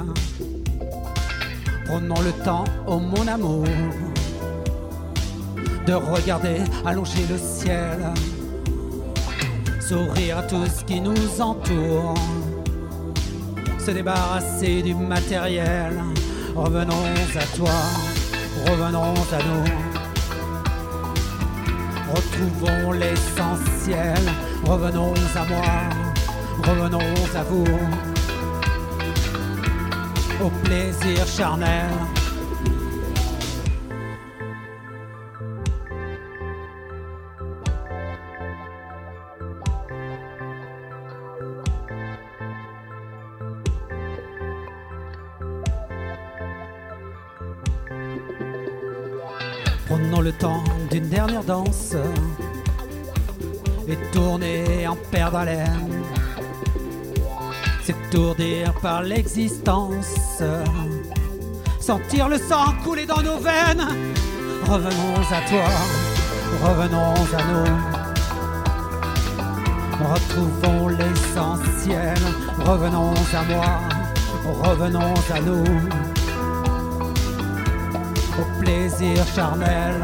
Prenons 1.85 2.21
le 2.21 2.31
temps, 2.45 2.63
oh 2.87 2.97
mon 2.97 3.27
amour, 3.27 3.65
de 5.85 5.93
regarder 5.93 6.61
allonger 6.85 7.25
le 7.29 7.37
ciel, 7.37 7.99
sourire 9.81 10.37
à 10.37 10.43
tout 10.43 10.65
ce 10.65 10.85
qui 10.85 11.01
nous 11.01 11.41
entoure, 11.41 12.13
se 13.79 13.91
débarrasser 13.91 14.81
du 14.81 14.95
matériel. 14.95 16.01
Revenons 16.55 17.03
à 17.35 17.57
toi, 17.57 17.71
revenons 18.65 19.13
à 19.13 19.43
nous. 19.43 19.92
Retrouvons 22.13 22.91
l'essentiel, 22.91 24.21
revenons 24.65 25.13
à 25.35 25.45
moi, 25.45 25.61
revenons 26.63 26.99
à 27.35 27.43
vous, 27.43 27.65
au 30.45 30.49
plaisir 30.63 31.25
charnel. 31.25 31.89
Prenons 49.87 50.21
le 50.21 50.31
temps 50.31 50.62
danse 51.27 51.95
et 53.87 53.97
tourner 54.11 54.87
en 54.87 54.95
perdre 55.11 55.37
haleine. 55.37 56.03
C'est 57.83 57.95
Étourdir 58.07 58.73
par 58.81 59.01
l'existence, 59.01 60.41
sentir 61.79 62.29
le 62.29 62.37
sang 62.37 62.73
couler 62.83 63.05
dans 63.05 63.21
nos 63.21 63.37
veines. 63.37 63.87
Revenons 64.65 65.15
à 65.31 65.41
toi, 65.49 65.69
revenons 66.63 67.13
à 67.37 67.43
nous. 67.51 67.71
Retrouvons 70.13 70.87
l'essentiel, 70.89 72.17
revenons 72.59 73.13
à 73.13 73.43
moi, 73.53 73.81
revenons 74.63 75.13
à 75.33 75.39
nous. 75.41 75.65
Au 78.39 78.61
plaisir 78.61 79.25
charnel. 79.35 80.03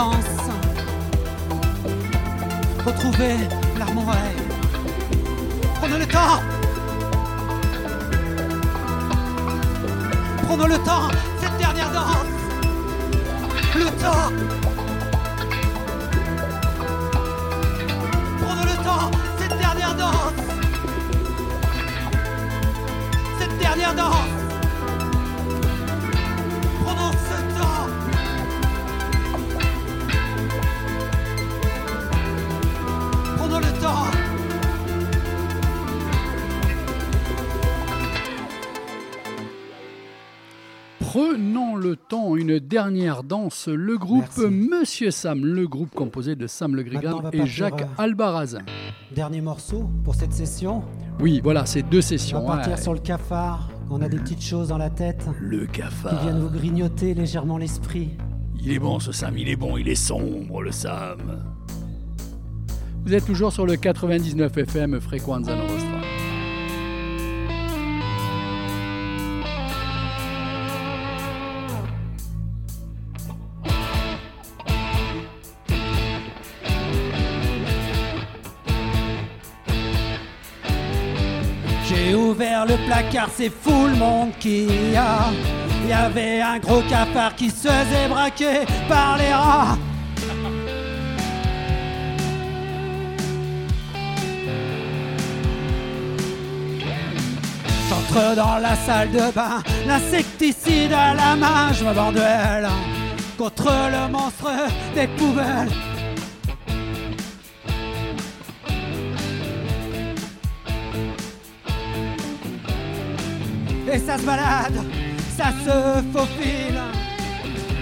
Danse. 0.00 0.50
Retrouver 2.86 3.36
dernière 42.70 43.24
danse. 43.24 43.66
Le 43.68 43.98
groupe 43.98 44.38
Monsieur 44.38 45.10
Sam, 45.10 45.44
le 45.44 45.66
groupe 45.66 45.92
composé 45.92 46.36
de 46.36 46.46
Sam 46.46 46.76
Le 46.76 46.84
Grigam 46.84 47.20
on 47.24 47.30
et 47.30 47.44
Jacques 47.46 47.82
euh, 47.82 48.02
Albarazin. 48.02 48.60
Dernier 49.12 49.40
morceau 49.40 49.90
pour 50.04 50.14
cette 50.14 50.32
session. 50.32 50.82
Oui, 51.18 51.40
voilà, 51.42 51.66
c'est 51.66 51.82
deux 51.82 51.98
On 51.98 52.02
sessions. 52.02 52.40
va 52.46 52.56
partir 52.56 52.78
sur 52.78 52.94
le 52.94 53.00
cafard. 53.00 53.68
On 53.90 54.00
a 54.00 54.08
des 54.08 54.18
petites 54.18 54.42
choses 54.42 54.68
dans 54.68 54.78
la 54.78 54.88
tête. 54.88 55.26
Le 55.40 55.66
Qui 55.66 55.80
cafard. 55.80 56.22
viennent 56.22 56.38
vous 56.38 56.48
grignoter 56.48 57.12
légèrement 57.12 57.58
l'esprit. 57.58 58.10
Il 58.62 58.70
est 58.70 58.78
bon 58.78 59.00
ce 59.00 59.10
Sam, 59.10 59.36
il 59.36 59.48
est 59.48 59.56
bon, 59.56 59.76
il 59.76 59.88
est 59.88 59.94
sombre 59.96 60.62
le 60.62 60.70
Sam. 60.70 61.42
Vous 63.04 63.14
êtes 63.14 63.26
toujours 63.26 63.52
sur 63.52 63.66
le 63.66 63.74
99 63.76 64.56
FM 64.56 65.00
Frequenza 65.00 65.56
Nostra. 65.56 65.89
Le 82.90 83.02
placard, 83.02 83.28
c'est 83.36 83.50
fou 83.50 83.86
le 83.86 83.96
monde 83.96 84.32
qu'il 84.38 84.92
y 84.92 84.96
a. 84.96 85.30
Il 85.82 85.88
y 85.88 85.92
avait 85.92 86.40
un 86.40 86.58
gros 86.58 86.82
cafard 86.82 87.34
qui 87.36 87.50
se 87.50 87.68
faisait 87.68 88.08
braquer 88.08 88.66
par 88.88 89.16
les 89.18 89.32
rats. 89.32 89.78
J'entre 97.88 98.36
dans 98.36 98.58
la 98.58 98.76
salle 98.76 99.10
de 99.10 99.32
bain, 99.32 99.62
l'insecticide 99.86 100.92
à 100.92 101.14
la 101.14 101.36
main, 101.36 101.72
je 101.72 101.84
me 101.84 102.12
duel 102.12 102.68
contre 103.36 103.72
le 103.90 104.12
monstre 104.12 104.50
des 104.94 105.06
poubelles. 105.08 105.89
Et 113.92 113.98
ça 113.98 114.16
se 114.16 114.22
balade, 114.24 114.84
ça 115.36 115.46
se 115.64 116.02
faufile, 116.12 116.80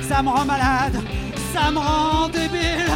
ça 0.08 0.22
me 0.22 0.30
rend 0.30 0.46
malade, 0.46 0.98
ça 1.52 1.70
me 1.70 1.78
rend 1.78 2.28
débile. 2.28 2.90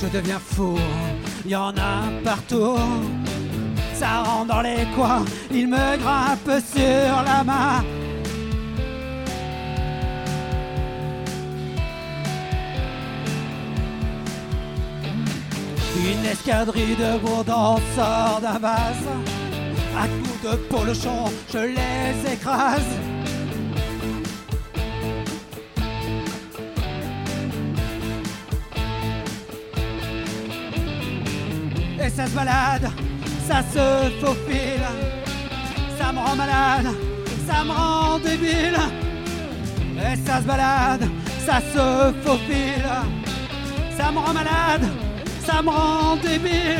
Je 0.00 0.06
deviens 0.06 0.38
fou, 0.38 0.78
y 1.44 1.56
en 1.56 1.70
a 1.70 2.04
partout. 2.22 2.76
Ça 3.94 4.22
rentre 4.22 4.46
dans 4.46 4.60
les 4.60 4.86
coins, 4.94 5.24
il 5.50 5.66
me 5.66 5.96
grimpe 5.96 6.62
sur 6.72 7.22
la 7.24 7.42
main. 7.42 7.82
Une 16.10 16.24
escadrille 16.24 16.96
de 16.96 17.18
sort 17.94 18.40
d'un 18.40 18.58
vase. 18.58 19.08
À 19.94 20.06
coups 20.06 20.42
de 20.42 20.56
polochon, 20.68 21.24
je 21.52 21.58
les 21.58 22.32
écrase. 22.32 22.80
Et 32.02 32.08
ça 32.08 32.26
se 32.26 32.30
balade, 32.30 32.88
ça 33.46 33.62
se 33.74 34.10
faufile. 34.24 34.88
Ça 35.98 36.12
me 36.12 36.20
rend 36.20 36.36
malade, 36.36 36.94
ça 37.46 37.64
me 37.64 37.70
rend 37.70 38.18
débile. 38.18 38.78
Et 39.98 40.16
ça 40.26 40.40
se 40.40 40.46
balade, 40.46 41.06
ça 41.44 41.60
se 41.60 42.14
faufile. 42.24 42.88
Ça 43.98 44.10
me 44.10 44.18
rend 44.18 44.32
malade, 44.32 44.88
ça 45.50 45.62
me 45.62 45.70
rend 45.70 46.16
débile. 46.16 46.76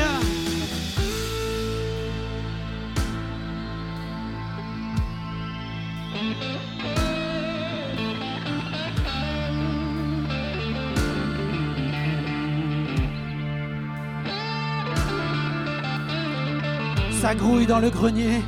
Ça 17.22 17.34
grouille 17.34 17.66
dans 17.66 17.78
le 17.78 17.88
grenier, 17.88 18.42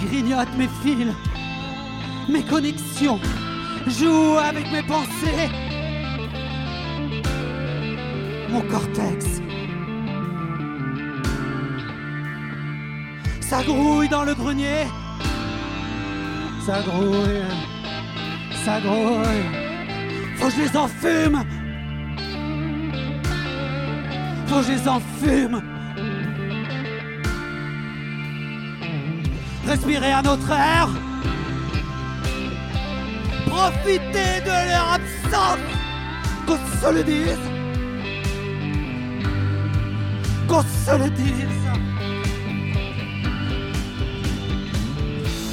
grignote 0.00 0.48
mes 0.56 0.68
fils, 0.82 1.12
mes 2.30 2.42
connexions, 2.42 3.20
joue 3.86 4.38
avec 4.38 4.72
mes 4.72 4.82
pensées, 4.82 5.50
mon 8.56 8.62
cortex. 8.68 9.26
Ça 13.40 13.62
grouille 13.62 14.08
dans 14.08 14.24
le 14.24 14.34
grenier, 14.34 14.86
ça 16.64 16.80
grouille, 16.82 17.44
ça 18.64 18.80
grouille. 18.80 19.46
Faut 20.36 20.46
que 20.46 20.52
je 20.52 20.62
les 20.62 20.76
enfume, 20.76 21.44
faut 24.46 24.56
que 24.56 24.62
je 24.62 24.72
les 24.72 24.88
enfume. 24.88 25.62
respirer 29.66 30.12
un 30.12 30.24
autre 30.24 30.50
air, 30.52 30.88
profiter 33.46 34.40
de 34.44 34.56
leur 34.70 34.92
absence, 34.92 35.58
qu'on 36.46 36.54
se 36.54 37.55
qu'on 40.48 40.62
se 40.62 40.96
le 40.98 41.10
dise. 41.10 41.66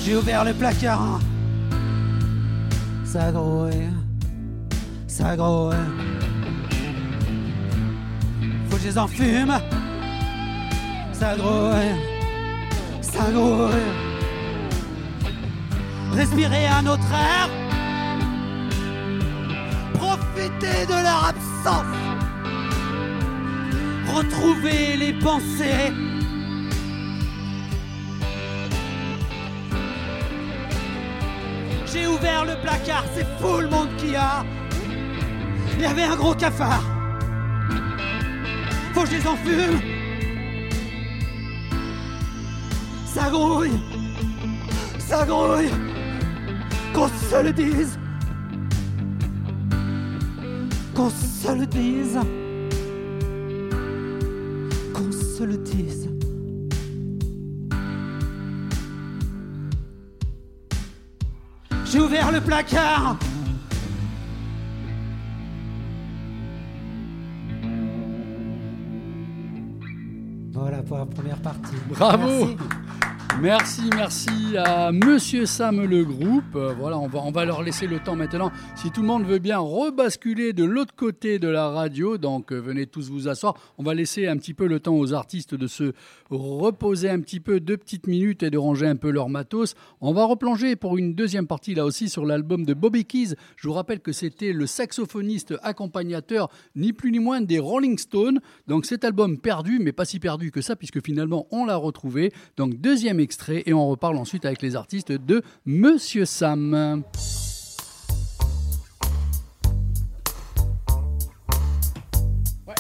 J'ai 0.03 0.15
ouvert 0.17 0.43
le 0.43 0.53
placard, 0.53 1.19
ça 3.05 3.31
grouille, 3.31 3.89
ça 5.07 5.35
grouille. 5.35 5.75
je 8.83 8.89
les 8.89 8.97
enfume. 8.97 9.53
Ça 11.13 11.35
grouille, 11.37 11.95
ça 13.01 13.31
grouille. 13.31 13.71
Respirer 16.11 16.67
un 16.67 16.85
autre 16.87 17.11
air. 17.13 17.49
Profiter 19.93 20.85
de 20.85 21.01
leur 21.01 21.29
absence. 21.29 22.02
Retrouver 24.13 24.95
les 24.95 25.13
pensées. 25.13 25.91
J'ai 31.91 32.05
ouvert 32.05 32.45
le 32.45 32.61
placard, 32.61 33.05
c'est 33.15 33.25
fou 33.39 33.59
le 33.59 33.69
monde 33.69 33.89
qu'il 33.97 34.11
y 34.11 34.15
a. 34.15 34.45
Il 35.75 35.81
y 35.81 35.85
avait 35.85 36.03
un 36.03 36.15
gros 36.15 36.35
cafard. 36.35 36.83
Faut 38.93 39.01
que 39.01 39.09
je 39.09 39.15
les 39.15 39.27
enfume. 39.27 39.79
Ça 43.05 43.31
grouille. 43.31 43.79
Ça 44.99 45.25
grouille. 45.25 45.71
Qu'on 46.93 47.07
se 47.07 47.43
le 47.43 47.51
dise. 47.51 47.97
Qu'on 50.93 51.09
se 51.09 51.51
le 51.51 51.65
dise. 51.65 52.19
Le 55.43 55.57
dise. 55.57 56.09
J'ai 61.83 61.99
ouvert 61.99 62.31
le 62.31 62.39
placard. 62.39 63.17
Voilà 70.53 70.81
pour 70.81 70.97
la 70.97 71.05
première 71.07 71.41
partie. 71.41 71.75
Bravo 71.89 72.25
Merci. 72.25 72.57
Merci, 73.43 73.81
merci 73.93 74.55
à 74.55 74.93
Monsieur 74.93 75.45
Sam 75.45 75.83
le 75.83 76.05
groupe. 76.05 76.55
Euh, 76.55 76.73
voilà, 76.79 76.97
on 76.97 77.07
va, 77.07 77.19
on 77.25 77.31
va 77.31 77.43
leur 77.43 77.61
laisser 77.61 77.87
le 77.87 77.99
temps 77.99 78.15
maintenant. 78.15 78.53
Si 78.77 78.89
tout 78.89 79.01
le 79.01 79.07
monde 79.07 79.25
veut 79.25 79.39
bien 79.39 79.59
rebasculer 79.59 80.53
de 80.53 80.63
l'autre 80.63 80.95
côté 80.95 81.39
de 81.39 81.49
la 81.49 81.67
radio, 81.67 82.17
donc 82.17 82.53
euh, 82.53 82.59
venez 82.61 82.85
tous 82.87 83.09
vous 83.09 83.27
asseoir. 83.27 83.55
On 83.77 83.83
va 83.83 83.95
laisser 83.95 84.27
un 84.27 84.37
petit 84.37 84.53
peu 84.53 84.65
le 84.65 84.79
temps 84.79 84.95
aux 84.95 85.11
artistes 85.11 85.55
de 85.55 85.67
se 85.67 85.91
reposer 86.29 87.09
un 87.09 87.19
petit 87.19 87.41
peu, 87.41 87.59
deux 87.59 87.75
petites 87.75 88.07
minutes 88.07 88.43
et 88.43 88.49
de 88.49 88.57
ranger 88.57 88.87
un 88.87 88.95
peu 88.95 89.09
leur 89.09 89.27
matos. 89.27 89.75
On 89.99 90.13
va 90.13 90.23
replonger 90.23 90.77
pour 90.77 90.97
une 90.97 91.13
deuxième 91.13 91.45
partie 91.45 91.75
là 91.75 91.83
aussi 91.83 92.07
sur 92.07 92.25
l'album 92.25 92.65
de 92.65 92.73
Bobby 92.73 93.03
Keys. 93.03 93.35
Je 93.57 93.67
vous 93.67 93.73
rappelle 93.73 93.99
que 93.99 94.13
c'était 94.13 94.53
le 94.53 94.67
saxophoniste 94.67 95.53
accompagnateur, 95.63 96.49
ni 96.77 96.93
plus 96.93 97.11
ni 97.11 97.19
moins 97.19 97.41
des 97.41 97.59
Rolling 97.59 97.97
Stones. 97.97 98.39
Donc 98.67 98.85
cet 98.85 99.03
album 99.03 99.37
perdu, 99.37 99.79
mais 99.81 99.91
pas 99.91 100.05
si 100.05 100.21
perdu 100.21 100.49
que 100.49 100.61
ça, 100.61 100.77
puisque 100.77 101.03
finalement 101.03 101.45
on 101.51 101.65
l'a 101.65 101.75
retrouvé. 101.75 102.31
Donc 102.55 102.75
deuxième 102.75 103.19
extrait, 103.19 103.32
et 103.65 103.73
on 103.73 103.89
reparle 103.89 104.17
ensuite 104.17 104.45
avec 104.45 104.61
les 104.61 104.75
artistes 104.75 105.11
de 105.11 105.41
Monsieur 105.65 106.25
Sam. 106.25 107.03
Ouais, 112.67 112.75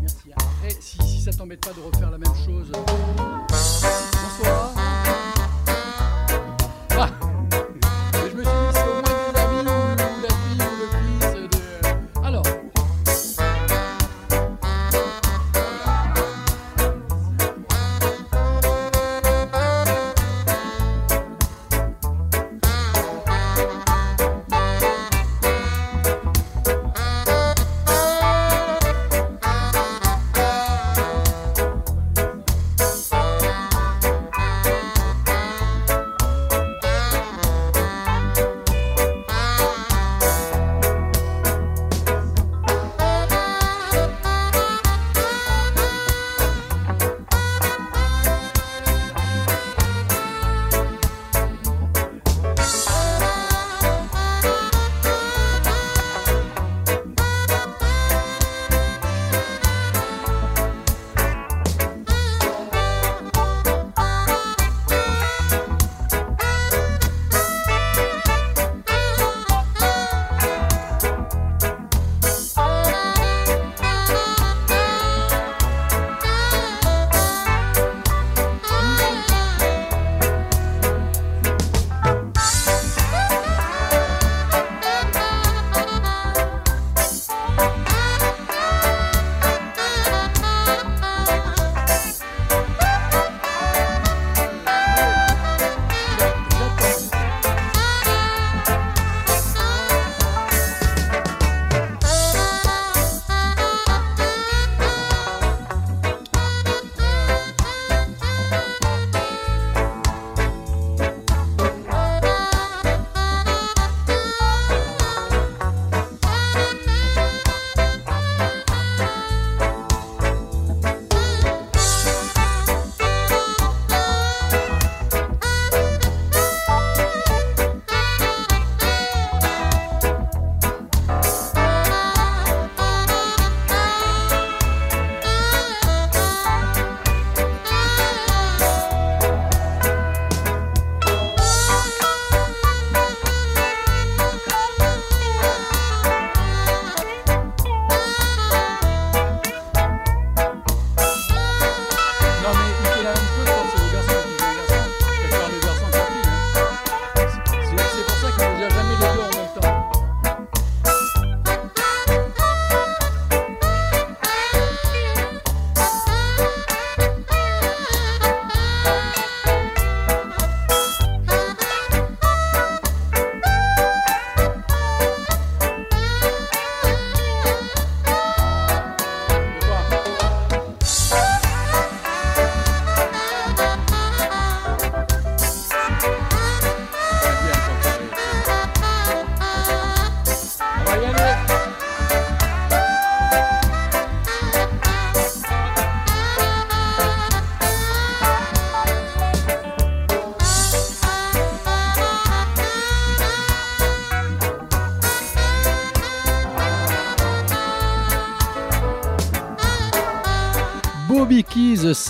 merci. 0.00 0.32
Après, 0.32 0.76
si, 0.80 0.98
si 1.02 1.20
ça 1.22 1.32
t'embête 1.32 1.60
pas 1.60 1.72
de 1.72 1.80
refaire 1.80 2.10
la 2.10 2.18
même 2.18 2.34
chose. 2.44 2.72
Bonsoir. 2.72 4.74
Ah. 6.98 7.29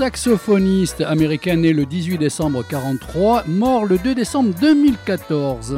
Saxophoniste 0.01 1.03
américain 1.03 1.57
né 1.57 1.75
le 1.75 1.85
18 1.85 2.17
décembre 2.17 2.65
43, 2.67 3.45
mort 3.47 3.85
le 3.85 3.99
2 3.99 4.15
décembre 4.15 4.55
2014. 4.59 5.77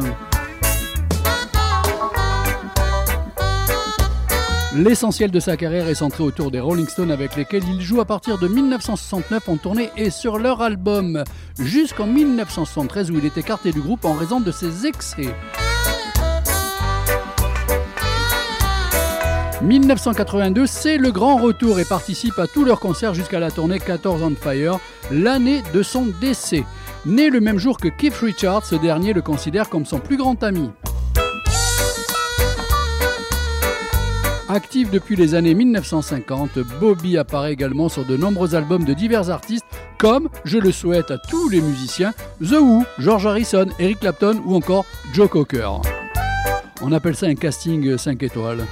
L'essentiel 4.77 5.33
de 5.33 5.41
sa 5.41 5.57
carrière 5.57 5.89
est 5.89 5.97
centré 5.97 6.23
autour 6.23 6.53
des 6.53 6.61
Rolling 6.61 6.87
Stones 6.87 7.11
avec 7.11 7.35
lesquels 7.35 7.65
il 7.69 7.81
joue 7.81 8.01
à 8.01 8.05
partir 8.05 8.39
de 8.39 8.47
1969 8.47 9.49
en 9.49 9.57
tournée 9.57 9.91
et 9.97 10.11
sur 10.11 10.39
leur 10.39 10.63
album, 10.63 11.25
jusqu'en 11.59 12.07
1973 12.07 13.11
où 13.11 13.19
il 13.19 13.27
est 13.27 13.37
écarté 13.37 13.73
du 13.73 13.81
groupe 13.81 14.05
en 14.05 14.13
raison 14.13 14.39
de 14.39 14.53
ses 14.53 14.87
excès. 14.87 15.35
1982, 19.63 20.67
c'est 20.67 20.99
le 20.99 21.13
grand 21.13 21.37
retour 21.37 21.79
et 21.79 21.85
participe 21.85 22.37
à 22.39 22.49
tous 22.49 22.65
leurs 22.65 22.81
concerts 22.81 23.15
jusqu'à 23.15 23.39
la 23.39 23.53
tournée 23.53 23.79
14 23.79 24.23
on 24.23 24.35
Fire, 24.35 24.81
l'année 25.13 25.63
de 25.73 25.85
son 25.85 26.07
décès. 26.21 26.65
Né 27.07 27.31
le 27.31 27.41
même 27.41 27.59
jour 27.59 27.79
que 27.79 27.89
Keith 27.89 28.17
Richards, 28.17 28.67
ce 28.67 28.75
dernier 28.75 29.13
le 29.13 29.23
considère 29.23 29.69
comme 29.69 29.87
son 29.87 30.01
plus 30.01 30.17
grand 30.17 30.43
ami. 30.43 30.71
Actif 34.49 34.91
depuis 34.91 35.15
les 35.15 35.35
années 35.35 35.55
1950, 35.55 36.59
Bobby 36.81 37.17
apparaît 37.17 37.53
également 37.53 37.89
sur 37.89 38.05
de 38.05 38.17
nombreux 38.17 38.57
albums 38.57 38.85
de 38.85 38.93
divers 38.95 39.31
artistes 39.31 39.65
comme, 39.97 40.29
je 40.45 40.59
le 40.59 40.73
souhaite 40.73 41.13
à 41.13 41.19
tous 41.19 41.49
les 41.49 41.61
musiciens, 41.61 42.13
The 42.43 42.59
Who, 42.61 42.85
George 42.99 43.27
Harrison, 43.27 43.67
Eric 43.79 44.01
Clapton 44.01 44.43
ou 44.45 44.57
encore 44.57 44.85
Joe 45.15 45.31
Cocker. 45.31 45.71
On 46.83 46.91
appelle 46.91 47.15
ça 47.15 47.27
un 47.27 47.37
casting 47.37 47.97
5 47.97 48.21
étoiles. 48.25 48.67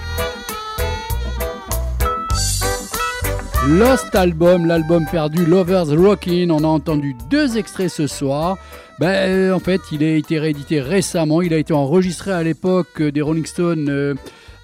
Lost 3.69 4.15
Album, 4.15 4.65
l'album 4.65 5.05
perdu 5.11 5.45
Lovers 5.45 5.91
Rockin', 5.95 6.51
on 6.51 6.65
a 6.65 6.67
entendu 6.67 7.15
deux 7.29 7.59
extraits 7.59 7.91
ce 7.91 8.07
soir. 8.07 8.57
Ben, 8.99 9.53
en 9.53 9.59
fait, 9.59 9.83
il 9.93 10.03
a 10.03 10.15
été 10.15 10.39
réédité 10.39 10.81
récemment, 10.81 11.43
il 11.43 11.53
a 11.53 11.59
été 11.59 11.75
enregistré 11.75 12.33
à 12.33 12.43
l'époque 12.43 13.03
des 13.03 13.21
Rolling 13.21 13.45
Stones 13.45 13.89
euh, 13.91 14.15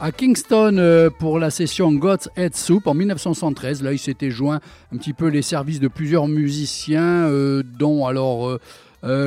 à 0.00 0.12
Kingston 0.12 0.76
euh, 0.78 1.10
pour 1.10 1.38
la 1.38 1.50
session 1.50 1.92
God's 1.92 2.30
Head 2.36 2.56
Soup 2.56 2.86
en 2.86 2.94
1973. 2.94 3.82
Là, 3.82 3.92
il 3.92 3.98
s'était 3.98 4.30
joint 4.30 4.60
un 4.92 4.96
petit 4.96 5.12
peu 5.12 5.28
les 5.28 5.42
services 5.42 5.80
de 5.80 5.88
plusieurs 5.88 6.26
musiciens, 6.26 7.26
euh, 7.26 7.62
dont 7.78 8.06
alors 8.06 8.48
euh, 8.48 8.54
euh, 8.54 8.58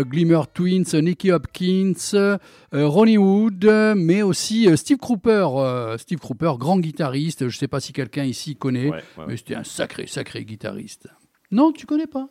Glimmer 0.04 0.42
Twins, 0.54 0.84
Nicky 0.94 1.32
Hopkins, 1.32 1.94
euh, 2.14 2.38
Ronnie 2.74 3.18
Wood, 3.18 3.64
euh, 3.66 3.94
mais 3.96 4.22
aussi 4.22 4.68
euh, 4.68 4.76
Steve 4.76 4.98
Cropper. 4.98 5.48
euh, 5.56 5.98
Steve 5.98 6.20
Cropper, 6.20 6.52
grand 6.60 6.80
guitariste. 6.80 7.40
Je 7.42 7.56
ne 7.56 7.60
sais 7.60 7.68
pas 7.68 7.80
si 7.80 7.94
quelqu'un 7.94 8.24
ici 8.24 8.56
connaît, 8.56 8.90
Ouais, 8.90 9.04
ouais, 9.18 9.26
mais 9.28 9.38
c'était 9.38 9.56
un 9.56 9.64
sacré, 9.64 10.08
sacré 10.08 10.44
guitariste. 10.46 11.08
Non, 11.52 11.72
tu 11.72 11.86
connais 11.86 12.08
pas? 12.08 12.28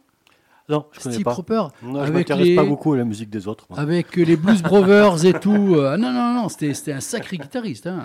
Non, 0.69 0.85
je 0.93 1.01
connais 1.01 1.15
Steve 1.15 1.25
pas. 1.25 1.33
Cropper, 1.33 1.63
Non, 1.83 1.95
je 1.95 1.99
avec 2.01 2.15
m'intéresse 2.15 2.47
les- 2.47 2.55
pas 2.57 2.65
beaucoup 2.65 2.93
à 2.93 2.99
la 2.99 3.05
musique 3.05 3.31
des 3.31 3.49
autres. 3.49 3.65
moi. 3.71 3.79
avec 3.79 4.15
les 4.17 4.37
Blues 4.37 4.63
Brothers 4.63 5.25
et 5.25 5.33
tout. 5.33 5.75
euh, 5.77 5.97
non, 5.97 6.13
non, 6.13 6.35
non, 6.35 6.49
c'était 6.51 6.75
c'était 6.75 6.93
un 6.93 7.01
sacré 7.01 7.39
guitariste. 7.39 7.87
Hein. 7.87 8.05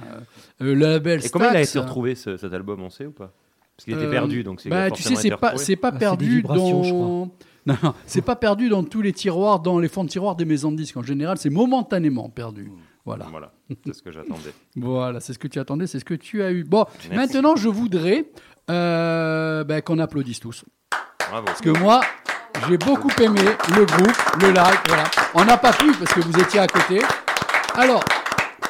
Euh, 0.61 0.65
le 0.65 0.73
label 0.75 1.19
Et 1.25 1.29
comment 1.29 1.49
il 1.51 1.57
a 1.57 1.59
été 1.61 1.71
Stax, 1.71 1.85
retrouvé 1.85 2.15
ce- 2.15 2.37
cet 2.37 2.53
album, 2.53 2.81
on 2.81 2.89
sait 2.89 3.05
ou 3.05 3.11
pas? 3.11 3.33
Parce 3.75 3.83
qu'il 3.85 3.95
était 3.95 4.05
euh, 4.05 4.09
perdu, 4.11 4.43
donc 4.43 4.61
c'est 4.61 4.69
bah, 4.69 4.89
tu 4.91 5.03
sais, 5.03 5.15
c'est 5.15 5.31
pas, 5.31 5.55
pas 5.55 5.55
Ah, 5.83 5.91
perdu 5.91 6.41
dans. 6.43 7.29
Non, 7.65 7.77
non, 7.81 7.93
c'est 8.05 8.21
pas 8.21 8.35
perdu 8.35 8.69
dans 8.69 8.83
tous 8.83 9.01
les 9.01 9.13
tiroirs, 9.13 9.59
dans 9.59 9.79
les 9.79 9.87
fonds 9.87 10.03
de 10.03 10.09
tiroirs 10.09 10.35
des 10.35 10.45
maisons 10.45 10.71
de 10.71 10.77
disques. 10.77 10.97
En 10.97 11.03
général, 11.03 11.37
c'est 11.37 11.49
momentanément 11.49 12.29
perdu. 12.29 12.71
Voilà. 13.05 13.25
Voilà, 13.29 13.51
c'est 13.85 13.93
ce 13.93 14.01
que 14.01 14.11
j'attendais. 14.11 14.53
Voilà, 14.75 15.19
c'est 15.19 15.33
ce 15.33 15.39
que 15.39 15.47
tu 15.47 15.59
attendais, 15.59 15.87
c'est 15.87 15.99
ce 15.99 16.05
que 16.05 16.13
tu 16.13 16.41
as 16.41 16.51
eu. 16.51 16.63
Bon, 16.63 16.85
Merci. 17.09 17.35
maintenant, 17.35 17.55
je 17.55 17.69
voudrais 17.69 18.25
euh, 18.69 19.63
ben, 19.63 19.81
qu'on 19.81 19.99
applaudisse 19.99 20.39
tous. 20.39 20.63
Bravo. 21.29 21.45
Parce 21.45 21.61
que 21.61 21.69
moi, 21.69 22.01
j'ai 22.67 22.77
beaucoup 22.77 23.11
aimé 23.21 23.41
le 23.75 23.85
groupe, 23.85 24.15
le 24.41 24.47
live. 24.47 24.79
Voilà. 24.87 25.03
On 25.33 25.43
n'a 25.45 25.57
pas 25.57 25.73
pu 25.73 25.91
parce 25.93 26.13
que 26.13 26.21
vous 26.21 26.39
étiez 26.39 26.59
à 26.59 26.67
côté. 26.67 27.01
Alors, 27.75 28.03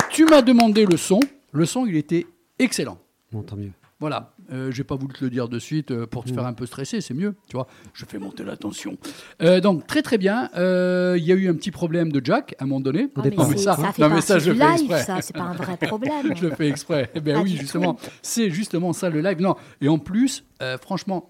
tu 0.10 0.26
m'as 0.26 0.42
demandé 0.42 0.86
le 0.86 0.98
son. 0.98 1.20
Le 1.52 1.66
son, 1.66 1.86
il 1.86 1.96
était 1.96 2.26
excellent. 2.58 2.98
Bon, 3.32 3.44
tant 3.44 3.56
mieux. 3.56 3.72
Voilà, 4.00 4.33
euh, 4.54 4.72
j'ai 4.72 4.84
pas 4.84 4.96
voulu 4.96 5.14
te 5.14 5.24
le 5.24 5.30
dire 5.30 5.50
de 5.50 5.58
suite 5.60 5.92
euh, 5.92 6.06
pour 6.06 6.24
te 6.24 6.32
Mm. 6.32 6.36
faire 6.36 6.46
un 6.46 6.54
peu 6.54 6.66
stresser, 6.66 7.02
c'est 7.02 7.14
mieux, 7.14 7.36
tu 7.50 7.58
vois. 7.58 7.68
Je 7.94 8.06
fais 8.06 8.20
monter 8.20 8.44
la 8.44 8.56
tension. 8.56 8.98
Euh, 9.42 9.60
donc 9.60 9.88
très 9.88 10.02
très 10.02 10.18
bien. 10.18 10.50
Euh, 10.56 11.16
Il 11.18 11.26
y 11.26 11.32
a 11.32 11.36
eu 11.36 11.50
un 11.50 11.54
petit 11.56 11.72
problème 11.72 12.12
de 12.12 12.22
Jack 12.24 12.56
à 12.60 12.64
un 12.64 12.68
moment 12.68 12.80
donné. 12.82 13.10
Ah, 13.16 13.22
mais 13.24 13.32
Non, 13.32 13.48
mais 13.50 13.58
c'est- 13.58 13.64
ça, 13.64 13.76
ça 13.76 13.92
fait 13.92 14.02
non, 14.02 14.10
mais 14.10 14.22
ça, 14.22 14.40
je 14.40 14.52
du 14.52 14.58
fais 14.58 14.66
live, 14.66 14.74
exprès. 14.92 15.04
ça, 15.04 15.22
c'est 15.22 15.34
pas 15.36 15.42
un 15.44 15.54
vrai 15.54 15.78
problème. 15.82 16.36
je 16.36 16.46
le 16.48 16.56
fais 16.56 16.68
exprès. 16.70 17.10
Eh 17.16 17.20
bien 17.20 17.36
Pas 17.36 17.42
oui, 17.42 17.58
justement, 17.58 17.98
c'est 18.22 18.50
justement 18.52 18.94
ça 18.94 19.10
le 19.10 19.22
live. 19.22 19.42
Non, 19.42 19.56
et 19.82 19.88
en 19.90 19.98
plus, 20.00 20.44
euh, 20.62 20.78
franchement, 20.78 21.30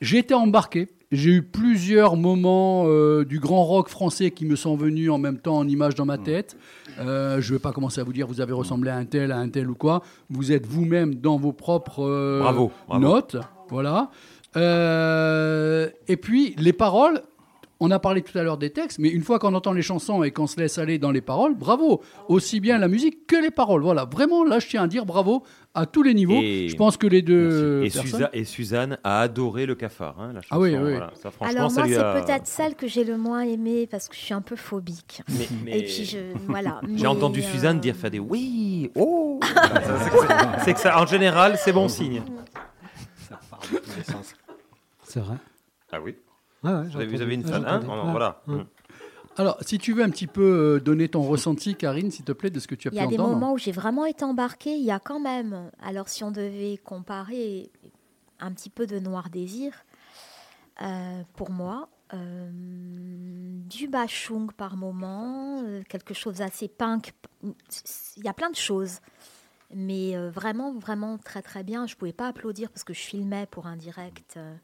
j'ai 0.00 0.18
été 0.18 0.34
embarqué. 0.34 0.88
J'ai 1.12 1.30
eu 1.30 1.42
plusieurs 1.42 2.16
moments 2.16 2.84
euh, 2.88 3.24
du 3.24 3.38
grand 3.38 3.64
rock 3.64 3.88
français 3.88 4.32
qui 4.32 4.44
me 4.44 4.56
sont 4.56 4.74
venus 4.76 5.08
en 5.10 5.18
même 5.18 5.38
temps 5.38 5.56
en 5.56 5.68
image 5.68 5.94
dans 5.94 6.04
Mm. 6.04 6.08
ma 6.08 6.18
tête. 6.18 6.56
Euh, 6.98 7.40
je 7.40 7.52
ne 7.52 7.58
vais 7.58 7.62
pas 7.62 7.72
commencer 7.72 8.00
à 8.00 8.04
vous 8.04 8.12
dire 8.12 8.26
vous 8.26 8.40
avez 8.40 8.52
ressemblé 8.52 8.90
à 8.90 8.96
un 8.96 9.04
tel, 9.04 9.32
à 9.32 9.38
un 9.38 9.48
tel 9.48 9.70
ou 9.70 9.74
quoi. 9.74 10.02
Vous 10.30 10.52
êtes 10.52 10.66
vous-même 10.66 11.14
dans 11.14 11.36
vos 11.36 11.52
propres 11.52 12.04
euh, 12.04 12.40
Bravo, 12.40 12.70
bravo. 12.88 13.02
notes. 13.02 13.36
Voilà. 13.68 14.10
Euh, 14.56 15.88
et 16.08 16.16
puis, 16.16 16.54
les 16.58 16.72
paroles, 16.72 17.22
on 17.80 17.90
a 17.90 17.98
parlé 17.98 18.22
tout 18.22 18.36
à 18.38 18.42
l'heure 18.42 18.56
des 18.56 18.70
textes, 18.70 18.98
mais 18.98 19.08
une 19.10 19.22
fois 19.22 19.38
qu'on 19.38 19.52
entend 19.54 19.72
les 19.72 19.82
chansons 19.82 20.22
et 20.22 20.30
qu'on 20.30 20.46
se 20.46 20.58
laisse 20.58 20.78
aller 20.78 20.98
dans 20.98 21.10
les 21.10 21.20
paroles, 21.20 21.54
bravo. 21.54 22.02
Aussi 22.28 22.58
bien 22.60 22.78
la 22.78 22.88
musique 22.88 23.26
que 23.26 23.36
les 23.36 23.50
paroles. 23.50 23.82
Voilà. 23.82 24.04
Vraiment, 24.06 24.44
là, 24.44 24.58
je 24.60 24.66
tiens 24.66 24.84
à 24.84 24.86
dire 24.86 25.04
bravo 25.04 25.42
à 25.74 25.84
tous 25.84 26.02
les 26.02 26.14
niveaux. 26.14 26.40
Et- 26.42 26.68
je 26.70 26.76
pense 26.76 26.96
que 26.96 27.06
les 27.06 27.20
deux. 27.20 27.82
Et, 27.84 27.90
personnes- 27.90 28.20
Suza- 28.22 28.30
et 28.32 28.44
Suzanne 28.44 28.98
a 29.04 29.20
adoré 29.20 29.66
le 29.66 29.74
cafard, 29.74 30.18
hein, 30.18 30.32
la 30.34 30.40
chanson. 30.40 30.54
Ah 30.54 30.58
oui, 30.58 30.70
oui. 30.74 30.78
voilà. 30.92 31.10
Ça, 31.20 31.30
franchement, 31.30 31.58
Alors 31.58 31.70
ça 31.70 31.80
moi, 31.84 31.88
c'est 31.94 31.98
a- 32.02 32.20
peut-être 32.22 32.46
celle 32.46 32.74
que 32.76 32.86
j'ai 32.88 33.04
le 33.04 33.18
moins 33.18 33.40
aimée 33.42 33.86
parce 33.86 34.08
que 34.08 34.14
je 34.14 34.20
suis 34.20 34.32
un 34.34 34.40
peu 34.40 34.56
phobique. 34.56 35.20
Mais- 35.28 35.48
mais- 35.64 35.78
Et 35.80 35.82
puis 35.82 36.04
je, 36.06 36.18
voilà. 36.48 36.80
J'ai 36.96 37.06
entendu 37.06 37.40
euh, 37.40 37.52
Suzanne 37.52 37.78
dire 37.78 37.94
faire 37.94 38.10
des 38.10 38.18
oui, 38.18 38.90
oh. 38.94 39.38
Ça, 39.42 39.54
c'est 40.02 40.10
que 40.10 40.16
c'est- 40.18 40.64
c'est 40.64 40.74
que 40.74 40.80
ça, 40.80 40.98
en 40.98 41.04
général, 41.06 41.58
c'est 41.58 41.72
bon 41.74 41.88
signe. 41.88 42.22
C'est 45.04 45.20
vrai? 45.20 45.36
Ah 45.92 45.98
oui. 46.02 46.14
Ouais, 46.64 46.72
ouais, 46.72 46.82
j'ai 46.84 47.06
Vous 47.06 47.20
avez, 47.22 47.36
vous 47.36 47.42
une 47.42 47.44
fan, 47.44 47.64
hein. 47.66 47.80
Voilà. 47.80 48.42
Alors, 49.38 49.58
si 49.60 49.78
tu 49.78 49.92
veux 49.92 50.02
un 50.02 50.08
petit 50.10 50.26
peu 50.26 50.76
euh, 50.76 50.80
donner 50.80 51.08
ton 51.08 51.22
ressenti, 51.22 51.74
Karine, 51.74 52.10
s'il 52.10 52.24
te 52.24 52.32
plaît, 52.32 52.48
de 52.50 52.58
ce 52.58 52.66
que 52.66 52.74
tu 52.74 52.88
as 52.88 52.90
Il 52.90 52.96
pu 52.96 53.02
y 53.02 53.06
a 53.06 53.06
des 53.06 53.18
entendre. 53.18 53.34
moments 53.34 53.52
où 53.52 53.58
j'ai 53.58 53.72
vraiment 53.72 54.06
été 54.06 54.24
embarquée. 54.24 54.74
Il 54.76 54.84
y 54.84 54.90
a 54.90 54.98
quand 54.98 55.20
même, 55.20 55.70
alors 55.82 56.08
si 56.08 56.24
on 56.24 56.30
devait 56.30 56.78
comparer 56.82 57.70
un 58.40 58.50
petit 58.52 58.70
peu 58.70 58.86
de 58.86 58.98
Noir 58.98 59.28
Désir, 59.28 59.72
euh, 60.80 61.22
pour 61.34 61.50
moi, 61.50 61.88
euh, 62.14 62.48
du 63.68 63.88
bachung 63.88 64.50
par 64.52 64.76
moment, 64.78 65.62
euh, 65.64 65.82
quelque 65.88 66.14
chose 66.14 66.40
assez 66.40 66.68
punk. 66.68 67.12
Il 67.42 68.24
y 68.24 68.28
a 68.28 68.32
plein 68.32 68.50
de 68.50 68.56
choses. 68.56 69.00
Mais 69.74 70.16
euh, 70.16 70.30
vraiment, 70.30 70.72
vraiment 70.72 71.18
très 71.18 71.42
très 71.42 71.64
bien. 71.64 71.86
Je 71.86 71.94
ne 71.94 71.98
pouvais 71.98 72.12
pas 72.12 72.28
applaudir 72.28 72.70
parce 72.70 72.84
que 72.84 72.94
je 72.94 73.00
filmais 73.00 73.46
pour 73.50 73.66
un 73.66 73.76
direct 73.76 74.34
euh, 74.36 74.54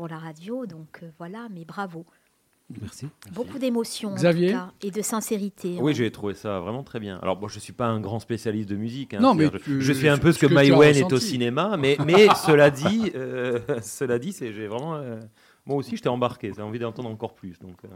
pour 0.00 0.08
la 0.08 0.16
radio. 0.18 0.64
Donc 0.64 1.00
euh, 1.02 1.10
voilà, 1.18 1.48
mais 1.54 1.66
bravo. 1.66 2.06
Merci. 2.80 3.08
Beaucoup 3.34 3.58
cas, 4.52 4.72
et 4.80 4.90
de 4.90 5.02
sincérité. 5.02 5.74
Oui, 5.76 5.80
ouais. 5.82 5.94
j'ai 5.94 6.10
trouvé 6.10 6.32
ça 6.32 6.58
vraiment 6.60 6.82
très 6.84 7.00
bien. 7.00 7.18
Alors, 7.20 7.36
bon, 7.36 7.48
je 7.48 7.58
suis 7.58 7.72
pas 7.74 7.86
un 7.88 8.00
grand 8.00 8.18
spécialiste 8.20 8.70
de 8.70 8.76
musique. 8.76 9.12
hein, 9.12 9.18
Non, 9.20 9.34
mais 9.34 9.50
tu- 9.50 9.58
je, 9.66 9.80
je 9.80 9.92
suis 9.92 10.08
un 10.08 10.16
peu 10.16 10.32
ce 10.32 10.38
que, 10.38 10.46
que 10.46 10.54
Maïwen 10.54 10.96
est 10.96 11.12
au 11.12 11.18
cinéma, 11.18 11.76
mais, 11.76 11.98
mais 12.06 12.28
cela 12.46 12.70
dit, 12.70 13.12
euh, 13.14 13.58
cela 13.82 14.18
dit, 14.18 14.32
c'est 14.32 14.54
j'ai 14.54 14.68
vraiment. 14.68 14.94
euh, 14.94 15.20
moi 15.66 15.76
aussi, 15.76 15.96
j'étais 15.96 16.08
embarqué. 16.08 16.52
J'ai 16.56 16.62
envie 16.62 16.78
d'entendre 16.78 17.10
encore 17.10 17.34
plus. 17.34 17.58
Donc, 17.58 17.76
euh, 17.84 17.88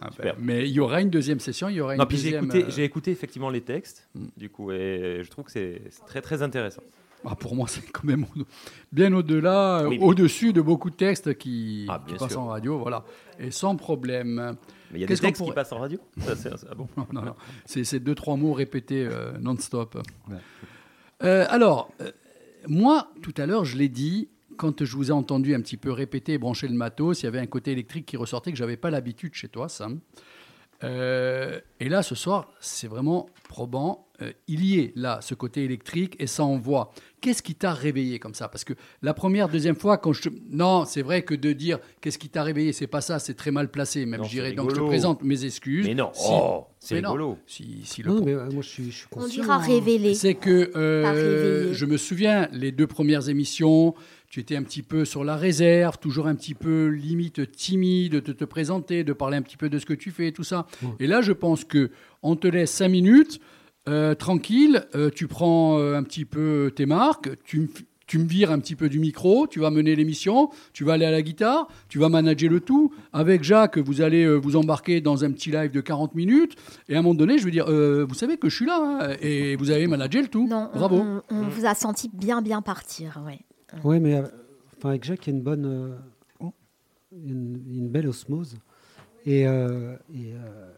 Ah, 0.00 0.10
super. 0.10 0.34
ben, 0.34 0.42
mais 0.44 0.66
il 0.68 0.72
y 0.72 0.80
aura 0.80 1.00
une 1.02 1.10
deuxième 1.10 1.38
session, 1.38 1.68
il 1.68 1.76
y 1.76 1.80
aura 1.80 1.94
une 1.94 2.00
non, 2.00 2.06
puis 2.06 2.16
j'ai 2.16 2.34
écouté, 2.34 2.64
j'ai 2.70 2.82
écouté 2.84 3.10
effectivement 3.12 3.50
les 3.50 3.60
textes, 3.60 4.08
Mm. 4.16 4.26
du 4.36 4.48
coup, 4.50 4.72
et 4.72 5.20
je 5.22 5.30
trouve 5.30 5.44
que 5.44 5.52
c'est 5.52 5.82
c'est 5.90 6.04
très 6.06 6.22
très 6.22 6.42
intéressant. 6.42 6.82
Ah, 7.24 7.34
pour 7.34 7.54
moi, 7.56 7.66
c'est 7.68 7.90
quand 7.90 8.04
même 8.04 8.26
bien 8.92 9.12
au-delà, 9.12 9.80
euh, 9.80 9.88
Oui, 9.88 9.98
mais- 9.98 10.04
au-dessus 10.04 10.52
de 10.52 10.60
beaucoup 10.60 10.90
de 10.90 10.96
textes 10.96 11.36
qui, 11.38 11.86
Ah, 11.88 12.02
qui 12.06 12.14
passent 12.14 12.30
sûr. 12.32 12.40
en 12.40 12.46
radio, 12.48 12.78
voilà, 12.78 13.04
et 13.38 13.50
sans 13.50 13.76
problème. 13.76 14.56
Mais 14.90 14.98
il 14.98 15.00
y 15.00 15.04
a 15.04 15.06
des 15.06 15.16
textes 15.18 15.42
qui 15.44 15.52
passent 15.52 15.72
en 15.72 15.78
radio? 15.80 15.98
Ça, 16.20 16.34
c'est- 16.36 16.50
ah 16.70 16.74
bon 16.74 16.88
Non, 16.96 17.06
non, 17.12 17.22
non. 17.22 17.34
C'est 17.66 17.84
c'est 17.84 18.00
deux, 18.00 18.14
trois 18.14 18.36
mots 18.36 18.52
répétés 18.52 19.06
euh, 19.06 19.32
non-stop. 19.38 19.98
Euh, 21.22 21.46
alors, 21.50 21.90
euh, 22.00 22.10
moi, 22.66 23.10
tout 23.22 23.34
à 23.36 23.46
l'heure, 23.46 23.64
je 23.64 23.76
l'ai 23.76 23.88
dit, 23.88 24.28
quand 24.56 24.84
je 24.84 24.96
vous 24.96 25.08
ai 25.10 25.12
entendu 25.12 25.54
un 25.54 25.60
petit 25.60 25.76
peu 25.76 25.90
répéter 25.92 26.34
et 26.34 26.38
brancher 26.38 26.68
le 26.68 26.74
matos, 26.74 27.22
il 27.22 27.26
y 27.26 27.28
avait 27.28 27.38
un 27.40 27.46
côté 27.46 27.72
électrique 27.72 28.06
qui 28.06 28.16
ressortait 28.16 28.50
que 28.50 28.56
j'avais 28.58 28.76
pas 28.76 28.90
l'habitude 28.90 29.34
chez 29.34 29.48
toi, 29.48 29.68
Sam. 29.68 30.00
Et 30.82 31.88
là, 31.88 32.02
ce 32.02 32.14
soir, 32.14 32.50
c'est 32.60 32.88
vraiment 32.88 33.28
probant. 33.48 34.07
Euh, 34.20 34.32
il 34.48 34.64
y 34.64 34.80
est 34.80 34.92
là, 34.96 35.20
ce 35.22 35.34
côté 35.34 35.62
électrique, 35.62 36.16
et 36.18 36.26
ça 36.26 36.42
envoie. 36.42 36.92
Qu'est-ce 37.20 37.42
qui 37.42 37.54
t'a 37.54 37.72
réveillé 37.72 38.18
comme 38.18 38.34
ça? 38.34 38.48
Parce 38.48 38.64
que 38.64 38.72
la 39.00 39.14
première, 39.14 39.48
deuxième 39.48 39.76
fois, 39.76 39.96
quand 39.96 40.12
je 40.12 40.22
te... 40.22 40.28
Non, 40.50 40.84
c'est 40.84 41.02
vrai 41.02 41.22
que 41.22 41.34
de 41.36 41.52
dire 41.52 41.78
qu'est-ce 42.00 42.18
qui 42.18 42.28
t'a 42.28 42.42
réveillé, 42.42 42.72
c'est 42.72 42.88
pas 42.88 43.00
ça, 43.00 43.20
c'est 43.20 43.34
très 43.34 43.52
mal 43.52 43.70
placé, 43.70 44.06
même, 44.06 44.24
je 44.24 44.30
dirais. 44.30 44.52
Donc, 44.52 44.70
je 44.70 44.76
te 44.76 44.80
présente 44.80 45.22
mes 45.22 45.44
excuses. 45.44 45.86
Mais 45.86 45.94
non, 45.94 46.10
Si- 46.14 46.26
oh, 46.30 46.64
c'est 46.80 46.96
rigolo. 46.96 47.38
Si, 47.46 47.80
si 47.84 48.02
le 48.02 48.10
Non, 48.12 48.24
mais 48.24 48.32
euh, 48.34 48.50
moi 48.50 48.62
je 48.62 48.68
suis, 48.68 48.90
je 48.90 48.96
suis 48.96 49.06
On 49.12 49.26
dira 49.26 49.54
hein. 49.54 49.58
révéler. 49.58 50.14
c'est 50.14 50.34
que 50.34 50.70
euh, 50.76 51.72
je 51.72 51.86
me 51.86 51.96
souviens, 51.96 52.48
les 52.52 52.72
deux 52.72 52.86
premières 52.88 53.28
émissions, 53.28 53.94
tu 54.30 54.40
étais 54.40 54.56
un 54.56 54.62
petit 54.64 54.82
peu 54.82 55.04
sur 55.04 55.22
la 55.24 55.36
réserve, 55.36 55.98
toujours 55.98 56.26
un 56.26 56.34
petit 56.34 56.54
peu 56.54 56.86
limite 56.88 57.50
timide 57.52 58.12
de 58.20 58.32
te 58.32 58.44
présenter, 58.44 59.04
de 59.04 59.12
parler 59.12 59.36
un 59.36 59.42
petit 59.42 59.56
peu 59.56 59.68
de 59.68 59.78
ce 59.78 59.86
que 59.86 59.94
tu 59.94 60.10
fais, 60.10 60.32
tout 60.32 60.44
ça. 60.44 60.66
Et 61.00 61.06
là, 61.06 61.20
je 61.20 61.32
pense 61.32 61.64
que 61.64 61.90
on 62.22 62.34
te 62.36 62.46
laisse 62.48 62.70
cinq 62.72 62.88
minutes, 62.88 63.40
euh, 63.88 64.14
tranquille, 64.14 64.84
euh, 64.94 65.10
tu 65.12 65.26
prends 65.26 65.78
euh, 65.78 65.96
un 65.96 66.02
petit 66.04 66.24
peu 66.24 66.70
tes 66.76 66.86
marques, 66.86 67.30
tu 67.44 67.60
me 67.60 67.66
f- 67.66 67.84
tu 68.06 68.18
me 68.18 68.24
vires 68.26 68.50
un 68.50 68.58
petit 68.58 68.74
peu 68.74 68.88
du 68.88 69.00
micro, 69.00 69.46
tu 69.46 69.60
vas 69.60 69.70
mener 69.70 69.94
l'émission, 69.94 70.48
tu 70.72 70.82
vas 70.82 70.94
aller 70.94 71.04
à 71.04 71.10
la 71.10 71.20
guitare, 71.20 71.68
tu 71.90 71.98
vas 71.98 72.08
manager 72.08 72.48
le 72.50 72.60
tout. 72.60 72.90
Avec 73.12 73.42
Jacques, 73.44 73.76
vous 73.76 74.00
allez 74.00 74.24
euh, 74.24 74.36
vous 74.36 74.56
embarquer 74.56 75.02
dans 75.02 75.24
un 75.24 75.30
petit 75.32 75.50
live 75.50 75.70
de 75.72 75.80
40 75.82 76.14
minutes. 76.14 76.54
Et 76.88 76.94
à 76.96 77.00
un 77.00 77.02
moment 77.02 77.14
donné, 77.14 77.36
je 77.38 77.44
veux 77.44 77.50
dire, 77.50 77.66
euh, 77.68 78.06
vous 78.08 78.14
savez 78.14 78.38
que 78.38 78.48
je 78.48 78.56
suis 78.56 78.64
là, 78.66 78.78
hein, 79.10 79.16
et 79.20 79.56
vous 79.56 79.70
avez 79.70 79.86
managé 79.86 80.22
le 80.22 80.28
tout. 80.28 80.46
Non, 80.48 80.70
on- 80.72 80.78
Bravo. 80.78 80.96
on, 80.96 81.22
on 81.30 81.42
vous 81.48 81.66
a 81.66 81.74
senti 81.74 82.08
bien, 82.12 82.40
bien 82.40 82.62
partir. 82.62 83.20
Ouais. 83.26 83.40
Oui, 83.84 84.00
mais 84.00 84.14
euh, 84.14 84.22
avec 84.84 85.04
Jacques, 85.04 85.26
il 85.26 85.30
y 85.30 85.32
a 85.34 85.36
une 85.36 85.42
bonne, 85.44 85.66
euh, 85.66 86.46
une, 87.12 87.60
une 87.70 87.88
belle 87.88 88.08
osmose. 88.08 88.56
Et, 89.26 89.46
euh, 89.46 89.96
et, 90.14 90.32
euh, 90.32 90.70
et 90.72 90.77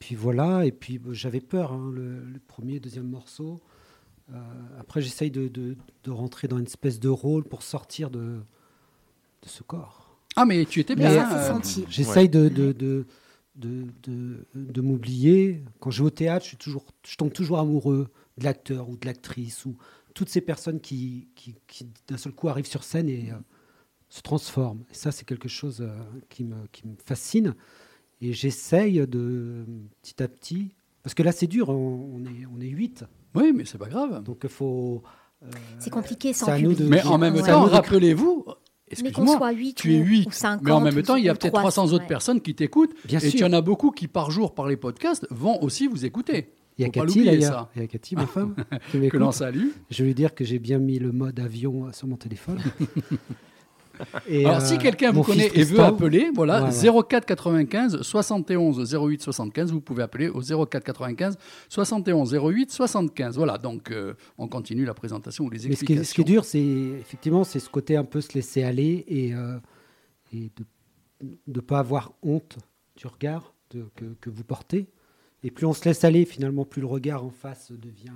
puis 0.00 0.16
voilà, 0.16 0.66
et 0.66 0.72
puis 0.72 0.98
bah, 0.98 1.10
j'avais 1.12 1.40
peur, 1.40 1.72
hein, 1.72 1.90
le, 1.94 2.24
le 2.24 2.38
premier, 2.40 2.80
deuxième 2.80 3.06
morceau. 3.08 3.60
Euh, 4.32 4.34
après, 4.78 5.00
j'essaye 5.02 5.30
de, 5.30 5.46
de- 5.48 5.76
de 6.04 6.10
rentrer 6.10 6.48
dans 6.48 6.58
une 6.58 6.66
espèce 6.66 6.98
de 6.98 7.08
rôle 7.08 7.44
pour 7.44 7.62
sortir 7.62 8.10
de, 8.10 8.18
de 9.42 9.48
ce 9.48 9.62
corps. 9.62 10.16
Ah, 10.36 10.44
mais 10.46 10.64
tu 10.64 10.80
étais 10.80 10.94
bien. 10.96 11.10
euh. 11.32 11.60
J'essaye 11.88 12.28
de, 12.28 13.04
m'oublier. 14.80 15.62
Quand 15.80 15.90
je 15.90 16.02
vais 16.02 16.06
au 16.06 16.10
théâtre, 16.10 16.44
je, 16.44 16.48
suis 16.50 16.56
toujours, 16.56 16.84
je 17.06 17.16
tombe 17.16 17.32
toujours 17.32 17.58
amoureux 17.58 18.08
de 18.38 18.44
l'acteur 18.44 18.88
ou 18.88 18.96
de 18.96 19.06
l'actrice 19.06 19.64
ou 19.66 19.76
toutes 20.14 20.28
ces 20.28 20.40
personnes 20.40 20.80
qui, 20.80 21.28
qui, 21.34 21.54
qui, 21.66 21.86
d'un 22.08 22.16
seul 22.16 22.32
coup 22.32 22.48
arrivent 22.48 22.66
sur 22.66 22.84
scène 22.84 23.08
et 23.08 23.30
euh, 23.32 23.36
se 24.08 24.22
transforment. 24.22 24.84
Et 24.90 24.94
ça, 24.94 25.12
c'est 25.12 25.24
quelque 25.24 25.48
chose 25.48 25.80
euh, 25.82 25.88
qui, 26.28 26.44
me, 26.44 26.66
qui 26.72 26.86
me 26.86 26.94
fascine. 27.04 27.54
Et 28.20 28.32
j'essaye 28.32 29.06
de 29.06 29.64
petit 30.02 30.22
à 30.22 30.28
petit. 30.28 30.68
Parce 31.02 31.14
que 31.14 31.22
là, 31.22 31.32
c'est 31.32 31.46
dur, 31.46 31.70
on, 31.70 32.20
est, 32.26 32.46
on 32.54 32.60
est 32.60 32.66
8. 32.68 33.04
Oui, 33.34 33.52
mais 33.54 33.64
c'est 33.64 33.78
pas 33.78 33.88
grave. 33.88 34.22
Donc 34.22 34.40
il 34.42 34.48
faut. 34.50 35.02
euh, 35.42 35.48
C'est 35.78 35.90
compliqué 35.90 36.32
sans 36.32 36.54
public. 36.56 36.78
de- 36.78 36.84
Mais 36.88 37.02
en 37.04 37.16
même 37.16 37.34
Ouais. 37.34 37.42
temps, 37.42 37.64
rappelez-vous, 37.64 38.44
Mais 38.46 38.52
qu'on 38.52 38.92
excuse-moi, 39.22 39.36
soit 39.38 39.52
8 39.52 39.74
tu 39.74 39.94
es 39.94 40.00
ou, 40.00 40.04
8, 40.04 40.26
ou 40.26 40.30
50 40.32 40.62
mais 40.64 40.70
en 40.72 40.80
même 40.80 41.02
temps, 41.02 41.16
il 41.16 41.24
y 41.24 41.28
a 41.30 41.34
peut-être 41.34 41.52
300, 41.54 41.82
300 41.84 41.94
autres 41.94 42.02
ouais. 42.04 42.08
personnes 42.08 42.40
qui 42.42 42.54
t'écoutent. 42.54 42.92
Bien 43.06 43.20
et 43.20 43.24
il 43.26 43.30
sûr. 43.30 43.40
y 43.40 43.44
en 43.44 43.52
a 43.54 43.60
beaucoup 43.62 43.90
qui, 43.92 44.06
par 44.08 44.30
jour, 44.30 44.54
par 44.54 44.66
les 44.68 44.76
podcasts, 44.76 45.26
vont 45.30 45.62
aussi 45.62 45.86
vous 45.86 46.04
écouter. 46.04 46.52
Il 46.76 46.82
y 46.82 46.84
a 46.86 46.90
Cathy 46.90 47.24
d'ailleurs. 47.24 47.68
Il 47.76 47.82
y 47.82 47.84
a 47.84 47.88
Cathy, 47.88 48.16
ma 48.16 48.26
femme, 48.26 48.54
qui 48.90 49.00
Que 49.08 49.16
l'on 49.16 49.32
salue. 49.32 49.68
Je 49.90 50.02
vais 50.02 50.08
lui 50.08 50.14
dire 50.14 50.34
que 50.34 50.44
j'ai 50.44 50.58
bien 50.58 50.78
mis 50.78 50.98
le 50.98 51.12
mode 51.12 51.38
avion 51.40 51.90
sur 51.92 52.06
mon 52.08 52.16
téléphone. 52.16 52.58
Et, 54.28 54.44
Alors, 54.44 54.58
euh, 54.62 54.64
si 54.64 54.78
quelqu'un 54.78 55.12
vous 55.12 55.22
connaît 55.22 55.50
et 55.54 55.64
veut 55.64 55.80
appeler, 55.80 56.30
voilà, 56.34 56.64
ouais. 56.64 57.02
04 57.08 57.24
95 57.26 58.02
71 58.02 58.94
08 58.94 59.22
75, 59.22 59.72
vous 59.72 59.80
pouvez 59.80 60.02
appeler 60.02 60.28
au 60.28 60.40
04 60.40 60.82
95 60.84 61.36
71 61.68 62.34
08 62.34 62.70
75. 62.70 63.36
Voilà, 63.36 63.58
donc 63.58 63.90
euh, 63.90 64.14
on 64.38 64.48
continue 64.48 64.84
la 64.84 64.94
présentation 64.94 65.44
ou 65.44 65.50
les 65.50 65.68
Mais 65.68 65.74
ce 65.76 65.84
qui, 65.84 65.92
explications. 65.94 66.00
est, 66.02 66.04
ce 66.04 66.14
qui 66.14 66.20
est 66.20 66.24
dur, 66.24 66.44
c'est 66.44 67.00
effectivement 67.00 67.44
c'est 67.44 67.60
ce 67.60 67.68
côté 67.70 67.96
un 67.96 68.04
peu 68.04 68.20
se 68.20 68.32
laisser 68.34 68.62
aller 68.62 69.04
et, 69.08 69.34
euh, 69.34 69.58
et 70.32 70.50
de 70.56 70.64
ne 71.48 71.60
pas 71.60 71.78
avoir 71.80 72.12
honte 72.22 72.58
du 72.96 73.06
regard 73.06 73.54
de- 73.70 73.86
que, 73.96 74.04
que 74.20 74.30
vous 74.30 74.44
portez. 74.44 74.88
Et 75.42 75.50
plus 75.50 75.64
on 75.66 75.72
se 75.72 75.84
laisse 75.86 76.04
aller, 76.04 76.24
finalement, 76.26 76.64
plus 76.66 76.80
le 76.80 76.86
regard 76.86 77.24
en 77.24 77.30
face 77.30 77.72
devient 77.72 78.12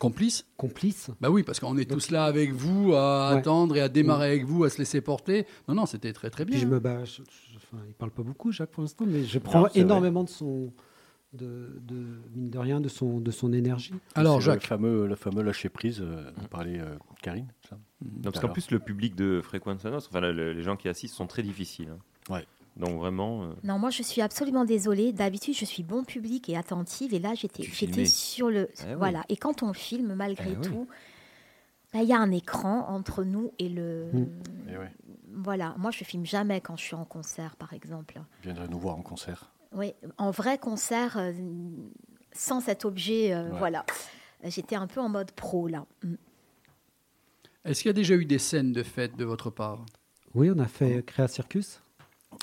Complice 0.00 0.46
complice. 0.56 1.10
Bah 1.20 1.30
oui, 1.30 1.42
parce 1.44 1.60
qu'on 1.60 1.76
est 1.78 1.84
Donc- 1.84 1.98
tous 2.00 2.10
là 2.10 2.24
avec 2.24 2.52
vous, 2.52 2.94
à 2.94 3.30
Ouais. 3.32 3.38
attendre 3.38 3.76
et 3.76 3.80
à 3.80 3.88
démarrer 3.88 4.28
avec 4.28 4.44
vous, 4.46 4.64
à 4.64 4.70
se 4.70 4.78
laisser 4.78 5.00
porter. 5.00 5.46
Non, 5.68 5.74
non, 5.74 5.86
c'était 5.86 6.12
très 6.12 6.30
très 6.30 6.44
bien. 6.44 6.54
Puis 6.56 6.62
je 6.62 6.66
me 6.66 6.80
bats. 6.80 7.04
je- 7.04 7.22
je- 7.22 7.56
enfin, 7.56 7.82
il 7.86 7.94
parle 7.94 8.10
pas 8.10 8.22
beaucoup, 8.22 8.50
Jacques, 8.50 8.70
pour 8.70 8.82
l'instant, 8.82 9.04
mais 9.06 9.22
je 9.24 9.38
prends 9.38 9.68
énormément 9.74 10.24
de 10.24 10.28
son, 10.30 10.72
de, 11.32 11.78
de 11.86 12.06
mine 12.34 12.50
de 12.50 12.58
rien, 12.58 12.80
de 12.80 12.88
son, 12.88 13.20
de 13.20 13.30
son 13.30 13.52
énergie. 13.52 13.92
Alors, 14.14 14.40
Jacques, 14.40 14.62
Le 14.62 14.66
fameux, 14.68 15.06
le 15.06 15.14
fameux 15.16 15.42
lâcher 15.42 15.68
prise, 15.68 16.00
euh, 16.02 16.30
dont 16.32 16.46
parlait 16.48 16.80
euh, 16.80 16.96
Karine. 17.22 17.46
ça. 17.68 17.76
Non, 18.02 18.22
parce 18.32 18.40
qu'en 18.40 18.48
plus, 18.48 18.70
le 18.70 18.78
public 18.80 19.14
de 19.14 19.40
Fréquence 19.42 19.84
Nostra, 19.84 20.08
enfin, 20.10 20.20
le- 20.20 20.32
le- 20.32 20.52
les 20.54 20.62
gens 20.62 20.76
qui 20.76 20.88
assistent 20.88 21.14
sont 21.14 21.26
très 21.26 21.42
difficiles. 21.42 21.90
hein. 21.92 22.32
Ouais. 22.34 22.46
Donc 22.76 22.98
vraiment, 22.98 23.42
euh, 23.44 23.52
Non, 23.64 23.78
moi 23.78 23.90
je 23.90 24.02
suis 24.02 24.20
absolument 24.22 24.64
désolée. 24.64 25.12
D'habitude, 25.12 25.54
je 25.54 25.64
suis 25.64 25.82
bon 25.82 26.04
public 26.04 26.48
et 26.48 26.56
attentive. 26.56 27.12
Et 27.14 27.18
là, 27.18 27.34
j'étais 27.34 27.62
j'étais 27.64 28.06
sur 28.06 28.48
le. 28.50 28.68
Eh 28.82 28.88
oui. 28.90 28.94
voilà. 28.96 29.24
Et 29.28 29.36
quand 29.36 29.62
on 29.62 29.72
filme, 29.72 30.14
malgré 30.14 30.50
Eh 30.52 30.56
oui. 30.56 30.60
tout, 30.62 30.86
bah, 31.92 32.00
il 32.02 32.08
y 32.08 32.12
a 32.12 32.18
un 32.18 32.30
écran 32.30 32.86
entre 32.88 33.24
nous 33.24 33.52
et 33.58 33.68
le. 33.68 34.06
Mm. 34.12 34.26
Et 34.72 34.78
ouais, 34.78 34.92
Voilà. 35.34 35.74
Moi, 35.78 35.90
je 35.90 36.04
filme 36.04 36.24
jamais 36.24 36.60
quand 36.60 36.76
je 36.76 36.84
suis 36.84 36.94
en 36.94 37.04
concert, 37.04 37.56
par 37.56 37.72
exemple. 37.72 38.20
viendrait 38.42 38.68
nous 38.68 38.78
voir 38.78 38.96
en 38.96 39.02
concert. 39.02 39.52
Oui, 39.72 39.92
en 40.18 40.30
vrai 40.30 40.58
concert, 40.58 41.16
euh, 41.16 41.32
sans 42.32 42.60
cet 42.60 42.84
objet, 42.84 43.32
euh, 43.34 43.50
Ouais. 43.50 43.58
voilà. 43.58 43.84
J'étais 44.44 44.74
un 44.76 44.86
peu 44.86 45.00
en 45.00 45.08
mode 45.08 45.32
pro 45.32 45.68
là. 45.68 45.84
Mm. 46.02 46.14
est-ce 47.66 47.82
qu'il 47.82 47.88
y 47.88 47.90
a 47.90 47.94
déjà 47.94 48.14
eu 48.14 48.24
des 48.24 48.38
scènes 48.38 48.72
de 48.72 48.82
fête 48.82 49.16
de 49.16 49.24
votre 49.24 49.50
part? 49.50 49.84
Oui, 50.34 50.50
on 50.54 50.58
a 50.60 50.66
fait 50.66 51.04
Créa 51.04 51.28
Circus. 51.28 51.80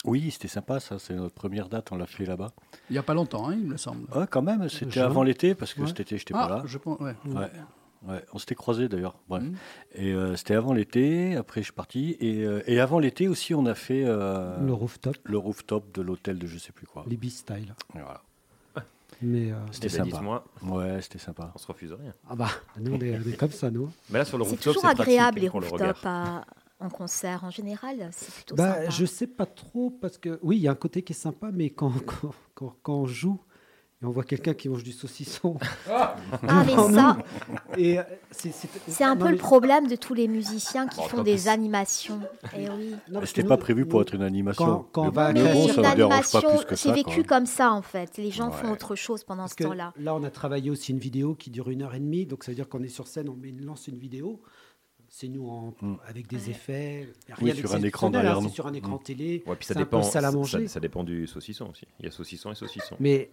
Oui, 0.05 0.29
c'était 0.31 0.47
sympa, 0.47 0.79
ça. 0.79 0.99
C'est 0.99 1.13
notre 1.15 1.33
première 1.35 1.69
date, 1.69 1.91
on 1.91 1.97
l'a 1.97 2.05
fait 2.07 2.25
là-bas. 2.25 2.51
Il 2.89 2.93
n'y 2.93 2.99
a 2.99 3.03
pas 3.03 3.13
longtemps, 3.13 3.49
hein, 3.49 3.53
il 3.59 3.67
me 3.67 3.77
semble. 3.77 4.07
Ouais, 4.15 4.25
quand 4.29 4.41
même, 4.41 4.67
c'était 4.69 4.91
Juin. 4.91 5.05
avant 5.05 5.23
l'été, 5.23 5.55
parce 5.55 5.73
que 5.73 5.81
Ouais. 5.81 5.87
cet 5.87 5.99
été, 6.01 6.17
j'étais 6.17 6.33
ah, 6.35 6.47
pas 6.47 6.55
là. 6.57 6.63
je 6.65 6.77
pense, 6.77 6.99
ouais. 6.99 7.15
Ouais. 7.25 7.51
Ouais, 8.07 8.23
on 8.31 8.37
s'était 8.37 8.53
croisés 8.55 8.87
d'ailleurs. 8.87 9.17
Bref. 9.27 9.41
Mhm. 9.43 9.55
Et 9.95 10.13
euh, 10.13 10.35
c'était 10.35 10.53
avant 10.53 10.71
l'été, 10.73 11.35
après 11.35 11.61
je 11.61 11.65
suis 11.65 11.73
parti. 11.73 12.15
Et, 12.19 12.43
euh, 12.45 12.61
et 12.67 12.79
avant 12.79 12.99
l'été 12.99 13.27
aussi, 13.27 13.55
on 13.55 13.65
a 13.65 13.73
fait 13.73 14.03
euh, 14.05 14.55
le 14.63 14.71
rooftop, 14.71 15.17
le 15.23 15.37
rooftop 15.39 15.91
de 15.95 16.03
l'hôtel 16.03 16.37
de 16.37 16.45
je 16.45 16.59
sais 16.59 16.71
plus 16.71 16.85
quoi. 16.85 17.03
Libby 17.07 17.31
Style. 17.31 17.73
Et 17.95 17.99
voilà. 17.99 18.21
Mais 19.23 19.51
euh, 19.51 19.55
C'était 19.71 19.89
sympa. 19.89 20.11
dites-moi, 20.11 20.45
Ouais, 20.61 21.01
c'était 21.01 21.17
sympa. 21.17 21.51
on 21.55 21.57
se 21.57 21.65
refuse 21.67 21.91
rien. 21.91 22.13
ah 22.29 22.35
bah, 22.35 22.49
nous 22.79 22.93
on 22.93 22.99
est, 23.01 23.17
on 23.17 23.29
est 23.29 23.35
comme 23.35 23.51
ça, 23.51 23.71
nous. 23.71 23.89
Mais 24.11 24.19
là, 24.19 24.25
sur 24.25 24.37
le 24.37 24.43
rooftop, 24.43 24.59
toujours 24.61 24.81
c'est 24.83 24.87
pratique, 24.95 25.01
agréable 25.01 25.39
hein, 25.39 25.41
les 25.41 25.47
le 25.47 25.67
rooftops 25.67 26.05
à- 26.05 26.45
en 26.79 26.89
concert 26.89 27.43
en 27.43 27.49
général. 27.49 28.09
C'est 28.11 28.31
plutôt 28.33 28.55
Bah, 28.55 28.75
sympa. 28.75 28.89
je 28.89 29.05
sais 29.05 29.27
pas 29.27 29.45
trop 29.45 29.89
parce 29.89 30.17
que 30.17 30.39
oui, 30.43 30.57
il 30.57 30.61
y 30.61 30.67
a 30.67 30.71
un 30.71 30.75
côté 30.75 31.01
qui 31.01 31.13
est 31.13 31.15
sympa, 31.15 31.49
mais 31.53 31.69
quand 31.69 31.91
quand, 32.05 32.31
quand, 32.53 32.75
quand 32.83 32.93
on 32.95 33.05
joue 33.07 33.39
et 33.99 34.05
on 34.05 34.11
voit 34.11 34.23
quelqu'un 34.23 34.53
qui 34.53 34.69
mange 34.69 34.83
du 34.83 34.91
saucisson 34.91 35.57
Ah, 35.89 36.15
mais 36.43 36.73
devant 36.73 36.91
ça, 36.93 37.17
euh, 37.79 38.03
c'est 38.31 39.03
un 39.03 39.15
non, 39.15 39.21
peu 39.21 39.25
le 39.29 39.31
mais- 39.31 39.37
problème 39.37 39.87
de 39.87 39.95
tous 39.95 40.13
les 40.13 40.27
musiciens 40.27 40.85
qui 40.87 40.97
Bon, 40.97 41.07
font 41.07 41.23
des 41.23 41.47
animations. 41.47 42.19
Eh 42.55 42.69
oui. 42.69 42.93
C'était 43.25 43.43
pas 43.43 43.57
prévu 43.57 43.87
pour 43.87 44.01
être 44.03 44.13
une 44.13 44.21
animation. 44.21 44.65
Quand- 44.65 44.87
quand 44.91 45.01
Mais 45.01 45.07
on 45.07 45.11
va 45.13 45.25
à 45.25 45.33
mais 45.33 45.41
bon, 45.51 45.67
ça 45.67 45.73
une 45.81 45.89
me 45.89 45.95
dérange 45.95 46.31
pas 46.31 46.37
animation, 46.37 46.49
plus 46.57 46.65
que 46.65 46.75
c'est 46.75 46.89
ça. 46.89 46.93
vécu 46.93 47.23
comme 47.23 47.47
ça 47.47 47.71
en 47.71 47.81
fait. 47.81 48.17
Les 48.17 48.29
gens 48.29 48.51
font 48.51 48.71
autre 48.71 48.93
chose 48.95 49.23
pendant 49.23 49.43
Parce 49.45 49.55
ce 49.57 49.63
temps-là. 49.63 49.93
là, 49.97 50.13
on 50.13 50.23
a 50.23 50.29
travaillé 50.29 50.69
aussi 50.69 50.91
une 50.91 50.99
vidéo 50.99 51.33
qui 51.33 51.49
dure 51.49 51.69
une 51.71 51.81
heure 51.81 51.95
et 51.95 51.99
demie, 51.99 52.27
donc 52.27 52.43
ça 52.43 52.51
veut 52.51 52.55
dire 52.55 52.69
qu'on 52.69 52.83
est 52.83 52.89
sur 52.89 53.07
scène, 53.07 53.29
on 53.29 53.35
met 53.35 53.49
une, 53.49 53.65
lance 53.65 53.87
une 53.87 53.97
vidéo. 53.97 54.41
C'est 55.19 55.29
nous 55.29 55.47
en- 55.49 55.73
Mm. 55.81 55.95
avec 56.07 56.27
des 56.27 56.51
effets. 56.51 57.09
y 57.27 57.31
a 57.31 57.35
Oui, 57.41 57.51
rien 57.51 57.55
sur 57.55 57.73
un 57.73 57.81
écran 57.81 58.11
d'exceptionnel, 58.11 58.11
derrière 58.21 58.37
hein, 58.37 58.41
nous. 58.43 58.49
Sur 58.49 58.67
un 58.67 58.73
écran 58.73 58.97
Mm. 58.97 59.03
télé. 59.03 59.43
Ouais, 59.47 59.55
puis 59.55 59.65
ça 59.65 59.73
dépend, 59.73 60.03
ça- 60.03 60.31
manger. 60.31 60.67
ça 60.67 60.79
dépend 60.79 61.03
du 61.03 61.25
saucisson 61.25 61.69
aussi. 61.71 61.85
Il 61.99 62.05
y 62.05 62.07
a 62.07 62.11
saucisson 62.11 62.51
et 62.51 62.55
saucisson. 62.55 62.95
Mais 62.99 63.31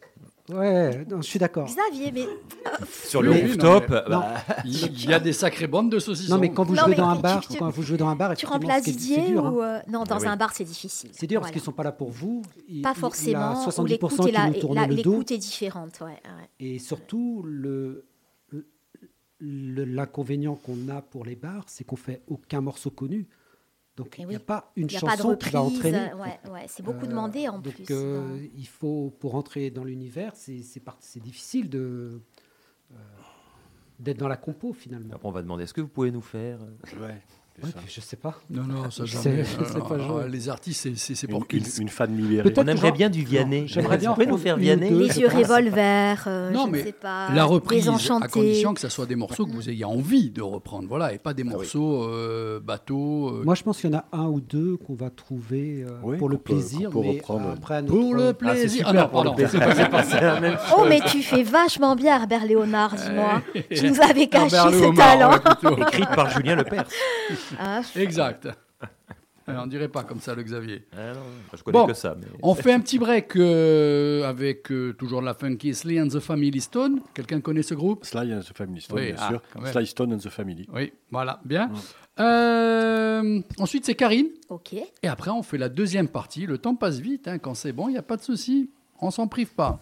ouais, 0.48 1.04
non, 1.10 1.20
je 1.20 1.26
suis 1.26 1.38
d'accord. 1.38 1.66
Xavier, 1.68 2.10
mais 2.10 2.24
Sur 3.04 3.20
le 3.20 3.32
oui, 3.32 3.42
rooftop, 3.42 3.90
non, 3.90 3.96
mais- 4.00 4.08
bah, 4.08 4.34
Il 4.64 5.04
y 5.10 5.12
a 5.12 5.20
des 5.20 5.34
sacrées 5.34 5.66
bandes 5.66 5.90
de 5.92 5.98
saucissons. 5.98 6.34
Non, 6.36 6.40
mais 6.40 6.52
quand 6.52 6.64
vous 6.64 6.74
Non, 6.74 6.84
jouez 6.84 6.90
mais 6.92 6.96
dans 6.96 7.08
un 7.08 7.16
bar, 7.16 7.46
tu- 7.46 7.58
quand 7.58 7.68
vous 7.68 7.82
jouez 7.82 7.98
dans 7.98 8.08
un 8.08 8.16
bar, 8.16 8.34
tu 8.34 8.46
remplaces 8.46 8.84
Didier 8.84 9.20
dur. 9.26 9.44
hein. 9.44 9.50
ou 9.50 9.60
euh, 9.60 9.78
non 9.86 10.04
dans 10.04 10.14
Ah 10.16 10.18
oui. 10.22 10.26
un 10.28 10.36
bar 10.36 10.54
c'est 10.54 10.64
difficile. 10.64 11.10
C'est 11.12 11.26
dur 11.26 11.42
parce 11.42 11.52
qu'ils 11.52 11.60
sont 11.60 11.72
pas 11.72 11.82
là 11.84 11.92
pour 11.92 12.08
vous. 12.10 12.40
Ils- 12.66 12.80
pas 12.80 12.94
forcément. 12.94 13.28
Il 13.28 13.32
y 13.32 13.56
a 13.56 13.60
ou 13.60 13.62
70% 13.62 13.84
l'écoute 13.86 14.20
qui 14.22 14.28
est, 14.30 14.32
la- 14.32 14.46
nous 14.48 14.54
tournent 14.58 14.74
la- 14.76 14.86
le 14.86 15.02
dos. 15.02 15.10
l'écoute 15.12 15.32
est 15.32 15.38
différente. 15.38 16.02
Et 16.60 16.78
surtout, 16.78 17.42
le- 17.44 18.06
l'inconvénient 19.40 20.54
qu'on 20.54 20.88
a 20.88 21.02
pour 21.02 21.24
les 21.24 21.36
bars, 21.36 21.64
c'est 21.68 21.84
qu'on 21.84 21.96
fait 21.96 22.22
aucun 22.28 22.60
morceau 22.60 22.90
connu. 22.90 23.26
Donc 23.96 24.16
Eh 24.18 24.22
il 24.22 24.28
n'y 24.28 24.34
a 24.36 24.40
pas 24.40 24.72
une 24.74 24.86
a 24.86 25.00
pas 25.00 25.16
de 25.16 25.22
chanson 25.22 25.36
qui 25.36 25.50
va 25.50 25.62
entraîner. 25.62 26.12
ouais, 26.14 26.50
ouais, 26.50 26.64
c'est 26.66 26.82
beaucoup 26.82 27.04
Euh, 27.04 27.08
demandé 27.08 27.48
en 27.48 27.58
donc, 27.60 27.74
plus. 27.74 27.86
euh, 27.90 28.38
non. 28.38 28.48
il 28.56 28.66
faut, 28.66 29.14
pour 29.20 29.36
entrer 29.36 29.70
dans 29.70 29.84
l'univers, 29.84 30.32
c'est, 30.34 30.56
difficile 31.20 31.68
de, 31.70 32.20
euh, 32.92 32.96
d'être 34.00 34.18
dans 34.18 34.26
la 34.28 34.36
compo 34.36 34.72
finalement. 34.72 35.14
après, 35.14 35.28
on 35.28 35.32
va 35.32 35.42
demander 35.42 35.62
est-ce 35.64 35.74
que 35.74 35.80
vous 35.80 35.86
pouvez 35.88 36.10
nous 36.10 36.20
faire 36.22 36.58
euh, 36.62 37.00
Ouais. 37.06 37.22
Ouais, 37.62 37.70
je 37.86 38.00
sais 38.00 38.16
pas. 38.16 38.34
Non, 38.50 38.64
non, 38.64 38.90
ça 38.90 39.04
Je 39.04 39.12
jamais. 39.16 39.44
Non, 39.76 39.84
pas 39.84 39.96
jouer. 39.98 40.24
Les 40.28 40.48
artistes, 40.48 40.88
c'est- 40.96 41.22
Une, 41.22 41.28
pour 41.30 41.38
une, 41.42 41.46
qu'ils- 41.46 41.82
une 41.82 41.88
fan. 41.88 42.10
Peut-être 42.42 42.58
On 42.58 42.66
aimerait 42.66 42.88
genre- 42.88 42.96
bien 42.96 43.08
du 43.08 43.22
Vianney. 43.22 43.68
J'aimerais 43.68 43.96
bien 43.96 44.08
Vous 44.10 44.14
pouvez 44.16 44.26
nous 44.26 44.38
faire 44.38 44.56
une 44.56 44.62
Vianney. 44.62 44.90
Les 44.90 45.20
yeux 45.20 45.28
revolver, 45.28 46.24
euh, 46.26 46.50
Non, 46.50 46.66
je 46.66 46.70
mais 46.72 46.78
ne 46.80 46.84
sais 46.86 46.92
pas. 46.92 47.30
La 47.32 47.44
reprise, 47.44 47.88
à 47.88 48.26
condition 48.28 48.74
que 48.74 48.80
ce 48.80 48.88
soit 48.88 49.06
des 49.06 49.14
morceaux 49.14 49.46
que 49.46 49.52
vous 49.52 49.70
ayez 49.70 49.84
envie 49.84 50.30
de 50.30 50.42
reprendre, 50.42 50.88
voilà, 50.88 51.12
et 51.12 51.18
pas 51.18 51.32
des 51.32 51.44
oui. 51.44 51.50
morceaux 51.50 52.02
euh, 52.02 52.58
bateaux. 52.58 53.28
euh, 53.28 53.42
Moi, 53.44 53.54
je 53.54 53.62
pense 53.62 53.80
qu'il 53.80 53.88
y 53.90 53.94
en 53.94 53.98
a 53.98 54.04
un 54.12 54.26
ou 54.26 54.40
deux 54.40 54.76
qu'on 54.76 54.94
va 54.94 55.10
trouver 55.10 55.84
euh, 55.88 55.92
Oui, 56.02 56.16
pour 56.18 56.28
le 56.28 56.38
plaisir, 56.38 56.90
peut 56.90 56.98
mais 57.02 57.10
reprendre. 57.18 57.50
après 57.56 57.76
un 57.76 57.84
pour 57.84 58.14
le 58.16 58.28
Ah, 58.30 58.34
plaisir. 58.34 58.88
super 58.88 58.94
non, 58.94 59.08
pardon, 59.08 59.36
Oh, 60.76 60.84
mais 60.88 61.00
tu 61.06 61.22
fais 61.22 61.44
vachement 61.44 61.94
bien, 61.94 62.16
Herbert 62.16 62.46
Léonard, 62.46 62.94
dis-moi. 62.96 63.42
Tu 63.70 63.88
nous 63.90 64.00
avais 64.02 64.26
caché 64.26 64.56
ce 64.56 64.96
talent. 64.96 65.38
Écrite 65.86 66.08
par 66.16 66.30
Julien 66.30 66.56
Lepers. 66.56 66.84
Exact. 67.96 68.48
Alors, 69.46 69.64
on 69.64 69.66
dirait 69.66 69.88
pas 69.88 70.04
comme 70.04 70.20
ça 70.20 70.34
le 70.34 70.42
Xavier. 70.42 70.86
Ah 70.96 71.12
je 71.54 71.62
connais 71.62 71.78
Bon, 71.78 71.86
que 71.86 71.92
ça. 71.92 72.16
mais- 72.18 72.26
On 72.42 72.54
fait 72.54 72.72
un 72.72 72.80
petit 72.80 72.98
break 72.98 73.36
euh, 73.36 74.24
avec 74.26 74.72
euh, 74.72 74.94
toujours 74.94 75.20
la 75.20 75.34
funky 75.34 75.74
Sly 75.74 76.00
and 76.00 76.08
the 76.08 76.18
Family 76.18 76.60
Stone. 76.62 77.00
Quelqu'un 77.12 77.42
connaît 77.42 77.62
ce 77.62 77.74
groupe? 77.74 78.06
Sly 78.06 78.32
and 78.32 78.40
the 78.40 78.56
Family 78.56 78.80
Stone, 78.80 78.98
Oui, 78.98 79.06
bien 79.12 79.16
ah, 79.18 79.28
sûr. 79.28 79.42
Sly 79.70 79.86
Stone 79.86 80.14
and 80.14 80.18
the 80.18 80.30
Family. 80.30 80.66
Oui, 80.72 80.94
voilà, 81.10 81.40
bien. 81.44 81.70
Euh, 82.20 83.40
ensuite, 83.58 83.84
c'est 83.84 83.94
Karine. 83.94 84.28
ok. 84.48 84.72
Et 85.02 85.08
après, 85.08 85.30
on 85.30 85.42
fait 85.42 85.58
la 85.58 85.68
deuxième 85.68 86.08
partie. 86.08 86.46
Le 86.46 86.56
temps 86.56 86.74
passe 86.74 86.98
vite. 87.00 87.28
hein, 87.28 87.38
quand 87.38 87.52
c'est 87.54 87.72
bon, 87.72 87.88
il 87.88 87.92
n'y 87.92 87.98
a 87.98 88.02
pas 88.02 88.16
de 88.16 88.22
souci. 88.22 88.70
On 88.98 89.10
s'en 89.10 89.28
prive 89.28 89.52
pas. 89.54 89.78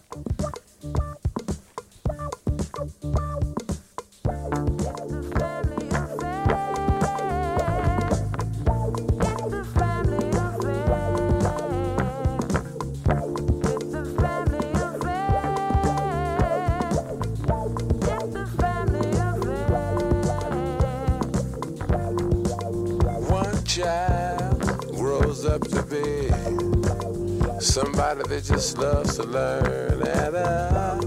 Somebody 27.62 28.22
that 28.24 28.44
just 28.44 28.76
loves 28.76 29.16
to 29.16 29.22
learn, 29.22 30.02
and 30.02 30.34
uh, 30.34 31.01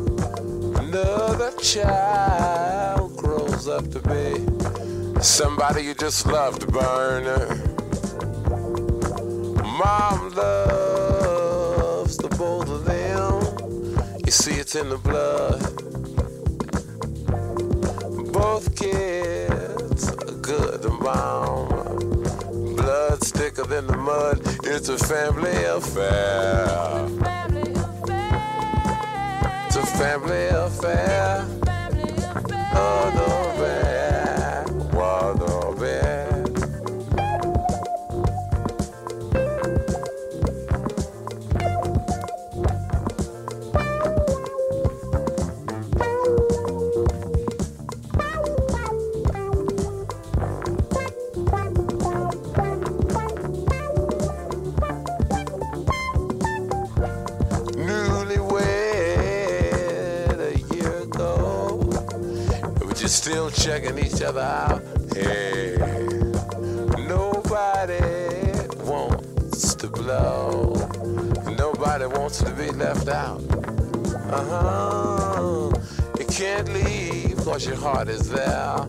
another 0.80 1.52
child 1.57 3.15
grows 3.18 3.68
up 3.68 3.90
to 3.91 3.99
be 3.99 5.22
somebody 5.22 5.84
you 5.84 5.94
just 5.94 6.26
love 6.27 6.57
to 6.60 6.68
burn. 6.68 7.26
Mom 9.77 10.30
loves 10.34 12.15
the 12.18 12.30
both 12.38 12.69
of 12.69 12.86
them. 12.86 13.41
You 14.26 14.32
see, 14.32 14.53
it's 14.53 14.76
in 14.76 14.90
the 14.90 14.98
blood. 14.98 15.61
Both 18.32 18.76
kids 18.77 20.10
are 20.10 20.32
good 20.41 20.86
and 20.86 20.99
bomb. 20.99 21.85
Thicker 23.36 23.66
than 23.66 23.88
the 23.88 23.98
mud. 23.98 24.40
It's 24.64 24.88
a 24.88 24.98
family 24.98 25.52
affair. 25.66 27.06
It's 29.66 29.76
a 29.76 29.86
family 29.86 30.45
affair. 30.48 31.45
Oh, 32.78 33.12
no, 33.16 33.44
checking 63.56 63.98
each 63.98 64.22
other 64.22 64.41
out. 64.41 64.84
Hey, 65.14 65.77
nobody 67.07 67.99
wants 68.84 69.76
to 69.76 69.88
blow. 69.88 70.73
Nobody 71.57 72.06
wants 72.06 72.40
to 72.40 72.52
be 72.52 72.69
left 72.72 73.07
out. 73.07 73.41
Uh 74.32 74.44
huh. 74.49 75.72
You 76.19 76.26
can't 76.26 76.68
leave 76.73 77.38
cause 77.38 77.65
your 77.65 77.77
heart 77.77 78.10
is 78.10 78.30
there. 78.30 78.88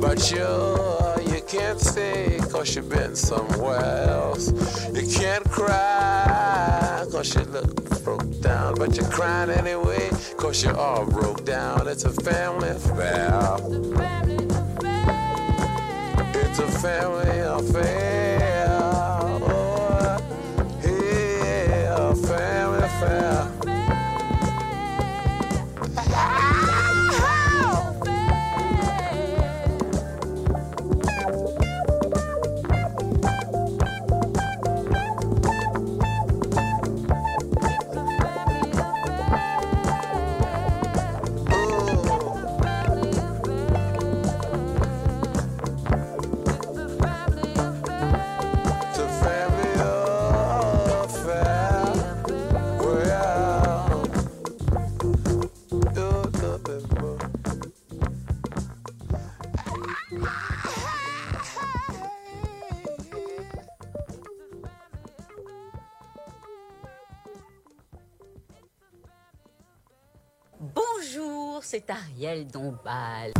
But 0.00 0.30
you, 0.30 1.32
you 1.32 1.42
can't 1.46 1.80
stay 1.80 2.38
cause 2.50 2.74
you've 2.74 2.88
been 2.88 3.14
somewhere 3.16 4.08
else. 4.08 4.50
You 4.94 5.06
can't 5.06 5.44
cry 5.50 7.04
cause 7.10 7.34
you 7.34 7.42
look 7.42 7.85
broke 8.06 8.40
down. 8.40 8.74
But 8.76 8.96
you're 8.96 9.10
crying 9.10 9.50
anyway 9.50 10.10
cause 10.36 10.62
you're 10.62 10.76
all 10.76 11.04
broke 11.04 11.44
down. 11.44 11.88
It's 11.88 12.04
a 12.04 12.12
family 12.12 12.68
affair. 12.68 13.56
It's 16.32 16.58
a 16.60 16.68
family 16.68 17.38
affair. 17.40 18.52
Oh, 18.52 18.55
c'est 71.76 71.90
Ariel 71.90 72.46
Dombal. 72.46 73.32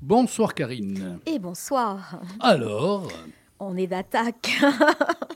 Bonsoir 0.00 0.54
Karine. 0.54 1.20
Et 1.26 1.38
bonsoir. 1.38 2.20
Alors, 2.40 3.06
On 3.60 3.76
est 3.76 3.86
d'attaque. 3.86 4.50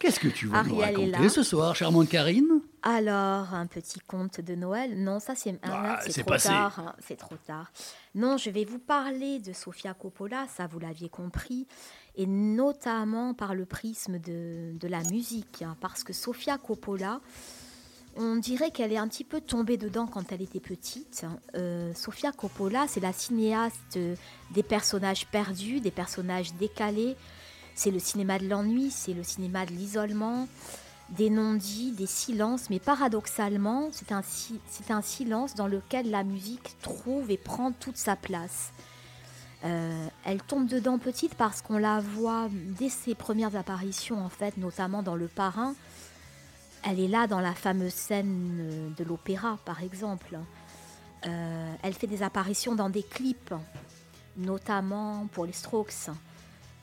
qu'est-ce 0.00 0.18
que 0.18 0.26
tu 0.26 0.48
nous 0.48 0.54
Ariel 0.56 0.80
est 0.80 1.06
raconter 1.12 1.28
ce 1.28 1.44
soir, 1.44 1.76
charmante 1.76 2.08
Karine? 2.08 2.45
Alors, 2.88 3.52
un 3.52 3.66
petit 3.66 3.98
conte 3.98 4.40
de 4.40 4.54
Noël 4.54 5.02
Non, 5.02 5.18
ça 5.18 5.34
c'est 5.34 5.58
ah, 5.64 5.98
c'est 6.06 6.20
trop 6.22 6.30
passé. 6.30 6.48
tard. 6.50 6.78
hein, 6.78 6.94
C'est 7.00 7.16
trop 7.16 7.34
tard. 7.44 7.72
Non, 8.14 8.36
je 8.36 8.48
vais 8.50 8.64
vous 8.64 8.78
parler 8.78 9.40
de 9.40 9.52
Sofia 9.52 9.92
Coppola, 9.92 10.46
ça 10.56 10.68
vous 10.68 10.78
l'aviez 10.78 11.08
compris, 11.08 11.66
et 12.14 12.26
notamment 12.26 13.34
par 13.34 13.56
le 13.56 13.64
prisme 13.66 14.20
de, 14.20 14.72
de 14.78 14.86
la 14.88 15.02
musique, 15.10 15.62
hein, 15.62 15.76
parce 15.80 16.04
que 16.04 16.12
Sofia 16.12 16.58
Coppola, 16.58 17.20
on 18.16 18.36
dirait 18.36 18.70
qu'elle 18.70 18.92
est 18.92 18.98
un 18.98 19.08
petit 19.08 19.24
peu 19.24 19.40
tombée 19.40 19.78
dedans 19.78 20.06
quand 20.06 20.30
elle 20.30 20.42
était 20.42 20.60
petite. 20.60 21.24
hein. 21.26 21.38
Euh, 21.56 21.92
Sofia 21.92 22.30
Coppola, 22.30 22.86
c'est 22.88 23.00
la 23.00 23.12
cinéaste 23.12 23.98
des 24.52 24.62
personnages 24.62 25.26
perdus, 25.26 25.80
des 25.80 25.90
personnages 25.90 26.54
décalés. 26.54 27.16
C'est 27.74 27.90
le 27.90 27.98
cinéma 27.98 28.38
de 28.38 28.46
l'ennui, 28.48 28.90
c'est 28.92 29.12
le 29.12 29.22
cinéma 29.24 29.66
de 29.66 29.72
l'isolement, 29.72 30.48
des 31.10 31.30
non-dits, 31.30 31.92
des 31.92 32.06
silences. 32.06 32.70
Mais 32.70 32.78
paradoxalement, 32.78 33.88
c'est 33.92 34.12
un, 34.12 35.02
silence 35.02 35.54
dans 35.54 35.66
lequel 35.66 36.10
la 36.10 36.24
musique 36.24 36.76
trouve 36.82 37.30
et 37.30 37.36
prend 37.36 37.72
toute 37.72 37.96
sa 37.96 38.16
place. 38.16 38.72
Euh, 39.64 40.06
elle 40.24 40.42
tombe 40.42 40.66
dedans 40.66 40.98
petite 40.98 41.34
parce 41.34 41.62
qu'on 41.62 41.78
la 41.78 42.00
voit 42.00 42.48
dès 42.52 42.88
ses 42.88 43.14
premières 43.14 43.56
apparitions, 43.56 44.24
en 44.24 44.28
fait, 44.28 44.56
notamment 44.56 45.02
dans 45.02 45.16
Le 45.16 45.28
Parrain. 45.28 45.74
Elle 46.84 47.00
est 47.00 47.08
là 47.08 47.26
dans 47.26 47.40
la 47.40 47.54
fameuse 47.54 47.94
scène 47.94 48.94
de 48.96 49.04
l'opéra, 49.04 49.58
par 49.64 49.82
exemple. 49.82 50.38
Euh, 51.26 51.74
elle 51.82 51.94
fait 51.94 52.06
des 52.06 52.22
apparitions 52.22 52.74
dans 52.74 52.90
des 52.90 53.02
clips, 53.02 53.54
notamment 54.36 55.26
pour 55.32 55.46
les 55.46 55.52
Strokes. 55.52 56.10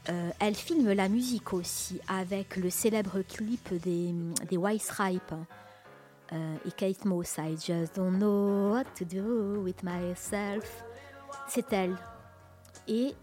Euh, 0.10 0.30
elle 0.40 0.56
filme 0.56 0.92
la 0.92 1.08
musique 1.08 1.54
aussi 1.54 2.00
avec 2.10 2.58
le 2.58 2.70
célèbre 2.70 3.22
clip 3.22 3.74
des, 3.82 4.14
des 4.50 4.58
White 4.58 4.82
Stripes 4.82 5.34
euh, 6.34 6.56
et 6.66 6.72
Kate 6.72 7.06
Moss. 7.06 7.38
I 7.38 7.56
just 7.56 7.96
don't 7.96 8.18
know 8.18 8.74
what 8.74 8.84
to 8.98 9.06
do 9.06 9.62
with 9.64 9.82
myself. 9.84 10.84
C'est 11.48 11.72
elle. 11.72 11.96
Et 12.88 13.16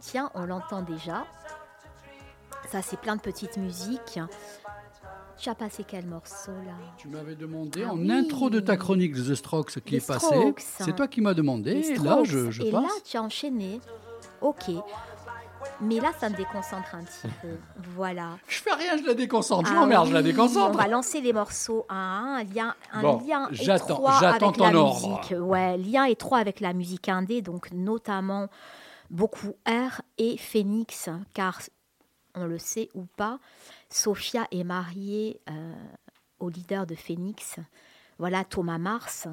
tiens, 0.00 0.30
on 0.34 0.44
l'entend 0.44 0.82
déjà. 0.82 1.24
Ça, 2.70 2.82
c'est 2.82 2.98
plein 3.00 3.16
de 3.16 3.20
petites 3.22 3.56
musiques. 3.56 4.20
Tu 5.38 5.48
as 5.48 5.54
passé 5.54 5.84
quel 5.86 6.06
morceau 6.06 6.52
là? 6.66 6.74
Tu 6.98 7.08
m'avais 7.08 7.34
demandé 7.34 7.84
Ah 7.86 7.92
en 7.94 7.98
oui. 7.98 8.12
intro 8.12 8.48
de 8.50 8.60
ta 8.60 8.76
chronique 8.76 9.14
The 9.14 9.34
Strokes 9.34 9.80
qui 9.80 9.92
Les 9.92 9.96
est. 9.96 10.00
Strokes. 10.18 10.60
C'est 10.60 10.94
toi 10.94 11.08
qui 11.08 11.20
m'as 11.20 11.34
demandé. 11.34 11.70
Et 11.72 11.96
là, 11.96 12.20
je, 12.22 12.50
je 12.50 12.62
Et 12.62 12.70
passe. 12.70 12.82
là, 12.82 12.88
tu 13.04 13.16
as 13.16 13.22
enchaîné. 13.22 13.80
Ok. 14.42 14.70
Mais 15.80 16.00
là, 16.00 16.10
ça 16.18 16.28
me 16.28 16.34
déconcentre 16.36 16.94
un 16.94 17.04
petit 17.04 17.28
peu. 17.40 17.56
Voilà. 17.94 18.36
Je 18.48 18.58
fais 18.58 18.72
rien, 18.74 18.96
je 18.96 19.04
la 19.04 19.14
déconcentre. 19.14 19.68
Je 19.68 19.74
Ah 19.74 19.80
m'emmerde, 19.80 20.08
je 20.08 20.12
la 20.12 20.20
oui, 20.20 20.24
déconcentre. 20.26 20.70
On 20.74 20.76
va 20.78 20.88
lancer 20.88 21.20
les 21.20 21.32
morceaux 21.32 21.86
un 21.88 21.94
à 21.96 21.98
un, 21.98 22.34
un 22.38 22.44
lien, 22.44 22.74
un 22.92 23.02
Bon, 23.02 23.22
lien 23.26 23.48
étroit 23.50 24.16
avec 24.18 24.56
la 24.58 24.74
ordre. 24.74 25.08
musique. 25.08 25.34
Ouais, 25.38 25.76
lien 25.78 26.04
étroit 26.04 26.38
avec 26.38 26.60
la 26.60 26.72
musique 26.72 27.08
indé, 27.08 27.42
donc 27.42 27.70
notamment 27.72 28.48
beaucoup 29.10 29.54
R 29.68 30.02
et 30.18 30.36
Phoenix, 30.36 31.08
car 31.34 31.60
on 32.34 32.46
le 32.46 32.58
sait 32.58 32.88
ou 32.94 33.04
pas, 33.16 33.38
Sophia 33.88 34.46
est 34.50 34.64
mariée 34.64 35.40
euh, 35.48 35.74
au 36.40 36.48
leader 36.48 36.86
de 36.86 36.94
Phoenix. 36.94 37.56
Voilà 38.18 38.44
Thomas 38.44 38.78
Mars. 38.78 39.28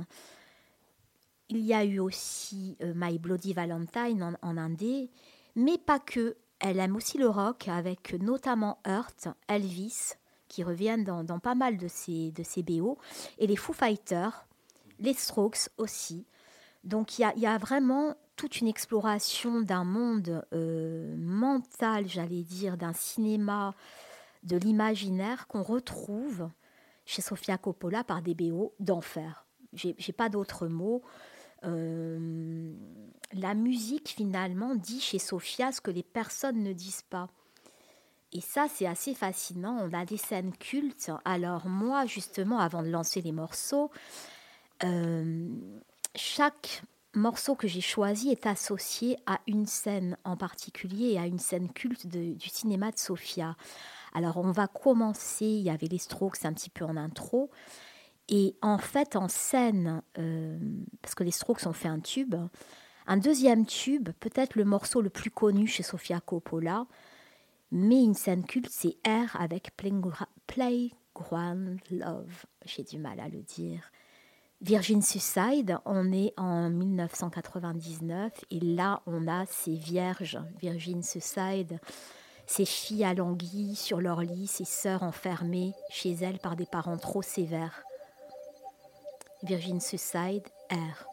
Il 1.50 1.60
y 1.66 1.74
a 1.74 1.84
eu 1.84 2.00
aussi 2.00 2.78
euh, 2.82 2.94
My 2.96 3.18
Bloody 3.18 3.54
Valentine 3.54 4.24
en, 4.24 4.48
en 4.48 4.58
indé, 4.58 5.10
mais 5.56 5.78
pas 5.78 6.00
que. 6.00 6.38
Elle 6.62 6.80
aime 6.80 6.98
aussi 6.98 7.18
le 7.18 7.30
rock, 7.30 7.70
avec 7.70 8.14
notamment 8.22 8.80
Hurt, 8.86 9.30
Elvis, 9.48 10.16
qui 10.50 10.62
reviennent 10.62 11.06
dans, 11.06 11.40
pas 11.40 11.56
mal 11.56 11.78
de 11.78 11.88
ses, 11.88 12.32
de 12.32 12.62
BO, 12.62 12.98
et 13.38 13.48
les 13.48 13.56
Foo 13.56 13.72
Fighters, 13.72 14.46
les 15.00 15.14
Strokes 15.14 15.70
aussi. 15.78 16.26
Donc 16.84 17.18
il 17.18 17.32
y 17.38 17.40
y 17.40 17.46
a 17.46 17.58
vraiment 17.58 18.16
toute 18.36 18.60
une 18.60 18.68
exploration 18.68 19.62
d'un 19.62 19.86
monde 19.86 20.46
euh, 20.54 21.16
mental, 21.18 22.08
j'allais 22.08 22.44
dire, 22.44 22.78
d'un 22.78 22.94
cinéma, 22.94 23.74
de 24.44 24.58
l'imaginaire 24.58 25.48
qu'on 25.48 25.62
retrouve 25.64 26.50
chez 27.06 27.22
Sofia 27.22 27.58
Coppola 27.58 28.04
par 28.04 28.22
des 28.22 28.36
BO 28.36 28.74
d'enfer. 28.80 29.46
J'ai 29.74 30.14
pas 30.14 30.30
d'autres 30.30 30.68
mots. 30.68 31.04
Euh, 31.66 32.74
la 33.34 33.54
musique, 33.54 34.10
finalement, 34.10 34.76
dit 34.76 35.02
chez 35.02 35.20
Sofia 35.20 35.72
ce 35.72 35.82
que 35.82 35.92
les 35.92 36.04
personnes 36.04 36.64
ne 36.64 36.74
disent 36.74 37.06
pas. 37.10 37.30
Et 38.32 38.42
ça, 38.42 38.68
c'est 38.68 38.86
assez 38.86 39.14
fascinant. 39.14 39.78
On 39.82 39.94
a 39.94 40.06
des 40.06 40.18
scènes 40.18 40.56
cultes. 40.56 41.12
Alors 41.26 41.68
moi, 41.68 42.06
justement, 42.06 42.60
avant 42.60 42.84
de 42.84 42.90
lancer 42.90 43.22
les 43.22 43.32
morceaux, 43.32 43.92
euh, 44.84 45.50
chaque 46.16 46.84
morceau 47.16 47.56
que 47.56 47.68
j'ai 47.68 47.82
choisi 47.82 48.30
est 48.30 48.46
associé 48.46 49.18
à 49.26 49.40
une 49.48 49.66
scène 49.66 50.16
en 50.24 50.38
particulier 50.38 51.14
et 51.14 51.20
à 51.20 51.26
une 51.26 51.40
scène 51.40 51.72
culte 51.72 52.06
du 52.08 52.50
cinéma 52.50 52.92
de 52.92 52.98
Sofia. 52.98 53.56
Alors 54.14 54.38
on 54.38 54.52
va 54.52 54.68
commencer, 54.68 55.46
il 55.46 55.62
y 55.62 55.70
avait 55.70 55.88
les 55.88 55.98
Strokes 55.98 56.46
un 56.46 56.54
petit 56.54 56.70
peu 56.70 56.86
en 56.86 56.98
intro. 56.98 57.50
Et 58.30 58.56
en 58.62 58.78
fait, 58.78 59.16
en 59.16 59.28
scène, 59.28 60.04
euh, 60.20 60.58
parce 61.02 61.16
que 61.16 61.24
les 61.24 61.32
Strokes 61.32 61.66
ont 61.66 61.74
fait 61.74 61.88
un 61.88 62.00
tube, 62.00 62.36
un 63.08 63.18
deuxième 63.18 63.66
tube, 63.66 64.10
peut-être 64.20 64.56
le 64.56 64.66
morceau 64.66 65.02
le 65.02 65.10
plus 65.10 65.32
connu 65.32 65.66
chez 65.66 65.82
Sofia 65.82 66.20
Coppola, 66.20 66.86
mais 67.72 68.04
une 68.04 68.14
scène 68.14 68.46
culte, 68.46 68.70
c'est 68.70 68.98
R 69.08 69.36
avec 69.40 69.72
Playground 70.46 71.80
Love. 71.90 72.46
J'ai 72.66 72.84
du 72.84 73.00
mal 73.00 73.20
à 73.20 73.30
le 73.30 73.42
dire. 73.42 73.92
Virgin 74.62 75.02
Suicide, 75.02 75.80
on 75.86 76.12
est 76.12 76.34
en 76.38 76.70
1999 76.70 78.34
et 78.52 78.60
là 78.60 79.02
on 79.06 79.28
a 79.28 79.46
ces 79.46 79.76
vierges, 79.76 80.38
Virgin 80.60 81.02
Suicide, 81.02 81.80
ces 82.46 82.66
filles 82.66 83.06
alanguies 83.06 83.76
sur 83.76 84.02
leur 84.02 84.22
lit, 84.22 84.48
ces 84.48 84.66
sœurs 84.66 85.04
enfermées 85.04 85.74
chez 85.90 86.12
elles 86.12 86.40
par 86.40 86.58
des 86.58 86.66
parents 86.66 86.98
trop 86.98 87.22
sévères. 87.22 87.86
Virgin 89.44 89.80
Suicide, 89.80 90.44
R. 90.72 91.06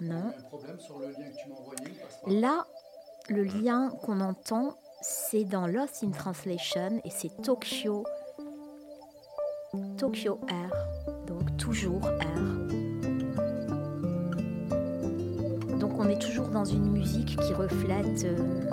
Non. 0.00 0.32
Un 0.36 0.42
problème 0.42 0.78
sur 0.78 0.98
le 0.98 1.06
lien 1.06 1.30
que 1.30 1.36
tu 1.36 1.48
m'as 1.48 1.56
envoyé. 1.56 1.80
il 1.86 1.94
passe 1.94 2.20
pas. 2.20 2.30
Là, 2.30 2.66
le 3.28 3.44
lien 3.44 3.90
qu'on 4.02 4.20
entend, 4.20 4.76
c'est 5.00 5.44
dans 5.44 5.66
Lost 5.66 6.04
in 6.04 6.10
Translation 6.10 7.00
et 7.04 7.10
c'est 7.10 7.30
Tokyo. 7.42 8.04
Tokyo 9.96 10.40
R. 10.50 11.26
Donc 11.26 11.56
toujours 11.56 12.02
R. 12.02 12.40
Donc 15.78 15.98
on 15.98 16.08
est 16.08 16.20
toujours 16.20 16.48
dans 16.48 16.64
une 16.64 16.90
musique 16.90 17.36
qui 17.40 17.52
reflète 17.54 18.24
euh, 18.24 18.70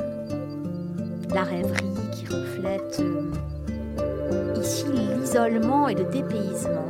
la 1.34 1.44
rêverie, 1.44 1.94
qui 2.14 2.26
reflète 2.26 3.00
euh, 3.00 3.32
l'isolement 4.62 5.88
et 5.88 5.96
le 5.96 6.04
dépaysement. 6.04 6.86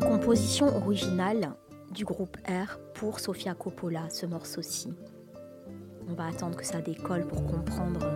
Composition 0.00 0.76
originale 0.76 1.52
du 1.92 2.04
groupe 2.04 2.36
R 2.46 2.78
pour 2.94 3.18
Sofia 3.18 3.54
Coppola, 3.54 4.08
ce 4.10 4.26
morceau-ci. 4.26 4.92
On 6.08 6.14
va 6.14 6.26
attendre 6.26 6.56
que 6.56 6.64
ça 6.64 6.80
décolle 6.80 7.26
pour 7.26 7.44
comprendre. 7.44 8.06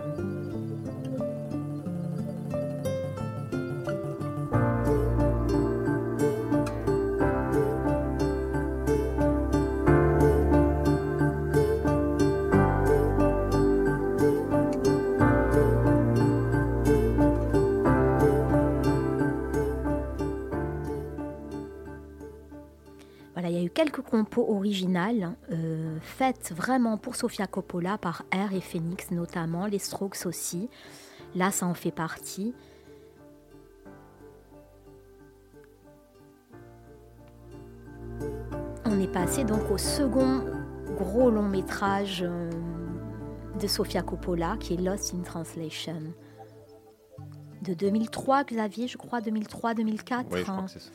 Compos 24.13 24.45
originales 24.47 25.35
euh, 25.51 25.97
faites 25.99 26.53
vraiment 26.55 26.99
pour 26.99 27.15
Sofia 27.15 27.47
Coppola 27.47 27.97
par 27.97 28.25
R 28.31 28.53
et 28.53 28.61
Phoenix 28.61 29.09
notamment, 29.09 29.65
les 29.65 29.79
Strokes 29.79 30.27
aussi. 30.27 30.69
Là, 31.33 31.49
ça 31.49 31.65
en 31.65 31.73
fait 31.73 31.89
partie. 31.89 32.53
On 38.85 38.99
est 38.99 39.11
passé 39.11 39.45
donc 39.45 39.71
au 39.71 39.79
second 39.79 40.45
gros 40.95 41.31
long 41.31 41.49
métrage 41.49 42.21
euh, 42.21 42.51
de 43.59 43.65
Sofia 43.65 44.03
Coppola 44.03 44.57
qui 44.59 44.75
est 44.75 44.77
Lost 44.77 45.15
in 45.15 45.23
Translation. 45.23 46.13
De 47.63 47.73
2003, 47.73 48.43
Xavier, 48.43 48.87
je 48.87 48.97
crois, 48.99 49.21
2003-2004. 49.21 50.25
Oui, 50.29 50.37
je 50.37 50.43
crois 50.43 50.53
hein. 50.53 50.65
que 50.65 50.69
c'est 50.69 50.81
ça. 50.81 50.91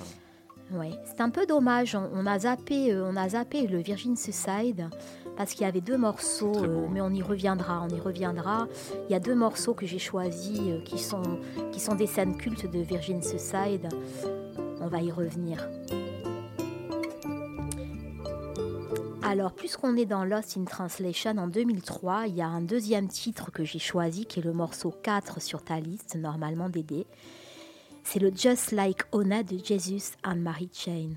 Ouais, 0.71 0.91
c'est 1.05 1.21
un 1.23 1.31
peu 1.31 1.47
dommage. 1.47 1.95
On, 1.95 2.11
on 2.13 2.27
a 2.27 2.41
zappé, 2.41 2.93
euh, 2.93 3.09
on 3.11 3.17
a 3.17 3.31
zappé 3.31 3.67
le 3.67 3.79
Virgin 3.79 4.17
Suicide 4.17 4.89
parce 5.37 5.53
qu'il 5.53 5.63
y 5.63 5.69
avait 5.69 5.81
deux 5.81 5.97
morceaux, 5.97 6.57
euh, 6.57 6.87
mais 6.91 7.01
on 7.01 7.11
y 7.11 7.23
reviendra, 7.23 7.87
on 7.89 7.89
y 7.89 8.01
reviendra. 8.01 8.69
Il 9.09 9.13
y 9.13 9.15
a 9.15 9.21
deux 9.21 9.35
morceaux 9.35 9.73
que 9.73 9.87
j'ai 9.87 9.99
choisis 9.99 10.59
euh, 10.61 10.81
qui 10.81 10.99
sont 10.99 11.23
qui 11.73 11.81
sont 11.81 11.95
des 11.95 12.07
scènes 12.07 12.37
cultes 12.37 12.71
de 12.71 12.81
Virgin 12.81 13.23
Suicide. 13.23 13.89
On 14.81 14.89
va 14.89 15.01
y 15.01 15.11
revenir. 15.11 15.67
Alors, 19.23 19.53
puisqu'on 19.53 19.97
est 19.97 20.07
dans 20.07 20.25
Lost 20.25 20.57
in 20.57 20.65
Translation 20.65 21.37
en 21.37 21.49
2003, 21.49 22.29
il 22.29 22.37
y 22.37 22.43
a 22.43 22.47
un 22.47 22.63
deuxième 22.63 23.09
titre 23.09 23.51
que 23.51 23.63
j'ai 23.63 23.79
choisi 23.79 24.25
qui 24.25 24.41
est 24.41 24.43
le 24.43 24.55
morceau 24.55 24.91
4 25.03 25.43
sur 25.43 25.63
ta 25.63 25.81
liste, 25.81 26.17
normalement 26.17 26.69
Dédé. 26.69 27.07
C'est 28.05 28.19
le 28.21 28.33
Just 28.35 28.73
Like 28.73 29.03
Ona 29.13 29.43
de 29.43 29.59
Jesus 29.63 30.13
and 30.25 30.37
Mary 30.37 30.71
Chain. 30.73 31.11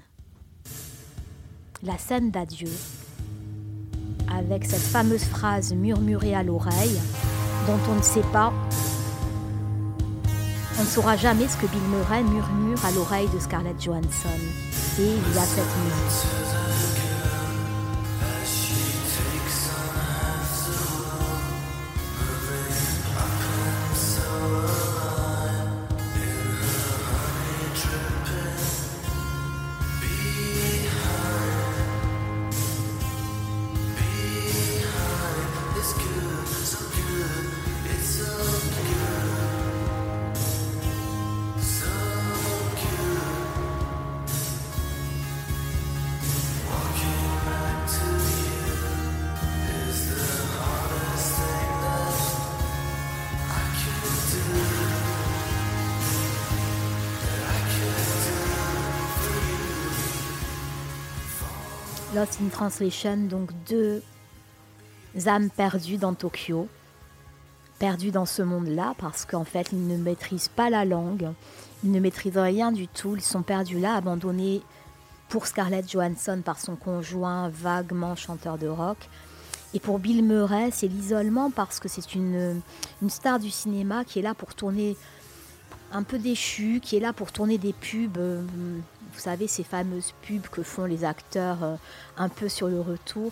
la 1.84 1.98
scène 1.98 2.30
d'adieu, 2.30 2.70
avec 4.30 4.66
cette 4.66 4.82
fameuse 4.82 5.24
phrase 5.24 5.74
murmurée 5.74 6.36
à 6.36 6.44
l'oreille, 6.44 7.00
dont 7.66 7.80
on 7.90 7.96
ne 7.96 8.04
sait 8.04 8.26
pas, 8.32 8.54
on 10.80 10.84
ne 10.84 10.88
saura 10.88 11.18
jamais 11.18 11.48
ce 11.48 11.58
que 11.58 11.66
Bill 11.68 11.82
Murray 11.90 12.24
murmure 12.24 12.86
à 12.86 12.92
l'oreille 12.92 13.30
de 13.34 13.40
Scarlett 13.40 13.82
Johansson. 13.82 14.30
Et 15.00 15.04
il 15.04 15.36
y 15.36 15.38
a 15.38 15.44
cette 15.44 15.66
musique. 15.66 16.61
Lost 62.14 62.40
in 62.42 62.50
Translation, 62.50 63.16
donc 63.30 63.52
deux 63.70 64.04
âmes 65.28 65.50
perdues 65.50 65.96
dans 65.96 66.14
Tokyo, 66.14 66.68
perdues 67.80 68.12
dans 68.12 68.26
ce 68.26 68.42
monde-là, 68.42 68.96
parce 68.98 69.26
qu'en 69.26 69.46
fait, 69.46 69.70
ils 69.72 69.88
ne 69.88 69.96
maîtrisent 69.96 70.50
pas 70.50 70.70
la 70.70 70.84
langue, 70.84 71.30
ils 71.86 71.92
ne 71.92 72.00
maîtrisent 72.02 72.38
rien 72.38 72.74
du 72.74 72.90
tout, 72.90 73.16
ils 73.16 73.22
sont 73.22 73.44
perdus 73.44 73.80
là, 73.80 73.96
abandonnés 73.96 74.62
pour 75.30 75.48
Scarlett 75.48 75.90
Johansson 75.90 76.42
par 76.44 76.60
son 76.60 76.76
conjoint 76.76 77.48
vaguement 77.48 78.18
chanteur 78.18 78.58
de 78.58 78.68
rock. 78.68 78.98
Et 79.74 79.80
pour 79.80 79.98
Bill 80.00 80.22
Murray, 80.22 80.70
c'est 80.72 80.88
l'isolement 80.88 81.50
parce 81.50 81.80
que 81.80 81.88
c'est 81.88 82.14
une, 82.14 82.60
une 83.02 83.10
star 83.10 83.40
du 83.40 83.50
cinéma 83.50 84.04
qui 84.04 84.20
est 84.20 84.22
là 84.22 84.34
pour 84.34 84.54
tourner 84.54 84.98
un 85.94 86.04
peu 86.04 86.20
déchu, 86.20 86.82
qui 86.82 86.98
est 86.98 87.00
là 87.00 87.14
pour 87.14 87.32
tourner 87.32 87.58
des 87.58 87.72
pubs. 87.72 88.20
Euh, 89.12 89.16
Vous 89.16 89.20
savez, 89.20 89.48
ces 89.48 89.64
fameuses 89.64 90.14
pubs 90.22 90.48
que 90.48 90.64
font 90.64 90.86
les 90.86 91.04
acteurs 91.04 91.64
euh, 91.64 91.76
un 92.18 92.30
peu 92.30 92.50
sur 92.50 92.68
le 92.68 92.82
retour. 92.82 93.32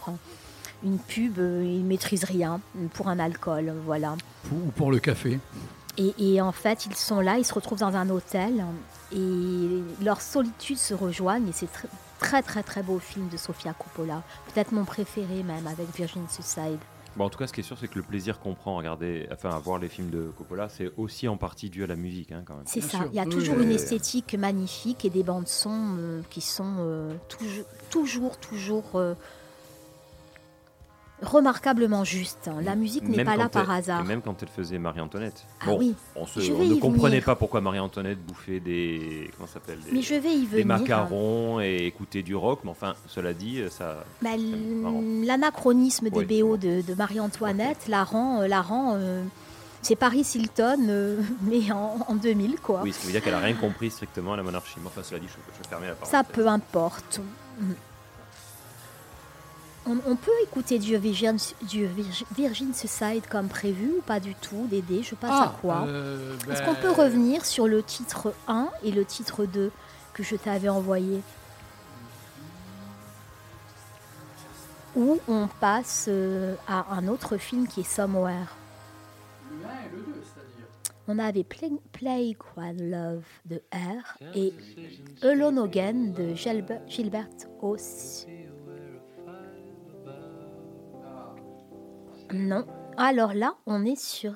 Une 0.84 0.98
pub, 0.98 1.40
euh, 1.40 1.64
ils 1.66 1.84
maîtrisent 1.84 2.24
rien 2.24 2.62
pour 2.94 3.08
un 3.10 3.20
alcool, 3.20 3.74
voilà. 3.86 4.16
Ou 4.52 4.72
pour 4.76 4.92
le 4.92 5.00
café. 5.00 5.40
Et, 5.98 6.14
et 6.18 6.42
en 6.42 6.52
fait, 6.54 6.86
ils 6.86 6.96
sont 6.96 7.20
là, 7.20 7.38
ils 7.38 7.46
se 7.46 7.54
retrouvent 7.54 7.80
dans 7.80 7.96
un 7.96 8.10
hôtel 8.10 8.64
et 9.14 9.84
leur 10.02 10.22
solitude 10.22 10.78
se 10.78 10.94
rejoignent. 10.94 11.48
Et 11.50 11.52
c'est 11.52 11.66
tr- 11.66 11.88
très, 12.20 12.42
très, 12.42 12.64
très 12.64 12.84
beau 12.84 13.00
film 13.00 13.28
de 13.28 13.36
Sofia 13.36 13.74
Coppola. 13.74 14.24
Peut-être 14.54 14.72
mon 14.72 14.86
préféré 14.86 15.44
même 15.44 15.68
avec 15.68 15.94
Virgin 15.94 16.26
Suicide. 16.30 16.80
Bon, 17.20 17.26
en 17.26 17.30
tout 17.30 17.38
cas, 17.38 17.48
ce 17.48 17.52
qui 17.52 17.60
est 17.60 17.64
sûr, 17.64 17.78
c'est 17.78 17.90
que 17.90 17.98
le 17.98 18.02
plaisir 18.02 18.40
qu'on 18.40 18.54
prend 18.54 18.76
à 18.76 18.78
regarder, 18.78 19.28
enfin, 19.30 19.50
à 19.50 19.60
voir 19.60 19.78
les 19.78 19.90
films 19.90 20.10
de 20.10 20.32
Coppola, 20.38 20.70
c'est 20.70 20.90
aussi 20.96 21.28
en 21.28 21.36
partie 21.36 21.70
dû 21.70 21.84
à 21.84 21.88
la 21.88 21.98
musique, 21.98 22.32
hein, 22.32 22.44
quand 22.46 22.56
même. 22.56 22.64
C'est 22.66 22.80
ça. 22.80 23.00
Il 23.12 23.14
y 23.14 23.20
a 23.20 23.26
toujours 23.26 23.60
une 23.60 23.72
esthétique 23.72 24.36
magnifique 24.36 25.04
et 25.04 25.10
des 25.10 25.22
bandes 25.22 25.50
son 25.50 25.98
euh, 26.00 26.22
qui 26.30 26.40
sont 26.40 26.78
euh, 26.80 27.14
toujours, 27.28 27.66
toujours, 27.90 28.38
toujours 28.38 28.86
euh, 28.96 29.16
remarquablement 31.22 32.04
justes. 32.04 32.48
hein. 32.48 32.56
La 32.64 32.76
musique 32.76 33.04
n'est 33.08 33.24
pas 33.24 33.36
là 33.36 33.50
par 33.50 33.70
hasard. 33.70 34.02
Et 34.02 34.08
même 34.08 34.22
quand 34.22 34.42
elle 34.42 34.48
faisait 34.50 34.78
Marie-Antoinette. 34.80 35.46
Ah 35.62 35.66
bon, 35.68 35.78
oui, 35.80 35.96
on, 36.16 36.26
se- 36.26 36.40
on 36.52 36.64
ne 36.66 36.76
comprenait 36.76 37.16
venir. 37.18 37.26
pas 37.26 37.36
pourquoi 37.36 37.62
Marie-Antoinette 37.62 38.20
bouffait 38.26 38.60
des. 38.60 39.30
Comment 39.36 39.48
s'appelle 39.48 39.80
des, 39.86 39.92
Mais 39.92 40.02
je 40.02 40.16
vais 40.16 40.34
y 40.34 40.40
Des 40.46 40.64
venir. 40.64 40.66
macarons 40.68 41.60
et 41.62 41.86
écoutait 41.86 42.24
du 42.24 42.36
rock, 42.36 42.62
mais 42.64 42.72
enfin, 42.72 42.96
cela 43.08 43.34
dit, 43.34 43.62
ça. 43.70 44.04
Bah, 44.22 44.30
L'anachronisme 45.26 46.10
des 46.10 46.20
Oui. 46.26 46.42
BO 46.42 46.58
de, 46.58 46.82
de 46.82 46.94
Marie-Antoinette 46.96 47.88
la 47.88 48.04
rend, 48.04 48.42
euh, 48.42 48.48
la 48.48 48.62
rend 48.62 48.96
euh, 48.96 49.24
c'est 49.82 49.96
Paris 49.96 50.26
Hilton, 50.36 50.88
euh, 50.90 51.18
mais 51.42 51.72
en, 51.72 51.98
en 52.08 52.16
2000, 52.16 52.60
quoi. 52.60 52.82
Oui, 52.84 52.92
ce 52.94 53.00
qui 53.00 53.06
veut 53.08 53.12
dire 53.14 53.24
qu'elle 53.24 53.34
a 53.34 53.40
rien 53.40 53.54
compris 53.56 53.90
strictement 53.92 54.34
à 54.34 54.38
la 54.38 54.44
monarchie. 54.44 54.76
Mais 54.82 54.88
enfin, 54.88 55.02
cela 55.04 55.20
dit, 55.20 55.28
je, 55.28 55.34
je 55.64 55.68
fermer 55.70 55.88
la 55.88 55.94
parole. 55.94 56.12
Ça 56.12 56.24
peu 56.24 56.48
importe. 56.48 57.22
On, 59.90 59.98
on 60.06 60.16
peut 60.16 60.32
écouter 60.44 60.78
du 60.78 60.96
Virgin, 60.98 61.36
du 61.64 61.88
Virgin- 62.38 62.74
Suicide 62.76 63.24
comme 63.28 63.48
prévu 63.48 63.94
ou 63.98 64.02
pas 64.02 64.20
du 64.20 64.36
tout, 64.36 64.68
Dédé 64.70 65.02
Je 65.02 65.16
passe 65.16 65.32
Ah, 65.34 65.44
à 65.56 65.58
quoi. 65.60 65.86
euh, 65.88 66.36
Est-ce 66.52 66.62
ben- 66.62 66.66
qu'on 66.66 66.76
peut 66.76 66.92
revenir 66.92 67.44
sur 67.44 67.68
le 67.68 67.82
titre 67.82 68.34
1 68.48 68.70
et 68.84 68.92
le 68.92 69.04
titre 69.04 69.46
2 69.46 69.72
que 70.14 70.22
je 70.22 70.36
t'avais 70.36 70.70
envoyé? 70.70 71.22
Ou 74.96 75.20
on 75.28 75.48
passe 75.60 76.06
euh, 76.08 76.56
à 76.68 76.94
un 76.94 77.08
autre 77.08 77.38
film 77.38 77.68
qui 77.68 77.82
est 77.82 77.84
Somewhere. 77.84 78.48
Le 79.52 79.66
1 79.66 79.70
et 79.70 79.90
le 79.92 79.98
2, 80.02 80.22
c'est-à-dire. 80.24 80.68
on 81.08 81.20
avait 81.20 81.44
Play, 81.44 81.72
Playground 81.94 82.80
Love 82.82 83.24
de 83.46 83.62
R 83.74 84.18
et 84.36 84.54
Alone 85.24 85.60
Again 85.60 86.12
de 86.16 86.36
Gilbert, 86.36 86.82
Gilbert 86.88 87.28
Non. 92.34 92.66
Alors 92.98 93.34
là, 93.34 93.56
on 93.66 93.86
est 93.86 94.00
sur 94.00 94.34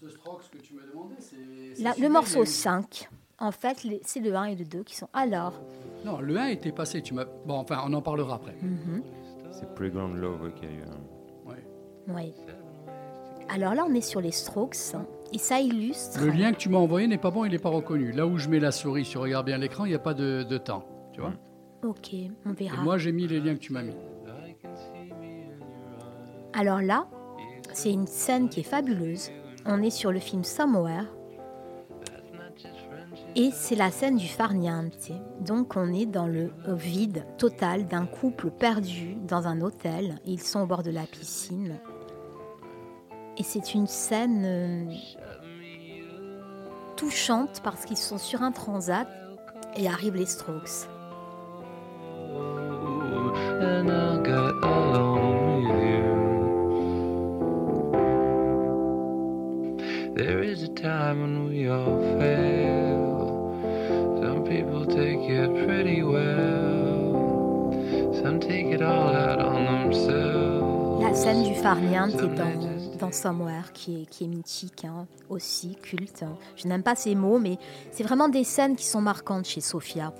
que 0.00 0.56
tu 0.58 0.74
m'as 0.74 0.82
demandé, 0.90 1.14
c'est. 1.18 2.00
le 2.00 2.08
morceau 2.08 2.36
il 2.36 2.36
y 2.36 2.40
a 2.40 2.42
eu- 2.42 2.46
5. 2.46 3.08
En 3.38 3.52
fait, 3.52 3.86
c'est 4.04 4.20
le 4.20 4.34
1 4.34 4.44
et 4.44 4.54
le 4.56 4.64
2 4.64 4.82
qui 4.82 4.94
sont. 4.96 5.08
Alors, 5.12 5.52
Non, 6.04 6.20
le 6.20 6.36
1 6.38 6.46
était 6.48 6.72
passé. 6.72 7.02
Tu 7.02 7.12
m'as. 7.14 7.24
Bon, 7.46 7.54
enfin, 7.54 7.82
on 7.86 7.92
en 7.92 8.00
parlera 8.02 8.36
après. 8.36 8.54
mhm, 8.62 9.02
C'est 9.52 9.74
Playground 9.74 10.16
Love 10.16 10.42
ouais, 10.42 10.52
qui 10.52 10.64
a 10.66 10.68
eu 10.70 10.82
un. 10.82 12.14
oui. 12.14 12.32
Alors 13.52 13.74
là, 13.74 13.84
on 13.88 13.92
est 13.94 14.00
sur 14.00 14.20
les 14.20 14.30
Strokes 14.30 14.94
hein, 14.94 15.04
et 15.32 15.38
ça 15.38 15.60
illustre. 15.60 16.20
Le 16.24 16.30
lien 16.30 16.52
que 16.52 16.56
tu 16.58 16.68
m'as 16.68 16.78
envoyé 16.78 17.06
n'est 17.08 17.18
pas 17.18 17.30
bon, 17.32 17.44
il 17.44 17.50
n'est 17.50 17.58
pas 17.58 17.68
reconnu. 17.68 18.12
Là 18.12 18.26
où 18.26 18.38
je 18.38 18.48
mets 18.48 18.60
la 18.60 18.70
souris, 18.72 19.04
si 19.04 19.10
tu 19.12 19.18
regardes 19.18 19.46
bien 19.46 19.58
l'écran, 19.58 19.84
il 19.84 19.88
n'y 19.88 19.94
a 19.94 19.98
pas 20.00 20.14
de, 20.14 20.44
de 20.44 20.56
temps. 20.58 20.84
Tu 21.12 21.20
vois 21.20 21.32
Ok, 21.82 22.10
on 22.46 22.52
Et 22.52 22.64
verra. 22.64 22.80
moi, 22.82 22.96
j'ai 22.96 23.10
mis 23.12 23.26
les 23.26 23.40
liens 23.40 23.54
que 23.54 23.60
tu 23.60 23.72
m'as 23.72 23.82
mis. 23.82 23.94
Alors 26.52 26.80
là, 26.80 27.06
c'est 27.72 27.92
une 27.92 28.06
scène 28.06 28.48
qui 28.48 28.60
est 28.60 28.64
fabuleuse. 28.64 29.30
On 29.66 29.82
est 29.82 29.90
sur 29.90 30.12
le 30.12 30.18
film 30.18 30.44
Somewhere. 30.44 31.06
Et 33.36 33.50
c'est 33.52 33.76
la 33.76 33.90
scène 33.90 34.16
du 34.16 34.26
farniente. 34.26 35.10
Donc 35.40 35.76
on 35.76 35.92
est 35.92 36.06
dans 36.06 36.26
le 36.26 36.50
vide 36.66 37.24
total 37.38 37.86
d'un 37.86 38.06
couple 38.06 38.50
perdu 38.50 39.16
dans 39.26 39.46
un 39.46 39.60
hôtel. 39.60 40.18
Ils 40.24 40.42
sont 40.42 40.60
au 40.60 40.66
bord 40.66 40.82
de 40.82 40.90
la 40.90 41.04
piscine. 41.04 41.78
Et 43.40 43.42
c'est 43.42 43.74
une 43.74 43.86
scène 43.86 44.42
euh, 44.44 44.84
touchante 46.96 47.62
parce 47.64 47.86
qu'ils 47.86 47.96
sont 47.96 48.18
sur 48.18 48.42
un 48.42 48.52
transat 48.52 49.08
et 49.76 49.88
arrivent 49.88 50.16
les 50.16 50.26
Strokes. 50.26 50.88
There 60.20 60.42
is 60.42 60.62
a 60.62 60.68
time 60.68 61.22
when 61.22 61.48
we 61.48 61.70
all 61.70 61.98
fail. 62.18 63.56
Some 64.20 64.44
people 64.44 64.84
take 64.84 65.18
it 65.30 65.48
pretty 65.66 66.02
well, 66.02 67.72
some 68.22 68.38
take 68.38 68.66
it 68.66 68.82
all 68.82 69.14
out 69.14 69.40
on 69.40 69.64
themselves. 69.64 71.02
La 71.02 71.14
scène 71.14 71.42
du 71.42 71.54
farniente 71.54 72.16
est 72.16 72.36
dans, 72.36 72.98
dans 72.98 73.12
Somewhere, 73.12 73.72
qui 73.72 74.02
est, 74.02 74.10
qui 74.10 74.24
est 74.24 74.28
mythique, 74.28 74.84
hein, 74.84 75.06
aussi 75.30 75.78
culte. 75.80 76.26
Je 76.54 76.68
n'aime 76.68 76.82
pas 76.82 76.96
ces 76.96 77.14
mots, 77.14 77.38
mais 77.38 77.56
c'est 77.90 78.04
vraiment 78.04 78.28
des 78.28 78.44
scènes 78.44 78.76
qui 78.76 78.84
sont 78.84 79.00
marquantes 79.00 79.46
chez 79.46 79.62
Sophia. 79.62 80.12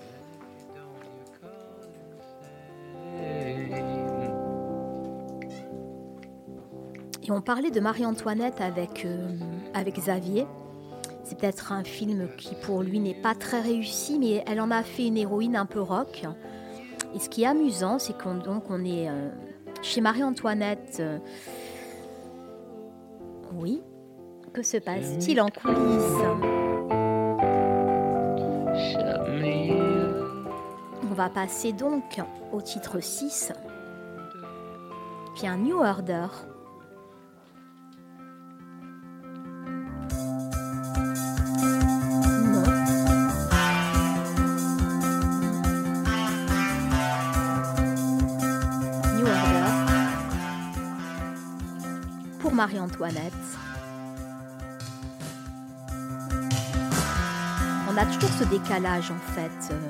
On 7.33 7.41
parlait 7.41 7.71
de 7.71 7.79
Marie-Antoinette 7.79 8.61
avec, 8.61 9.05
euh, 9.05 9.29
avec 9.73 9.95
Xavier. 9.95 10.49
C'est 11.23 11.39
peut-être 11.39 11.71
un 11.71 11.85
film 11.85 12.29
qui 12.37 12.57
pour 12.57 12.83
lui 12.83 12.99
n'est 12.99 13.15
pas 13.15 13.37
très 13.37 13.61
réussi, 13.61 14.19
mais 14.19 14.43
elle 14.49 14.61
en 14.61 14.73
a 14.73 14.83
fait 14.83 15.07
une 15.07 15.17
héroïne 15.17 15.55
un 15.55 15.65
peu 15.65 15.81
rock. 15.81 16.25
Et 17.15 17.21
ce 17.21 17.29
qui 17.29 17.45
est 17.45 17.47
amusant, 17.47 18.01
c'est 18.01 18.21
qu'on 18.21 18.41
on 18.69 18.85
est 18.85 19.09
euh, 19.09 19.31
chez 19.81 20.01
Marie-Antoinette. 20.01 20.97
euh, 20.99 21.19
oui. 23.55 23.81
Que 24.53 24.65
se 24.65 24.79
passe-t-il 24.79 25.41
en 25.41 25.51
coulisses? 25.51 25.77
On 31.09 31.15
va 31.15 31.29
passer 31.29 31.73
donc 31.73 32.21
au 32.53 32.61
titre 32.61 32.99
6, 32.99 33.53
qui 35.37 35.47
un 35.47 35.59
New 35.59 35.79
Order. 35.79 36.27
Marie-Antoinette. 52.61 53.33
On 57.89 57.97
a 57.97 58.05
toujours 58.05 58.29
ce 58.39 58.45
décalage 58.45 59.11
en 59.11 59.33
fait 59.33 59.73
euh, 59.73 59.89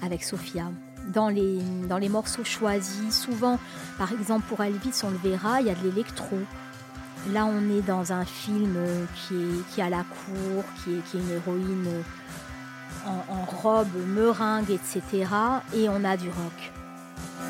avec 0.00 0.24
Sophia. 0.24 0.64
Dans 1.08 1.28
les, 1.28 2.08
morceaux 2.08 2.42
choisis, 2.42 3.20
souvent, 3.20 3.58
par 3.98 4.12
exemple 4.12 4.46
pour 4.48 4.64
Elvis, 4.64 5.02
on 5.04 5.10
le 5.10 5.18
verra, 5.18 5.60
il 5.60 5.66
y 5.66 5.70
a 5.70 5.74
de 5.74 5.82
l'électro. 5.82 6.38
Là, 7.34 7.44
on 7.44 7.68
est 7.68 7.82
dans 7.82 8.14
un 8.14 8.24
film 8.24 8.72
euh, 8.78 9.04
qui 9.14 9.80
est, 9.80 9.84
à 9.84 9.90
la 9.90 10.04
cour, 10.04 10.64
qui 10.82 10.94
est, 10.94 11.18
une 11.18 11.30
héroïne 11.32 11.86
euh, 13.06 13.10
en 13.28 13.44
robe, 13.44 13.88
meringue, 14.06 14.70
etc. 14.70 15.02
Et 15.74 15.90
on 15.90 16.02
a 16.02 16.16
du 16.16 16.30
rock. 16.30 16.77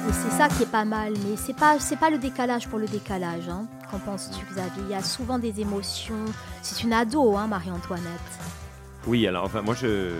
Et 0.08 0.12
c'est 0.12 0.30
ça 0.36 0.48
qui 0.48 0.62
est 0.62 0.70
pas 0.70 0.84
mal, 0.84 1.12
mais 1.24 1.36
c'est 1.36 1.56
pas 1.56 1.78
c'est 1.78 1.96
pas 1.96 2.10
le 2.10 2.18
décalage 2.18 2.68
pour 2.68 2.78
le 2.78 2.86
décalage. 2.86 3.48
Hein. 3.48 3.66
Qu'en 3.90 3.98
penses-tu, 3.98 4.44
Xavier? 4.44 4.82
Il 4.88 4.90
y 4.90 4.94
a 4.94 5.02
souvent 5.02 5.38
des 5.38 5.60
émotions. 5.60 6.24
C'est 6.62 6.82
une 6.82 6.92
ado, 6.92 7.36
hein, 7.36 7.46
Marie-Antoinette. 7.46 8.04
Oui, 9.06 9.26
alors 9.26 9.44
enfin, 9.44 9.62
moi 9.62 9.74
je, 9.74 10.16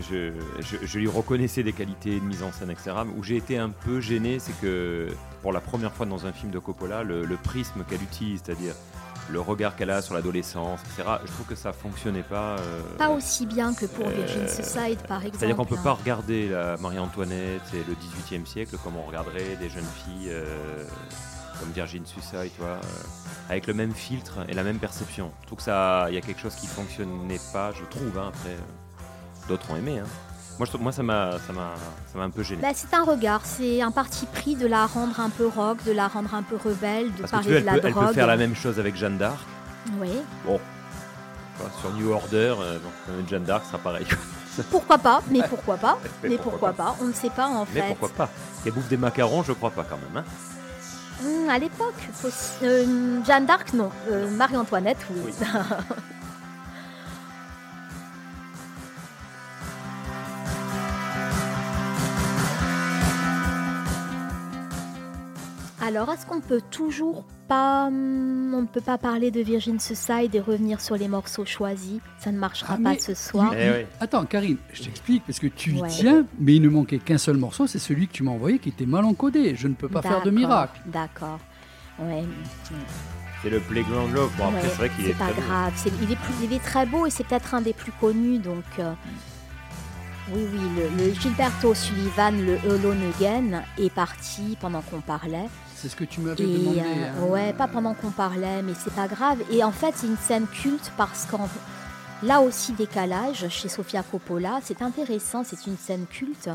je, 0.00 0.32
je, 0.58 0.76
je 0.84 0.98
lui 0.98 1.06
reconnaissais 1.06 1.62
des 1.62 1.72
qualités 1.72 2.18
de 2.18 2.24
mise 2.24 2.42
en 2.42 2.50
scène, 2.50 2.70
etc. 2.70 2.92
Où 3.16 3.22
j'ai 3.22 3.36
été 3.36 3.58
un 3.58 3.70
peu 3.70 4.00
gêné, 4.00 4.38
c'est 4.40 4.58
que 4.60 5.08
pour 5.42 5.52
la 5.52 5.60
première 5.60 5.92
fois 5.92 6.06
dans 6.06 6.26
un 6.26 6.32
film 6.32 6.50
de 6.50 6.58
Coppola, 6.58 7.04
le, 7.04 7.24
le 7.24 7.36
prisme 7.36 7.84
qu'elle 7.88 8.02
utilise, 8.02 8.42
c'est-à-dire 8.44 8.74
le 9.30 9.40
regard 9.40 9.74
qu'elle 9.76 9.90
a 9.90 10.02
sur 10.02 10.14
l'adolescence, 10.14 10.80
etc., 10.82 11.08
je 11.24 11.32
trouve 11.32 11.46
que 11.46 11.54
ça 11.54 11.72
fonctionnait 11.72 12.22
pas. 12.22 12.56
euh, 12.58 12.82
Pas 12.98 13.08
aussi 13.10 13.46
bien 13.46 13.72
que 13.74 13.86
pour 13.86 14.06
euh, 14.06 14.10
Virgin 14.10 14.46
Suicide, 14.48 14.98
par 15.08 15.18
exemple. 15.20 15.38
C'est-à-dire 15.38 15.56
qu'on 15.56 15.64
peut 15.64 15.76
hein. 15.78 15.82
pas 15.84 15.92
regarder 15.94 16.48
la 16.48 16.76
Marie-Antoinette 16.76 17.62
et 17.72 17.82
le 17.88 17.94
18e 17.94 18.44
siècle 18.46 18.76
comme 18.84 18.96
on 18.96 19.02
regarderait 19.06 19.56
des 19.58 19.68
jeunes 19.70 19.86
filles 20.04 20.28
euh, 20.30 20.84
comme 21.60 21.70
Virgin 21.72 22.04
Suicide, 22.04 22.50
tu 22.54 22.60
vois, 22.60 22.68
euh, 22.70 22.80
avec 23.48 23.66
le 23.66 23.74
même 23.74 23.92
filtre 23.92 24.38
et 24.48 24.54
la 24.54 24.62
même 24.64 24.78
perception. 24.78 25.30
Je 25.42 25.46
trouve 25.46 25.58
que 25.58 25.64
ça, 25.64 26.06
il 26.08 26.14
y 26.14 26.18
a 26.18 26.20
quelque 26.20 26.40
chose 26.40 26.54
qui 26.56 26.66
fonctionnait 26.66 27.40
pas, 27.52 27.72
je 27.72 27.84
trouve. 27.84 28.18
hein, 28.18 28.28
après, 28.28 28.50
euh, 28.50 29.48
d'autres 29.48 29.70
ont 29.70 29.76
aimé. 29.76 30.00
hein. 30.00 30.06
Moi, 30.58 30.68
je 30.70 30.78
moi, 30.78 30.92
ça 30.92 31.02
m'a, 31.02 31.30
un 32.20 32.30
peu 32.30 32.42
gêné. 32.44 32.62
Bah, 32.62 32.68
c'est 32.74 32.94
un 32.94 33.02
regard, 33.02 33.40
c'est 33.44 33.82
un 33.82 33.90
parti 33.90 34.26
pris 34.26 34.54
de 34.54 34.66
la 34.66 34.86
rendre 34.86 35.18
un 35.18 35.30
peu 35.30 35.46
rock, 35.48 35.78
de 35.84 35.92
la 35.92 36.06
rendre 36.06 36.32
un 36.34 36.42
peu 36.42 36.56
rebelle, 36.56 37.12
de 37.14 37.22
Parce 37.22 37.32
que 37.32 37.36
tu 37.38 37.42
parler 37.42 37.48
vois, 37.48 37.52
de 37.52 37.56
elle 37.58 37.64
la 37.64 37.72
peut, 37.72 37.80
elle 37.88 37.92
drogue. 37.92 38.06
peut 38.08 38.12
faire 38.14 38.26
la 38.28 38.36
même 38.36 38.54
chose 38.54 38.78
avec 38.78 38.94
Jeanne 38.96 39.18
d'Arc. 39.18 39.38
Oui. 40.00 40.10
Bon, 40.46 40.60
sur 41.80 41.92
New 41.94 42.10
Order, 42.10 42.54
euh, 42.60 42.78
Jeanne 43.28 43.44
d'Arc 43.44 43.66
sera 43.66 43.78
pareil. 43.78 44.06
Pourquoi 44.70 44.98
pas 44.98 45.20
Mais 45.30 45.42
pourquoi 45.48 45.76
pas 45.76 45.98
Mais 46.22 46.28
Mais 46.28 46.36
pourquoi 46.36 46.72
pourquoi 46.72 46.72
pas 46.72 46.96
On 47.00 47.06
ne 47.06 47.12
sait 47.12 47.30
pas 47.30 47.48
en 47.48 47.66
Mais 47.74 47.80
fait. 47.80 47.88
pourquoi 47.88 48.08
pas 48.10 48.28
Qu'elle 48.62 48.72
bouffe 48.72 48.86
des 48.88 48.96
macarons, 48.96 49.42
je 49.42 49.52
crois 49.52 49.70
pas 49.72 49.82
quand 49.82 49.96
même. 49.96 50.22
hein. 50.22 50.24
Hmm, 51.20 51.48
à 51.48 51.58
l'époque, 51.58 52.08
euh, 52.62 53.20
Jeanne 53.24 53.46
d'Arc, 53.46 53.72
non. 53.72 53.90
Euh, 54.10 54.30
Marie-Antoinette, 54.30 54.98
oui. 55.10 55.32
Alors, 65.86 66.10
est-ce 66.12 66.24
qu'on 66.24 66.40
peut 66.40 66.62
toujours 66.70 67.24
pas, 67.46 67.86
hum, 67.88 68.54
on 68.54 68.62
ne 68.62 68.66
peut 68.66 68.80
pas 68.80 68.96
parler 68.96 69.30
de 69.30 69.40
Virgin 69.40 69.78
Suicide 69.78 70.34
et 70.34 70.40
revenir 70.40 70.80
sur 70.80 70.96
les 70.96 71.08
morceaux 71.08 71.44
choisis? 71.44 72.00
Ça 72.18 72.32
ne 72.32 72.38
marchera 72.38 72.76
Ah, 72.78 72.82
pas 72.82 72.98
ce 72.98 73.12
soir. 73.14 73.52
lui- 73.52 73.86
Attends, 74.00 74.24
Karine, 74.24 74.56
je 74.72 74.84
t'explique, 74.84 75.24
parce 75.26 75.38
que 75.38 75.46
tu 75.48 75.72
y 75.72 75.80
Ouais. 75.82 75.88
tiens, 75.88 76.24
mais 76.38 76.56
il 76.56 76.62
ne 76.62 76.70
manquait 76.70 76.98
qu'un 76.98 77.18
seul 77.18 77.36
morceau, 77.36 77.66
c'est 77.66 77.78
celui 77.78 78.08
que 78.08 78.12
tu 78.12 78.22
m'as 78.22 78.30
envoyé 78.30 78.58
qui 78.58 78.70
était 78.70 78.86
mal 78.86 79.04
encodé. 79.04 79.54
Je 79.56 79.68
ne 79.68 79.74
peux 79.74 79.88
pas 79.88 80.00
faire 80.00 80.22
de 80.22 80.30
D'accord, 80.30 80.32
miracle. 80.32 80.80
D'accord. 80.86 81.38
Ouais. 81.98 82.24
C'est 83.42 83.50
le 83.50 83.60
Playground 83.60 84.14
Love. 84.14 84.30
Bon, 84.38 84.44
après, 84.46 84.62
Ouais, 84.62 84.68
c'est 84.68 84.76
vrai 84.76 84.88
qu'il 84.96 85.04
est, 85.04 85.08
c'est 85.08 85.18
pas 85.18 85.26
très 85.26 85.34
beau. 85.34 85.42
grave. 85.48 85.72
C'est- 85.76 85.92
il, 86.02 86.10
est 86.12 86.16
plus- 86.16 86.34
il 86.44 86.52
est 86.54 86.62
très 86.64 86.86
beau 86.86 87.04
et 87.04 87.10
c'est 87.10 87.24
peut-être 87.24 87.54
un 87.54 87.60
des 87.60 87.74
plus 87.74 87.92
connus. 88.00 88.38
Donc, 88.38 88.64
euh, 88.78 88.90
oui, 90.32 90.46
oui, 90.50 90.60
le, 90.98 91.04
le 91.08 91.12
Gilberto 91.14 91.74
Sullivan, 91.74 92.34
le 92.42 92.56
Alone 92.70 93.02
Again, 93.18 93.62
est 93.78 93.90
parti 93.92 94.56
pendant 94.58 94.80
qu'on 94.80 95.00
parlait. 95.02 95.44
C'est 95.84 95.90
ce 95.90 95.96
que 95.96 96.04
tu 96.04 96.22
m'avais 96.22 96.42
demandé. 96.46 96.80
euh, 96.80 96.82
hein. 96.82 97.26
ouais, 97.26 97.52
pas 97.52 97.68
pendant 97.68 97.92
qu'on 97.92 98.10
parlait, 98.10 98.62
mais 98.62 98.72
c'est 98.72 98.94
pas 98.94 99.06
grave. 99.06 99.40
Et 99.50 99.62
en 99.62 99.70
fait, 99.70 99.92
c'est 99.94 100.06
une 100.06 100.16
scène 100.16 100.46
culte 100.46 100.90
parce 100.96 101.26
qu'en 101.26 101.46
là 102.22 102.40
aussi 102.40 102.72
décalage 102.72 103.46
chez 103.50 103.68
Sofia 103.68 104.02
Coppola, 104.02 104.60
c'est 104.62 104.80
intéressant. 104.80 105.44
C'est 105.44 105.66
une 105.66 105.76
scène 105.76 106.06
culte 106.06 106.48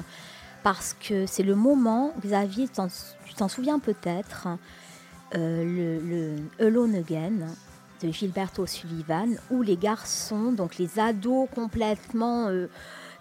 parce 0.64 0.95
que 0.99 1.27
c'est 1.27 1.43
le 1.43 1.53
moment, 1.53 2.11
Xavier, 2.26 2.68
tu 2.69 3.34
t'en 3.35 3.47
souviens 3.47 3.77
peut-être, 3.77 4.47
euh, 5.35 5.64
le, 5.64 5.99
le 5.99 6.65
Alone 6.65 6.95
Again 6.95 7.49
de 8.01 8.11
Gilberto 8.11 8.65
Sullivan, 8.65 9.35
où 9.51 9.61
les 9.61 9.77
garçons, 9.77 10.53
donc 10.53 10.80
les 10.80 10.97
ados 10.99 11.47
complètement 11.53 12.47
euh, 12.47 12.65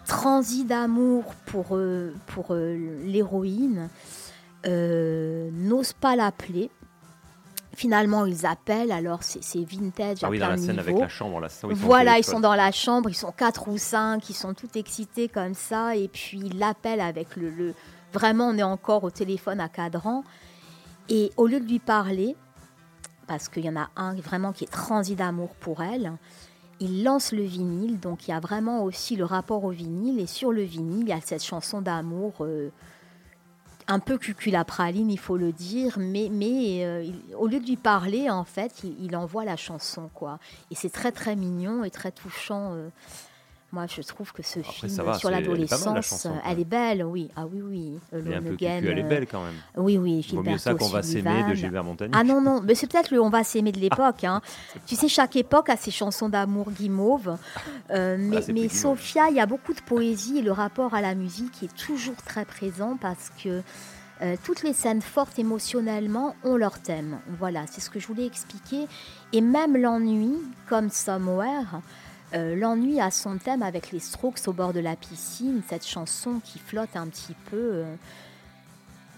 transis 0.07 0.65
d'amour 0.65 1.35
pour, 1.45 1.77
euh, 1.77 2.15
pour 2.29 2.55
l'héroïne, 2.55 3.91
euh, 4.67 5.51
n'osent 5.53 5.93
pas 5.93 6.17
l'appeler. 6.17 6.71
Finalement, 7.75 8.27
ils 8.27 8.45
appellent, 8.45 8.91
alors 8.91 9.23
c'est 9.23 9.63
vintage 9.65 10.19
Ah 10.23 10.27
à 10.27 10.31
oui, 10.31 10.39
dans 10.41 10.49
la 10.49 10.57
scène 10.57 10.81
avec 10.81 10.99
la 10.99 11.09
chambre, 11.09 11.39
là, 11.39 11.49
ça, 11.49 11.69
ils 11.71 11.77
voilà, 11.77 12.19
ils 12.19 12.25
sont 12.25 12.41
dans 12.41 12.57
la 12.57 12.73
chambre, 12.73 13.09
ils 13.09 13.15
sont 13.15 13.31
quatre 13.31 13.69
ou 13.69 13.79
cinq, 13.79 14.29
ils 14.31 14.35
sont 14.35 14.53
tout 14.53 14.71
excités 14.77 15.29
comme 15.29 15.55
ça, 15.55 15.95
et 15.95 16.09
puis 16.09 16.41
ils 16.45 16.59
l'appellent 16.59 17.01
avec 17.01 17.37
le, 17.37 17.51
le- 17.51 17.75
Vraiment, 18.13 18.49
on 18.49 18.57
est 18.57 18.63
encore 18.65 19.05
au 19.05 19.11
téléphone 19.11 19.61
à 19.61 19.69
cadran. 19.69 20.25
Et 21.11 21.31
au 21.37 21.47
lieu 21.47 21.61
de 21.61 21.67
lui 21.67 21.79
parler, 21.79 22.35
parce 23.29 23.49
qu'il 23.49 23.65
y 23.65 23.69
en 23.69 23.77
a 23.77 23.91
un 23.97 24.15
vraiment 24.15 24.53
qui 24.53 24.65
est 24.65 24.73
transi 24.73 25.15
d'amour 25.15 25.51
pour 25.61 25.83
elle, 25.83 26.13
il 26.81 27.05
lance 27.05 27.33
le 27.33 27.43
vinyle, 27.43 28.01
donc 28.01 28.27
il 28.27 28.31
y 28.33 28.35
a 28.35 28.41
vraiment 28.41 28.83
aussi 28.83 29.15
le 29.15 29.25
rapport 29.25 29.63
au 29.65 29.71
vinyle, 29.71 30.19
et 30.19 30.27
sur 30.27 30.51
le 30.53 30.63
vinyle, 30.63 31.03
il 31.03 31.09
y 31.09 31.13
a 31.13 31.21
cette 31.21 31.45
chanson 31.45 31.81
d'amour 31.81 32.33
euh, 32.41 32.71
un 33.89 33.99
peu 33.99 34.19
cuculapraline, 34.19 35.11
il 35.11 35.19
faut 35.19 35.37
le 35.37 35.51
dire, 35.53 35.97
mais, 35.99 36.29
mais 36.31 36.85
euh, 36.85 37.11
au 37.37 37.47
lieu 37.47 37.59
de 37.59 37.67
lui 37.67 37.77
parler, 37.77 38.29
en 38.31 38.45
fait, 38.45 38.85
il, 38.85 38.95
il 39.05 39.17
envoie 39.17 39.45
la 39.45 39.57
chanson, 39.57 40.11
quoi. 40.15 40.39
Et 40.71 40.75
c'est 40.75 40.91
très 40.91 41.11
très 41.11 41.35
mignon 41.37 41.85
et 41.85 41.91
très 41.91 42.13
touchant. 42.13 42.75
euh. 42.75 42.91
Moi, 43.71 43.85
je 43.87 44.01
trouve 44.01 44.33
que 44.33 44.43
ce 44.43 44.61
film 44.61 44.91
va, 45.05 45.19
sur 45.19 45.31
la 45.31 45.41
l'adolescence, 45.41 46.25
euh, 46.25 46.31
elle 46.47 46.61
est 46.61 46.65
belle, 46.65 47.05
oui. 47.05 47.31
Ah 47.37 47.45
oui, 47.47 47.61
oui. 47.61 47.99
Elle 48.13 48.33
est 48.33 48.35
un 48.37 48.43
peu 48.43 48.51
cucu, 48.53 48.65
elle 48.65 48.99
est 48.99 49.05
euh, 49.05 49.09
belle 49.09 49.27
quand 49.27 49.45
même. 49.45 49.57
Oui, 49.77 49.99
oui. 49.99 50.27
Vaut 50.33 50.43
mieux 50.43 50.57
ça 50.57 50.73
qu'on 50.75 50.89
va 50.89 51.03
s'aimer 51.03 51.45
de. 51.51 51.55
Gilbert 51.55 51.85
Montagnier. 51.85 52.15
Ah 52.19 52.25
non, 52.25 52.41
non, 52.41 52.63
mais 52.63 52.75
c'est 52.75 52.87
peut-être 52.91 53.11
le 53.11 53.21
On 53.21 53.29
va 53.29 53.45
s'aimer 53.45 53.73
de 53.73 53.79
l'époque. 53.81 54.25
hein. 54.25 54.41
Tu 54.87 54.97
sais, 54.97 55.09
chaque 55.09 55.37
époque 55.37 55.69
a 55.69 55.77
ses 55.77 55.91
chansons 55.91 56.29
d'amour 56.29 56.71
guimauve. 56.71 57.37
Euh, 57.91 58.17
mais 58.19 58.43
c'est 58.43 58.53
mais. 58.53 58.69
Sophia, 58.69 59.31
il 59.31 59.37
y 59.37 59.41
a 59.41 59.47
beaucoup 59.47 59.73
de 59.73 59.81
poésie 59.81 60.39
et 60.39 60.43
le 60.43 60.53
rapport 60.53 60.93
à 60.95 61.01
la 61.01 61.15
musique 61.15 61.63
est 61.63 61.75
toujours 61.75 62.17
très 62.17 62.45
présent 62.45 62.99
parce 63.01 63.31
que 63.43 63.63
euh, 64.21 64.37
toutes 64.45 64.63
les 64.63 64.75
scènes 64.75 65.01
fortes 65.01 65.39
émotionnellement 65.39 66.35
ont 66.45 66.57
leur 66.57 66.81
thème. 66.81 67.19
Voilà, 67.39 67.65
c'est 67.71 67.81
ce 67.81 67.89
que 67.89 67.99
je 67.99 68.07
voulais 68.07 68.27
expliquer. 68.27 68.87
Et 69.33 69.41
même 69.41 69.77
l'ennui, 69.77 70.35
comme 70.69 70.91
Somewhere, 70.91 71.81
euh, 72.35 72.55
l'ennui 72.57 73.01
a 73.01 73.11
son 73.11 73.39
thème 73.39 73.63
avec 73.63 73.91
les 73.91 74.01
Strokes 74.01 74.47
au 74.47 74.53
bord 74.53 74.73
de 74.73 74.81
la 74.81 74.97
piscine, 74.97 75.63
cette 75.69 75.87
chanson 75.87 76.41
qui 76.45 76.59
flotte 76.59 76.95
un 76.97 77.07
petit 77.09 77.35
peu. 77.51 77.57
euh, 77.57 77.95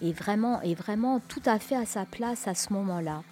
est 0.02 0.12
vraiment, 0.12 0.62
est 0.62 0.74
vraiment 0.74 1.20
tout 1.20 1.42
à 1.44 1.58
fait 1.58 1.76
à 1.76 1.84
sa 1.84 2.06
place 2.06 2.48
à 2.48 2.54
ce 2.54 2.72
moment-là. 2.72 3.22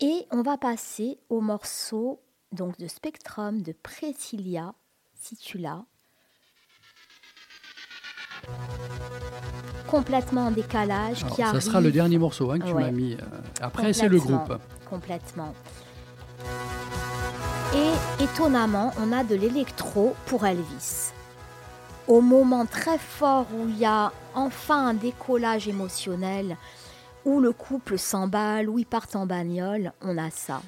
Et 0.00 0.26
on 0.30 0.42
va 0.42 0.56
passer 0.56 1.18
au 1.28 1.40
morceau 1.40 2.20
donc 2.52 2.78
de 2.78 2.86
Spectrum 2.86 3.60
de 3.62 3.72
Priscilla, 3.72 4.74
si 5.20 5.36
tu 5.36 5.58
l'as. 5.58 5.82
Complètement 9.88 10.46
en 10.46 10.50
décalage, 10.50 11.22
Alors, 11.24 11.36
qui 11.36 11.42
ça 11.42 11.48
arrive. 11.48 11.60
sera 11.60 11.80
le 11.80 11.90
dernier 11.92 12.18
morceau 12.18 12.50
hein, 12.50 12.58
que 12.58 12.66
tu 12.66 12.72
Ouais. 12.72 12.82
m'as 12.84 12.90
mis. 12.90 13.14
euh, 13.14 13.18
Après, 13.60 13.92
c'est 13.92 14.08
le 14.08 14.18
groupe. 14.18 14.54
Complètement. 14.88 15.54
Étonnamment, 18.20 18.92
on 18.98 19.12
a 19.12 19.24
de 19.24 19.34
l'électro 19.34 20.14
pour 20.26 20.46
Elvis. 20.46 21.12
Au 22.06 22.20
moment 22.20 22.66
très 22.66 22.98
fort 22.98 23.46
où 23.54 23.68
il 23.68 23.78
y 23.78 23.84
a 23.84 24.12
enfin 24.34 24.88
un 24.88 24.94
décollage 24.94 25.66
émotionnel, 25.66 26.56
où 27.24 27.40
le 27.40 27.52
couple 27.52 27.98
s'emballe, 27.98 28.68
où 28.68 28.78
ils 28.78 28.86
partent 28.86 29.16
en 29.16 29.26
bagnole, 29.26 29.92
on 30.02 30.18
a 30.18 30.30
ça. 30.30 30.60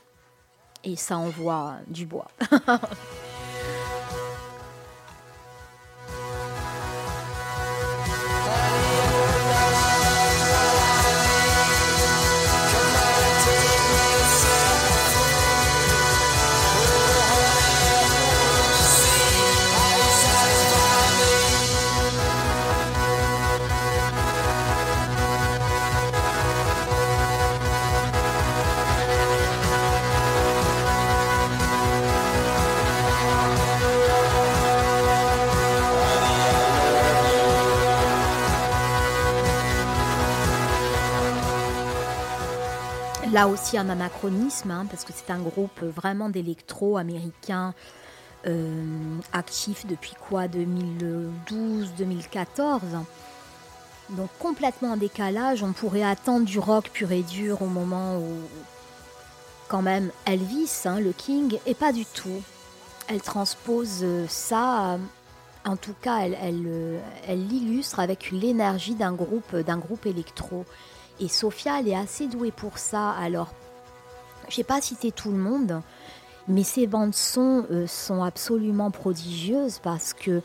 Et 0.84 0.96
ça 0.96 1.16
envoie 1.18 1.74
du 1.88 2.06
bois. 2.06 2.28
Là 43.34 43.48
aussi 43.48 43.76
un 43.76 43.88
anachronisme, 43.88 44.70
hein, 44.70 44.86
parce 44.88 45.02
que 45.02 45.12
c'est 45.12 45.32
un 45.32 45.40
groupe 45.40 45.82
vraiment 45.82 46.28
d'électro 46.28 46.98
américain 46.98 47.74
euh, 48.46 49.18
actif 49.32 49.86
depuis 49.86 50.12
quoi 50.28 50.46
2012-2014. 50.46 52.78
Donc 54.10 54.30
complètement 54.38 54.92
en 54.92 54.96
décalage. 54.96 55.64
On 55.64 55.72
pourrait 55.72 56.04
attendre 56.04 56.46
du 56.46 56.60
rock 56.60 56.90
pur 56.90 57.10
et 57.10 57.24
dur 57.24 57.60
au 57.60 57.66
moment 57.66 58.18
où 58.18 58.38
quand 59.66 59.82
même 59.82 60.12
Elvis, 60.26 60.82
hein, 60.84 61.00
le 61.00 61.10
King, 61.10 61.58
et 61.66 61.74
pas 61.74 61.92
du 61.92 62.06
tout. 62.06 62.40
Elle 63.08 63.20
transpose 63.20 64.04
euh, 64.04 64.26
ça, 64.28 64.92
euh, 64.92 64.98
en 65.64 65.74
tout 65.74 65.96
cas, 66.00 66.20
elle, 66.20 66.38
elle, 66.40 66.66
euh, 66.68 67.00
elle 67.26 67.48
l'illustre 67.48 67.98
avec 67.98 68.30
l'énergie 68.30 68.94
d'un 68.94 69.12
groupe, 69.12 69.56
d'un 69.56 69.78
groupe 69.78 70.06
électro. 70.06 70.64
Et 71.20 71.28
Sophia, 71.28 71.80
elle 71.80 71.88
est 71.88 71.96
assez 71.96 72.26
douée 72.26 72.50
pour 72.50 72.78
ça. 72.78 73.10
Alors, 73.10 73.52
je 74.48 74.56
vais 74.56 74.64
pas 74.64 74.80
citer 74.80 75.12
tout 75.12 75.30
le 75.30 75.38
monde, 75.38 75.80
mais 76.48 76.62
ces 76.62 76.86
bandes 76.86 77.14
son 77.14 77.64
euh, 77.70 77.86
sont 77.86 78.22
absolument 78.22 78.90
prodigieuses 78.90 79.78
parce 79.82 80.12
que 80.12 80.42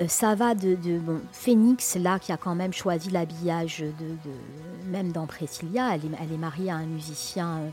euh, 0.00 0.08
ça 0.08 0.34
va 0.34 0.54
de, 0.54 0.76
bon, 0.98 1.20
Phoenix 1.32 1.96
là 1.96 2.18
qui 2.18 2.32
a 2.32 2.36
quand 2.36 2.54
même 2.54 2.72
choisi 2.72 3.10
l'habillage 3.10 3.80
de, 3.80 4.90
même 4.90 5.12
dans 5.12 5.26
Priscilla, 5.26 5.94
elle 5.94 6.32
est, 6.32 6.38
mariée 6.38 6.70
à 6.70 6.76
un 6.76 6.86
musicien 6.86 7.58
euh, 7.58 7.68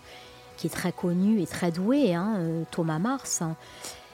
qui 0.57 0.67
est 0.67 0.71
très 0.71 0.91
connu 0.91 1.41
et 1.41 1.47
très 1.47 1.71
doué, 1.71 2.13
hein, 2.13 2.37
Thomas 2.71 2.99
Mars. 2.99 3.41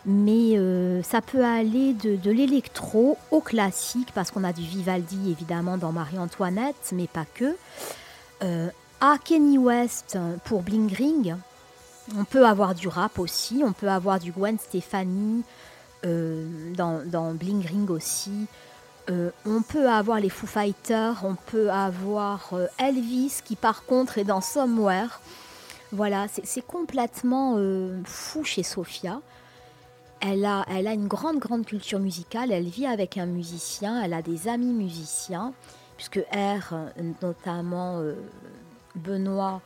Mais 0.06 0.56
ça 1.04 1.22
peut 1.22 1.44
aller 1.44 1.94
de, 1.94 2.16
de 2.16 2.32
l'électro 2.32 3.18
au 3.32 3.42
classique, 3.42 4.14
parce 4.16 4.32
qu'on 4.32 4.46
a 4.46 4.54
du 4.54 4.62
Vivaldi 4.62 5.30
évidemment 5.30 5.78
dans 5.78 5.92
Marie-Antoinette, 5.92 6.94
mais 6.94 7.08
pas 7.08 7.26
que. 7.26 7.58
Euh, 8.42 8.70
à 9.02 9.18
Kenny 9.24 9.58
West 9.58 10.18
pour 10.46 10.62
Bling 10.62 10.94
Ring, 10.94 11.36
on 12.18 12.24
peut 12.24 12.46
avoir 12.46 12.76
du 12.76 12.88
rap 12.88 13.20
aussi, 13.20 13.62
on 13.66 13.74
peut 13.74 13.90
avoir 13.90 14.20
du 14.20 14.32
Gwen 14.32 14.58
Stefani 14.58 15.44
euh, 16.06 16.74
dans, 16.76 17.34
Bling 17.34 17.66
Ring 17.66 17.90
aussi. 17.90 18.48
Euh, 19.10 19.32
on 19.46 19.62
peut 19.62 19.90
avoir 19.90 20.20
les 20.20 20.30
Foo 20.30 20.48
Fighters, 20.48 21.24
on 21.24 21.36
peut 21.36 21.72
avoir 21.72 22.50
euh, 22.54 22.68
Elvis 22.78 23.42
qui 23.44 23.56
par 23.56 23.86
contre 23.86 24.18
est 24.18 24.24
dans 24.24 24.42
Somewhere. 24.42 25.20
Voilà, 25.92 26.28
c'est 26.44 26.66
complètement 26.66 27.56
euh, 27.58 28.00
fou 28.06 28.44
chez 28.44 28.62
Sophia. 28.62 29.22
Elle 30.22 30.46
a, 30.46 30.64
elle 30.70 30.88
a 30.88 30.94
une 30.94 31.08
grande, 31.08 31.40
grande 31.40 31.66
culture 31.66 32.00
musicale. 32.00 32.52
Elle 32.52 32.68
vit 32.68 32.86
avec 32.86 33.18
un 33.18 33.26
musicien, 33.26 34.04
elle 34.04 34.14
a 34.14 34.22
des 34.22 34.48
amis 34.48 34.74
musiciens, 34.74 35.54
puisque 36.00 36.26
R, 36.32 36.72
euh, 36.72 36.90
notamment 37.22 38.00
euh, 38.00 38.16
Benoît, 38.96 39.62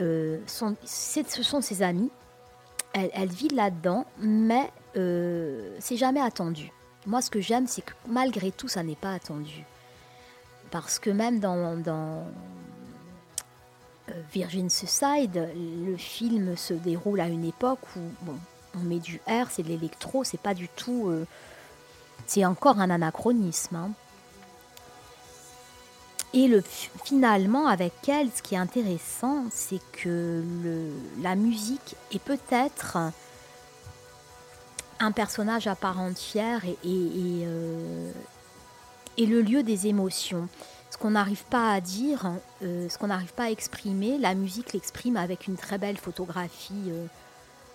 euh, 0.00 0.40
ce 0.48 1.42
sont 1.44 1.60
ses 1.60 1.82
amis. 1.84 2.10
Elle, 2.92 3.28
vit 3.28 3.48
là-dedans, 3.48 4.04
mais 4.18 4.70
c'est 4.94 5.96
jamais 5.96 6.20
attendu. 6.20 6.72
Moi, 7.06 7.22
ce 7.22 7.30
que 7.30 7.40
j'aime, 7.40 7.66
c'est 7.66 7.82
que 7.82 7.92
malgré 8.06 8.50
tout, 8.50 8.68
ça 8.68 8.82
n'est 8.82 8.96
pas 8.96 9.12
attendu. 9.12 9.64
Parce 10.70 10.98
que 11.00 11.10
même 11.10 11.40
dans, 11.40 12.24
Virgin 14.32 14.70
Suicide, 14.70 15.48
le 15.56 15.96
film 15.96 16.56
se 16.56 16.74
déroule 16.74 17.20
à 17.20 17.26
une 17.28 17.44
époque 17.44 17.80
où 17.96 18.32
on 18.76 18.80
met 18.80 19.00
du 19.00 19.20
R, 19.26 19.50
c'est 19.50 19.62
de 19.64 19.68
l'électro, 19.68 20.22
c'est 20.22 20.40
pas 20.40 20.54
du 20.54 20.68
tout. 20.68 21.12
c'est 22.26 22.44
encore 22.44 22.78
un 22.78 22.90
anachronisme. 22.90 23.76
hein. 23.76 23.90
Et 26.34 26.48
le, 26.48 26.62
finalement, 27.04 27.68
avec 27.68 27.92
elle, 28.08 28.28
ce 28.34 28.42
qui 28.42 28.54
est 28.56 28.58
intéressant, 28.58 29.44
c'est 29.52 29.80
que 29.92 30.42
le- 30.64 30.90
la 31.22 31.36
musique 31.36 31.94
est 32.12 32.18
peut-être 32.18 32.98
un 35.00 35.12
personnage 35.12 35.66
à 35.68 35.74
part 35.76 36.00
entière 36.00 36.64
et, 36.64 36.76
et- 36.84 36.88
et, 36.88 37.44
euh, 37.46 38.10
et 39.16 39.26
le 39.26 39.42
lieu 39.42 39.62
des 39.62 39.86
émotions. 39.86 40.48
Ce 40.90 40.98
qu'on 40.98 41.10
n'arrive 41.12 41.44
pas 41.44 41.72
à 41.72 41.80
dire, 41.80 42.32
euh, 42.62 42.88
ce 42.88 42.98
qu'on 42.98 43.08
n'arrive 43.08 43.32
pas 43.34 43.44
à 43.44 43.50
exprimer, 43.50 44.18
la 44.18 44.34
musique 44.34 44.72
l'exprime 44.72 45.16
avec 45.16 45.46
une 45.46 45.56
très 45.56 45.78
belle 45.78 45.96
photographie 45.98 46.74
euh, 46.88 47.06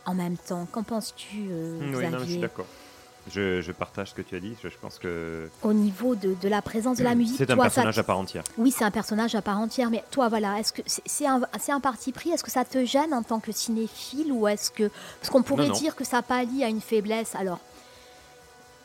en 0.06 0.14
même 0.16 0.38
temps. 0.38 0.66
Qu'en 0.72 0.84
penses-tu, 0.84 1.48
euh, 1.50 1.80
Oui, 1.82 1.86
non, 1.88 1.92
je 1.92 1.98
suis 2.00 2.10
Xavier? 2.18 2.38
d'accord. 2.42 2.66
Je, 3.32 3.62
je 3.62 3.72
partage 3.72 4.10
ce 4.10 4.16
que 4.16 4.22
tu 4.22 4.36
as 4.36 4.40
dit. 4.40 4.56
Je, 4.64 4.70
je 4.70 4.78
pense 4.82 4.98
que 4.98 5.50
Au 5.62 5.74
niveau 5.74 6.16
de, 6.16 6.36
de 6.42 6.48
la 6.50 6.62
présence 6.62 6.98
de 6.98 7.04
la 7.04 7.16
musique, 7.16 7.38
c'est 7.38 7.52
un 7.52 7.56
toi, 7.56 7.66
personnage 7.66 8.00
à 8.00 8.04
part 8.04 8.18
entière. 8.18 8.44
Oui, 8.58 8.72
c'est 8.72 8.84
un 8.86 8.92
personnage 8.92 9.36
à 9.36 9.42
part 9.42 9.60
entière, 9.60 9.90
mais 9.92 10.04
toi, 10.12 10.30
voilà, 10.30 10.60
est-ce 10.60 10.74
que 10.74 10.82
c'est 10.86 11.26
un, 11.28 11.80
parti 11.80 12.12
pris? 12.12 12.32
Est-ce 12.32 12.44
que 12.44 12.52
ça 12.52 12.66
te 12.66 12.84
gêne 12.86 13.14
en 13.14 13.22
tant 13.24 13.40
que 13.40 13.52
cinéphile 13.52 14.32
ou 14.32 14.48
est-ce 14.48 14.72
que 14.72 14.90
parce 15.20 15.30
qu'on 15.30 15.44
pourrait 15.44 15.68
Non, 15.68 15.74
non. 15.74 15.80
dire 15.80 15.96
que 15.96 16.04
ça 16.04 16.22
pallie 16.22 16.64
à 16.64 16.70
une 16.70 16.82
faiblesse? 16.82 17.36
Alors, 17.36 17.60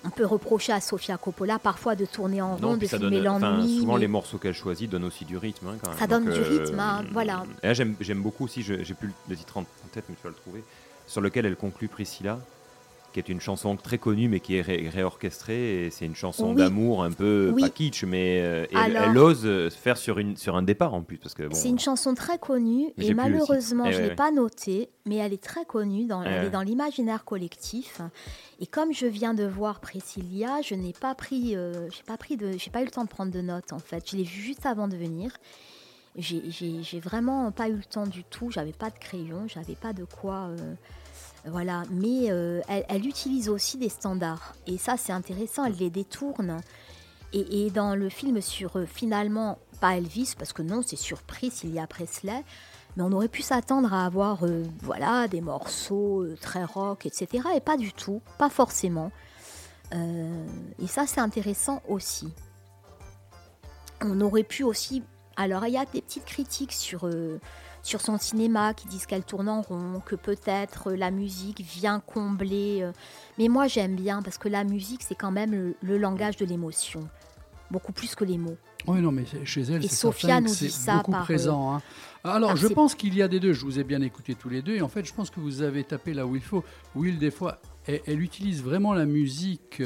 on 0.07 0.11
peut 0.11 0.27
reprocher 0.27 0.73
à 0.73 0.83
Sofia 0.83 1.17
Coppola 1.17 1.59
parfois 1.59 1.95
de 1.97 2.05
tourner 2.05 2.43
en 2.43 2.57
rond, 2.57 2.77
de 2.77 2.87
filmer 2.87 3.21
l'ennui. 3.23 3.79
souvent 3.81 3.95
mais- 3.95 4.01
les 4.01 4.09
morceaux 4.09 4.37
qu'elle 4.37 4.53
choisit 4.53 4.91
donnent 4.91 5.05
aussi 5.05 5.25
du 5.25 5.39
rythme. 5.39 5.69
hein, 5.69 5.77
quand 5.83 5.89
même. 5.89 5.99
Ça 5.99 6.07
donne 6.07 6.25
du 6.25 6.31
euh, 6.41 6.43
rythme, 6.61 6.79
hein, 6.79 7.05
voilà. 7.13 7.45
J'aime 7.73 8.21
beaucoup 8.21 8.45
aussi, 8.45 8.63
je- 8.63 8.83
j'ai 8.83 8.93
plus 8.95 9.11
le 9.29 9.37
titre 9.37 9.57
en 9.57 9.65
tête, 9.93 10.05
mais 10.11 10.15
tu 10.17 10.23
vas 10.25 10.29
le 10.29 10.35
trouver, 10.37 10.63
sur 11.07 11.23
lequel 11.23 11.47
elle 11.47 11.57
conclut 11.57 11.89
Priscilla, 11.89 12.39
qui 13.15 13.21
est 13.21 13.29
une 13.29 13.41
chanson 13.41 13.77
très 13.77 13.97
connue, 13.97 14.29
mais 14.29 14.41
qui 14.41 14.57
est 14.57 14.61
ré- 14.61 14.89
réorchestrée. 14.93 15.89
C'est 15.93 16.05
une 16.05 16.17
chanson 16.17 16.49
Oui. 16.51 16.57
d'amour 16.57 17.05
un 17.05 17.13
peu, 17.13 17.53
Oui. 17.55 17.63
pas 17.63 17.69
kitsch, 17.71 18.03
mais 18.03 18.41
euh, 18.43 18.67
elle, 18.73 18.97
Alors- 18.97 19.03
elle 19.11 19.19
ose 19.19 19.73
faire 19.73 19.97
sur, 19.97 20.19
une, 20.19 20.37
sur 20.37 20.57
un 20.57 20.63
départ 20.65 20.95
en 20.95 21.03
plus. 21.03 21.19
Parce 21.19 21.33
que, 21.33 21.45
bon, 21.45 21.55
C'est 21.55 21.69
une 21.69 21.79
chanson 21.79 22.15
très 22.15 22.39
connue 22.39 22.89
et 22.99 23.15
malheureusement 23.15 23.85
Eh 23.87 23.93
je 23.93 23.99
ne 23.99 24.03
l'ai 24.03 24.09
ouais. 24.11 24.15
pas 24.17 24.33
notée, 24.33 24.91
mais 25.07 25.15
elle 25.17 25.33
est 25.33 25.43
très 25.43 25.65
connue, 25.65 26.07
dans, 26.07 26.25
elle 26.25 26.47
est 26.47 26.51
dans 26.51 26.63
l'imaginaire 26.63 27.25
collectif. 27.25 28.01
Et 28.61 28.67
comme 28.67 28.93
je 28.93 29.07
viens 29.07 29.33
de 29.33 29.45
voir 29.45 29.79
Priscilla, 29.79 30.61
je 30.63 30.75
n'ai 30.75 30.93
pas 30.93 31.15
pris, 31.15 31.55
euh, 31.55 31.89
j'ai 31.91 32.03
pas 32.03 32.17
pris 32.17 32.37
de, 32.37 32.51
j'ai 32.59 32.71
pas 32.71 32.83
eu 32.83 32.85
le 32.87 32.91
temps 32.91 33.05
de 33.05 33.09
prendre 33.09 33.31
de 33.31 33.41
notes 33.41 33.73
en 33.73 33.79
fait. 33.79 34.11
Je 34.11 34.17
l'ai 34.17 34.25
vue 34.25 34.41
juste 34.43 34.67
avant 34.67 34.89
de 34.89 34.97
venir. 34.97 35.31
J'ai 36.17 37.01
vraiment 37.01 37.51
pas 37.53 37.69
eu 37.69 37.75
le 37.77 37.85
temps 37.85 38.07
du 38.07 38.25
tout. 38.25 38.51
J'avais 38.51 38.73
pas 38.73 38.91
de 38.91 38.99
crayon, 38.99 39.47
j'avais 39.47 39.75
pas 39.77 39.93
de 39.93 40.05
quoi. 40.05 40.49
euh, 40.59 40.75
voilà, 41.47 41.83
mais 41.91 42.31
euh, 42.31 42.63
elle, 42.69 43.07
utilise 43.07 43.49
aussi 43.49 43.77
des 43.77 43.91
standards. 43.91 44.55
Et 44.67 44.79
ça, 44.79 44.97
c'est 44.97 45.13
intéressant, 45.13 45.65
elle 45.65 45.77
les 45.77 45.91
détourne. 45.91 46.61
Et, 47.33 47.69
dans 47.71 47.97
le 47.97 48.09
film 48.09 48.41
sur 48.41 48.77
euh, 48.77 48.87
finalement, 48.87 49.59
pas 49.81 49.97
Elvis, 49.97 50.35
parce 50.39 50.53
que 50.53 50.63
non, 50.63 50.83
c'est 50.87 50.97
surpris 50.97 51.51
s'il 51.51 51.75
y 51.75 51.81
a 51.81 51.87
Presley, 51.87 52.45
mais 52.97 53.03
on 53.03 53.11
aurait 53.11 53.29
pu 53.29 53.43
s'attendre 53.43 53.93
à 53.93 54.07
avoir 54.07 54.45
euh, 54.45 54.63
voilà, 54.83 55.27
des 55.27 55.41
morceaux 55.41 56.25
très 56.41 56.65
rock, 56.65 57.07
etc. 57.07 57.49
Et 57.57 57.61
pas 57.61 57.77
du 57.77 57.93
tout, 57.93 58.23
pas 58.39 58.51
forcément. 58.51 59.11
Et 59.93 60.89
ça, 60.89 61.07
c'est 61.07 61.21
intéressant 61.21 61.81
aussi. 61.89 62.33
On 64.01 64.21
aurait 64.23 64.43
pu 64.43 64.65
aussi. 64.65 65.05
Alors, 65.37 65.65
il 65.67 65.73
y 65.73 65.77
a 65.77 65.85
des 65.85 66.03
petites 66.03 66.25
critiques 66.25 66.73
sur, 66.73 67.09
sur 67.85 68.01
son 68.01 68.19
cinéma 68.19 68.75
qui 68.75 68.89
disent 68.89 69.07
qu'elle 69.07 69.23
tourne 69.25 69.49
en 69.49 69.61
rond, 69.63 70.01
que 70.05 70.17
peut-être 70.17 70.89
euh, 70.91 70.97
la 70.97 71.11
musique 71.13 71.61
vient 71.61 72.01
combler. 72.01 72.81
euh, 72.83 72.91
Mais 73.39 73.47
moi, 73.49 73.69
j'aime 73.69 73.95
bien 73.95 74.23
parce 74.23 74.39
que 74.39 74.49
la 74.49 74.65
musique, 74.65 75.03
c'est 75.07 75.15
quand 75.15 75.31
même 75.31 75.53
le, 75.53 75.77
le 75.83 75.99
langage 75.99 76.37
de 76.37 76.47
l'émotion, 76.47 77.07
beaucoup 77.71 77.93
plus 77.93 78.15
que 78.17 78.25
les 78.25 78.39
mots. 78.39 78.57
Oui, 78.87 79.01
non, 79.01 79.13
mais 79.13 79.25
chez 79.45 79.63
elle, 79.63 79.83
c'est 79.89 80.07
beaucoup 80.07 81.11
par, 81.11 81.21
euh, 81.21 81.25
présent. 81.25 81.75
hein. 81.75 81.83
Alors, 82.25 82.49
par 82.51 82.57
je 82.57 82.67
pense 82.69 82.95
qu'il 82.95 83.15
y 83.15 83.23
a 83.23 83.29
des 83.29 83.39
deux. 83.41 83.53
Je 83.53 83.65
vous 83.65 83.79
ai 83.79 83.85
bien 83.85 84.01
écouté 84.03 84.35
tous 84.35 84.49
les 84.49 84.63
deux. 84.63 84.75
Et 84.75 84.83
en 84.83 84.89
fait, 84.89 85.05
je 85.05 85.13
pense 85.15 85.31
que 85.31 85.41
vous 85.41 85.63
avez 85.63 85.85
tapé 85.85 86.15
là 86.15 86.27
où 86.27 86.37
il 86.37 86.43
faut. 86.43 86.65
Will, 86.95 87.19
des 87.19 87.31
fois, 87.31 87.61
elle, 87.87 88.01
elle 88.07 88.21
utilise 88.23 88.63
vraiment 88.63 88.93
la 88.95 89.05
musique 89.05 89.83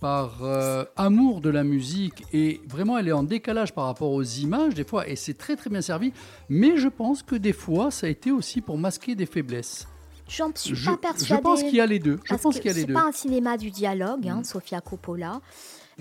par 0.00 0.44
euh, 0.44 0.84
amour 0.96 1.40
de 1.40 1.50
la 1.50 1.64
musique. 1.64 2.24
Et 2.32 2.60
vraiment, 2.68 2.98
elle 2.98 3.08
est 3.08 3.12
en 3.12 3.22
décalage 3.24 3.72
par 3.74 3.86
rapport 3.86 4.12
aux 4.12 4.22
images, 4.22 4.74
des 4.74 4.84
fois. 4.84 5.08
Et 5.08 5.16
c'est 5.16 5.34
très, 5.34 5.56
très 5.56 5.70
bien 5.70 5.80
servi. 5.82 6.12
Mais 6.48 6.76
je 6.76 6.88
pense 6.88 7.22
que 7.22 7.34
des 7.34 7.52
fois, 7.52 7.90
ça 7.90 8.06
a 8.06 8.10
été 8.10 8.30
aussi 8.30 8.60
pour 8.60 8.78
masquer 8.78 9.14
des 9.14 9.26
faiblesses. 9.26 9.88
J'en 10.28 10.50
suis 10.54 10.74
Je- 10.74 10.84
pas 10.90 10.92
je 10.92 10.96
persuadée. 11.00 11.42
pense 11.42 11.62
qu'il 11.62 11.74
y 11.74 11.80
a 11.80 11.86
les 11.86 11.98
deux. 11.98 12.20
Je 12.24 12.28
Parce 12.28 12.42
pense 12.42 12.56
qu'il 12.56 12.66
y 12.66 12.70
a 12.70 12.74
les 12.74 12.80
c'est 12.82 12.86
deux. 12.86 12.94
pas 12.94 13.04
un 13.06 13.12
cinéma 13.12 13.56
du 13.56 13.70
dialogue, 13.70 14.28
hein, 14.28 14.42
Sofia 14.44 14.80
Coppola. 14.80 15.40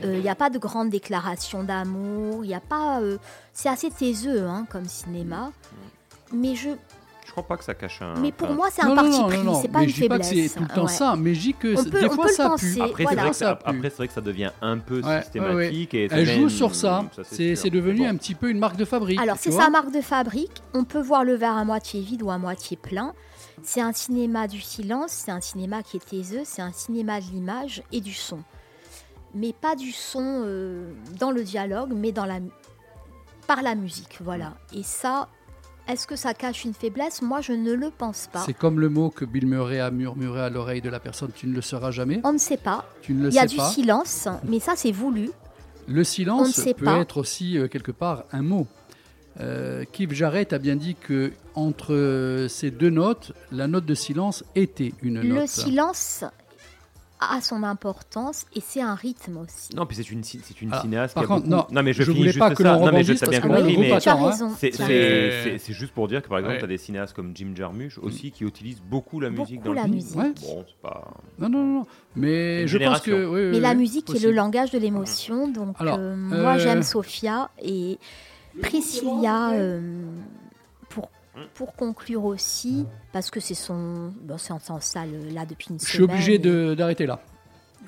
Euh, 0.04 0.16
Il 0.18 0.22
n'y 0.22 0.30
a 0.30 0.36
pas 0.36 0.50
de 0.52 0.60
grandes 0.60 0.90
déclarations 0.92 1.64
d'amour. 1.64 2.44
Il 2.46 2.52
y 2.52 2.54
a 2.54 2.60
pas. 2.60 3.02
euh, 3.02 3.18
c'est 3.54 3.70
assez 3.70 3.90
taiseux 3.90 4.44
hein, 4.46 4.68
comme 4.70 4.86
cinéma. 4.86 5.52
Mais 6.34 6.56
je. 6.56 6.70
Crois 7.38 7.48
pas 7.50 7.58
que 7.58 7.64
ça 7.66 7.76
cache 7.76 8.02
un. 8.02 8.16
Mais 8.20 8.32
pour 8.32 8.50
moi, 8.50 8.70
c'est 8.72 8.82
un 8.82 8.88
Non, 8.90 8.96
parti 8.96 9.12
non, 9.12 9.28
pris. 9.28 9.38
C'est 9.62 9.68
pas 9.68 9.78
mais 9.80 9.84
une 9.86 9.90
je 9.92 10.02
dis 10.02 10.10
pas 10.10 10.18
que 10.18 10.24
faiblesse. 10.26 10.52
c'est 10.54 10.58
tout 10.58 10.64
le 10.68 10.74
temps 10.76 10.82
Ouais. 10.86 10.92
ça, 10.92 11.16
mais 11.16 11.36
je 11.36 11.40
dis 11.40 11.54
que 11.54 11.76
On 11.78 11.84
c'est- 11.84 11.90
peut- 11.92 12.02
des 12.02 12.10
fois 12.10 12.28
ça 12.30 12.56
pue. 12.58 12.82
Après, 12.82 13.04
Voilà. 13.04 13.10
c'est 13.10 13.16
vrai, 13.22 13.30
que 13.30 13.36
Ça 13.36 13.46
ça- 13.50 13.56
pue. 13.58 13.64
après, 13.78 13.90
c'est 13.92 13.96
vrai 13.98 14.08
que 14.08 14.14
ça 14.16 14.22
devient 14.22 14.52
un 14.60 14.78
peu 14.80 15.02
Ouais, 15.04 15.22
systématique. 15.22 15.94
ouais. 15.94 16.00
Et 16.00 16.08
Elle 16.10 16.26
joue 16.40 16.50
sur 16.50 16.74
ça. 16.74 17.06
ça, 17.16 17.22
C'est 17.24 17.70
devenu 17.70 18.00
Bon. 18.00 18.10
un 18.10 18.16
petit 18.16 18.34
peu 18.34 18.50
une 18.50 18.58
marque 18.58 18.76
de 18.78 18.86
fabrique. 18.86 19.20
Alors, 19.22 19.38
c'est 19.40 19.52
sa 19.52 19.70
marque 19.70 19.92
de 19.92 20.02
fabrique. 20.02 20.64
On 20.74 20.84
peut 20.84 21.00
voir 21.00 21.24
le 21.24 21.36
verre 21.36 21.56
à 21.58 21.64
moitié 21.64 22.02
vide 22.02 22.24
ou 22.24 22.32
à 22.32 22.40
moitié 22.40 22.76
plein. 22.76 23.14
C'est 23.62 23.82
un 23.82 23.94
cinéma 23.94 24.48
du 24.48 24.60
silence, 24.60 25.12
c'est 25.12 25.30
un 25.32 25.42
cinéma 25.42 25.84
qui 25.84 25.98
est 25.98 26.06
taiseux, 26.10 26.42
c'est 26.44 26.64
un 26.64 26.72
cinéma 26.72 27.20
de 27.22 27.26
l'image 27.32 27.84
et 27.92 28.02
du 28.02 28.14
son. 28.14 28.40
Mais 29.36 29.54
pas 29.54 29.76
du 29.76 29.92
son 29.92 30.42
euh, 30.44 30.92
dans 31.20 31.30
le 31.30 31.44
dialogue, 31.44 31.92
mais 31.96 32.12
dans 32.12 32.26
la, 32.26 32.40
par 33.46 33.62
la 33.62 33.76
musique. 33.76 34.18
Voilà. 34.24 34.54
Et 34.74 34.82
ça, 34.82 35.28
Est-ce 35.88 36.06
que 36.06 36.16
ça 36.16 36.34
cache 36.34 36.66
une 36.66 36.74
faiblesse? 36.74 37.22
Moi, 37.22 37.40
je 37.42 37.54
ne 37.54 37.74
le 37.74 37.90
pense 37.92 38.28
pas. 38.32 38.44
C'est 38.46 38.54
comme 38.54 38.80
le 38.80 38.90
mot 38.90 39.10
que 39.10 39.24
Bill 39.26 39.48
Murray 39.48 39.80
a 39.80 39.90
murmuré 39.92 40.42
à 40.42 40.50
l'oreille 40.50 40.82
de 40.82 40.90
la 40.90 41.00
personne, 41.00 41.32
tu 41.34 41.48
ne 41.48 41.54
le 41.56 41.62
sauras 41.62 41.92
jamais. 41.92 42.20
On 42.26 42.34
ne 42.34 42.38
sait 42.38 42.58
pas. 42.58 42.86
Tu 43.02 43.14
ne 43.14 43.24
le 43.24 43.30
Il 43.30 43.36
y 43.36 43.40
a 43.40 43.44
sais 43.44 43.48
du 43.48 43.56
pas. 43.58 43.70
silence, 43.70 44.28
mais 44.44 44.60
ça, 44.60 44.74
c'est 44.76 44.92
voulu. 44.92 45.30
Le 45.88 46.04
silence 46.04 46.60
peut 46.78 46.86
pas. 46.86 46.98
être 47.00 47.18
aussi 47.18 47.58
euh, 47.58 47.68
quelque 47.70 47.94
part 47.94 48.26
un 48.34 48.42
mot. 48.42 48.68
Euh, 49.40 49.86
Keith 49.92 50.12
Jarrett 50.14 50.52
a 50.52 50.58
bien 50.58 50.76
dit 50.76 50.96
que 50.96 51.32
entre 51.56 51.94
euh, 51.94 52.48
ces 52.50 52.72
deux 52.72 52.90
notes, 52.90 53.32
la 53.52 53.68
note 53.68 53.86
de 53.86 53.94
silence 53.94 54.44
était 54.56 54.94
une 55.02 55.22
Le 55.22 55.36
note. 55.36 55.48
silence 55.48 56.26
a 57.20 57.42
son 57.42 57.64
importance 57.64 58.46
et 58.56 58.62
c'est 58.62 58.82
un 58.82 58.94
rythme 58.96 59.38
aussi. 59.38 59.76
Non, 59.76 59.86
puis 59.86 59.96
c'est 59.98 60.10
une, 60.12 60.24
c'est 60.24 60.62
une 60.62 60.70
Ah, 60.72 60.82
cinéaste 60.82 61.16
par 61.16 61.24
qui 61.24 61.32
a 61.32 61.36
contre, 61.36 61.48
beaucoup- 61.50 61.74
non, 61.74 61.84
mais 61.84 61.94
je, 61.94 62.04
je 62.04 62.04
finis 62.06 62.18
voulais 62.18 62.30
juste 62.32 62.40
pas 62.40 62.54
que 62.54 62.62
ça. 62.64 62.78
Non, 62.78 62.92
mais 62.92 63.04
je 63.04 63.14
t'ai 63.14 63.28
bien 63.28 63.42
compris, 63.42 63.64
mais 63.64 63.74
groupe 63.74 63.86
attend, 63.98 64.28
hein. 64.28 64.32
c'est- 64.58 64.70
Tiens. 64.70 64.86
c'est 64.86 64.94
Mais- 64.94 65.44
c'est- 65.44 65.58
c'est 65.58 65.74
juste 65.74 65.94
pour 65.94 66.08
dire 66.08 66.22
que 66.22 66.28
par 66.30 66.38
exemple, 66.38 66.54
Ouais. 66.56 66.60
tu 66.60 66.66
as 66.66 66.68
des 66.68 66.78
cinéastes 66.78 67.16
comme 67.16 67.32
Jim 67.36 67.54
Jarmusch 67.56 67.98
aussi 67.98 68.32
qui 68.32 68.44
utilisent 68.44 68.82
beaucoup 68.82 69.20
la 69.20 69.30
musique 69.30 69.62
Beaucoup 69.64 69.68
dans 69.70 69.74
la 69.74 69.82
le 69.88 69.94
film. 69.94 69.96
musique. 69.96 70.16
Ouais. 70.18 70.34
Bon, 70.42 70.66
c'est 70.68 70.82
pas. 70.82 71.08
Non, 71.40 71.50
non, 71.50 71.64
non. 71.66 71.86
Mais 72.16 72.62
Une 72.62 72.68
je 72.68 72.78
pense 72.78 73.00
que. 73.02 73.12
génération. 73.12 73.34
oui, 73.34 73.42
oui, 73.46 73.50
Mais 73.54 73.60
la 73.60 73.74
musique 73.74 74.10
est 74.14 74.24
le 74.24 74.32
langage 74.32 74.72
de 74.72 74.78
l'émotion, 74.78 75.48
donc 75.48 75.76
Alors, 75.80 75.98
euh, 76.00 76.16
moi 76.16 76.56
euh, 76.56 76.60
j'aime 76.60 76.84
Sophia 76.84 77.50
et 77.64 77.98
Priscilla 78.62 79.52
euh, 79.54 79.80
pour, 81.54 81.76
conclure 81.76 82.26
aussi, 82.26 82.86
parce 83.14 83.30
que 83.32 83.40
c'est 83.40 83.54
son, 83.54 84.14
bon, 84.22 84.38
c'est 84.38 84.54
en 84.54 84.80
salle 84.80 85.10
là 85.34 85.46
depuis 85.46 85.68
une 85.72 85.80
Je 85.80 85.86
semaine. 85.86 85.94
suis 85.94 86.04
obligé 86.04 86.76
d'arrêter 86.76 87.06
là. 87.06 87.20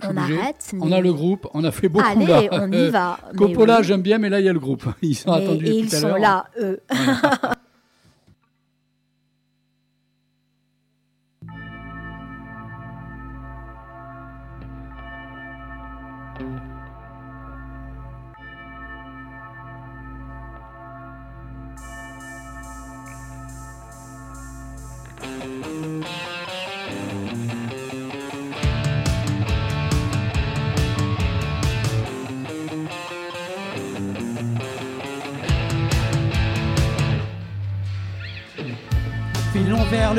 Je 0.02 0.08
On 0.08 0.12
obligé. 0.12 0.40
arrête, 0.40 0.72
On 0.80 0.92
a 0.94 1.02
le 1.02 1.12
groupe, 1.14 1.48
on 1.54 1.64
a 1.66 1.72
fait 1.72 1.90
beaucoup 1.90 2.08
Allez, 2.08 2.26
là. 2.26 2.42
on 2.52 2.72
y 2.72 2.90
va, 2.90 3.20
Coppola, 3.38 3.80
oui. 3.80 3.84
j'aime 3.84 4.02
bien, 4.02 4.18
mais 4.18 4.30
là, 4.30 4.40
il 4.40 4.46
y 4.46 4.50
a 4.50 4.54
le 4.54 4.60
groupe. 4.60 4.86
Ils 5.02 5.14
sont 5.16 5.32
Mais- 5.32 5.44
attendus 5.44 5.66
et 5.66 5.70
depuis 5.70 5.80
ils 5.80 5.90
tout 5.90 5.96
à 5.96 6.00
sont 6.00 6.16
là, 6.16 6.46
eux. 6.60 6.80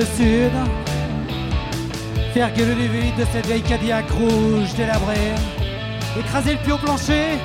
sud. 0.05 0.52
Faire 2.35 2.52
gueuler 2.55 2.74
les 2.74 2.89
vides 2.89 3.16
de 3.16 3.24
cette 3.32 3.47
vieille 3.47 3.62
Cadillac 3.62 4.10
rouge 4.10 4.74
délabrée. 4.77 5.35
Écraser 6.18 6.52
le 6.52 6.59
pied 6.59 6.72
au 6.72 6.78
plancher. 6.78 7.39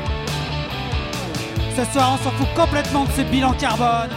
Ce 1.76 1.84
soir, 1.92 2.18
on 2.20 2.24
s'en 2.24 2.32
fout 2.32 2.48
complètement 2.56 3.06
de 3.06 3.12
ce 3.12 3.22
bilan 3.22 3.54
carbone. 3.54 4.12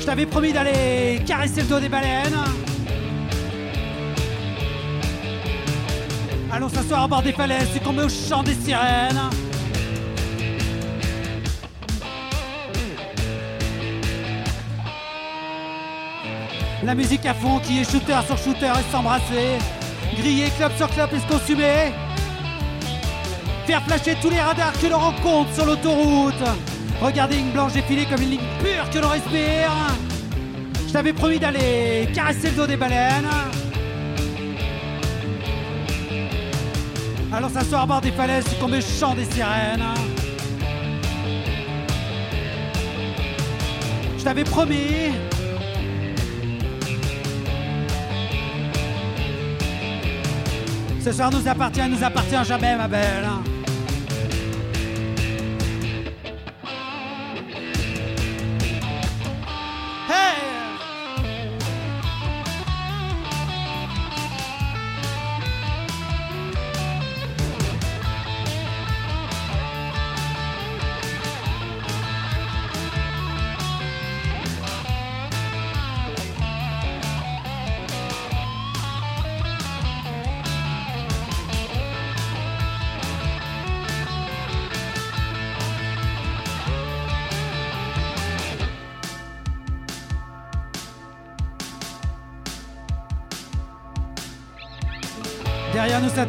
Je 0.00 0.06
t'avais 0.06 0.26
promis 0.26 0.52
d'aller 0.52 1.22
caresser 1.26 1.62
le 1.62 1.68
dos 1.68 1.80
des 1.80 1.88
baleines. 1.88 2.38
Allons 6.52 6.68
s'asseoir 6.68 7.04
à 7.04 7.08
bord 7.08 7.22
des 7.22 7.32
falaises, 7.32 7.70
succomber 7.72 8.02
au 8.02 8.08
chant 8.08 8.42
des 8.42 8.54
sirènes. 8.54 9.30
La 16.84 16.96
musique 16.96 17.24
à 17.26 17.34
fond 17.34 17.60
qui 17.60 17.78
est 17.78 17.88
shooter 17.88 18.18
sur 18.26 18.36
shooter 18.36 18.66
et 18.66 18.90
s'embrasser. 18.90 19.58
Griller 20.16 20.50
club 20.56 20.72
sur 20.76 20.88
club 20.88 21.10
et 21.14 21.20
se 21.20 21.26
consumer. 21.26 21.92
Faire 23.66 23.82
flasher 23.84 24.16
tous 24.20 24.30
les 24.30 24.40
radars 24.40 24.72
que 24.72 24.88
l'on 24.88 24.98
rencontre 24.98 25.54
sur 25.54 25.64
l'autoroute. 25.64 26.42
Regarder 27.00 27.36
une 27.36 27.52
blanche 27.52 27.74
défiler 27.74 28.04
comme 28.04 28.20
une 28.22 28.30
ligne 28.30 28.40
pure 28.58 28.90
que 28.90 28.98
l'on 28.98 29.10
respire. 29.10 29.70
Je 30.88 30.92
t'avais 30.92 31.12
promis 31.12 31.38
d'aller 31.38 32.08
caresser 32.12 32.50
le 32.50 32.56
dos 32.56 32.66
des 32.66 32.76
baleines. 32.76 33.30
Allons 37.32 37.48
s'asseoir 37.48 37.86
bord 37.86 38.00
des 38.00 38.10
falaises, 38.10 38.46
succomber 38.48 38.78
au 38.78 38.80
chant 38.80 39.14
des 39.14 39.24
sirènes. 39.24 39.84
Je 44.18 44.24
t'avais 44.24 44.44
promis. 44.44 45.12
Ce 51.12 51.18
soir 51.18 51.30
nous 51.30 51.46
appartient, 51.46 51.86
nous 51.90 52.02
appartient 52.02 52.42
jamais, 52.46 52.74
ma 52.74 52.88
belle. 52.88 53.51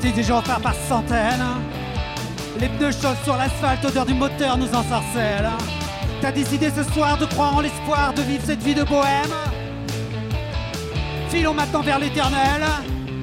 Gens 0.04 0.42
faire 0.42 0.60
par 0.62 0.76
centaines. 0.76 1.44
Les 2.60 2.70
pneus 2.70 2.92
chauds 2.92 3.16
sur 3.24 3.36
l'asphalte, 3.36 3.84
odeur 3.84 4.06
du 4.06 4.14
moteur 4.14 4.58
nous 4.58 4.68
ensorcelle. 4.68 5.50
T'as 6.22 6.32
décidé 6.32 6.70
ce 6.70 6.84
soir 6.94 7.18
de 7.18 7.26
croire 7.26 7.56
en 7.58 7.62
l'espoir 7.62 8.14
de 8.14 8.22
vivre 8.22 8.44
cette 8.46 8.62
vie 8.62 8.76
de 8.76 8.84
bohème? 8.84 9.34
Filons 11.30 11.54
maintenant 11.54 11.82
vers 11.82 12.00
l'éternel. 12.00 12.64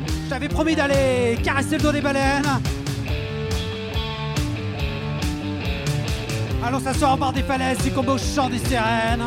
Je 0.07 0.29
t'avais 0.29 0.49
promis 0.49 0.75
d'aller 0.75 1.39
caresser 1.43 1.77
le 1.77 1.83
dos 1.83 1.93
des 1.93 2.01
baleines. 2.01 2.61
Allons 6.67 6.81
s'asseoir 6.81 7.15
au 7.15 7.17
bord 7.17 7.33
des 7.33 7.43
falaises, 7.43 7.83
succomber 7.83 8.13
au 8.13 8.19
chant 8.19 8.51
des 8.51 8.59
sirènes. 8.59 9.27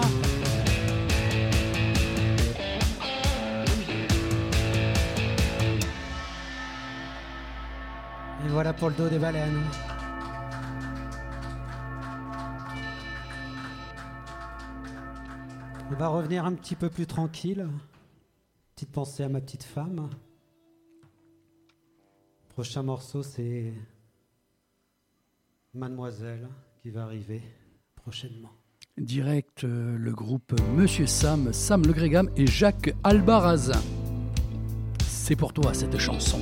Voilà 8.64 8.78
pour 8.78 8.88
le 8.88 8.96
dos 8.96 9.10
des 9.10 9.20
baleines. 9.20 9.62
On 15.92 15.96
va 15.96 16.08
revenir 16.08 16.46
un 16.46 16.54
petit 16.54 16.76
peu 16.76 16.90
plus 16.90 17.06
tranquille. 17.06 17.68
Petite 18.74 18.94
pensée 18.94 19.24
à 19.24 19.28
ma 19.28 19.42
petite 19.42 19.66
femme. 19.66 20.10
Prochain 22.54 22.84
morceau, 22.84 23.22
c'est 23.22 23.74
Mademoiselle 25.74 26.48
qui 26.82 26.90
va 26.90 27.04
arriver 27.04 27.42
prochainement. 27.96 28.54
Direct, 28.98 29.66
euh, 29.66 29.98
le 29.98 30.14
groupe 30.14 30.58
Monsieur 30.74 31.06
Sam, 31.06 31.52
Sam 31.52 31.86
Le 31.86 31.92
Grégam 31.92 32.30
et 32.38 32.48
Jacques 32.48 32.96
Albarazin. 33.04 33.82
C'est 35.06 35.36
pour 35.36 35.52
toi 35.52 35.74
cette 35.74 35.98
chanson. 35.98 36.40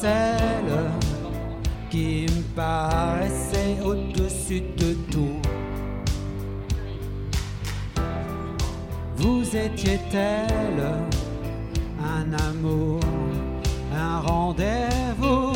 Celle 0.00 0.90
qui 1.90 2.26
me 2.28 2.42
paraissait 2.54 3.76
au-dessus 3.84 4.62
de 4.76 4.94
tout. 5.10 5.40
Vous 9.16 9.44
étiez 9.56 9.98
tel 10.10 10.76
un 12.02 12.32
amour, 12.48 13.00
un 13.94 14.20
rendez-vous. 14.20 15.52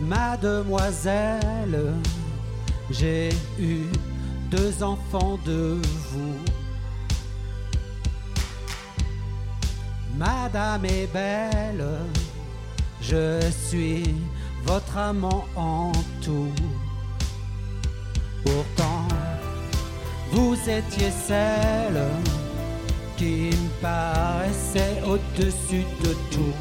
Mademoiselle, 0.00 1.92
j'ai 2.90 3.30
eu 3.58 3.82
deux 4.50 4.82
enfants 4.82 5.38
de 5.44 5.80
vous. 6.10 6.27
Madame 10.68 10.84
est 10.84 11.06
belle, 11.06 11.84
je 13.00 13.40
suis 13.50 14.14
votre 14.64 14.98
amant 14.98 15.46
en 15.56 15.92
tout. 16.20 16.52
Pourtant, 18.44 19.08
vous 20.30 20.54
étiez 20.68 21.10
celle 21.10 22.02
qui 23.16 23.48
me 23.50 23.80
paraissait 23.80 25.00
au-dessus 25.06 25.86
de 26.04 26.12
tout. 26.30 26.58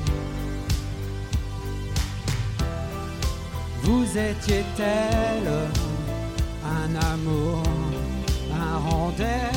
Vous 3.84 4.06
étiez 4.18 4.64
tel 4.78 5.46
un 6.64 6.96
amour, 7.12 7.62
un 8.54 8.78
rendez-vous. 8.90 9.57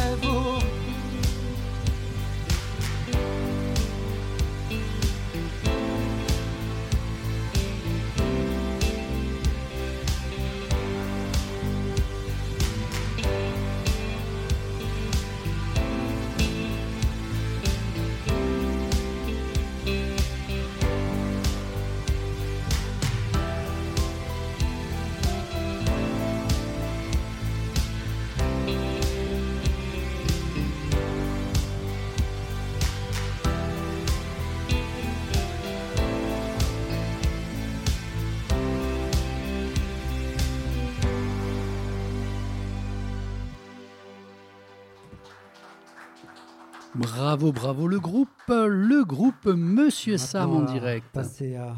Bravo, 47.01 47.51
bravo 47.51 47.89
le 47.89 47.99
groupe, 47.99 48.29
le 48.49 49.05
groupe 49.05 49.47
Monsieur 49.47 50.19
Sam 50.19 50.51
en 50.51 50.63
direct. 50.71 51.07
Passer 51.15 51.57
à 51.57 51.75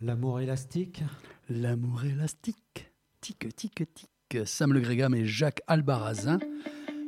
l'amour 0.00 0.40
élastique. 0.40 1.02
L'amour 1.50 2.04
élastique. 2.06 2.90
Tic, 3.20 3.54
tic, 3.54 3.82
tic. 3.94 4.38
Sam 4.46 4.72
Le 4.72 4.80
Grégam 4.80 5.14
et 5.14 5.26
Jacques 5.26 5.60
Albarazin. 5.66 6.38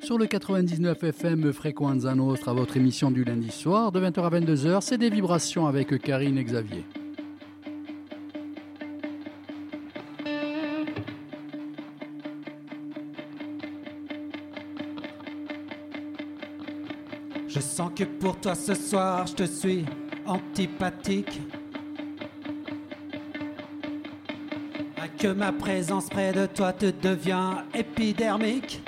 Sur 0.02 0.18
le 0.18 0.26
99 0.26 1.02
FM 1.02 1.54
Frequenza 1.54 2.14
Nostra, 2.14 2.52
votre 2.52 2.76
émission 2.76 3.10
du 3.10 3.24
lundi 3.24 3.50
soir 3.50 3.90
de 3.90 3.98
20h 3.98 4.24
à 4.24 4.40
22h, 4.40 4.82
c'est 4.82 4.98
des 4.98 5.08
vibrations 5.08 5.66
avec 5.66 5.98
Karine 5.98 6.36
et 6.36 6.44
Xavier. 6.44 6.84
Je 17.54 17.60
sens 17.60 17.90
que 17.94 18.04
pour 18.04 18.40
toi 18.40 18.54
ce 18.54 18.74
soir, 18.74 19.26
je 19.26 19.34
te 19.34 19.42
suis 19.44 19.84
antipathique. 20.26 21.40
Que 25.18 25.28
ma 25.28 25.52
présence 25.52 26.08
près 26.08 26.32
de 26.32 26.46
toi 26.46 26.72
te 26.72 26.86
devient 26.86 27.58
épidermique. 27.74 28.82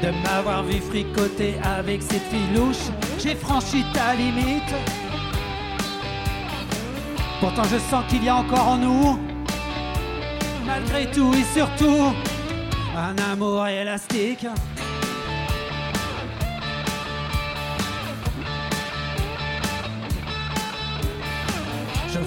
De 0.00 0.10
m'avoir 0.22 0.62
vu 0.62 0.80
fricoter 0.80 1.54
avec 1.64 2.02
cette 2.02 2.22
fille 2.22 2.54
louche, 2.54 2.92
j'ai 3.18 3.34
franchi 3.34 3.84
ta 3.92 4.14
limite. 4.14 4.72
Pourtant 7.40 7.64
je 7.64 7.78
sens 7.78 8.04
qu'il 8.08 8.22
y 8.22 8.28
a 8.28 8.36
encore 8.36 8.68
en 8.68 8.76
nous, 8.76 9.18
malgré 10.64 11.10
tout 11.10 11.34
et 11.34 11.42
surtout, 11.52 12.14
un 12.96 13.18
amour 13.32 13.66
élastique. 13.66 14.46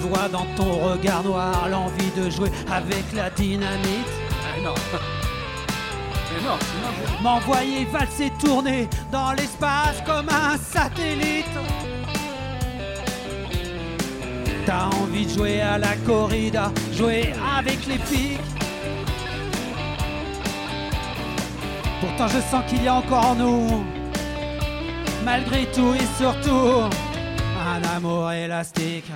Vois 0.08 0.28
dans 0.28 0.46
ton 0.56 0.72
regard 0.90 1.22
noir 1.22 1.68
l'envie 1.70 2.10
de 2.16 2.30
jouer 2.30 2.50
avec 2.70 3.04
la 3.14 3.30
dynamite. 3.30 4.12
Ah 4.44 4.60
non. 4.64 4.74
Mais 6.30 6.44
non, 6.46 6.56
sinon 6.60 6.90
je- 7.18 7.22
M'envoyer 7.22 7.84
valser 7.86 8.30
tourner 8.40 8.88
dans 9.10 9.32
l'espace 9.32 10.02
comme 10.06 10.28
un 10.28 10.56
satellite. 10.58 11.46
T'as 14.66 14.84
envie 15.00 15.24
de 15.24 15.30
jouer 15.30 15.60
à 15.62 15.78
la 15.78 15.96
corrida, 16.06 16.70
jouer 16.92 17.32
avec 17.58 17.86
les 17.86 17.96
pics. 17.98 18.38
Pourtant 22.00 22.28
je 22.28 22.40
sens 22.50 22.62
qu'il 22.68 22.82
y 22.84 22.88
a 22.88 22.94
encore 22.94 23.26
en 23.28 23.34
nous, 23.34 23.84
malgré 25.24 25.64
tout 25.72 25.94
et 25.94 26.06
surtout, 26.22 26.82
un 27.66 27.96
amour 27.96 28.30
élastique. 28.32 29.10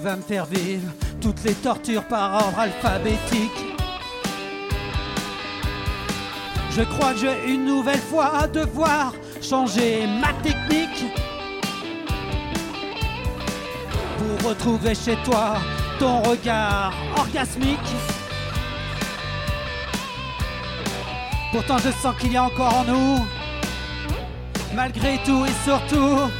Vas 0.00 0.16
me 0.16 0.22
faire 0.22 0.46
vivre 0.46 0.90
toutes 1.20 1.44
les 1.44 1.52
tortures 1.52 2.04
par 2.04 2.34
ordre 2.34 2.58
alphabétique. 2.58 3.50
Je 6.70 6.82
crois 6.82 7.12
que 7.12 7.18
je 7.18 7.26
vais 7.26 7.52
une 7.52 7.66
nouvelle 7.66 7.98
fois 7.98 8.46
devoir 8.46 9.12
changer 9.42 10.06
ma 10.06 10.32
technique 10.42 11.04
pour 14.18 14.50
retrouver 14.50 14.94
chez 14.94 15.16
toi 15.24 15.56
ton 15.98 16.22
regard 16.22 16.94
orgasmique. 17.16 17.78
Pourtant 21.52 21.78
je 21.78 21.90
sens 21.90 22.14
qu'il 22.18 22.32
y 22.32 22.36
a 22.36 22.44
encore 22.44 22.74
en 22.74 22.84
nous, 22.84 23.26
malgré 24.74 25.18
tout 25.26 25.44
et 25.44 25.64
surtout, 25.64 26.30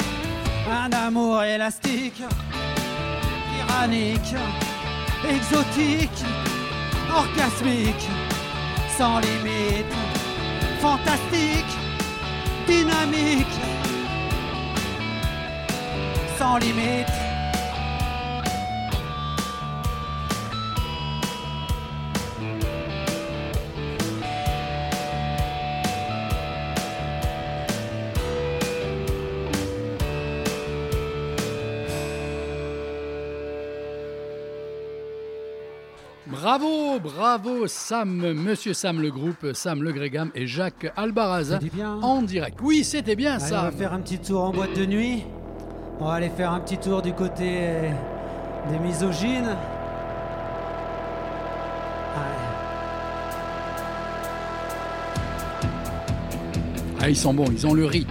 un 0.70 0.92
amour 0.92 1.42
élastique, 1.42 2.22
exotique, 5.28 6.24
orgasmique, 7.10 8.08
sans 8.98 9.20
limite, 9.20 9.86
fantastique, 10.80 11.64
dynamique, 12.66 13.46
sans 16.38 16.58
limite. 16.58 17.19
Bravo, 37.30 37.68
Sam, 37.68 38.32
Monsieur 38.32 38.74
Sam 38.74 39.00
le 39.00 39.08
groupe, 39.08 39.52
Sam 39.54 39.84
Le 39.84 39.92
Grégam 39.92 40.32
et 40.34 40.48
Jacques 40.48 40.92
Albaraz 40.96 41.60
en 42.02 42.22
direct. 42.22 42.58
Oui, 42.60 42.82
c'était 42.82 43.14
bien 43.14 43.34
Allez, 43.34 43.44
ça. 43.44 43.60
on 43.60 43.62
va 43.66 43.70
faire 43.70 43.92
un 43.92 44.00
petit 44.00 44.18
tour 44.18 44.42
en 44.42 44.50
boîte 44.50 44.76
de 44.76 44.84
nuit. 44.84 45.22
On 46.00 46.06
va 46.06 46.14
aller 46.14 46.28
faire 46.28 46.50
un 46.50 46.58
petit 46.58 46.76
tour 46.76 47.02
du 47.02 47.12
côté 47.12 47.44
euh, 47.60 47.90
des 48.72 48.80
misogynes. 48.80 49.56
Ah, 57.00 57.08
ils 57.08 57.16
sont 57.16 57.32
bons, 57.32 57.46
ils 57.52 57.64
ont 57.64 57.74
le 57.74 57.84
rythme. 57.84 58.10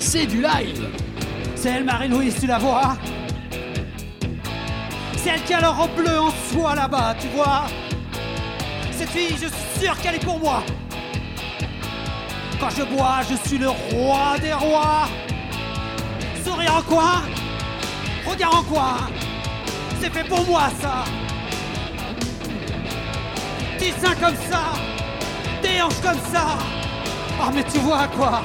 C'est 0.00 0.26
du 0.26 0.40
live. 0.40 0.88
C'est 1.54 1.70
elle, 1.70 1.84
Marie-Louise, 1.84 2.36
tu 2.40 2.46
la 2.46 2.58
vois 2.58 2.96
C'est 5.16 5.30
elle 5.30 5.42
qui 5.42 5.54
a 5.54 5.68
robe 5.68 5.94
bleue 5.94 6.18
en 6.18 6.30
soie 6.50 6.74
là-bas, 6.74 7.14
tu 7.20 7.28
vois 7.28 7.64
Cette 8.90 9.10
fille, 9.10 9.30
je 9.30 9.46
suis 9.46 9.84
sûr 9.84 9.98
qu'elle 10.00 10.16
est 10.16 10.24
pour 10.24 10.38
moi. 10.38 10.62
Quand 12.58 12.70
je 12.70 12.82
bois, 12.82 13.20
je 13.28 13.48
suis 13.48 13.58
le 13.58 13.68
roi 13.68 14.38
des 14.40 14.52
rois. 14.52 15.08
Sourire 16.44 16.76
en 16.76 16.82
coin, 16.82 17.22
regard 18.26 18.56
en 18.56 18.62
coin. 18.62 18.96
C'est 20.00 20.12
fait 20.12 20.24
pour 20.24 20.44
moi, 20.46 20.62
ça. 20.80 21.04
Des 23.78 23.90
seins 23.90 24.14
comme 24.14 24.36
ça, 24.50 24.62
des 25.62 25.82
hanches 25.82 26.00
comme 26.02 26.20
ça. 26.32 26.58
Oh, 27.40 27.50
mais 27.52 27.64
tu 27.64 27.78
vois 27.78 28.06
quoi 28.08 28.42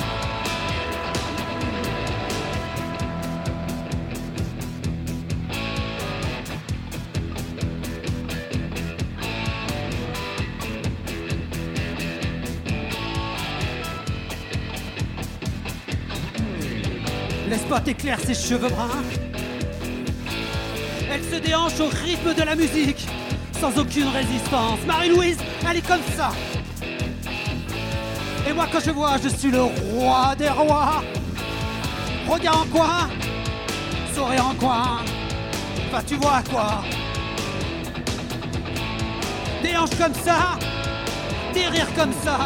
Laisse 17.68 17.80
pas 17.80 17.82
t'éclaire 17.82 18.20
ses 18.26 18.34
cheveux 18.34 18.70
bruns. 18.70 19.04
Elle 21.12 21.24
se 21.24 21.36
déhanche 21.36 21.80
au 21.82 21.88
rythme 21.88 22.34
de 22.34 22.44
la 22.44 22.56
musique, 22.56 23.06
sans 23.60 23.78
aucune 23.78 24.08
résistance. 24.08 24.80
Marie-Louise, 24.86 25.38
elle 25.70 25.78
est 25.78 25.88
comme 25.88 26.02
ça. 26.16 26.32
Et 28.48 28.54
moi, 28.54 28.68
quand 28.72 28.80
je 28.80 28.92
vois, 28.92 29.18
je 29.22 29.28
suis 29.28 29.52
le 29.52 29.64
roi 29.64 30.34
des 30.38 30.50
rois. 30.50 31.04
Regard 32.30 32.62
en 32.62 32.66
coin, 32.68 33.10
sourire 34.16 34.48
en 34.48 34.54
coin. 34.56 35.00
Enfin, 35.88 36.04
tu 36.08 36.16
vois 36.16 36.42
quoi 36.50 36.84
Des 39.62 39.76
hanches 39.76 39.98
comme 39.98 40.14
ça, 40.14 40.58
des 41.54 41.68
rires 41.68 41.94
comme 41.96 42.14
ça. 42.24 42.40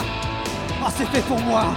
Oh, 0.83 0.89
c'est 0.97 1.07
fait 1.09 1.21
pour 1.27 1.39
moi. 1.41 1.75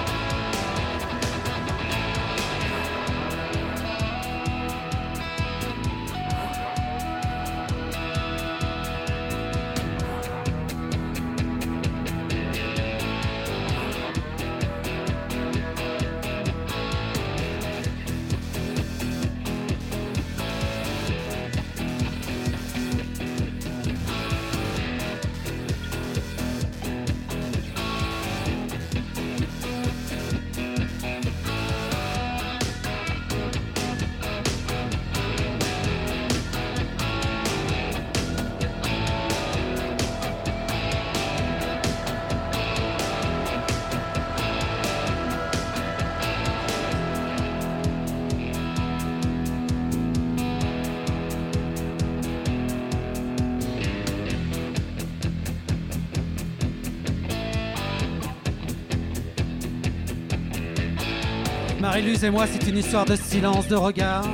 Marie-Luz 62.15 62.25
et 62.25 62.31
moi, 62.31 62.45
c'est 62.47 62.69
une 62.69 62.79
histoire 62.79 63.05
de 63.05 63.17
silence, 63.17 63.67
de 63.67 63.75
regard. 63.75 64.25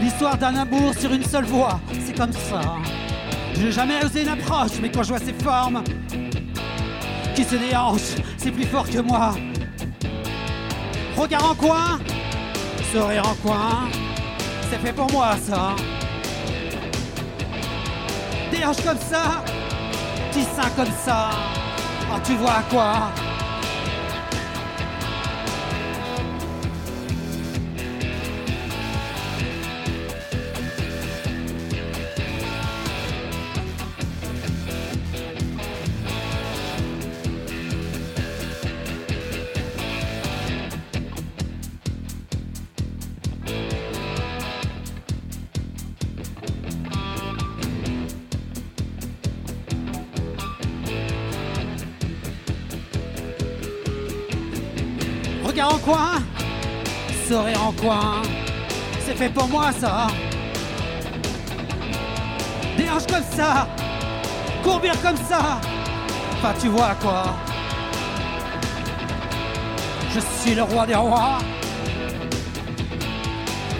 L'histoire 0.00 0.36
d'un 0.36 0.54
amour 0.56 0.94
sur 0.98 1.12
une 1.12 1.24
seule 1.24 1.44
voix, 1.44 1.80
c'est 2.04 2.16
comme 2.16 2.32
ça. 2.32 2.60
Je 3.54 3.62
n'ai 3.62 3.72
jamais 3.72 4.04
osé 4.04 4.22
une 4.22 4.28
approche, 4.28 4.72
mais 4.80 4.90
quand 4.90 5.02
je 5.02 5.08
vois 5.08 5.18
ces 5.18 5.32
formes 5.32 5.82
qui 7.34 7.44
se 7.44 7.56
déhanchent, 7.56 8.16
c'est 8.36 8.50
plus 8.50 8.66
fort 8.66 8.88
que 8.88 8.98
moi. 8.98 9.34
Regard 11.16 11.50
en 11.50 11.54
coin, 11.54 11.98
sourire 12.92 13.26
en 13.26 13.34
coin, 13.46 13.88
c'est 14.70 14.78
fait 14.78 14.92
pour 14.92 15.10
moi 15.10 15.36
ça. 15.42 15.74
Des 18.50 18.60
comme 18.60 18.98
ça, 18.98 19.42
petits 20.30 20.44
seins 20.44 20.70
comme 20.76 20.94
ça. 21.04 21.30
Oh, 22.12 22.18
tu 22.24 22.34
vois 22.34 22.62
quoi? 22.70 23.10
Coin, 57.82 58.22
c'est 59.00 59.16
fait 59.16 59.28
pour 59.28 59.48
moi 59.48 59.72
ça. 59.72 60.06
Des 62.76 62.88
hanches 62.88 63.06
comme 63.06 63.28
ça, 63.36 63.66
courbir 64.62 64.94
comme 65.02 65.16
ça, 65.16 65.60
enfin 66.34 66.54
tu 66.60 66.68
vois 66.68 66.94
quoi. 67.02 67.24
Je 70.14 70.20
suis 70.20 70.54
le 70.54 70.62
roi 70.62 70.86
des 70.86 70.94
rois. 70.94 71.38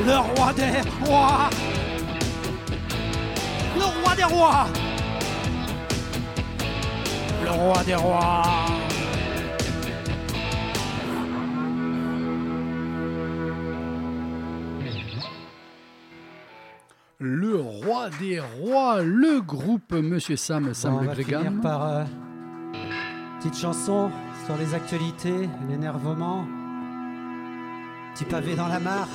le 0.04 0.16
roi 0.16 0.52
des 0.52 0.80
rois, 1.04 1.50
le 3.76 3.84
roi 3.84 4.14
des 4.16 4.24
rois, 4.24 4.66
le 7.44 7.50
roi 7.50 7.84
des 7.84 7.94
rois. 7.94 8.61
Des 18.18 18.40
rois, 18.40 19.02
le 19.02 19.40
groupe 19.40 19.92
Monsieur 19.92 20.36
Sam, 20.36 20.74
Sam 20.74 20.92
Bon, 20.92 20.98
on 20.98 21.00
le 21.02 21.06
va 21.08 21.14
Grégam. 21.14 21.44
finir 21.46 21.60
par 21.60 21.82
euh, 21.84 22.04
petite 23.38 23.56
chanson 23.56 24.10
sur 24.46 24.56
les 24.56 24.74
actualités, 24.74 25.48
l'énervement, 25.68 26.46
petit 28.14 28.24
pavé 28.24 28.54
dans 28.56 28.68
la 28.68 28.80
mare. 28.80 29.08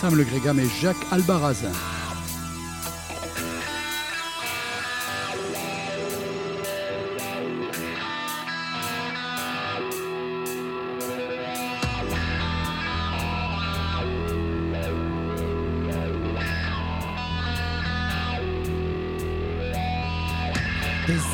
Sam 0.00 0.16
le 0.16 0.24
Grégam 0.24 0.58
et 0.58 0.68
Jacques 0.80 1.06
Albarazin. 1.12 1.70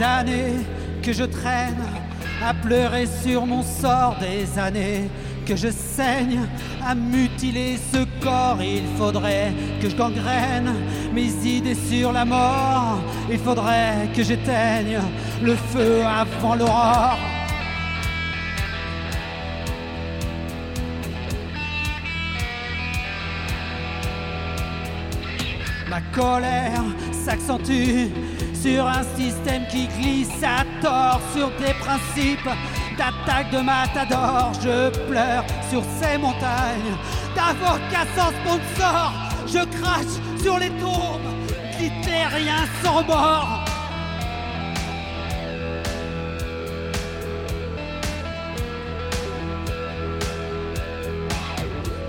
Années 0.02 0.54
que 1.02 1.12
je 1.12 1.24
traîne 1.24 1.82
à 2.44 2.54
pleurer 2.54 3.06
sur 3.06 3.46
mon 3.46 3.62
sort, 3.62 4.16
des 4.20 4.58
années 4.58 5.08
que 5.46 5.56
je 5.56 5.68
saigne 5.68 6.40
à 6.86 6.94
mutiler 6.94 7.78
ce 7.92 8.04
corps. 8.22 8.58
Il 8.60 8.84
faudrait 8.98 9.52
que 9.80 9.88
je 9.88 9.96
gangrène 9.96 10.74
mes 11.12 11.30
idées 11.46 11.74
sur 11.74 12.12
la 12.12 12.24
mort. 12.24 12.98
Il 13.30 13.38
faudrait 13.38 14.10
que 14.14 14.22
j'éteigne 14.22 14.98
le 15.42 15.54
feu 15.54 16.02
avant 16.04 16.54
l'aurore. 16.54 17.18
Ma 25.88 26.00
colère 26.14 26.84
s'accentue 27.10 28.10
sur 28.62 28.86
un 28.86 29.02
système 29.16 29.66
qui 29.70 29.86
glisse 29.86 30.42
à 30.42 30.64
tort 30.82 31.20
sur 31.34 31.48
des 31.58 31.74
principes 31.74 32.48
d'attaque 32.96 33.50
de 33.50 33.58
matador. 33.58 34.52
Je 34.62 34.90
pleure 35.08 35.44
sur 35.70 35.82
ces 36.00 36.18
montagnes 36.18 36.96
d'avocats 37.34 38.08
sans 38.16 38.30
sponsor. 38.40 39.12
Je 39.46 39.64
crache 39.78 40.42
sur 40.42 40.58
les 40.58 40.70
tombes 40.70 41.20
d'Hitlériens 41.78 42.66
sans 42.82 43.04
mort. 43.04 43.64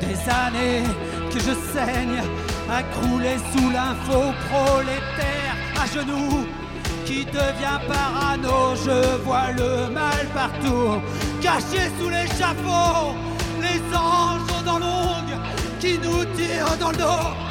Des 0.01 0.17
années 0.29 0.83
que 1.31 1.39
je 1.39 1.53
saigne 1.73 2.21
à 2.71 2.83
crouler 2.83 3.37
sous 3.53 3.69
l'info 3.69 4.33
prolétaire 4.49 5.38
genoux 5.93 6.45
qui 7.05 7.25
devient 7.25 7.79
parano. 7.87 8.75
Je 8.85 9.17
vois 9.23 9.51
le 9.57 9.91
mal 9.91 10.25
partout, 10.33 11.01
caché 11.41 11.89
sous 11.99 12.09
l'échafaud. 12.09 13.15
Les 13.61 13.79
anges 13.95 14.49
aux 14.57 14.63
dents 14.65 14.79
longues 14.79 15.37
qui 15.79 15.97
nous 15.97 16.23
tirent 16.35 16.77
dans 16.79 16.91
le 16.91 16.97
dos. 16.97 17.48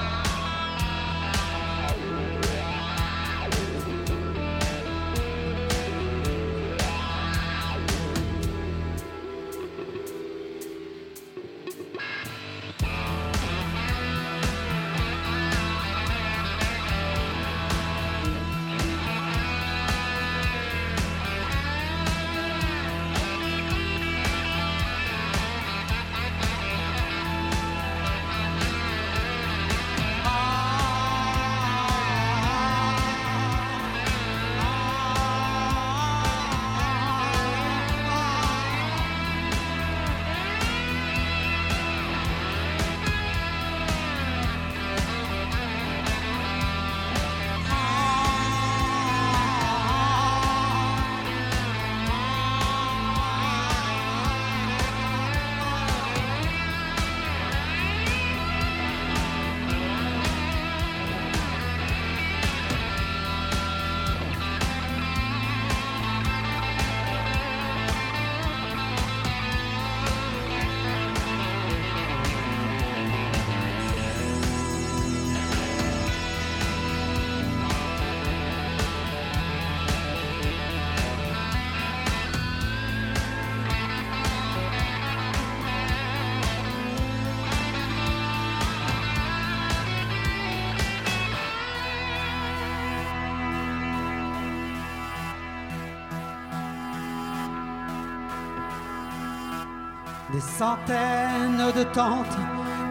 Centaines 100.58 101.72
de 101.76 101.84
tentes 101.84 102.36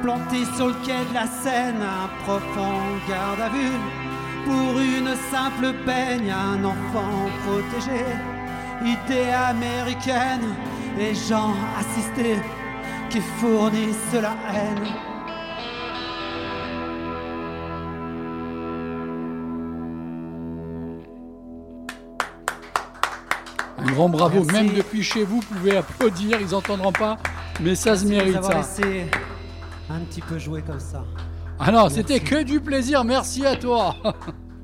plantées 0.02 0.46
sur 0.56 0.68
le 0.68 0.74
quai 0.86 1.04
de 1.10 1.14
la 1.14 1.28
Seine, 1.28 1.82
un 1.82 2.08
profond 2.24 2.80
garde 3.10 3.42
à 3.42 3.50
vue 3.50 3.78
pour 4.46 4.80
une 4.80 5.14
simple 5.30 5.74
peigne, 5.86 6.32
un 6.32 6.64
enfant 6.64 7.28
protégé, 7.44 8.06
idée 8.82 9.32
américaine, 9.32 10.56
et 10.98 11.14
gens 11.14 11.54
assistés 11.78 12.38
qui 13.10 13.20
fournissent 13.20 14.14
la 14.14 14.36
haine. 14.54 14.88
Un 23.78 23.92
grand 23.92 24.08
bravo, 24.08 24.46
Merci. 24.46 24.54
même 24.54 24.74
depuis 24.74 25.04
chez 25.04 25.26
vous, 25.26 25.42
vous 25.42 25.56
pouvez 25.56 25.78
applaudir, 25.78 26.40
ils 26.40 26.52
n'entendront 26.52 26.94
pas, 26.94 27.18
mais 27.62 27.76
ça 27.76 27.96
se 27.96 28.06
Merci 28.06 28.26
mérite 28.26 28.44
ça. 28.44 28.58
laissé 28.58 29.06
un 29.90 30.00
petit 30.02 30.22
peu 30.22 30.38
jouer 30.38 30.62
comme 30.62 30.80
ça. 30.80 31.04
Ah 31.60 31.72
non, 31.72 31.90
c'était 31.90 32.20
que 32.20 32.44
du 32.44 32.60
plaisir, 32.60 33.04
merci 33.04 33.46
à 33.46 33.56
toi. 33.56 33.96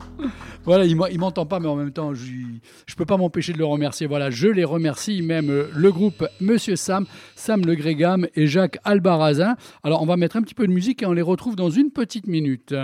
voilà, 0.64 0.86
il 0.86 1.20
m'entend 1.20 1.45
pas, 1.45 1.60
mais 1.60 1.68
en 1.68 1.76
même 1.76 1.91
temps, 1.91 2.14
je 2.14 2.32
je 2.86 2.95
peux 2.95 3.06
pas 3.06 3.18
m'empêcher 3.18 3.53
de 3.53 3.57
le 3.57 3.65
remercier. 3.65 4.06
Voilà, 4.06 4.30
je 4.30 4.48
les 4.48 4.64
remercie, 4.64 5.22
même 5.22 5.49
euh, 5.49 5.70
le 5.74 5.91
groupe 5.91 6.28
Monsieur 6.40 6.76
Sam, 6.76 7.06
Sam 7.36 7.65
Le 7.65 7.76
Grégam 7.76 8.28
et 8.36 8.45
Jacques 8.48 8.78
Albarazin. 8.84 9.56
Alors, 9.84 10.02
on 10.02 10.06
va 10.06 10.18
mettre 10.18 10.38
un 10.38 10.41
petit 10.41 10.53
peu 10.53 10.68
de 10.68 10.72
musique 10.72 11.02
et 11.02 11.06
on 11.06 11.14
les 11.14 11.22
retrouve 11.22 11.56
dans 11.56 11.70
une 11.72 11.90
petite 11.90 12.28
minute. 12.28 12.76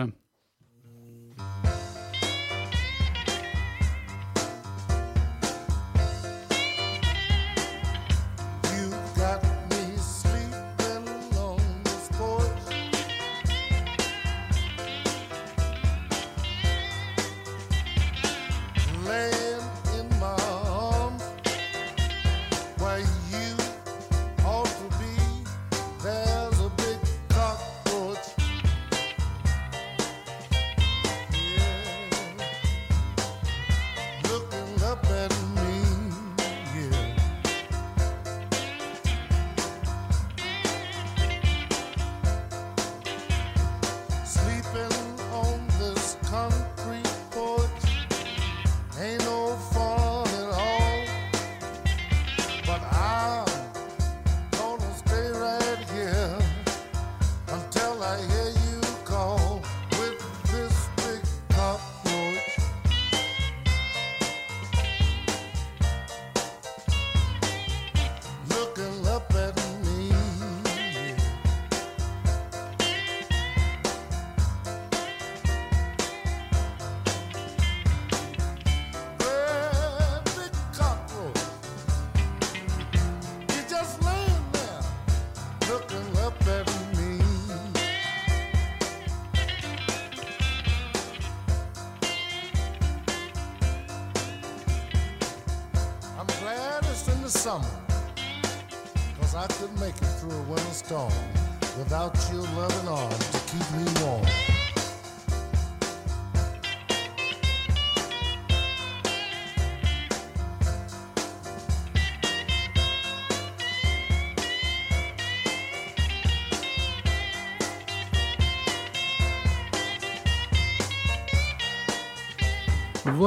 Without 100.91 102.16
your 102.32 102.41
loving 102.41 102.78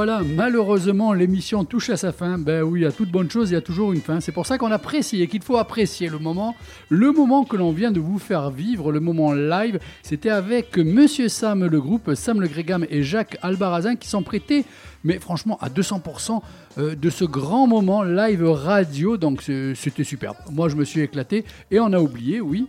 Voilà, 0.05 0.23
malheureusement, 0.25 1.13
l'émission 1.13 1.65
touche 1.65 1.89
à 1.91 1.97
sa 1.97 2.11
fin. 2.11 2.37
Ben 2.37 2.65
oui, 2.65 2.85
à 2.85 2.91
toute 2.91 3.09
bonne 3.09 3.31
chose, 3.31 3.51
il 3.51 3.53
y 3.53 3.57
a 3.57 3.61
toujours 3.61 3.93
une 3.93 4.01
fin. 4.01 4.19
C'est 4.19 4.33
pour 4.33 4.47
ça 4.47 4.59
qu'on 4.59 4.73
apprécie 4.73 5.23
et 5.23 5.29
qu'il 5.29 5.43
faut 5.43 5.59
apprécier 5.59 6.09
le 6.09 6.19
moment. 6.19 6.57
Le 6.89 7.13
moment 7.13 7.45
que 7.45 7.57
l'on 7.57 7.71
vient 7.71 7.93
de 7.93 8.01
vous 8.01 8.19
faire 8.19 8.51
vivre, 8.51 8.91
le 8.91 8.99
moment 8.99 9.33
live, 9.33 9.79
c'était 10.03 10.31
avec 10.31 10.77
Monsieur 10.77 11.29
Sam, 11.29 11.65
le 11.65 11.81
groupe 11.81 12.15
Sam 12.17 12.41
Le 12.41 12.49
Grégam 12.49 12.85
et 12.91 13.05
Jacques 13.05 13.39
Albarazin 13.43 13.95
qui 13.95 14.09
sont 14.09 14.25
prêtés, 14.25 14.65
mais 15.05 15.21
franchement, 15.21 15.57
à 15.61 15.69
200% 15.69 16.41
euh, 16.79 16.97
de 16.97 17.09
ce 17.09 17.25
grand 17.25 17.69
moment 17.69 18.03
live 18.03 18.45
radio. 18.45 19.17
Donc 19.17 19.43
c'était 19.77 20.03
superbe. 20.03 20.37
Moi, 20.51 20.69
je 20.69 20.75
me 20.75 20.85
suis 20.85 21.01
éclaté 21.01 21.45
et 21.71 21.79
on 21.79 21.93
a 21.93 22.01
oublié, 22.01 22.41
oui. 22.41 22.67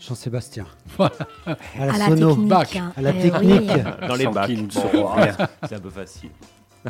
Jean-Sébastien. 0.00 0.66
Voilà. 0.96 1.12
À 1.78 1.86
la 1.86 1.92
À 1.94 1.98
la 1.98 2.06
sono. 2.08 2.28
technique, 2.30 2.48
Bac. 2.48 2.76
hein. 2.76 2.92
À 2.96 3.02
la 3.02 3.10
Eh 3.14 3.20
technique. 3.30 3.70
oui. 3.70 4.08
Dans 4.08 4.14
les 4.14 4.26
bacs. 4.26 4.50
C'est 5.68 5.74
un 5.74 5.80
peu 5.80 5.90
facile. 5.90 6.30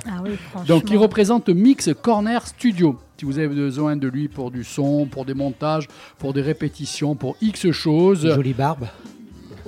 Ah 0.06 0.20
oui, 0.22 0.36
franchement. 0.36 0.76
Donc, 0.76 0.90
il 0.90 0.96
représente 0.98 1.48
Mix 1.48 1.90
Corner 2.00 2.46
Studio. 2.46 2.96
Si 3.18 3.24
vous 3.26 3.38
avez 3.38 3.48
besoin 3.48 3.96
de 3.96 4.06
lui 4.08 4.28
pour 4.28 4.50
du 4.52 4.62
son, 4.62 5.06
pour 5.06 5.24
des 5.24 5.34
montages, 5.34 5.88
pour 6.18 6.32
des 6.32 6.42
répétitions, 6.42 7.16
pour 7.16 7.36
X 7.42 7.70
choses. 7.72 8.24
Une 8.24 8.34
jolie 8.34 8.52
barbe. 8.54 8.86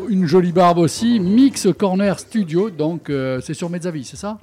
Une 0.09 0.27
jolie 0.27 0.53
barbe 0.53 0.79
aussi. 0.79 1.19
Mix 1.21 1.67
Corner 1.77 2.19
Studio. 2.19 2.71
Donc, 2.71 3.11
euh, 3.11 3.41
c'est 3.43 3.55
sur 3.55 3.69
Mezzavi, 3.69 4.05
c'est 4.05 4.17
ça? 4.17 4.39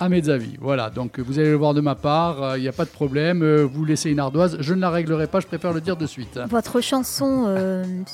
À 0.00 0.08
Mezzavi, 0.08 0.56
voilà. 0.60 0.90
Donc, 0.90 1.18
euh, 1.18 1.22
vous 1.22 1.38
allez 1.38 1.50
le 1.50 1.56
voir 1.56 1.74
de 1.74 1.80
ma 1.80 1.94
part. 1.94 2.42
euh, 2.42 2.58
Il 2.58 2.62
n'y 2.62 2.68
a 2.68 2.72
pas 2.72 2.84
de 2.84 2.90
problème. 2.90 3.42
euh, 3.42 3.64
vous 3.64 3.84
laissez 3.84 4.10
une 4.10 4.20
ardoise. 4.20 4.56
Je 4.60 4.74
ne 4.74 4.80
la 4.80 4.90
réglerai 4.90 5.26
pas. 5.26 5.40
Je 5.40 5.46
préfère 5.46 5.72
le 5.72 5.80
dire 5.80 5.96
de 5.96 6.06
suite. 6.06 6.38
Votre 6.48 6.80
chanson, 6.80 8.04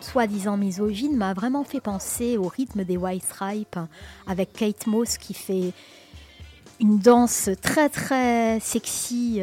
soi-disant 0.00 0.56
misogyne, 0.56 1.16
m'a 1.16 1.34
vraiment 1.34 1.64
fait 1.64 1.80
penser 1.80 2.38
au 2.38 2.48
rythme 2.48 2.84
des 2.84 2.96
White 2.96 3.24
Stripes, 3.24 3.78
avec 4.26 4.52
Kate 4.52 4.86
Moss 4.86 5.18
qui 5.18 5.34
fait 5.34 5.72
une 6.80 6.98
danse 6.98 7.50
très 7.62 7.88
très 7.88 8.58
sexy. 8.60 9.40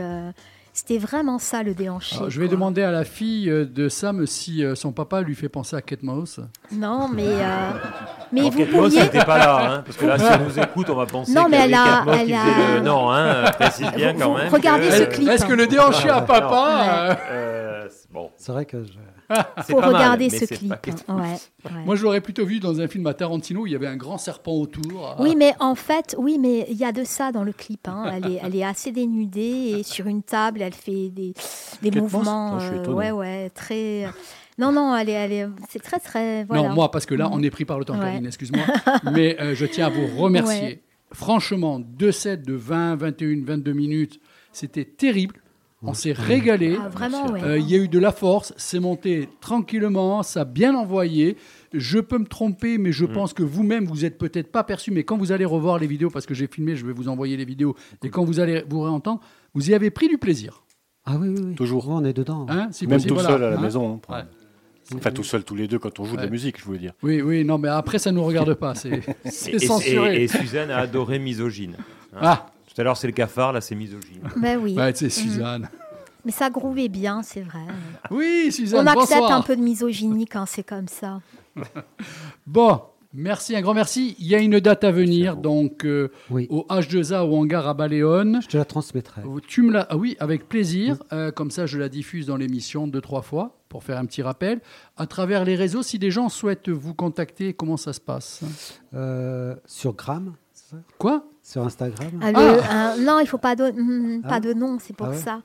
C'était 0.73 0.97
vraiment 0.97 1.37
ça 1.37 1.63
le 1.63 1.73
déhanché. 1.73 2.15
Alors, 2.15 2.29
je 2.29 2.39
vais 2.39 2.47
quoi. 2.47 2.55
demander 2.55 2.81
à 2.81 2.91
la 2.91 3.03
fille 3.03 3.49
euh, 3.49 3.65
de 3.65 3.89
Sam 3.89 4.25
si 4.25 4.63
euh, 4.63 4.73
son 4.73 4.93
papa 4.93 5.21
lui 5.21 5.35
fait 5.35 5.49
penser 5.49 5.75
à 5.75 5.81
Kate 5.81 6.01
Moss. 6.01 6.39
Non, 6.71 7.09
mais, 7.13 7.25
euh, 7.27 7.71
mais 8.31 8.39
Alors, 8.41 8.51
vous 8.53 8.59
Kate 8.59 8.69
pourriez. 8.69 8.97
elle 8.99 9.03
n'était 9.03 9.25
pas 9.25 9.37
là, 9.37 9.73
hein, 9.75 9.83
parce 9.85 9.97
que 9.97 10.05
là, 10.05 10.17
si 10.17 10.25
elle 10.31 10.41
nous 10.47 10.59
écoute, 10.59 10.89
on 10.89 10.95
va 10.95 11.05
penser 11.05 11.33
Non, 11.33 11.47
mais 11.49 11.57
elle 11.57 11.73
a- 11.73 12.03
Kate 12.05 12.07
elle 12.13 12.19
faisait 12.21 12.35
a- 12.35 12.75
le... 12.75 12.81
Non, 12.81 13.11
hein, 13.11 13.43
précise 13.59 13.91
bien 13.95 14.13
Vous- 14.13 14.19
quand 14.19 14.31
vous 14.31 14.37
même. 14.37 14.53
regardez 14.53 14.87
que- 14.87 14.93
ce 14.97 15.03
clip. 15.03 15.27
Est-ce 15.29 15.45
que 15.45 15.53
le 15.53 15.67
déhanché 15.67 16.09
à 16.09 16.21
papa 16.21 17.09
Non, 17.09 17.15
euh, 17.31 17.87
c'est 17.89 18.11
bon. 18.11 18.29
C'est 18.37 18.51
vrai 18.53 18.65
que 18.65 18.81
je... 18.83 18.91
Faut 19.67 19.79
pas 19.79 19.87
regarder 19.87 20.29
ce 20.29 20.45
clip. 20.45 20.69
pas 20.69 20.91
hein, 21.07 21.15
Moss. 21.17 21.49
ouais, 21.65 21.71
ouais. 21.71 21.85
Moi, 21.85 21.95
je 21.95 22.03
l'aurais 22.03 22.21
plutôt 22.21 22.45
vu 22.45 22.59
dans 22.59 22.79
un 22.79 22.87
film 22.87 23.05
à 23.07 23.13
Tarantino 23.13 23.61
où 23.61 23.67
il 23.67 23.73
y 23.73 23.75
avait 23.75 23.87
un 23.87 23.97
grand 23.97 24.17
serpent 24.17 24.53
autour. 24.53 25.15
Oui, 25.19 25.35
mais 25.35 25.53
en 25.59 25.75
fait, 25.75 26.15
oui, 26.17 26.37
mais 26.39 26.65
il 26.69 26.77
y 26.77 26.85
a 26.85 26.91
de 26.91 27.03
ça 27.03 27.31
dans 27.31 27.43
le 27.43 27.53
clip. 27.53 27.87
hein. 27.87 28.11
Elle, 28.13 28.31
est, 28.33 28.39
elle 28.43 28.55
est 28.55 28.63
assez 28.63 28.91
dénudée 28.91 29.77
et 29.79 29.83
sur 29.91 30.07
une 30.07 30.23
table, 30.23 30.61
elle 30.61 30.73
fait 30.73 31.09
des, 31.09 31.33
des 31.81 31.91
mouvements. 31.91 32.57
Ah, 32.59 32.63
euh, 32.71 32.87
ouais, 32.93 33.11
ouais, 33.11 33.49
très. 33.51 34.07
Non, 34.57 34.71
non, 34.71 34.95
elle 34.95 35.09
est, 35.09 35.47
c'est 35.69 35.81
très, 35.81 35.99
très. 35.99 36.43
Voilà. 36.43 36.69
Non, 36.69 36.75
moi, 36.75 36.91
parce 36.91 37.05
que 37.05 37.15
là, 37.15 37.29
on 37.31 37.41
est 37.41 37.49
pris 37.49 37.65
par 37.65 37.79
le 37.79 37.85
temps, 37.85 37.93
Ouais. 37.95 38.01
Karine, 38.01 38.25
excuse-moi. 38.25 38.63
Mais 39.13 39.39
euh, 39.41 39.55
je 39.55 39.65
tiens 39.65 39.87
à 39.87 39.89
vous 39.89 40.07
remercier. 40.17 40.61
Ouais. 40.61 40.81
Franchement, 41.13 41.79
deux 41.79 42.11
sets 42.11 42.37
de 42.37 42.53
20, 42.53 42.95
21, 42.95 43.43
22 43.43 43.73
minutes, 43.73 44.19
c'était 44.53 44.85
terrible. 44.85 45.40
On 45.83 45.93
s'est 45.95 46.11
régalé. 46.11 46.77
Ah, 46.79 46.89
vraiment, 46.89 47.27
ouais. 47.31 47.43
Euh, 47.43 47.57
Il 47.57 47.67
y 47.69 47.73
a 47.73 47.77
eu 47.79 47.87
de 47.87 47.97
la 47.97 48.11
force, 48.11 48.53
c'est 48.55 48.79
monté 48.79 49.27
tranquillement, 49.39 50.21
ça 50.23 50.41
a 50.41 50.45
bien 50.45 50.75
envoyé. 50.75 51.37
Je 51.73 51.99
peux 51.99 52.19
me 52.19 52.25
tromper, 52.25 52.77
mais 52.77 52.89
Mm. 52.89 52.93
je 52.93 53.05
pense 53.05 53.33
que 53.33 53.41
vous-même, 53.43 53.85
vous 53.85 54.01
n'êtes 54.01 54.17
peut-être 54.17 54.51
pas 54.51 54.63
perçu, 54.63 54.91
mais 54.91 55.03
quand 55.03 55.17
vous 55.17 55.31
allez 55.31 55.45
revoir 55.45 55.79
les 55.79 55.87
vidéos, 55.87 56.09
parce 56.11 56.25
que 56.25 56.33
j'ai 56.35 56.47
filmé, 56.47 56.75
je 56.75 56.85
vais 56.85 56.93
vous 56.93 57.07
envoyer 57.09 57.35
les 57.37 57.45
vidéos, 57.45 57.75
et 58.03 58.09
quand 58.09 58.23
vous 58.23 58.39
allez 58.39 58.63
vous 58.69 58.81
réentendre, 58.81 59.21
vous 59.55 59.71
y 59.71 59.73
avez 59.73 59.89
pris 59.89 60.07
du 60.07 60.17
plaisir. 60.17 60.63
Ah 61.05 61.17
oui, 61.19 61.29
oui, 61.29 61.41
oui. 61.43 61.55
Toujours. 61.55 61.89
on 61.89 62.05
est 62.05 62.13
dedans. 62.13 62.45
Hein, 62.49 62.67
si 62.71 62.85
Même 62.85 62.97
possible, 62.97 63.09
tout 63.09 63.13
voilà. 63.15 63.29
seul 63.29 63.43
à 63.43 63.49
la 63.49 63.57
Hein 63.57 63.61
maison. 63.61 63.93
hein, 63.95 63.99
pour- 64.01 64.13
Ouais. 64.15 64.21
Enfin, 64.95 65.11
tout 65.11 65.23
seul, 65.23 65.43
tous 65.43 65.55
les 65.55 65.67
deux, 65.67 65.79
quand 65.79 65.99
on 65.99 66.05
joue 66.05 66.15
de 66.17 66.21
la 66.21 66.29
musique, 66.29 66.59
je 66.59 66.65
voulais 66.65 66.77
dire. 66.79 66.91
Oui, 67.01 67.21
oui, 67.21 67.43
non, 67.45 67.57
mais 67.57 67.69
après, 67.69 67.97
ça 67.97 68.11
ne 68.11 68.17
nous 68.17 68.23
regarde 68.23 68.53
pas, 68.55 68.75
c'est 68.75 68.89
et- 69.25 69.59
censuré. 69.59 70.17
et- 70.17 70.23
et 70.23 70.27
Suzanne 70.27 70.69
a 70.69 70.77
adoré 70.77 71.17
Misogyne. 71.17 71.75
Hein. 72.13 72.19
Ah. 72.21 72.50
Tout 72.73 72.81
à 72.81 72.83
l'heure, 72.83 72.97
c'est 72.97 73.07
le 73.07 73.13
cafard, 73.13 73.53
là, 73.53 73.61
c'est 73.61 73.75
Misogyne. 73.75 74.21
Ben 74.37 74.57
oui. 74.61 74.75
Ouais, 74.75 74.91
c'est 74.95 75.05
Mhm. 75.05 75.09
Suzanne. 75.11 75.69
Mais 76.23 76.31
ça 76.31 76.49
grouvait 76.51 76.87
bien, 76.89 77.23
c'est 77.23 77.41
vrai. 77.41 77.65
Oui, 78.11 78.51
Suzanne, 78.51 78.87
On 78.87 78.91
accepte 78.99 79.19
bonsoir. 79.21 79.31
un 79.39 79.41
peu 79.41 79.55
de 79.55 79.61
misogynie 79.61 80.25
quand 80.27 80.45
c'est 80.45 80.63
comme 80.63 80.87
ça. 80.87 81.19
Bon, 82.45 82.81
merci, 83.13 83.55
un 83.55 83.61
grand 83.61 83.73
merci. 83.73 84.15
Il 84.19 84.27
y 84.27 84.35
a 84.35 84.39
une 84.39 84.59
date 84.59 84.83
à 84.83 84.91
venir, 84.91 85.35
donc 85.37 85.85
euh, 85.85 86.09
au 86.29 86.65
H2A 86.69 87.21
au 87.27 87.35
hangar 87.37 87.67
à 87.67 87.73
Baléone. 87.73 88.39
Je 88.43 88.47
te 88.47 88.57
la 88.57 88.65
transmettrai. 88.65 89.21
Tu 89.47 89.61
me 89.63 89.71
la... 89.71 89.87
Ah 89.89 89.97
oui, 89.97 90.15
avec 90.19 90.47
plaisir. 90.47 90.97
Euh, 91.11 91.31
comme 91.31 91.51
ça, 91.51 91.65
je 91.65 91.77
la 91.79 91.89
diffuse 91.89 92.27
dans 92.27 92.37
l'émission 92.37 92.87
deux, 92.87 93.01
trois 93.01 93.21
fois 93.21 93.57
pour 93.69 93.83
faire 93.83 93.97
un 93.97 94.05
petit 94.05 94.21
rappel. 94.21 94.59
À 94.97 95.07
travers 95.07 95.43
les 95.45 95.55
réseaux, 95.55 95.81
si 95.83 95.97
des 95.99 96.11
gens 96.11 96.29
souhaitent 96.29 96.69
vous 96.69 96.93
contacter, 96.93 97.53
comment 97.53 97.77
ça 97.77 97.93
se 97.93 97.99
passe? 98.01 98.41
Euh, 98.93 99.55
sur 99.65 99.93
Gram, 99.93 100.33
Quoi? 100.99 101.25
Sur 101.43 101.63
Instagram 101.63 102.11
Ah, 102.21 102.31
le- 102.31 102.37
un- 102.69 102.97
non, 102.97 103.19
il 103.19 103.27
faut 103.27 103.37
pas 103.39 103.55
de, 103.55 103.71
hmm, 103.71 104.21
Ah. 104.23 104.29
pas 104.29 104.39
de 104.39 104.53
nom, 104.53 104.77
c'est 104.79 104.95
pour 104.95 105.07
Ah 105.07 105.11
ouais 105.11 105.17
ça. 105.17 105.41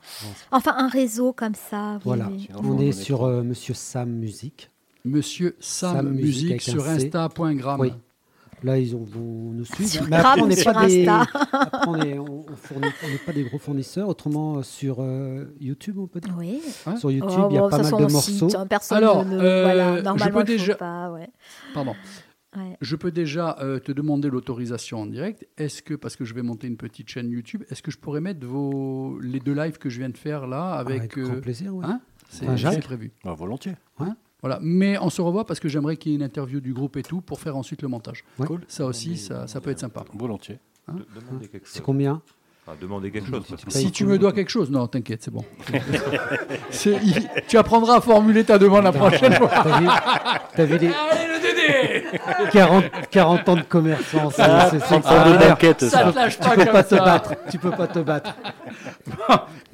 Enfin, 0.51 0.75
un 0.77 0.87
réseau 0.87 1.33
comme 1.33 1.55
ça. 1.55 1.93
oui, 1.95 2.01
Voilà, 2.05 2.29
oui. 2.31 2.47
on 2.63 2.79
est 2.79 2.91
sur 2.91 3.23
euh, 3.25 3.41
Monsieur 3.43 3.73
Sam 3.73 4.09
Musique. 4.09 4.69
Monsieur 5.05 5.55
Sam, 5.59 5.95
Sam 5.95 6.09
Musique, 6.11 6.61
sur 6.61 6.87
insta.gram. 6.87 7.79
Oui. 7.79 7.93
Là, 8.63 8.79
ils 8.79 8.95
ont, 8.95 9.03
vont 9.03 9.51
nous 9.53 9.65
suivre. 9.65 9.87
Sur 9.89 10.07
Mais 10.09 10.15
après, 10.17 10.41
on 10.41 10.47
n'est 10.47 10.55
sur 10.55 10.73
pas, 10.73 10.87
des, 10.87 11.01
Insta 11.07 11.25
après, 11.51 12.17
on 12.17 12.23
on- 12.25 12.45
on 12.51 12.55
fournit- 12.55 12.87
on 13.03 13.25
pas 13.25 13.31
des 13.33 13.43
gros 13.43 13.59
fournisseurs. 13.59 14.09
Autrement, 14.09 14.57
euh, 14.57 14.63
sur 14.63 14.97
euh, 14.99 15.45
YouTube, 15.59 15.99
on 15.99 16.07
peut 16.07 16.19
dire 16.19 16.33
Oui. 16.37 16.59
Sur 16.99 17.11
YouTube, 17.11 17.29
Oh, 17.39 17.47
il 17.51 17.55
y 17.55 17.57
a 17.57 17.61
bon, 17.61 17.69
pas 17.69 17.83
ça 17.83 17.91
mal 17.91 18.07
de 18.07 18.11
morceaux. 18.11 18.47
personne 18.67 18.97
Alors, 18.97 19.23
ne- 19.25 19.39
euh, 19.39 19.63
voilà, 19.63 19.97
je 19.97 20.01
normalement, 20.03 20.39
peux 20.39 20.43
déjà- 20.45 20.73
pas, 20.75 21.11
ouais. 21.11 21.29
Pardon. 21.75 21.93
Ouais. 22.57 22.77
Je 22.81 22.95
peux 22.95 23.11
déjà 23.11 23.55
euh, 23.61 23.79
te 23.79 23.91
demander 23.91 24.29
l'autorisation 24.29 25.01
en 25.01 25.05
direct. 25.05 25.47
Est-ce 25.57 25.81
que, 25.83 25.93
parce 25.93 26.15
que 26.15 26.25
je 26.25 26.33
vais 26.33 26.41
monter 26.41 26.67
une 26.67 26.77
petite 26.77 27.07
chaîne 27.07 27.29
YouTube, 27.29 27.63
est-ce 27.69 27.83
que 27.83 27.91
je 27.91 27.97
pourrais 27.97 28.21
mettre 28.21 28.45
vos, 28.45 29.19
les 29.21 29.39
deux 29.39 29.53
lives 29.53 29.77
que 29.77 29.89
je 29.89 29.99
viens 29.99 30.09
de 30.09 30.17
faire 30.17 30.47
là 30.47 30.73
avec, 30.73 30.97
Avec 30.97 31.19
grand 31.19 31.35
euh, 31.35 31.41
plaisir, 31.41 31.75
oui. 31.75 31.85
hein? 31.87 32.01
C'est 32.29 32.57
c'est 32.57 32.79
prévu. 32.81 33.11
Bah, 33.23 33.33
volontiers. 33.33 33.75
Hein? 33.99 34.17
Voilà. 34.41 34.59
Mais 34.61 34.97
on 34.99 35.09
se 35.09 35.21
revoit 35.21 35.45
parce 35.45 35.59
que 35.59 35.69
j'aimerais 35.69 35.97
qu'il 35.97 36.11
y 36.11 36.15
ait 36.15 36.17
une 36.17 36.23
interview 36.23 36.59
du 36.59 36.73
groupe 36.73 36.97
et 36.97 37.03
tout 37.03 37.21
pour 37.21 37.39
faire 37.39 37.55
ensuite 37.55 37.81
le 37.81 37.87
montage. 37.87 38.23
Cool. 38.37 38.61
Ça 38.67 38.85
aussi, 38.85 39.17
ça, 39.17 39.47
ça 39.47 39.61
peut 39.61 39.69
être 39.69 39.79
sympa. 39.79 40.03
Volontiers. 40.13 40.59
Hein? 40.87 40.95
C'est 41.63 41.83
combien? 41.83 42.21
Enfin, 42.67 42.77
demandez 42.81 43.11
quelque 43.11 43.29
chose. 43.29 43.43
parce 43.49 43.63
que- 43.63 43.71
si 43.71 43.91
tu 43.91 44.05
me 44.05 44.17
dois 44.17 44.33
quelque 44.33 44.49
chose, 44.49 44.69
non, 44.69 44.87
t'inquiète, 44.87 45.23
c'est 45.23 45.31
bon. 45.31 45.45
C'est- 46.69 46.97
il- 47.01 47.27
tu 47.47 47.57
apprendras 47.57 47.97
à 47.97 48.01
formuler 48.01 48.43
ta 48.43 48.57
demande 48.57 48.83
la 48.83 48.91
prochaine 48.91 49.33
fois. 49.33 49.49
T'as 49.49 49.79
vu, 49.79 49.87
t'as 50.55 50.65
vu 50.65 50.77
les, 50.77 50.87
Allez, 50.87 51.27
le 51.33 51.41
Dédé 51.41 52.07
Allez 52.25 52.49
40, 52.51 52.83
40 53.09 53.49
ans 53.49 53.55
de 53.55 53.61
commerçant, 53.61 54.29
c'est 54.31 54.41
Ah, 54.41 54.67
c'est- 54.69 54.79
ça. 54.79 54.95
Tu 54.97 55.01
te 55.01 56.15
lâche 56.15 56.37
peux- 56.37 56.43
pas 56.45 56.55
tu 56.55 56.65
peux 56.65 56.71
pas 56.71 56.83
te 56.83 56.95
ça. 56.95 57.03
battre. 57.05 57.33
Tu 57.51 57.57
peux 57.57 57.71
pas 57.71 57.87
te 57.87 57.99
battre. 57.99 58.35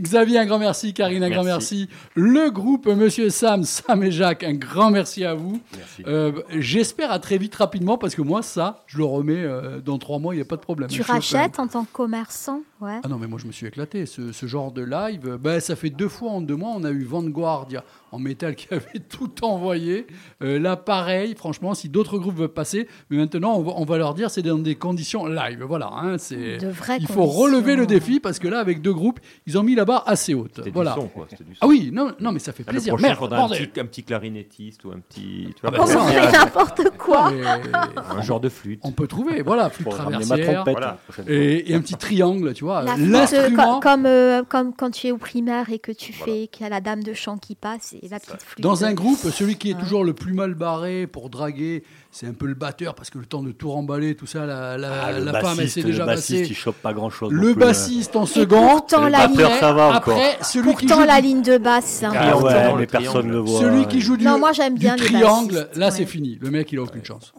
Xavier, 0.01 0.39
un 0.39 0.45
grand 0.45 0.59
merci. 0.59 0.93
Karine, 0.93 1.23
un 1.23 1.29
grand 1.29 1.43
merci. 1.43 1.89
Le 2.15 2.49
groupe 2.49 2.87
Monsieur 2.87 3.29
Sam, 3.29 3.63
Sam 3.63 4.03
et 4.03 4.11
Jacques, 4.11 4.43
un 4.43 4.53
grand 4.53 4.89
merci 4.91 5.23
à 5.25 5.33
vous. 5.33 5.59
Euh, 6.07 6.31
J'espère 6.49 7.11
à 7.11 7.19
très 7.19 7.37
vite, 7.37 7.55
rapidement, 7.55 7.97
parce 7.97 8.15
que 8.15 8.21
moi, 8.21 8.41
ça, 8.41 8.83
je 8.87 8.97
le 8.97 9.05
remets 9.05 9.43
euh, 9.43 9.79
dans 9.79 9.97
trois 9.97 10.19
mois, 10.19 10.33
il 10.33 10.37
n'y 10.37 10.41
a 10.41 10.45
pas 10.45 10.55
de 10.55 10.61
problème. 10.61 10.89
Tu 10.89 11.01
rachètes 11.01 11.59
en 11.59 11.67
tant 11.67 11.83
que 11.85 11.91
commerçant? 11.91 12.61
Ah 13.03 13.07
non, 13.07 13.17
mais 13.17 13.27
moi 13.27 13.39
je 13.39 13.47
me 13.47 13.51
suis 13.51 13.65
éclaté. 13.65 14.05
Ce, 14.05 14.45
genre 14.47 14.71
de 14.71 14.83
live, 14.83 15.37
ben, 15.41 15.59
ça 15.59 15.75
fait 15.75 15.89
deux 15.89 16.09
fois 16.09 16.31
en 16.31 16.41
deux 16.41 16.55
mois. 16.55 16.71
On 16.75 16.83
a 16.83 16.91
eu 16.91 17.03
Vanguard 17.03 17.65
il 17.69 17.73
y 17.73 17.77
a- 17.77 17.83
en 18.13 18.19
métal 18.19 18.55
qui 18.55 18.67
avait 18.71 18.99
tout 19.09 19.43
envoyé. 19.43 20.07
Euh, 20.43 20.59
là, 20.59 20.75
pareil, 20.77 21.35
franchement, 21.35 21.73
si 21.73 21.89
d'autres 21.89 22.17
groupes 22.17 22.35
veulent 22.35 22.47
passer, 22.47 22.87
mais 23.09 23.17
maintenant 23.17 23.55
on 23.57 23.61
va, 23.63 23.73
on 23.75 23.85
va 23.85 23.97
leur 23.97 24.13
dire 24.13 24.29
c'est 24.29 24.41
dans 24.41 24.57
des 24.59 24.75
conditions 24.75 25.25
live. 25.25 25.63
Voilà, 25.67 25.89
hein, 25.93 26.17
c'est. 26.17 26.57
De 26.57 26.67
vraies 26.69 26.97
Il 26.99 27.07
faut 27.07 27.21
conditions. 27.21 27.41
relever 27.41 27.75
le 27.75 27.85
défi 27.85 28.19
parce 28.19 28.39
que 28.39 28.47
là, 28.47 28.59
avec 28.59 28.81
deux 28.81 28.93
groupes, 28.93 29.19
ils 29.47 29.57
ont 29.57 29.63
mis 29.63 29.75
la 29.75 29.85
barre 29.85 30.03
assez 30.07 30.33
haute. 30.33 30.51
C'était 30.55 30.69
du 30.69 30.73
Voilà. 30.75 30.93
son, 30.95 31.07
quoi, 31.07 31.25
c'était 31.29 31.43
du 31.43 31.53
son. 31.55 31.59
Ah 31.61 31.67
oui, 31.67 31.89
non, 31.93 32.11
non, 32.19 32.31
mais 32.31 32.39
ça 32.39 32.51
fait 32.53 32.63
Ah, 32.67 32.71
plaisir. 32.71 32.93
Le 32.93 32.97
prochain, 32.97 33.07
Merde, 33.07 33.19
faudra 33.19 33.43
un 33.45 33.49
petit, 33.49 33.79
un 33.79 33.85
petit 33.85 34.03
clarinettiste 34.03 34.85
ou 34.85 34.91
un 34.91 34.99
petit. 34.99 35.47
Tu 35.55 35.61
Ah 35.63 35.69
vois, 35.71 35.71
bah, 35.71 35.83
On 35.83 36.07
fait 36.07 36.31
n'importe 36.31 36.81
quoi. 36.97 37.31
un 38.17 38.21
genre 38.21 38.39
de 38.39 38.49
flûte. 38.49 38.79
On 38.83 38.91
peut 38.91 39.07
trouver, 39.07 39.41
voilà, 39.41 39.69
flûte 39.69 39.89
traversière, 39.89 40.63
fois. 40.63 40.97
et, 41.27 41.71
et 41.71 41.75
un 41.75 41.81
petit 41.81 41.95
triangle, 41.95 42.53
tu 42.53 42.63
vois. 42.63 42.83
La 42.83 42.95
flûte, 42.95 43.33
euh, 43.33 43.79
comme, 43.81 44.05
euh, 44.05 44.43
comme 44.47 44.73
quand 44.73 44.91
tu 44.91 45.07
es 45.07 45.11
au 45.11 45.17
primaire 45.17 45.69
et 45.71 45.79
que 45.79 45.91
tu 45.91 46.13
fais 46.13 46.47
qu'il 46.47 46.63
y 46.63 46.65
a 46.65 46.69
la 46.69 46.81
dame 46.81 47.03
de 47.03 47.13
chant 47.13 47.37
qui 47.37 47.55
passe 47.55 47.95
et 48.01 48.02
la 48.09 48.19
petite 48.19 48.41
flûte. 48.41 48.61
Dans 48.63 48.85
un 48.85 48.93
groupe, 48.93 49.19
celui 49.31 49.57
qui 49.57 49.71
est 49.71 49.77
toujours 49.79 50.03
le 50.03 50.13
plus 50.13 50.33
mal 50.33 50.53
barré 50.53 51.07
pour 51.07 51.29
draguer, 51.29 51.83
c'est 52.11 52.27
un 52.27 52.33
peu 52.33 52.45
le 52.45 52.53
batteur 52.53 52.95
parce 52.95 53.09
que 53.09 53.17
le 53.17 53.25
temps 53.25 53.41
de 53.43 53.51
tout 53.51 53.69
remballer, 53.71 54.15
tout 54.15 54.25
ça, 54.25 54.45
la, 54.45 54.77
la, 54.77 55.03
Ah, 55.05 55.11
le 55.11 55.25
la 55.25 55.31
femme, 55.33 55.51
elle 55.51 55.55
bassiste, 55.57 55.73
s'est 55.75 55.81
le 55.81 55.87
déjà 55.87 56.05
bassiste, 56.05 56.41
passée. 56.41 56.51
il 56.51 56.55
chope 56.55 56.75
pas 56.77 56.93
grand-chose 56.93 57.31
Le 57.31 57.37
non 57.49 57.53
plus, 57.53 57.63
hein. 57.63 57.65
bassiste 57.67 58.15
en 58.15 58.25
second. 58.25 58.67
pourtant, 58.69 59.05
Le 59.05 59.09
la 59.11 59.27
ligne- 59.27 59.37
ça 59.59 59.73
va 59.73 59.87
encore. 59.97 60.15
Après, 60.15 60.37
celui 60.43 60.75
qui 60.75 60.87
joue 60.87 60.99
la 61.03 61.21
du- 61.21 61.27
ligne 61.27 61.41
de 61.41 61.57
basse, 61.57 61.85
c'est 61.85 62.05
Ah 62.05 62.37
ouais, 62.37 62.73
mais 62.77 62.87
personne 62.87 63.27
ne 63.27 63.31
le 63.33 63.39
voit. 63.39 63.59
Celui 63.59 63.87
qui 63.87 64.01
joue 64.01 64.17
du, 64.17 64.25
Non, 64.25 64.39
moi, 64.39 64.51
j'aime 64.53 64.73
du 64.75 64.79
bien 64.81 64.95
les 64.95 65.05
triangle, 65.05 65.53
bassistes, 65.53 65.75
là 65.77 65.85
ouais. 65.87 65.91
c'est 65.91 66.05
fini. 66.05 66.37
Le 66.41 66.51
mec, 66.51 66.71
il 66.71 66.79
a 66.79 66.83
aucune 66.83 67.03
chance. 67.05 67.33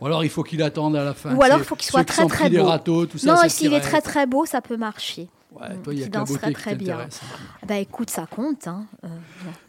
Ou 0.00 0.06
alors 0.06 0.24
il 0.24 0.30
faut 0.30 0.42
qu'il 0.42 0.60
attende 0.62 0.96
à 0.96 1.04
la 1.04 1.14
fin. 1.14 1.32
Ou 1.34 1.42
alors, 1.42 1.58
il 1.58 1.64
faut 1.64 1.76
qu'il 1.76 1.88
soit 1.88 2.02
très 2.04 2.26
très 2.26 2.50
beau. 2.50 2.64
râteaux, 2.64 3.06
tout 3.06 3.18
ça, 3.18 3.34
non, 3.34 3.36
s'il 3.48 3.72
est 3.72 3.80
très 3.80 4.00
très 4.00 4.26
beau, 4.26 4.44
ça 4.46 4.60
peut 4.60 4.76
marcher. 4.76 5.28
Ouais, 5.60 5.76
toi, 5.84 5.92
il 5.92 6.00
y 6.00 6.02
a 6.02 6.04
Qui 6.06 6.10
que 6.10 6.14
la 6.14 6.20
danserait 6.20 6.38
beauté 6.40 6.54
qui 6.54 6.60
très 6.60 6.74
bien. 6.74 6.94
t'intéresse. 6.94 7.20
Bah 7.68 7.76
écoute, 7.78 8.10
ça 8.10 8.26
compte. 8.26 8.66
Hein. 8.66 8.86
Euh, 9.04 9.08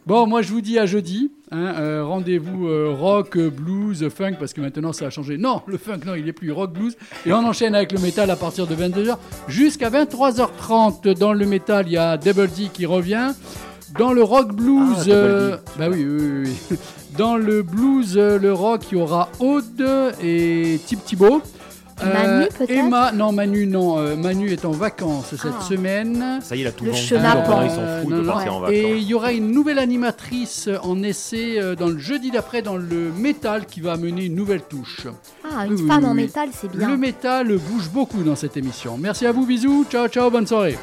Bon, 0.06 0.26
moi 0.26 0.42
je 0.42 0.50
vous 0.52 0.60
dis 0.60 0.78
à 0.78 0.86
jeudi. 0.86 1.30
hein, 1.52 1.74
euh, 1.78 2.04
Rendez-vous 2.04 2.66
euh, 2.68 2.90
rock, 2.98 3.38
blues, 3.38 4.08
funk, 4.08 4.34
parce 4.38 4.52
que 4.52 4.60
maintenant 4.60 4.92
ça 4.92 5.06
a 5.06 5.10
changé. 5.10 5.36
Non, 5.38 5.62
le 5.66 5.76
funk, 5.78 6.00
non, 6.06 6.14
il 6.14 6.26
est 6.28 6.32
plus 6.32 6.50
rock, 6.52 6.72
blues. 6.72 6.96
Et 7.26 7.32
on 7.32 7.44
enchaîne 7.46 7.74
avec 7.74 7.92
le 7.92 7.98
métal 8.00 8.30
à 8.30 8.36
partir 8.36 8.66
de 8.66 8.74
22h 8.74 9.16
jusqu'à 9.48 9.90
23h30. 9.90 11.16
Dans 11.18 11.32
le 11.32 11.46
métal, 11.46 11.86
il 11.86 11.92
y 11.92 11.96
a 11.98 12.16
Double 12.16 12.48
D 12.48 12.68
qui 12.72 12.86
revient. 12.86 13.32
Dans 13.98 14.12
le 14.12 14.22
rock 14.22 14.52
blues, 14.54 15.04
Ah, 15.06 15.10
euh, 15.10 15.56
bah 15.78 15.86
oui, 15.90 16.04
oui, 16.04 16.18
oui, 16.44 16.56
oui. 16.70 16.76
Dans 17.16 17.36
le 17.36 17.62
blues, 17.62 18.14
euh, 18.16 18.38
le 18.40 18.52
rock, 18.52 18.82
il 18.90 18.98
y 18.98 19.00
aura 19.00 19.28
Aude 19.38 19.84
et 20.20 20.80
Tip 20.86 21.04
Thibault. 21.04 21.42
Manu, 22.02 22.46
peut-être 22.48 22.70
Emma, 22.70 23.12
non, 23.12 23.32
Manu, 23.32 23.66
non. 23.66 23.98
euh, 23.98 24.16
Manu 24.16 24.50
est 24.50 24.64
en 24.64 24.72
vacances 24.72 25.34
cette 25.36 25.52
Ah. 25.60 25.62
semaine. 25.62 26.40
Ça 26.42 26.56
y 26.56 26.58
est, 26.58 26.62
il 26.62 26.66
a 26.66 26.72
tout 26.72 26.84
Le 26.84 26.90
vendu. 26.90 27.02
Ils 27.02 27.08
s'en 27.08 27.16
foutent 28.02 28.12
Euh, 28.12 28.20
de 28.22 28.26
partir 28.26 28.54
en 28.54 28.60
vacances. 28.60 28.76
Et 28.76 28.96
il 28.96 29.02
y 29.04 29.14
aura 29.14 29.32
une 29.32 29.52
nouvelle 29.52 29.78
animatrice 29.78 30.68
en 30.82 31.02
essai 31.02 31.60
euh, 31.60 31.74
dans 31.76 31.88
le 31.88 31.98
jeudi 31.98 32.30
d'après 32.30 32.62
dans 32.62 32.76
le 32.76 33.12
métal 33.16 33.66
qui 33.66 33.80
va 33.80 33.92
amener 33.92 34.24
une 34.24 34.34
nouvelle 34.34 34.62
touche. 34.62 35.06
Ah, 35.44 35.66
une 35.66 35.86
femme 35.86 36.04
en 36.04 36.14
métal, 36.14 36.48
c'est 36.52 36.70
bien. 36.70 36.88
Le 36.88 36.96
métal 36.96 37.48
bouge 37.58 37.88
beaucoup 37.92 38.22
dans 38.22 38.36
cette 38.36 38.56
émission. 38.56 38.96
Merci 38.98 39.26
à 39.26 39.32
vous, 39.32 39.46
bisous, 39.46 39.84
ciao 39.90 40.08
ciao, 40.08 40.30
bonne 40.30 40.46
soirée. 40.46 40.76